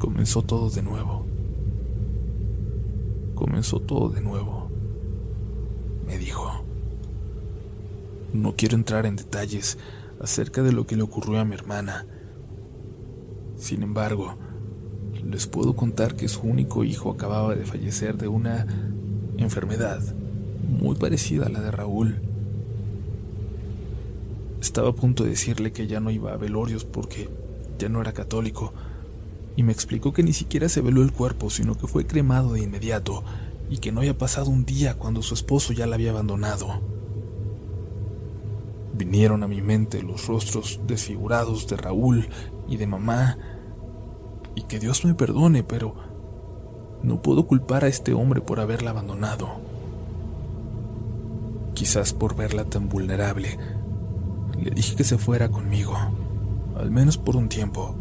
comenzó 0.00 0.42
todo 0.42 0.68
de 0.70 0.82
nuevo 0.82 1.30
comenzó 3.40 3.80
todo 3.80 4.10
de 4.10 4.20
nuevo. 4.20 4.68
Me 6.06 6.18
dijo, 6.18 6.62
no 8.34 8.54
quiero 8.54 8.76
entrar 8.76 9.06
en 9.06 9.16
detalles 9.16 9.78
acerca 10.20 10.62
de 10.62 10.72
lo 10.72 10.86
que 10.86 10.94
le 10.94 11.02
ocurrió 11.02 11.40
a 11.40 11.46
mi 11.46 11.54
hermana. 11.54 12.04
Sin 13.56 13.82
embargo, 13.82 14.36
les 15.24 15.46
puedo 15.46 15.74
contar 15.74 16.16
que 16.16 16.28
su 16.28 16.42
único 16.42 16.84
hijo 16.84 17.10
acababa 17.10 17.54
de 17.54 17.64
fallecer 17.64 18.18
de 18.18 18.28
una 18.28 18.66
enfermedad 19.38 20.02
muy 20.68 20.96
parecida 20.96 21.46
a 21.46 21.48
la 21.48 21.62
de 21.62 21.70
Raúl. 21.70 22.20
Estaba 24.60 24.90
a 24.90 24.94
punto 24.94 25.24
de 25.24 25.30
decirle 25.30 25.72
que 25.72 25.86
ya 25.86 26.00
no 26.00 26.10
iba 26.10 26.34
a 26.34 26.36
velorios 26.36 26.84
porque 26.84 27.30
ya 27.78 27.88
no 27.88 28.02
era 28.02 28.12
católico, 28.12 28.74
y 29.56 29.62
me 29.62 29.72
explicó 29.72 30.12
que 30.12 30.22
ni 30.22 30.32
siquiera 30.32 30.68
se 30.68 30.80
veló 30.80 31.02
el 31.02 31.12
cuerpo, 31.12 31.50
sino 31.50 31.76
que 31.76 31.86
fue 31.86 32.06
cremado 32.06 32.52
de 32.52 32.62
inmediato 32.62 33.24
y 33.68 33.78
que 33.78 33.92
no 33.92 34.00
había 34.00 34.18
pasado 34.18 34.50
un 34.50 34.64
día 34.64 34.94
cuando 34.94 35.22
su 35.22 35.34
esposo 35.34 35.72
ya 35.72 35.86
la 35.86 35.94
había 35.94 36.10
abandonado. 36.10 36.80
Vinieron 38.94 39.42
a 39.42 39.48
mi 39.48 39.62
mente 39.62 40.02
los 40.02 40.26
rostros 40.26 40.80
desfigurados 40.86 41.66
de 41.68 41.76
Raúl 41.76 42.28
y 42.68 42.76
de 42.76 42.86
mamá, 42.86 43.38
y 44.54 44.62
que 44.62 44.78
Dios 44.78 45.04
me 45.04 45.14
perdone, 45.14 45.62
pero 45.62 45.94
no 47.02 47.22
puedo 47.22 47.46
culpar 47.46 47.84
a 47.84 47.88
este 47.88 48.12
hombre 48.12 48.40
por 48.40 48.60
haberla 48.60 48.90
abandonado. 48.90 49.48
Quizás 51.74 52.12
por 52.12 52.36
verla 52.36 52.64
tan 52.64 52.88
vulnerable, 52.88 53.56
le 54.60 54.70
dije 54.70 54.96
que 54.96 55.04
se 55.04 55.16
fuera 55.16 55.48
conmigo, 55.48 55.96
al 56.76 56.90
menos 56.90 57.16
por 57.16 57.36
un 57.36 57.48
tiempo 57.48 57.94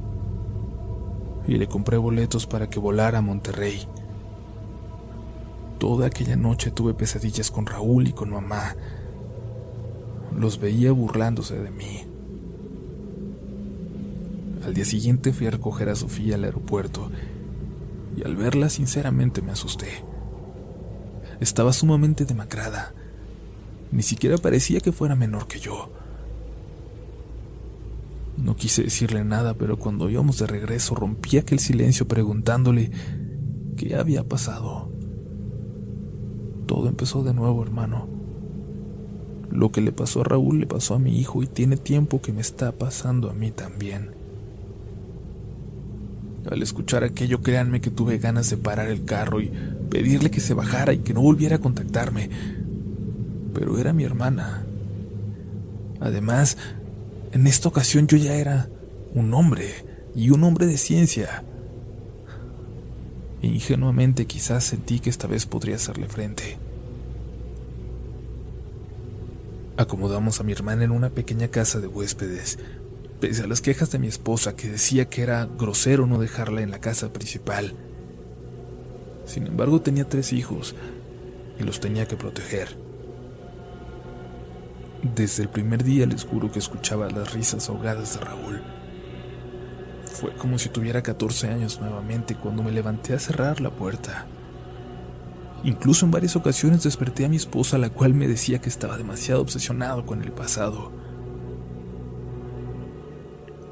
y 1.49 1.57
le 1.57 1.67
compré 1.67 1.97
boletos 1.97 2.45
para 2.45 2.69
que 2.69 2.79
volara 2.79 3.17
a 3.17 3.21
Monterrey. 3.21 3.87
Toda 5.79 6.05
aquella 6.05 6.35
noche 6.35 6.69
tuve 6.69 6.93
pesadillas 6.93 7.49
con 7.49 7.65
Raúl 7.65 8.07
y 8.07 8.13
con 8.13 8.29
mamá. 8.29 8.75
Los 10.37 10.59
veía 10.59 10.91
burlándose 10.91 11.57
de 11.57 11.71
mí. 11.71 12.05
Al 14.63 14.75
día 14.75 14.85
siguiente 14.85 15.33
fui 15.33 15.47
a 15.47 15.51
recoger 15.51 15.89
a 15.89 15.95
Sofía 15.95 16.35
al 16.35 16.43
aeropuerto 16.43 17.09
y 18.15 18.23
al 18.23 18.35
verla 18.35 18.69
sinceramente 18.69 19.41
me 19.41 19.51
asusté. 19.51 20.03
Estaba 21.39 21.73
sumamente 21.73 22.25
demacrada. 22.25 22.93
Ni 23.91 24.03
siquiera 24.03 24.37
parecía 24.37 24.81
que 24.81 24.91
fuera 24.91 25.15
menor 25.15 25.47
que 25.47 25.59
yo. 25.59 25.89
No 28.41 28.55
quise 28.55 28.83
decirle 28.83 29.25
nada, 29.25 29.53
pero 29.55 29.77
cuando 29.77 30.09
íbamos 30.09 30.39
de 30.39 30.47
regreso 30.47 30.95
rompí 30.95 31.37
aquel 31.37 31.59
silencio 31.59 32.07
preguntándole 32.07 32.91
qué 33.75 33.95
había 33.95 34.23
pasado. 34.23 34.89
Todo 36.65 36.87
empezó 36.87 37.23
de 37.23 37.33
nuevo, 37.33 37.61
hermano. 37.63 38.07
Lo 39.51 39.71
que 39.71 39.81
le 39.81 39.91
pasó 39.91 40.21
a 40.21 40.23
Raúl 40.23 40.59
le 40.59 40.67
pasó 40.67 40.95
a 40.95 40.99
mi 40.99 41.19
hijo 41.19 41.43
y 41.43 41.47
tiene 41.47 41.75
tiempo 41.75 42.21
que 42.21 42.31
me 42.31 42.41
está 42.41 42.71
pasando 42.71 43.29
a 43.29 43.33
mí 43.33 43.51
también. 43.51 44.11
Al 46.49 46.61
escuchar 46.61 47.03
aquello, 47.03 47.41
créanme 47.41 47.81
que 47.81 47.91
tuve 47.91 48.17
ganas 48.19 48.49
de 48.49 48.57
parar 48.57 48.87
el 48.87 49.03
carro 49.03 49.41
y 49.41 49.51
pedirle 49.89 50.31
que 50.31 50.39
se 50.39 50.53
bajara 50.53 50.93
y 50.93 50.99
que 50.99 51.13
no 51.13 51.21
volviera 51.21 51.57
a 51.57 51.59
contactarme. 51.59 52.29
Pero 53.53 53.77
era 53.77 53.91
mi 53.91 54.03
hermana. 54.03 54.65
Además, 55.99 56.57
en 57.31 57.47
esta 57.47 57.69
ocasión 57.69 58.07
yo 58.07 58.17
ya 58.17 58.35
era 58.35 58.69
un 59.13 59.33
hombre 59.33 59.85
y 60.15 60.31
un 60.31 60.43
hombre 60.43 60.65
de 60.65 60.77
ciencia. 60.77 61.43
Ingenuamente 63.41 64.25
quizás 64.25 64.63
sentí 64.63 64.99
que 64.99 65.09
esta 65.09 65.27
vez 65.27 65.45
podría 65.45 65.75
hacerle 65.75 66.07
frente. 66.07 66.57
Acomodamos 69.77 70.39
a 70.39 70.43
mi 70.43 70.51
hermana 70.51 70.83
en 70.83 70.91
una 70.91 71.09
pequeña 71.11 71.47
casa 71.47 71.79
de 71.79 71.87
huéspedes, 71.87 72.59
pese 73.21 73.43
a 73.43 73.47
las 73.47 73.61
quejas 73.61 73.91
de 73.91 73.99
mi 73.99 74.07
esposa 74.07 74.55
que 74.55 74.67
decía 74.67 75.07
que 75.07 75.21
era 75.21 75.45
grosero 75.45 76.05
no 76.05 76.19
dejarla 76.19 76.61
en 76.61 76.71
la 76.71 76.81
casa 76.81 77.13
principal. 77.13 77.75
Sin 79.25 79.47
embargo, 79.47 79.81
tenía 79.81 80.09
tres 80.09 80.33
hijos 80.33 80.75
y 81.59 81.63
los 81.63 81.79
tenía 81.79 82.07
que 82.07 82.17
proteger. 82.17 82.88
Desde 85.01 85.43
el 85.43 85.49
primer 85.49 85.81
día 85.85 86.05
les 86.05 86.25
juro 86.25 86.51
que 86.51 86.59
escuchaba 86.59 87.09
las 87.09 87.33
risas 87.33 87.69
ahogadas 87.69 88.15
de 88.15 88.25
Raúl. 88.25 88.61
Fue 90.11 90.33
como 90.35 90.59
si 90.59 90.67
tuviera 90.67 91.01
14 91.01 91.47
años 91.47 91.79
nuevamente 91.79 92.35
cuando 92.35 92.63
me 92.63 92.71
levanté 92.73 93.13
a 93.13 93.19
cerrar 93.19 93.61
la 93.61 93.69
puerta. 93.69 94.27
Incluso 95.63 96.05
en 96.05 96.11
varias 96.11 96.35
ocasiones 96.35 96.83
desperté 96.83 97.23
a 97.23 97.29
mi 97.29 97.37
esposa, 97.37 97.77
la 97.77 97.89
cual 97.89 98.13
me 98.13 98.27
decía 98.27 98.59
que 98.59 98.67
estaba 98.67 98.97
demasiado 98.97 99.41
obsesionado 99.41 100.05
con 100.05 100.21
el 100.21 100.33
pasado. 100.33 100.91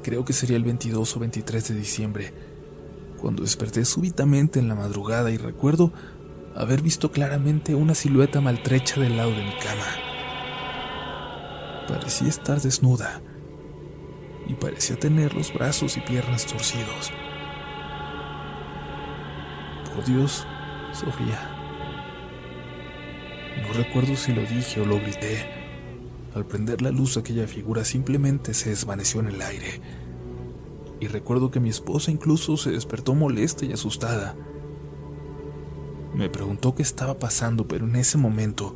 Creo 0.02 0.24
que 0.24 0.32
sería 0.32 0.56
el 0.56 0.64
22 0.64 1.14
o 1.14 1.20
23 1.20 1.68
de 1.68 1.74
diciembre, 1.74 2.34
cuando 3.20 3.42
desperté 3.42 3.84
súbitamente 3.84 4.58
en 4.58 4.68
la 4.68 4.74
madrugada 4.74 5.30
y 5.30 5.36
recuerdo 5.36 5.92
haber 6.54 6.80
visto 6.80 7.12
claramente 7.12 7.74
una 7.74 7.94
silueta 7.94 8.40
maltrecha 8.40 8.98
del 8.98 9.18
lado 9.18 9.32
de 9.32 9.44
mi 9.44 9.54
cama. 9.58 10.07
Parecía 11.88 12.28
estar 12.28 12.60
desnuda 12.60 13.22
y 14.46 14.54
parecía 14.54 14.96
tener 14.98 15.34
los 15.34 15.52
brazos 15.52 15.96
y 15.96 16.00
piernas 16.00 16.46
torcidos. 16.46 17.12
Por 19.94 20.04
Dios, 20.04 20.46
Sofía. 20.92 21.54
No 23.62 23.72
recuerdo 23.72 24.16
si 24.16 24.32
lo 24.32 24.42
dije 24.42 24.80
o 24.80 24.86
lo 24.86 25.00
grité. 25.00 25.46
Al 26.34 26.44
prender 26.46 26.82
la 26.82 26.90
luz 26.90 27.16
aquella 27.16 27.46
figura 27.46 27.84
simplemente 27.84 28.54
se 28.54 28.70
desvaneció 28.70 29.20
en 29.20 29.28
el 29.28 29.42
aire. 29.42 29.80
Y 31.00 31.08
recuerdo 31.08 31.50
que 31.50 31.60
mi 31.60 31.68
esposa 31.68 32.10
incluso 32.10 32.56
se 32.56 32.70
despertó 32.70 33.14
molesta 33.14 33.64
y 33.64 33.72
asustada. 33.72 34.36
Me 36.14 36.28
preguntó 36.28 36.74
qué 36.74 36.82
estaba 36.82 37.18
pasando, 37.18 37.66
pero 37.68 37.86
en 37.86 37.96
ese 37.96 38.18
momento 38.18 38.74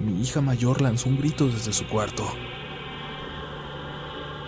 mi 0.00 0.20
hija 0.20 0.40
mayor 0.40 0.80
lanzó 0.80 1.08
un 1.08 1.18
grito 1.18 1.46
desde 1.46 1.72
su 1.72 1.86
cuarto. 1.86 2.24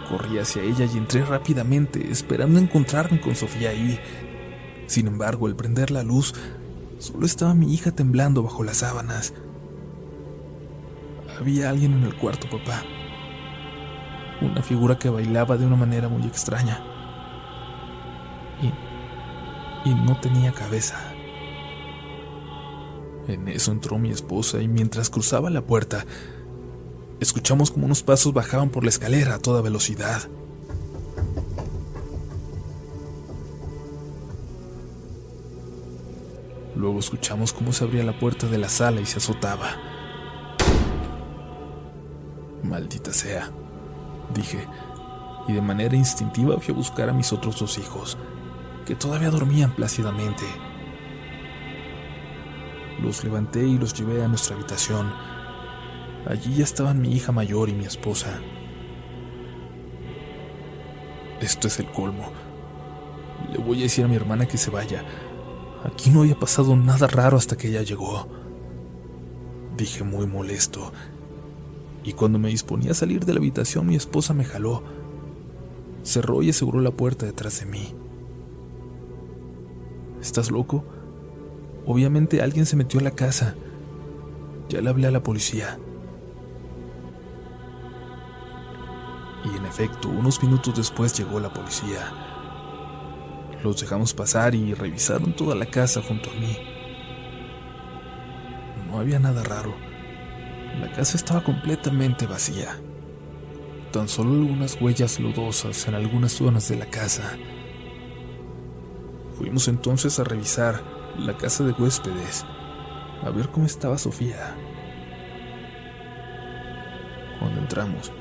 Corrí 0.09 0.39
hacia 0.39 0.63
ella 0.63 0.87
y 0.87 0.99
entré 0.99 1.25
rápidamente, 1.25 2.11
esperando 2.11 2.59
encontrarme 2.59 3.21
con 3.21 3.35
Sofía 3.35 3.71
ahí. 3.71 3.99
Sin 4.87 5.07
embargo, 5.07 5.47
al 5.47 5.57
prender 5.57 5.91
la 5.91 6.03
luz, 6.03 6.35
solo 6.99 7.27
estaba 7.27 7.55
mi 7.55 7.73
hija 7.73 7.93
temblando 7.93 8.43
bajo 8.43 8.65
las 8.65 8.79
sábanas. 8.79 9.35
Había 11.39 11.71
alguien 11.71 11.95
en 11.95 12.05
el 12.05 12.15
cuarto, 12.17 12.49
papá. 12.49 12.83
Una 14.41 14.63
figura 14.63 14.99
que 14.99 15.09
bailaba 15.09 15.57
de 15.57 15.67
una 15.67 15.77
manera 15.77 16.09
muy 16.09 16.27
extraña. 16.27 16.83
Y, 18.61 19.89
y 19.89 19.95
no 19.95 20.19
tenía 20.21 20.53
cabeza. 20.53 21.12
En 23.29 23.49
eso 23.49 23.73
entró 23.73 23.99
mi 23.99 24.11
esposa 24.11 24.61
y 24.61 24.69
mientras 24.69 25.11
cruzaba 25.11 25.51
la 25.51 25.63
puerta, 25.63 26.05
escuchamos 27.21 27.71
como 27.71 27.87
unos 27.87 28.03
pasos 28.03 28.33
bajaban 28.33 28.71
por 28.71 28.83
la 28.83 28.91
escalera 28.91 29.35
a 29.35 29.39
toda 29.39 29.63
velocidad. 29.63 30.29
Luego 36.75 36.99
escuchamos 36.99 37.53
cómo 37.53 37.73
se 37.73 37.85
abría 37.85 38.03
la 38.03 38.19
puerta 38.19 38.49
de 38.49 38.59
la 38.59 38.69
sala 38.69 39.01
y 39.01 39.07
se 39.07 39.19
azotaba. 39.19 39.77
Maldita 42.65 43.13
sea, 43.13 43.51
dije, 44.35 44.67
y 45.47 45.53
de 45.53 45.61
manera 45.61 45.95
instintiva 45.95 46.59
fui 46.59 46.75
a 46.75 46.77
buscar 46.77 47.09
a 47.09 47.13
mis 47.13 47.33
otros 47.33 47.61
dos 47.61 47.79
hijos, 47.79 48.17
que 48.87 48.97
todavía 48.97 49.31
dormían 49.31 49.75
plácidamente. 49.75 50.45
Los 53.03 53.25
levanté 53.25 53.67
y 53.67 53.79
los 53.79 53.95
llevé 53.95 54.23
a 54.23 54.29
nuestra 54.29 54.55
habitación. 54.55 55.13
Allí 56.27 56.55
ya 56.55 56.65
estaban 56.65 57.01
mi 57.01 57.13
hija 57.13 57.33
mayor 57.33 57.69
y 57.69 57.75
mi 57.75 57.85
esposa. 57.85 58.41
Esto 61.41 61.67
es 61.67 61.81
el 61.81 61.91
colmo. 61.91 62.31
Le 63.51 63.59
voy 63.59 63.81
a 63.81 63.83
decir 63.83 64.05
a 64.05 64.09
mi 64.09 64.15
hermana 64.15 64.47
que 64.47 64.57
se 64.57 64.71
vaya. 64.71 65.05
Aquí 65.83 66.11
no 66.11 66.21
había 66.21 66.39
pasado 66.39 66.77
nada 66.77 67.09
raro 67.09 67.37
hasta 67.37 67.57
que 67.57 67.69
ella 67.69 67.83
llegó. 67.83 68.29
Dije 69.77 70.05
muy 70.05 70.29
molesto. 70.29 70.93
Y 72.05 72.13
cuando 72.13 72.39
me 72.39 72.51
disponía 72.51 72.93
a 72.93 72.95
salir 72.95 73.25
de 73.25 73.33
la 73.33 73.41
habitación, 73.41 73.89
mi 73.89 73.97
esposa 73.97 74.33
me 74.33 74.45
jaló. 74.45 74.85
Cerró 76.05 76.43
y 76.43 76.51
aseguró 76.51 76.81
la 76.81 76.93
puerta 76.93 77.27
detrás 77.27 77.59
de 77.59 77.67
mí. 77.67 77.95
¿Estás 80.21 80.53
loco? 80.53 80.85
Obviamente 81.87 82.43
alguien 82.43 82.67
se 82.67 82.77
metió 82.77 83.01
a 83.01 83.03
la 83.03 83.11
casa. 83.11 83.57
Ya 84.69 84.81
le 84.81 84.89
hablé 84.89 85.09
a 85.09 85.11
la 85.11 85.23
policía. 85.23 85.79
Y 89.45 89.57
en 89.57 89.67
efecto, 89.67 90.09
unos 90.09 90.43
minutos 90.43 90.77
después 90.77 91.17
llegó 91.19 91.41
la 91.41 91.53
policía. 91.53 92.13
Los 93.65 93.81
dejamos 93.81 94.15
pasar 94.15 94.55
y 94.55 94.75
revisaron 94.75 95.35
toda 95.35 95.55
la 95.57 95.67
casa 95.67 96.01
junto 96.03 96.31
a 96.31 96.35
mí. 96.35 96.57
No 98.89 99.01
había 99.01 99.19
nada 99.19 99.43
raro. 99.43 99.75
La 100.81 100.91
casa 100.93 101.17
estaba 101.17 101.43
completamente 101.43 102.27
vacía. 102.27 102.79
Tan 103.93 104.09
solo 104.09 104.33
algunas 104.33 104.81
huellas 104.81 105.19
lodosas 105.19 105.87
en 105.89 105.95
algunas 105.95 106.33
zonas 106.33 106.69
de 106.69 106.77
la 106.77 106.87
casa. 106.87 107.37
Fuimos 109.37 109.67
entonces 109.69 110.19
a 110.19 110.25
revisar 110.25 111.02
la 111.19 111.37
casa 111.37 111.65
de 111.65 111.73
huéspedes, 111.73 112.45
a 113.23 113.31
ver 113.31 113.49
cómo 113.49 113.67
estaba 113.67 113.99
Sofía. 113.99 114.57
Cuando 117.39 117.61
entramos, 117.61 118.13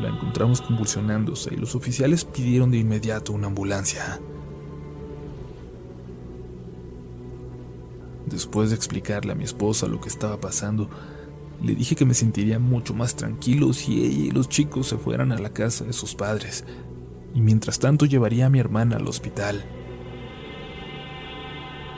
la 0.00 0.08
encontramos 0.08 0.60
convulsionándose 0.60 1.54
y 1.54 1.56
los 1.56 1.74
oficiales 1.74 2.24
pidieron 2.24 2.70
de 2.70 2.78
inmediato 2.78 3.32
una 3.32 3.48
ambulancia. 3.48 4.20
Después 8.26 8.70
de 8.70 8.76
explicarle 8.76 9.32
a 9.32 9.34
mi 9.34 9.44
esposa 9.44 9.86
lo 9.86 10.00
que 10.00 10.08
estaba 10.08 10.38
pasando, 10.38 10.88
le 11.62 11.74
dije 11.74 11.96
que 11.96 12.04
me 12.04 12.14
sentiría 12.14 12.58
mucho 12.58 12.94
más 12.94 13.16
tranquilo 13.16 13.72
si 13.72 14.04
ella 14.04 14.24
y 14.26 14.30
los 14.30 14.48
chicos 14.48 14.88
se 14.88 14.98
fueran 14.98 15.32
a 15.32 15.38
la 15.38 15.52
casa 15.52 15.84
de 15.84 15.92
sus 15.92 16.14
padres, 16.14 16.64
y 17.34 17.40
mientras 17.40 17.78
tanto 17.78 18.06
llevaría 18.06 18.46
a 18.46 18.50
mi 18.50 18.58
hermana 18.58 18.96
al 18.96 19.08
hospital. 19.08 19.64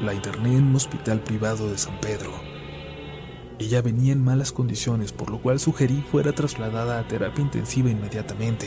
La 0.01 0.14
interné 0.14 0.56
en 0.56 0.68
un 0.68 0.77
hospital 0.77 1.20
privado 1.20 1.68
de 1.68 1.77
San 1.77 2.01
Pedro. 2.01 2.32
Ella 3.59 3.82
venía 3.82 4.14
en 4.14 4.24
malas 4.24 4.51
condiciones, 4.51 5.12
por 5.12 5.31
lo 5.31 5.43
cual 5.43 5.60
sugerí 5.60 6.02
fuera 6.10 6.32
trasladada 6.32 6.98
a 6.98 7.06
terapia 7.06 7.43
intensiva 7.43 7.90
inmediatamente, 7.90 8.66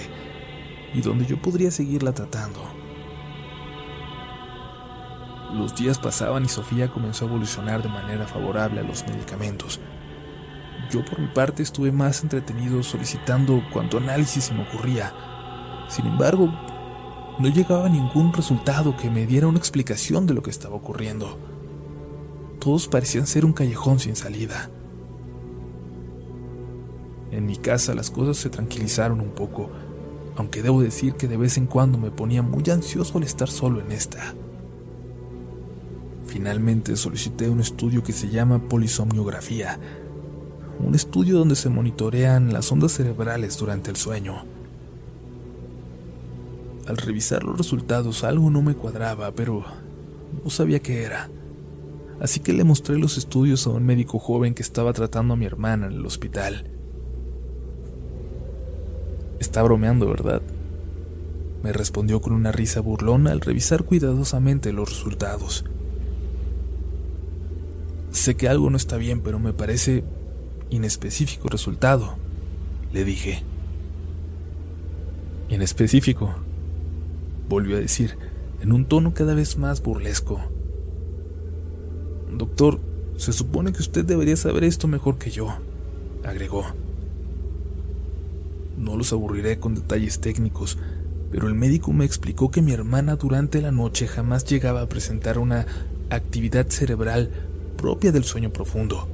y 0.93 1.01
donde 1.01 1.25
yo 1.25 1.41
podría 1.41 1.71
seguirla 1.71 2.13
tratando. 2.13 2.61
Los 5.53 5.75
días 5.75 5.97
pasaban 5.97 6.45
y 6.45 6.49
Sofía 6.49 6.91
comenzó 6.91 7.25
a 7.25 7.29
evolucionar 7.29 7.81
de 7.81 7.89
manera 7.89 8.27
favorable 8.27 8.81
a 8.81 8.83
los 8.83 9.03
medicamentos. 9.07 9.79
Yo 10.91 11.03
por 11.03 11.17
mi 11.19 11.29
parte 11.29 11.63
estuve 11.63 11.91
más 11.91 12.21
entretenido 12.21 12.83
solicitando 12.83 13.63
cuanto 13.73 13.97
análisis 13.97 14.43
se 14.43 14.53
me 14.53 14.67
ocurría. 14.67 15.11
Sin 15.89 16.05
embargo, 16.05 16.53
no 17.39 17.49
llegaba 17.49 17.89
ningún 17.89 18.31
resultado 18.33 18.95
que 18.95 19.09
me 19.09 19.25
diera 19.25 19.47
una 19.47 19.57
explicación 19.57 20.25
de 20.25 20.33
lo 20.33 20.43
que 20.43 20.51
estaba 20.51 20.75
ocurriendo. 20.75 21.37
Todos 22.59 22.87
parecían 22.87 23.27
ser 23.27 23.45
un 23.45 23.53
callejón 23.53 23.99
sin 23.99 24.15
salida. 24.15 24.69
En 27.31 27.45
mi 27.45 27.57
casa 27.57 27.95
las 27.95 28.11
cosas 28.11 28.37
se 28.37 28.49
tranquilizaron 28.49 29.19
un 29.19 29.31
poco, 29.31 29.69
aunque 30.35 30.61
debo 30.61 30.81
decir 30.81 31.15
que 31.15 31.27
de 31.27 31.37
vez 31.37 31.57
en 31.57 31.65
cuando 31.65 31.97
me 31.97 32.11
ponía 32.11 32.41
muy 32.41 32.63
ansioso 32.69 33.17
al 33.17 33.23
estar 33.23 33.49
solo 33.49 33.81
en 33.81 33.91
esta. 33.91 34.35
Finalmente 36.27 36.95
solicité 36.95 37.49
un 37.49 37.59
estudio 37.59 38.03
que 38.03 38.13
se 38.13 38.29
llama 38.29 38.69
polisomniografía, 38.69 39.79
un 40.79 40.95
estudio 40.95 41.37
donde 41.39 41.55
se 41.55 41.69
monitorean 41.69 42.53
las 42.53 42.71
ondas 42.71 42.93
cerebrales 42.93 43.57
durante 43.57 43.89
el 43.89 43.97
sueño. 43.97 44.52
Al 46.87 46.97
revisar 46.97 47.43
los 47.43 47.57
resultados 47.57 48.23
algo 48.23 48.49
no 48.49 48.61
me 48.61 48.75
cuadraba, 48.75 49.31
pero 49.31 49.63
no 50.43 50.49
sabía 50.49 50.81
qué 50.81 51.03
era. 51.03 51.29
Así 52.19 52.39
que 52.39 52.53
le 52.53 52.63
mostré 52.63 52.97
los 52.97 53.17
estudios 53.17 53.65
a 53.67 53.71
un 53.71 53.85
médico 53.85 54.19
joven 54.19 54.53
que 54.53 54.61
estaba 54.61 54.93
tratando 54.93 55.33
a 55.33 55.37
mi 55.37 55.45
hermana 55.45 55.87
en 55.87 55.93
el 55.93 56.05
hospital. 56.05 56.69
Está 59.39 59.63
bromeando, 59.63 60.07
¿verdad? 60.07 60.41
Me 61.63 61.71
respondió 61.71 62.21
con 62.21 62.33
una 62.33 62.51
risa 62.51 62.81
burlona 62.81 63.31
al 63.31 63.41
revisar 63.41 63.83
cuidadosamente 63.83 64.73
los 64.73 64.89
resultados. 64.89 65.63
Sé 68.11 68.35
que 68.35 68.47
algo 68.47 68.69
no 68.69 68.77
está 68.77 68.97
bien, 68.97 69.21
pero 69.21 69.39
me 69.39 69.53
parece 69.53 70.03
inespecífico 70.69 71.47
resultado, 71.49 72.15
le 72.91 73.05
dije. 73.05 73.43
Inespecífico, 75.49 76.35
volvió 77.47 77.77
a 77.77 77.79
decir, 77.79 78.17
en 78.61 78.71
un 78.71 78.85
tono 78.85 79.13
cada 79.13 79.35
vez 79.35 79.57
más 79.57 79.81
burlesco. 79.81 80.41
Doctor, 82.31 82.79
se 83.17 83.33
supone 83.33 83.73
que 83.73 83.81
usted 83.81 84.05
debería 84.05 84.35
saber 84.35 84.63
esto 84.63 84.87
mejor 84.87 85.17
que 85.17 85.31
yo, 85.31 85.49
agregó. 86.23 86.65
No 88.77 88.97
los 88.97 89.13
aburriré 89.13 89.59
con 89.59 89.75
detalles 89.75 90.19
técnicos, 90.19 90.77
pero 91.31 91.47
el 91.47 91.55
médico 91.55 91.93
me 91.93 92.05
explicó 92.05 92.51
que 92.51 92.61
mi 92.61 92.73
hermana 92.73 93.15
durante 93.15 93.61
la 93.61 93.71
noche 93.71 94.07
jamás 94.07 94.45
llegaba 94.45 94.81
a 94.81 94.89
presentar 94.89 95.37
una 95.37 95.65
actividad 96.09 96.67
cerebral 96.69 97.29
propia 97.77 98.11
del 98.11 98.23
sueño 98.23 98.51
profundo. 98.51 99.07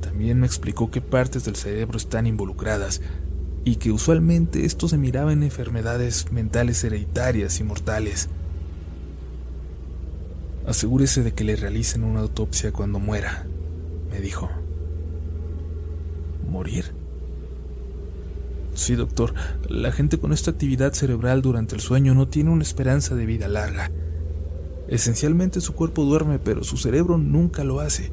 También 0.00 0.40
me 0.40 0.46
explicó 0.46 0.90
qué 0.90 1.00
partes 1.00 1.44
del 1.44 1.56
cerebro 1.56 1.96
están 1.96 2.26
involucradas 2.26 3.00
y 3.66 3.76
que 3.76 3.90
usualmente 3.90 4.64
esto 4.64 4.86
se 4.86 4.96
miraba 4.96 5.32
en 5.32 5.42
enfermedades 5.42 6.30
mentales 6.30 6.84
hereditarias 6.84 7.58
y 7.58 7.64
mortales. 7.64 8.28
Asegúrese 10.68 11.24
de 11.24 11.34
que 11.34 11.42
le 11.42 11.56
realicen 11.56 12.04
una 12.04 12.20
autopsia 12.20 12.70
cuando 12.70 13.00
muera, 13.00 13.44
me 14.08 14.20
dijo. 14.20 14.48
¿Morir? 16.48 16.92
Sí, 18.74 18.94
doctor. 18.94 19.34
La 19.68 19.90
gente 19.90 20.18
con 20.18 20.32
esta 20.32 20.52
actividad 20.52 20.92
cerebral 20.92 21.42
durante 21.42 21.74
el 21.74 21.80
sueño 21.80 22.14
no 22.14 22.28
tiene 22.28 22.50
una 22.50 22.62
esperanza 22.62 23.16
de 23.16 23.26
vida 23.26 23.48
larga. 23.48 23.90
Esencialmente 24.86 25.60
su 25.60 25.74
cuerpo 25.74 26.04
duerme, 26.04 26.38
pero 26.38 26.62
su 26.62 26.76
cerebro 26.76 27.18
nunca 27.18 27.64
lo 27.64 27.80
hace, 27.80 28.12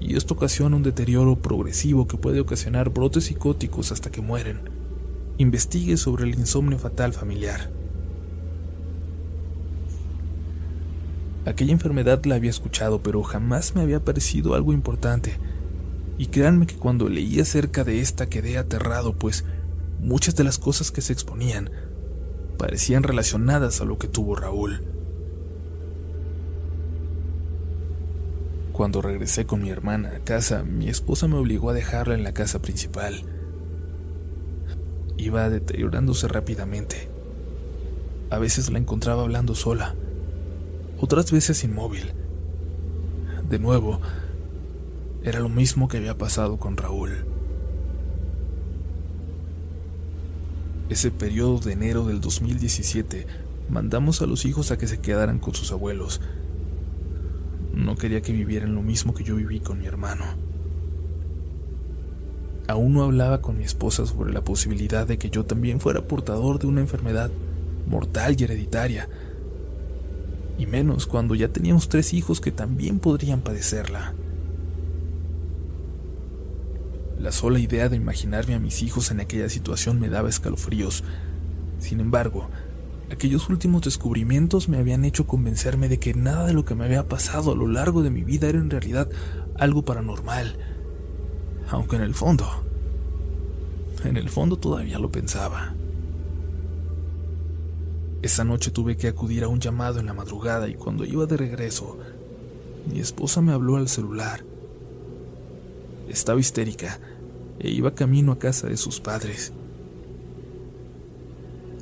y 0.00 0.16
esto 0.16 0.32
ocasiona 0.32 0.76
un 0.76 0.82
deterioro 0.82 1.36
progresivo 1.36 2.08
que 2.08 2.16
puede 2.16 2.40
ocasionar 2.40 2.88
brotes 2.88 3.24
psicóticos 3.24 3.92
hasta 3.92 4.10
que 4.10 4.22
mueren. 4.22 4.75
Investigue 5.38 5.98
sobre 5.98 6.24
el 6.24 6.34
insomnio 6.34 6.78
fatal 6.78 7.12
familiar. 7.12 7.70
Aquella 11.44 11.72
enfermedad 11.72 12.24
la 12.24 12.36
había 12.36 12.48
escuchado, 12.48 13.02
pero 13.02 13.22
jamás 13.22 13.74
me 13.74 13.82
había 13.82 14.02
parecido 14.02 14.54
algo 14.54 14.72
importante. 14.72 15.38
Y 16.16 16.26
créanme 16.26 16.66
que 16.66 16.76
cuando 16.76 17.10
leí 17.10 17.38
acerca 17.38 17.84
de 17.84 18.00
esta 18.00 18.26
quedé 18.26 18.56
aterrado, 18.56 19.12
pues 19.12 19.44
muchas 20.00 20.36
de 20.36 20.44
las 20.44 20.58
cosas 20.58 20.90
que 20.90 21.02
se 21.02 21.12
exponían 21.12 21.70
parecían 22.56 23.02
relacionadas 23.02 23.82
a 23.82 23.84
lo 23.84 23.98
que 23.98 24.08
tuvo 24.08 24.36
Raúl. 24.36 24.84
Cuando 28.72 29.02
regresé 29.02 29.44
con 29.44 29.60
mi 29.62 29.68
hermana 29.68 30.14
a 30.16 30.20
casa, 30.20 30.62
mi 30.62 30.88
esposa 30.88 31.28
me 31.28 31.36
obligó 31.36 31.70
a 31.70 31.74
dejarla 31.74 32.14
en 32.14 32.24
la 32.24 32.32
casa 32.32 32.62
principal. 32.62 33.35
Iba 35.16 35.48
deteriorándose 35.48 36.28
rápidamente. 36.28 37.08
A 38.30 38.38
veces 38.38 38.70
la 38.70 38.78
encontraba 38.78 39.22
hablando 39.22 39.54
sola, 39.54 39.94
otras 40.98 41.30
veces 41.30 41.62
inmóvil. 41.64 42.12
De 43.48 43.58
nuevo, 43.58 44.00
era 45.22 45.40
lo 45.40 45.48
mismo 45.48 45.88
que 45.88 45.98
había 45.98 46.18
pasado 46.18 46.58
con 46.58 46.76
Raúl. 46.76 47.24
Ese 50.88 51.10
periodo 51.10 51.58
de 51.58 51.72
enero 51.72 52.04
del 52.04 52.20
2017, 52.20 53.26
mandamos 53.68 54.22
a 54.22 54.26
los 54.26 54.44
hijos 54.44 54.70
a 54.70 54.78
que 54.78 54.86
se 54.86 55.00
quedaran 55.00 55.38
con 55.38 55.54
sus 55.54 55.72
abuelos. 55.72 56.20
No 57.74 57.96
quería 57.96 58.22
que 58.22 58.32
vivieran 58.32 58.74
lo 58.74 58.82
mismo 58.82 59.12
que 59.12 59.24
yo 59.24 59.36
viví 59.36 59.60
con 59.60 59.78
mi 59.80 59.86
hermano. 59.86 60.45
Aún 62.68 62.94
no 62.94 63.04
hablaba 63.04 63.40
con 63.40 63.58
mi 63.58 63.64
esposa 63.64 64.06
sobre 64.06 64.32
la 64.32 64.42
posibilidad 64.42 65.06
de 65.06 65.18
que 65.18 65.30
yo 65.30 65.44
también 65.44 65.80
fuera 65.80 66.08
portador 66.08 66.58
de 66.58 66.66
una 66.66 66.80
enfermedad 66.80 67.30
mortal 67.86 68.36
y 68.38 68.44
hereditaria, 68.44 69.08
y 70.58 70.66
menos 70.66 71.06
cuando 71.06 71.34
ya 71.34 71.48
teníamos 71.48 71.88
tres 71.88 72.12
hijos 72.12 72.40
que 72.40 72.50
también 72.50 72.98
podrían 72.98 73.40
padecerla. 73.40 74.14
La 77.18 77.32
sola 77.32 77.58
idea 77.58 77.88
de 77.88 77.96
imaginarme 77.96 78.54
a 78.54 78.58
mis 78.58 78.82
hijos 78.82 79.10
en 79.10 79.20
aquella 79.20 79.48
situación 79.48 80.00
me 80.00 80.08
daba 80.08 80.28
escalofríos. 80.28 81.04
Sin 81.78 82.00
embargo, 82.00 82.48
Aquellos 83.08 83.48
últimos 83.50 83.82
descubrimientos 83.82 84.68
me 84.68 84.78
habían 84.78 85.04
hecho 85.04 85.28
convencerme 85.28 85.88
de 85.88 86.00
que 86.00 86.12
nada 86.12 86.44
de 86.46 86.52
lo 86.52 86.64
que 86.64 86.74
me 86.74 86.84
había 86.86 87.06
pasado 87.06 87.52
a 87.52 87.54
lo 87.54 87.68
largo 87.68 88.02
de 88.02 88.10
mi 88.10 88.24
vida 88.24 88.48
era 88.48 88.58
en 88.58 88.68
realidad 88.68 89.08
algo 89.54 89.84
paranormal. 89.84 90.58
Aunque 91.68 91.96
en 91.96 92.02
el 92.02 92.14
fondo, 92.14 92.46
en 94.04 94.16
el 94.16 94.28
fondo 94.28 94.56
todavía 94.56 94.98
lo 94.98 95.10
pensaba. 95.10 95.74
Esa 98.22 98.44
noche 98.44 98.70
tuve 98.70 98.96
que 98.96 99.08
acudir 99.08 99.44
a 99.44 99.48
un 99.48 99.60
llamado 99.60 100.00
en 100.00 100.06
la 100.06 100.14
madrugada 100.14 100.68
y 100.68 100.74
cuando 100.74 101.04
iba 101.04 101.26
de 101.26 101.36
regreso, 101.36 101.98
mi 102.90 103.00
esposa 103.00 103.40
me 103.40 103.52
habló 103.52 103.76
al 103.76 103.88
celular. 103.88 104.44
Estaba 106.08 106.40
histérica 106.40 107.00
e 107.58 107.70
iba 107.70 107.94
camino 107.94 108.32
a 108.32 108.38
casa 108.38 108.68
de 108.68 108.76
sus 108.76 109.00
padres. 109.00 109.52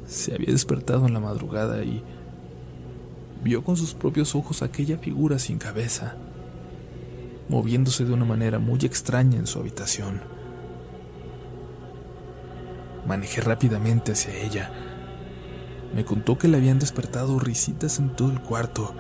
Se 0.07 0.35
había 0.35 0.53
despertado 0.53 1.07
en 1.07 1.15
la 1.15 1.21
madrugada 1.21 1.85
y 1.85 2.03
vio 3.43 3.63
con 3.63 3.77
sus 3.77 3.95
propios 3.95 4.35
ojos 4.35 4.63
aquella 4.63 4.99
figura 4.99 5.39
sin 5.39 5.59
cabeza, 5.59 6.17
moviéndose 7.49 8.05
de 8.05 8.13
una 8.13 8.25
manera 8.25 8.59
muy 8.59 8.79
extraña 8.83 9.39
en 9.39 9.47
su 9.47 9.59
habitación. 9.59 10.23
Manejé 13.07 13.41
rápidamente 13.43 14.13
hacia 14.13 14.35
ella. 14.35 14.73
Me 15.95 16.05
contó 16.05 16.39
que 16.39 16.49
le 16.49 16.57
habían 16.57 16.79
despertado 16.79 17.39
risitas 17.39 17.99
en 17.99 18.17
todo 18.17 18.31
el 18.31 18.41
cuarto, 18.41 18.95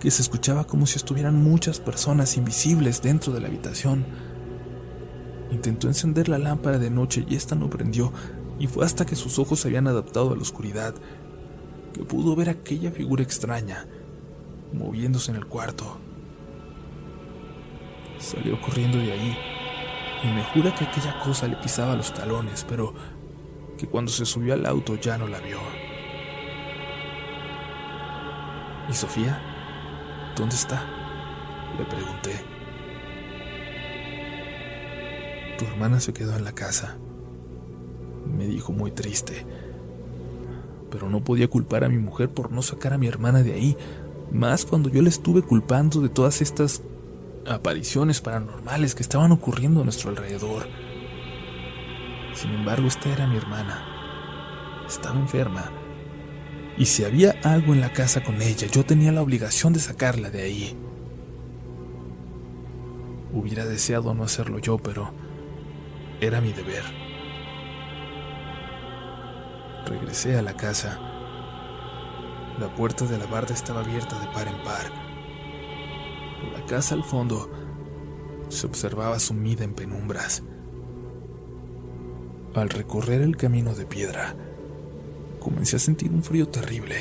que 0.00 0.10
se 0.10 0.22
escuchaba 0.22 0.64
como 0.64 0.86
si 0.86 0.96
estuvieran 0.96 1.42
muchas 1.42 1.80
personas 1.80 2.36
invisibles 2.36 3.02
dentro 3.02 3.32
de 3.32 3.40
la 3.40 3.48
habitación. 3.48 4.06
Intentó 5.50 5.86
encender 5.86 6.28
la 6.28 6.38
lámpara 6.38 6.78
de 6.78 6.90
noche 6.90 7.24
y 7.28 7.36
esta 7.36 7.54
no 7.54 7.70
prendió, 7.70 8.12
y 8.58 8.66
fue 8.66 8.84
hasta 8.84 9.04
que 9.04 9.16
sus 9.16 9.38
ojos 9.38 9.60
se 9.60 9.68
habían 9.68 9.86
adaptado 9.86 10.32
a 10.32 10.36
la 10.36 10.42
oscuridad 10.42 10.94
que 11.92 12.04
pudo 12.04 12.34
ver 12.34 12.48
aquella 12.48 12.90
figura 12.90 13.22
extraña 13.22 13.86
moviéndose 14.72 15.30
en 15.30 15.36
el 15.36 15.46
cuarto. 15.46 15.98
Salió 18.18 18.60
corriendo 18.60 18.98
de 18.98 19.12
ahí 19.12 19.38
y 20.22 20.26
me 20.28 20.42
jura 20.44 20.74
que 20.74 20.84
aquella 20.84 21.18
cosa 21.20 21.46
le 21.48 21.56
pisaba 21.56 21.96
los 21.96 22.12
talones, 22.14 22.64
pero 22.68 22.94
que 23.76 23.86
cuando 23.86 24.10
se 24.10 24.24
subió 24.24 24.54
al 24.54 24.66
auto 24.66 24.96
ya 24.96 25.18
no 25.18 25.26
la 25.26 25.40
vio. 25.40 25.58
¿Y 28.88 28.92
Sofía? 28.92 29.40
¿Dónde 30.36 30.54
está? 30.54 30.86
Le 31.78 31.84
pregunté. 31.84 32.44
Tu 35.58 35.64
hermana 35.64 36.00
se 36.00 36.12
quedó 36.12 36.36
en 36.36 36.44
la 36.44 36.52
casa 36.52 36.98
me 38.26 38.46
dijo 38.46 38.72
muy 38.72 38.90
triste. 38.90 39.46
Pero 40.90 41.08
no 41.10 41.22
podía 41.22 41.48
culpar 41.48 41.84
a 41.84 41.88
mi 41.88 41.98
mujer 41.98 42.30
por 42.30 42.52
no 42.52 42.62
sacar 42.62 42.92
a 42.92 42.98
mi 42.98 43.06
hermana 43.06 43.42
de 43.42 43.52
ahí, 43.52 43.76
más 44.32 44.64
cuando 44.64 44.88
yo 44.88 45.02
le 45.02 45.08
estuve 45.08 45.42
culpando 45.42 46.00
de 46.00 46.08
todas 46.08 46.40
estas 46.42 46.82
apariciones 47.46 48.20
paranormales 48.20 48.94
que 48.94 49.02
estaban 49.02 49.32
ocurriendo 49.32 49.80
a 49.80 49.84
nuestro 49.84 50.10
alrededor. 50.10 50.68
Sin 52.34 52.50
embargo, 52.52 52.88
esta 52.88 53.10
era 53.10 53.26
mi 53.26 53.36
hermana. 53.36 54.84
Estaba 54.86 55.18
enferma. 55.18 55.70
Y 56.76 56.86
si 56.86 57.04
había 57.04 57.36
algo 57.44 57.72
en 57.72 57.80
la 57.80 57.92
casa 57.92 58.22
con 58.22 58.42
ella, 58.42 58.66
yo 58.66 58.84
tenía 58.84 59.12
la 59.12 59.22
obligación 59.22 59.72
de 59.72 59.80
sacarla 59.80 60.30
de 60.30 60.42
ahí. 60.42 60.76
Hubiera 63.32 63.64
deseado 63.64 64.14
no 64.14 64.24
hacerlo 64.24 64.58
yo, 64.58 64.78
pero 64.78 65.12
era 66.20 66.40
mi 66.40 66.52
deber. 66.52 66.84
Regresé 69.86 70.36
a 70.38 70.42
la 70.42 70.56
casa. 70.56 70.98
La 72.58 72.74
puerta 72.74 73.04
de 73.04 73.18
la 73.18 73.26
barda 73.26 73.54
estaba 73.54 73.80
abierta 73.80 74.18
de 74.18 74.26
par 74.28 74.48
en 74.48 74.62
par. 74.62 75.03
La 76.52 76.64
casa 76.66 76.94
al 76.94 77.04
fondo 77.04 77.50
se 78.48 78.66
observaba 78.66 79.18
sumida 79.18 79.64
en 79.64 79.74
penumbras. 79.74 80.42
Al 82.54 82.68
recorrer 82.70 83.22
el 83.22 83.36
camino 83.36 83.74
de 83.74 83.86
piedra, 83.86 84.36
comencé 85.40 85.76
a 85.76 85.80
sentir 85.80 86.10
un 86.10 86.22
frío 86.22 86.48
terrible 86.48 86.96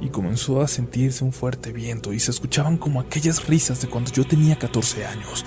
y 0.00 0.10
comenzó 0.10 0.60
a 0.60 0.68
sentirse 0.68 1.24
un 1.24 1.32
fuerte 1.32 1.72
viento 1.72 2.12
y 2.12 2.20
se 2.20 2.30
escuchaban 2.30 2.76
como 2.76 3.00
aquellas 3.00 3.46
risas 3.46 3.80
de 3.80 3.88
cuando 3.88 4.10
yo 4.12 4.26
tenía 4.26 4.58
14 4.58 5.06
años. 5.06 5.44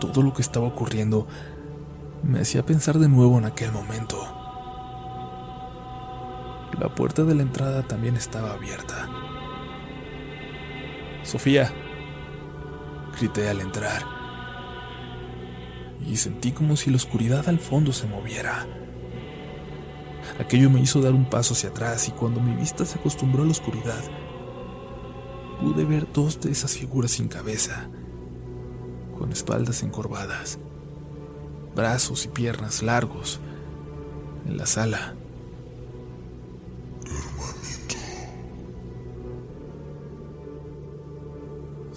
Todo 0.00 0.22
lo 0.22 0.32
que 0.32 0.42
estaba 0.42 0.66
ocurriendo 0.66 1.26
me 2.22 2.40
hacía 2.40 2.64
pensar 2.64 2.98
de 2.98 3.08
nuevo 3.08 3.38
en 3.38 3.44
aquel 3.44 3.72
momento. 3.72 4.16
La 6.78 6.94
puerta 6.94 7.24
de 7.24 7.34
la 7.34 7.42
entrada 7.42 7.82
también 7.82 8.16
estaba 8.16 8.52
abierta. 8.52 9.27
Sofía, 11.28 11.70
grité 13.20 13.50
al 13.50 13.60
entrar. 13.60 14.02
Y 16.06 16.16
sentí 16.16 16.52
como 16.52 16.74
si 16.74 16.88
la 16.88 16.96
oscuridad 16.96 17.50
al 17.50 17.58
fondo 17.58 17.92
se 17.92 18.06
moviera. 18.06 18.66
Aquello 20.40 20.70
me 20.70 20.80
hizo 20.80 21.02
dar 21.02 21.12
un 21.12 21.28
paso 21.28 21.52
hacia 21.52 21.68
atrás 21.68 22.08
y 22.08 22.12
cuando 22.12 22.40
mi 22.40 22.54
vista 22.54 22.86
se 22.86 22.98
acostumbró 22.98 23.42
a 23.42 23.44
la 23.44 23.52
oscuridad, 23.52 24.02
pude 25.60 25.84
ver 25.84 26.10
dos 26.10 26.40
de 26.40 26.50
esas 26.50 26.78
figuras 26.78 27.10
sin 27.10 27.28
cabeza, 27.28 27.90
con 29.18 29.30
espaldas 29.30 29.82
encorvadas, 29.82 30.58
brazos 31.76 32.24
y 32.24 32.28
piernas 32.28 32.82
largos, 32.82 33.38
en 34.46 34.56
la 34.56 34.64
sala. 34.64 35.14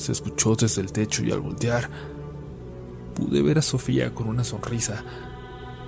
Se 0.02 0.14
escuchó 0.14 0.56
desde 0.56 0.82
el 0.82 0.92
techo 0.92 1.24
y 1.24 1.32
al 1.32 1.42
voltear 1.42 1.88
pude 3.14 3.44
ver 3.44 3.60
a 3.60 3.62
Sofía 3.62 4.16
con 4.16 4.28
una 4.28 4.44
sonrisa 4.44 5.04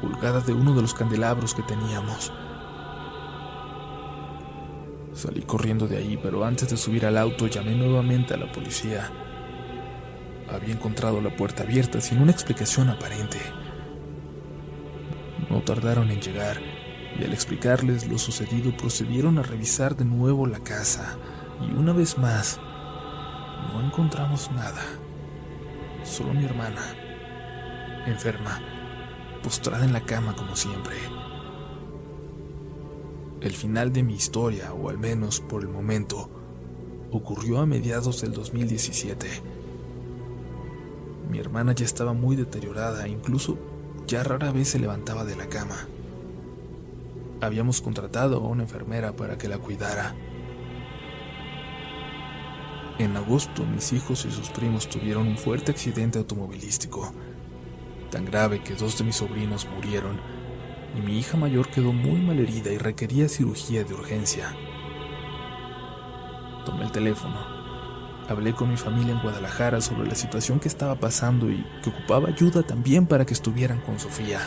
colgada 0.01 0.39
de 0.39 0.53
uno 0.53 0.75
de 0.75 0.83
los 0.83 0.93
candelabros 0.93 1.55
que 1.55 1.63
teníamos. 1.63 2.31
Salí 5.13 5.41
corriendo 5.41 5.87
de 5.87 5.97
ahí, 5.97 6.19
pero 6.21 6.45
antes 6.45 6.69
de 6.69 6.77
subir 6.77 7.07
al 7.07 7.17
auto 7.17 7.47
llamé 7.47 7.73
nuevamente 7.73 8.35
a 8.35 8.37
la 8.37 8.51
policía. 8.51 9.09
Había 10.47 10.75
encontrado 10.75 11.19
la 11.19 11.35
puerta 11.35 11.63
abierta 11.63 11.99
sin 11.99 12.21
una 12.21 12.33
explicación 12.33 12.89
aparente. 12.89 13.39
No 15.49 15.63
tardaron 15.63 16.11
en 16.11 16.21
llegar 16.21 16.61
y 17.19 17.23
al 17.23 17.33
explicarles 17.33 18.07
lo 18.07 18.19
sucedido 18.19 18.77
procedieron 18.77 19.39
a 19.39 19.41
revisar 19.41 19.95
de 19.95 20.05
nuevo 20.05 20.45
la 20.45 20.59
casa 20.59 21.17
y 21.67 21.73
una 21.73 21.93
vez 21.93 22.19
más 22.19 22.59
no 23.73 23.81
encontramos 23.81 24.51
nada. 24.51 24.83
Solo 26.03 26.33
mi 26.33 26.45
hermana, 26.45 26.81
enferma, 28.05 28.61
postrada 29.41 29.83
en 29.83 29.93
la 29.93 30.05
cama 30.05 30.35
como 30.35 30.55
siempre. 30.55 30.95
El 33.41 33.53
final 33.53 33.91
de 33.91 34.03
mi 34.03 34.13
historia, 34.13 34.73
o 34.73 34.89
al 34.89 34.97
menos 34.97 35.41
por 35.41 35.63
el 35.63 35.69
momento, 35.69 36.29
ocurrió 37.11 37.59
a 37.59 37.65
mediados 37.65 38.21
del 38.21 38.31
2017. 38.31 39.27
Mi 41.29 41.39
hermana 41.39 41.73
ya 41.73 41.85
estaba 41.85 42.13
muy 42.13 42.35
deteriorada, 42.35 43.07
incluso 43.07 43.57
ya 44.07 44.23
rara 44.23 44.51
vez 44.51 44.69
se 44.69 44.79
levantaba 44.79 45.25
de 45.25 45.35
la 45.35 45.47
cama. 45.47 45.87
Habíamos 47.41 47.81
contratado 47.81 48.37
a 48.37 48.47
una 48.47 48.63
enfermera 48.63 49.15
para 49.15 49.37
que 49.37 49.49
la 49.49 49.57
cuidara. 49.57 50.15
En 52.99 53.17
agosto 53.17 53.65
mis 53.65 53.91
hijos 53.91 54.25
y 54.25 54.31
sus 54.31 54.49
primos 54.49 54.87
tuvieron 54.87 55.27
un 55.27 55.37
fuerte 55.37 55.71
accidente 55.71 56.19
automovilístico, 56.19 57.11
tan 58.11 58.25
grave 58.25 58.61
que 58.61 58.75
dos 58.75 58.99
de 58.99 59.03
mis 59.03 59.15
sobrinos 59.15 59.67
murieron 59.67 60.19
y 60.95 61.01
mi 61.01 61.17
hija 61.17 61.35
mayor 61.37 61.69
quedó 61.69 61.91
muy 61.91 62.21
mal 62.21 62.39
herida 62.39 62.71
y 62.71 62.77
requería 62.77 63.27
cirugía 63.27 63.83
de 63.83 63.93
urgencia. 63.95 64.55
Tomé 66.65 66.83
el 66.83 66.91
teléfono, 66.91 67.35
hablé 68.29 68.53
con 68.53 68.69
mi 68.69 68.77
familia 68.77 69.13
en 69.13 69.21
Guadalajara 69.21 69.81
sobre 69.81 70.07
la 70.07 70.15
situación 70.15 70.59
que 70.59 70.67
estaba 70.67 70.95
pasando 70.95 71.49
y 71.49 71.65
que 71.83 71.89
ocupaba 71.89 72.29
ayuda 72.29 72.61
también 72.61 73.07
para 73.07 73.25
que 73.25 73.33
estuvieran 73.33 73.81
con 73.81 73.99
Sofía. 73.99 74.39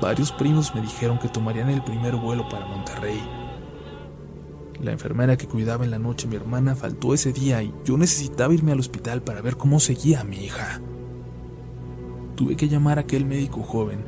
Varios 0.00 0.32
primos 0.32 0.74
me 0.74 0.80
dijeron 0.80 1.18
que 1.18 1.28
tomarían 1.28 1.70
el 1.70 1.82
primer 1.82 2.16
vuelo 2.16 2.48
para 2.48 2.66
Monterrey. 2.66 3.39
La 4.80 4.92
enfermera 4.92 5.36
que 5.36 5.46
cuidaba 5.46 5.84
en 5.84 5.90
la 5.90 5.98
noche 5.98 6.26
a 6.26 6.30
mi 6.30 6.36
hermana 6.36 6.74
faltó 6.74 7.14
ese 7.14 7.32
día 7.32 7.62
y 7.62 7.74
yo 7.84 7.98
necesitaba 7.98 8.54
irme 8.54 8.72
al 8.72 8.80
hospital 8.80 9.22
para 9.22 9.42
ver 9.42 9.56
cómo 9.56 9.80
seguía 9.80 10.24
mi 10.24 10.44
hija 10.44 10.80
tuve 12.40 12.56
que 12.56 12.70
llamar 12.70 12.96
a 12.96 13.02
aquel 13.02 13.26
médico 13.26 13.62
joven, 13.62 13.98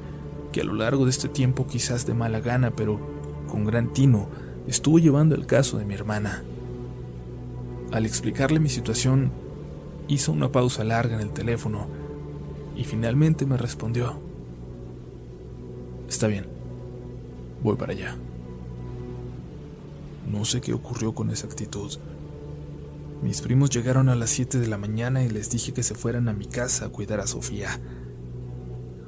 que 0.53 0.63
a 0.63 0.65
lo 0.65 0.73
largo 0.73 1.05
de 1.05 1.11
este 1.11 1.29
tiempo 1.29 1.67
quizás 1.67 2.07
de 2.07 2.15
mala 2.15 2.41
gana, 2.41 2.71
pero 2.71 2.99
con 3.47 3.67
gran 3.67 3.93
tino, 3.93 4.27
estuvo 4.67 4.99
llevando 4.99 5.35
el 5.35 5.45
caso 5.45 5.77
de 5.77 5.85
mi 5.85 5.93
hermana. 5.93 6.43
Al 7.93 8.07
explicarle 8.07 8.59
mi 8.59 8.71
situación, 8.71 9.33
hizo 10.09 10.33
una 10.33 10.51
pausa 10.51 10.83
larga 10.83 11.15
en 11.15 11.21
el 11.21 11.35
teléfono 11.35 11.89
y 12.75 12.85
finalmente 12.85 13.45
me 13.45 13.59
respondió. 13.59 14.19
Está 16.09 16.27
bien, 16.27 16.47
voy 17.63 17.77
para 17.77 17.93
allá. 17.93 18.17
No 20.31 20.45
sé 20.45 20.61
qué 20.61 20.73
ocurrió 20.73 21.15
con 21.15 21.31
esa 21.31 21.47
actitud. 21.47 21.93
Mis 23.23 23.41
primos 23.41 23.71
llegaron 23.71 24.09
a 24.09 24.17
las 24.17 24.31
7 24.31 24.59
de 24.59 24.67
la 24.67 24.79
mañana 24.79 25.23
y 25.23 25.29
les 25.29 25.49
dije 25.51 25.73
que 25.73 25.83
se 25.83 25.95
fueran 25.95 26.29
a 26.29 26.33
mi 26.33 26.47
casa 26.47 26.87
a 26.87 26.89
cuidar 26.89 27.21
a 27.21 27.27
Sofía. 27.27 27.81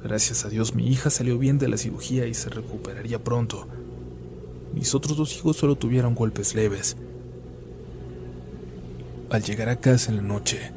Gracias 0.03 0.45
a 0.45 0.49
Dios 0.49 0.75
mi 0.75 0.87
hija 0.87 1.09
salió 1.09 1.37
bien 1.37 1.57
de 1.57 1.67
la 1.67 1.77
cirugía 1.77 2.25
y 2.27 2.33
se 2.33 2.49
recuperaría 2.49 3.23
pronto. 3.23 3.67
Mis 4.73 4.93
otros 4.95 5.17
dos 5.17 5.35
hijos 5.35 5.57
solo 5.57 5.75
tuvieron 5.75 6.15
golpes 6.15 6.55
leves. 6.55 6.95
Al 9.29 9.43
llegar 9.43 9.67
a 9.69 9.79
casa 9.81 10.11
en 10.11 10.17
la 10.17 10.23
noche, 10.23 10.71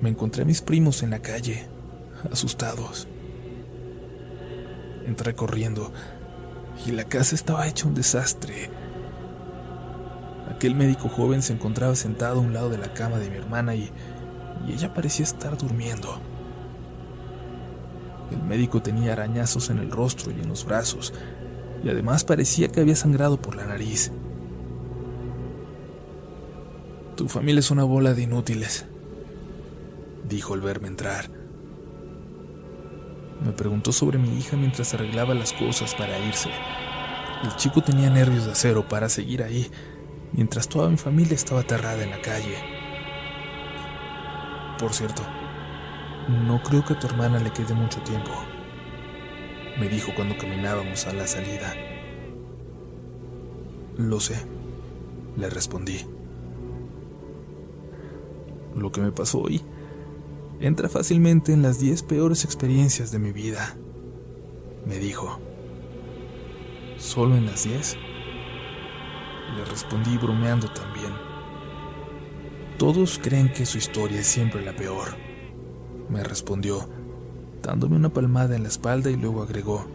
me 0.00 0.10
encontré 0.10 0.42
a 0.42 0.46
mis 0.46 0.60
primos 0.60 1.02
en 1.02 1.10
la 1.10 1.20
calle, 1.20 1.66
asustados. 2.30 3.06
Entré 5.06 5.34
corriendo 5.34 5.92
y 6.86 6.90
la 6.90 7.04
casa 7.04 7.34
estaba 7.34 7.66
hecha 7.66 7.86
un 7.86 7.94
desastre. 7.94 8.70
Aquel 10.50 10.74
médico 10.74 11.08
joven 11.08 11.42
se 11.42 11.52
encontraba 11.52 11.94
sentado 11.94 12.38
a 12.38 12.42
un 12.42 12.52
lado 12.52 12.68
de 12.68 12.78
la 12.78 12.92
cama 12.92 13.18
de 13.18 13.30
mi 13.30 13.36
hermana 13.36 13.74
y, 13.74 13.90
y 14.66 14.72
ella 14.72 14.92
parecía 14.92 15.24
estar 15.24 15.56
durmiendo. 15.56 16.20
El 18.30 18.42
médico 18.42 18.82
tenía 18.82 19.12
arañazos 19.12 19.70
en 19.70 19.78
el 19.78 19.90
rostro 19.90 20.32
y 20.32 20.40
en 20.40 20.48
los 20.48 20.64
brazos, 20.64 21.12
y 21.82 21.88
además 21.88 22.24
parecía 22.24 22.68
que 22.68 22.80
había 22.80 22.96
sangrado 22.96 23.40
por 23.40 23.56
la 23.56 23.66
nariz. 23.66 24.10
Tu 27.16 27.28
familia 27.28 27.60
es 27.60 27.70
una 27.70 27.84
bola 27.84 28.12
de 28.12 28.22
inútiles, 28.22 28.86
dijo 30.28 30.54
al 30.54 30.62
verme 30.62 30.88
entrar. 30.88 31.30
Me 33.44 33.52
preguntó 33.52 33.92
sobre 33.92 34.18
mi 34.18 34.38
hija 34.38 34.56
mientras 34.56 34.94
arreglaba 34.94 35.34
las 35.34 35.52
cosas 35.52 35.94
para 35.94 36.18
irse. 36.18 36.50
El 37.44 37.54
chico 37.56 37.82
tenía 37.82 38.08
nervios 38.08 38.46
de 38.46 38.52
acero 38.52 38.88
para 38.88 39.08
seguir 39.08 39.42
ahí, 39.42 39.70
mientras 40.34 40.68
toda 40.68 40.90
mi 40.90 40.96
familia 40.96 41.34
estaba 41.34 41.60
aterrada 41.60 42.02
en 42.02 42.10
la 42.10 42.20
calle. 42.20 42.56
Por 44.78 44.92
cierto, 44.92 45.22
no 46.28 46.62
creo 46.62 46.84
que 46.84 46.94
a 46.94 46.98
tu 46.98 47.06
hermana 47.06 47.38
le 47.38 47.52
quede 47.52 47.74
mucho 47.74 48.00
tiempo, 48.02 48.30
me 49.78 49.88
dijo 49.88 50.12
cuando 50.14 50.36
caminábamos 50.36 51.06
a 51.06 51.12
la 51.12 51.26
salida. 51.26 51.74
Lo 53.96 54.18
sé, 54.18 54.44
le 55.36 55.48
respondí. 55.48 56.00
Lo 58.74 58.90
que 58.90 59.00
me 59.00 59.12
pasó 59.12 59.40
hoy 59.40 59.62
entra 60.60 60.88
fácilmente 60.88 61.52
en 61.52 61.62
las 61.62 61.78
diez 61.78 62.02
peores 62.02 62.44
experiencias 62.44 63.12
de 63.12 63.20
mi 63.20 63.30
vida, 63.30 63.76
me 64.84 64.98
dijo. 64.98 65.38
¿Solo 66.96 67.36
en 67.36 67.46
las 67.46 67.64
diez? 67.64 67.96
Le 69.56 69.64
respondí 69.64 70.16
bromeando 70.18 70.68
también. 70.68 71.12
Todos 72.78 73.20
creen 73.22 73.52
que 73.52 73.66
su 73.66 73.78
historia 73.78 74.20
es 74.20 74.26
siempre 74.26 74.64
la 74.64 74.74
peor 74.74 75.24
me 76.08 76.22
respondió, 76.22 76.88
dándome 77.62 77.96
una 77.96 78.12
palmada 78.12 78.56
en 78.56 78.62
la 78.62 78.68
espalda 78.68 79.10
y 79.10 79.16
luego 79.16 79.42
agregó, 79.42 79.86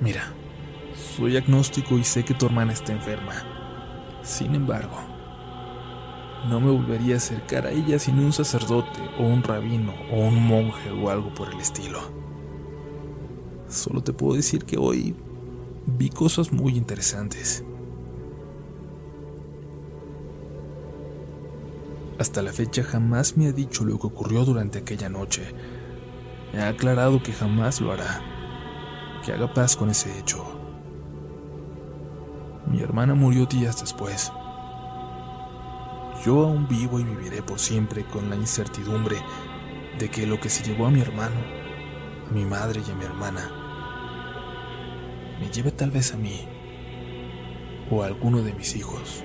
Mira, 0.00 0.32
soy 1.16 1.36
agnóstico 1.36 1.96
y 1.96 2.04
sé 2.04 2.24
que 2.24 2.34
tu 2.34 2.46
hermana 2.46 2.72
está 2.72 2.92
enferma. 2.92 3.34
Sin 4.22 4.54
embargo, 4.54 4.96
no 6.48 6.60
me 6.60 6.72
volvería 6.72 7.14
a 7.14 7.18
acercar 7.18 7.66
a 7.66 7.70
ella 7.70 7.98
sin 7.98 8.18
un 8.18 8.32
sacerdote 8.32 8.98
o 9.18 9.22
un 9.22 9.42
rabino 9.42 9.92
o 10.10 10.16
un 10.26 10.44
monje 10.44 10.90
o 10.90 11.08
algo 11.08 11.32
por 11.34 11.52
el 11.52 11.60
estilo. 11.60 12.00
Solo 13.68 14.02
te 14.02 14.12
puedo 14.12 14.34
decir 14.34 14.64
que 14.64 14.76
hoy 14.76 15.14
vi 15.86 16.08
cosas 16.08 16.52
muy 16.52 16.76
interesantes. 16.76 17.64
Hasta 22.18 22.42
la 22.42 22.52
fecha 22.52 22.82
jamás 22.82 23.36
me 23.36 23.48
ha 23.48 23.52
dicho 23.52 23.84
lo 23.84 23.98
que 23.98 24.06
ocurrió 24.06 24.44
durante 24.44 24.78
aquella 24.78 25.08
noche. 25.08 25.54
Me 26.52 26.60
ha 26.62 26.68
aclarado 26.68 27.22
que 27.22 27.32
jamás 27.32 27.80
lo 27.80 27.92
hará, 27.92 28.20
que 29.24 29.32
haga 29.32 29.52
paz 29.52 29.76
con 29.76 29.90
ese 29.90 30.18
hecho. 30.18 30.44
Mi 32.66 32.80
hermana 32.80 33.14
murió 33.14 33.46
días 33.46 33.80
después. 33.80 34.30
Yo 36.24 36.44
aún 36.44 36.68
vivo 36.68 37.00
y 37.00 37.04
viviré 37.04 37.42
por 37.42 37.58
siempre 37.58 38.04
con 38.04 38.30
la 38.30 38.36
incertidumbre 38.36 39.16
de 39.98 40.10
que 40.10 40.26
lo 40.26 40.38
que 40.38 40.50
se 40.50 40.62
llevó 40.62 40.86
a 40.86 40.90
mi 40.90 41.00
hermano, 41.00 41.40
a 42.30 42.32
mi 42.32 42.44
madre 42.44 42.82
y 42.86 42.90
a 42.90 42.94
mi 42.94 43.04
hermana, 43.04 43.50
me 45.40 45.50
lleve 45.50 45.72
tal 45.72 45.90
vez 45.90 46.14
a 46.14 46.16
mí 46.16 46.46
o 47.90 48.02
a 48.02 48.06
alguno 48.06 48.42
de 48.42 48.54
mis 48.54 48.76
hijos. 48.76 49.24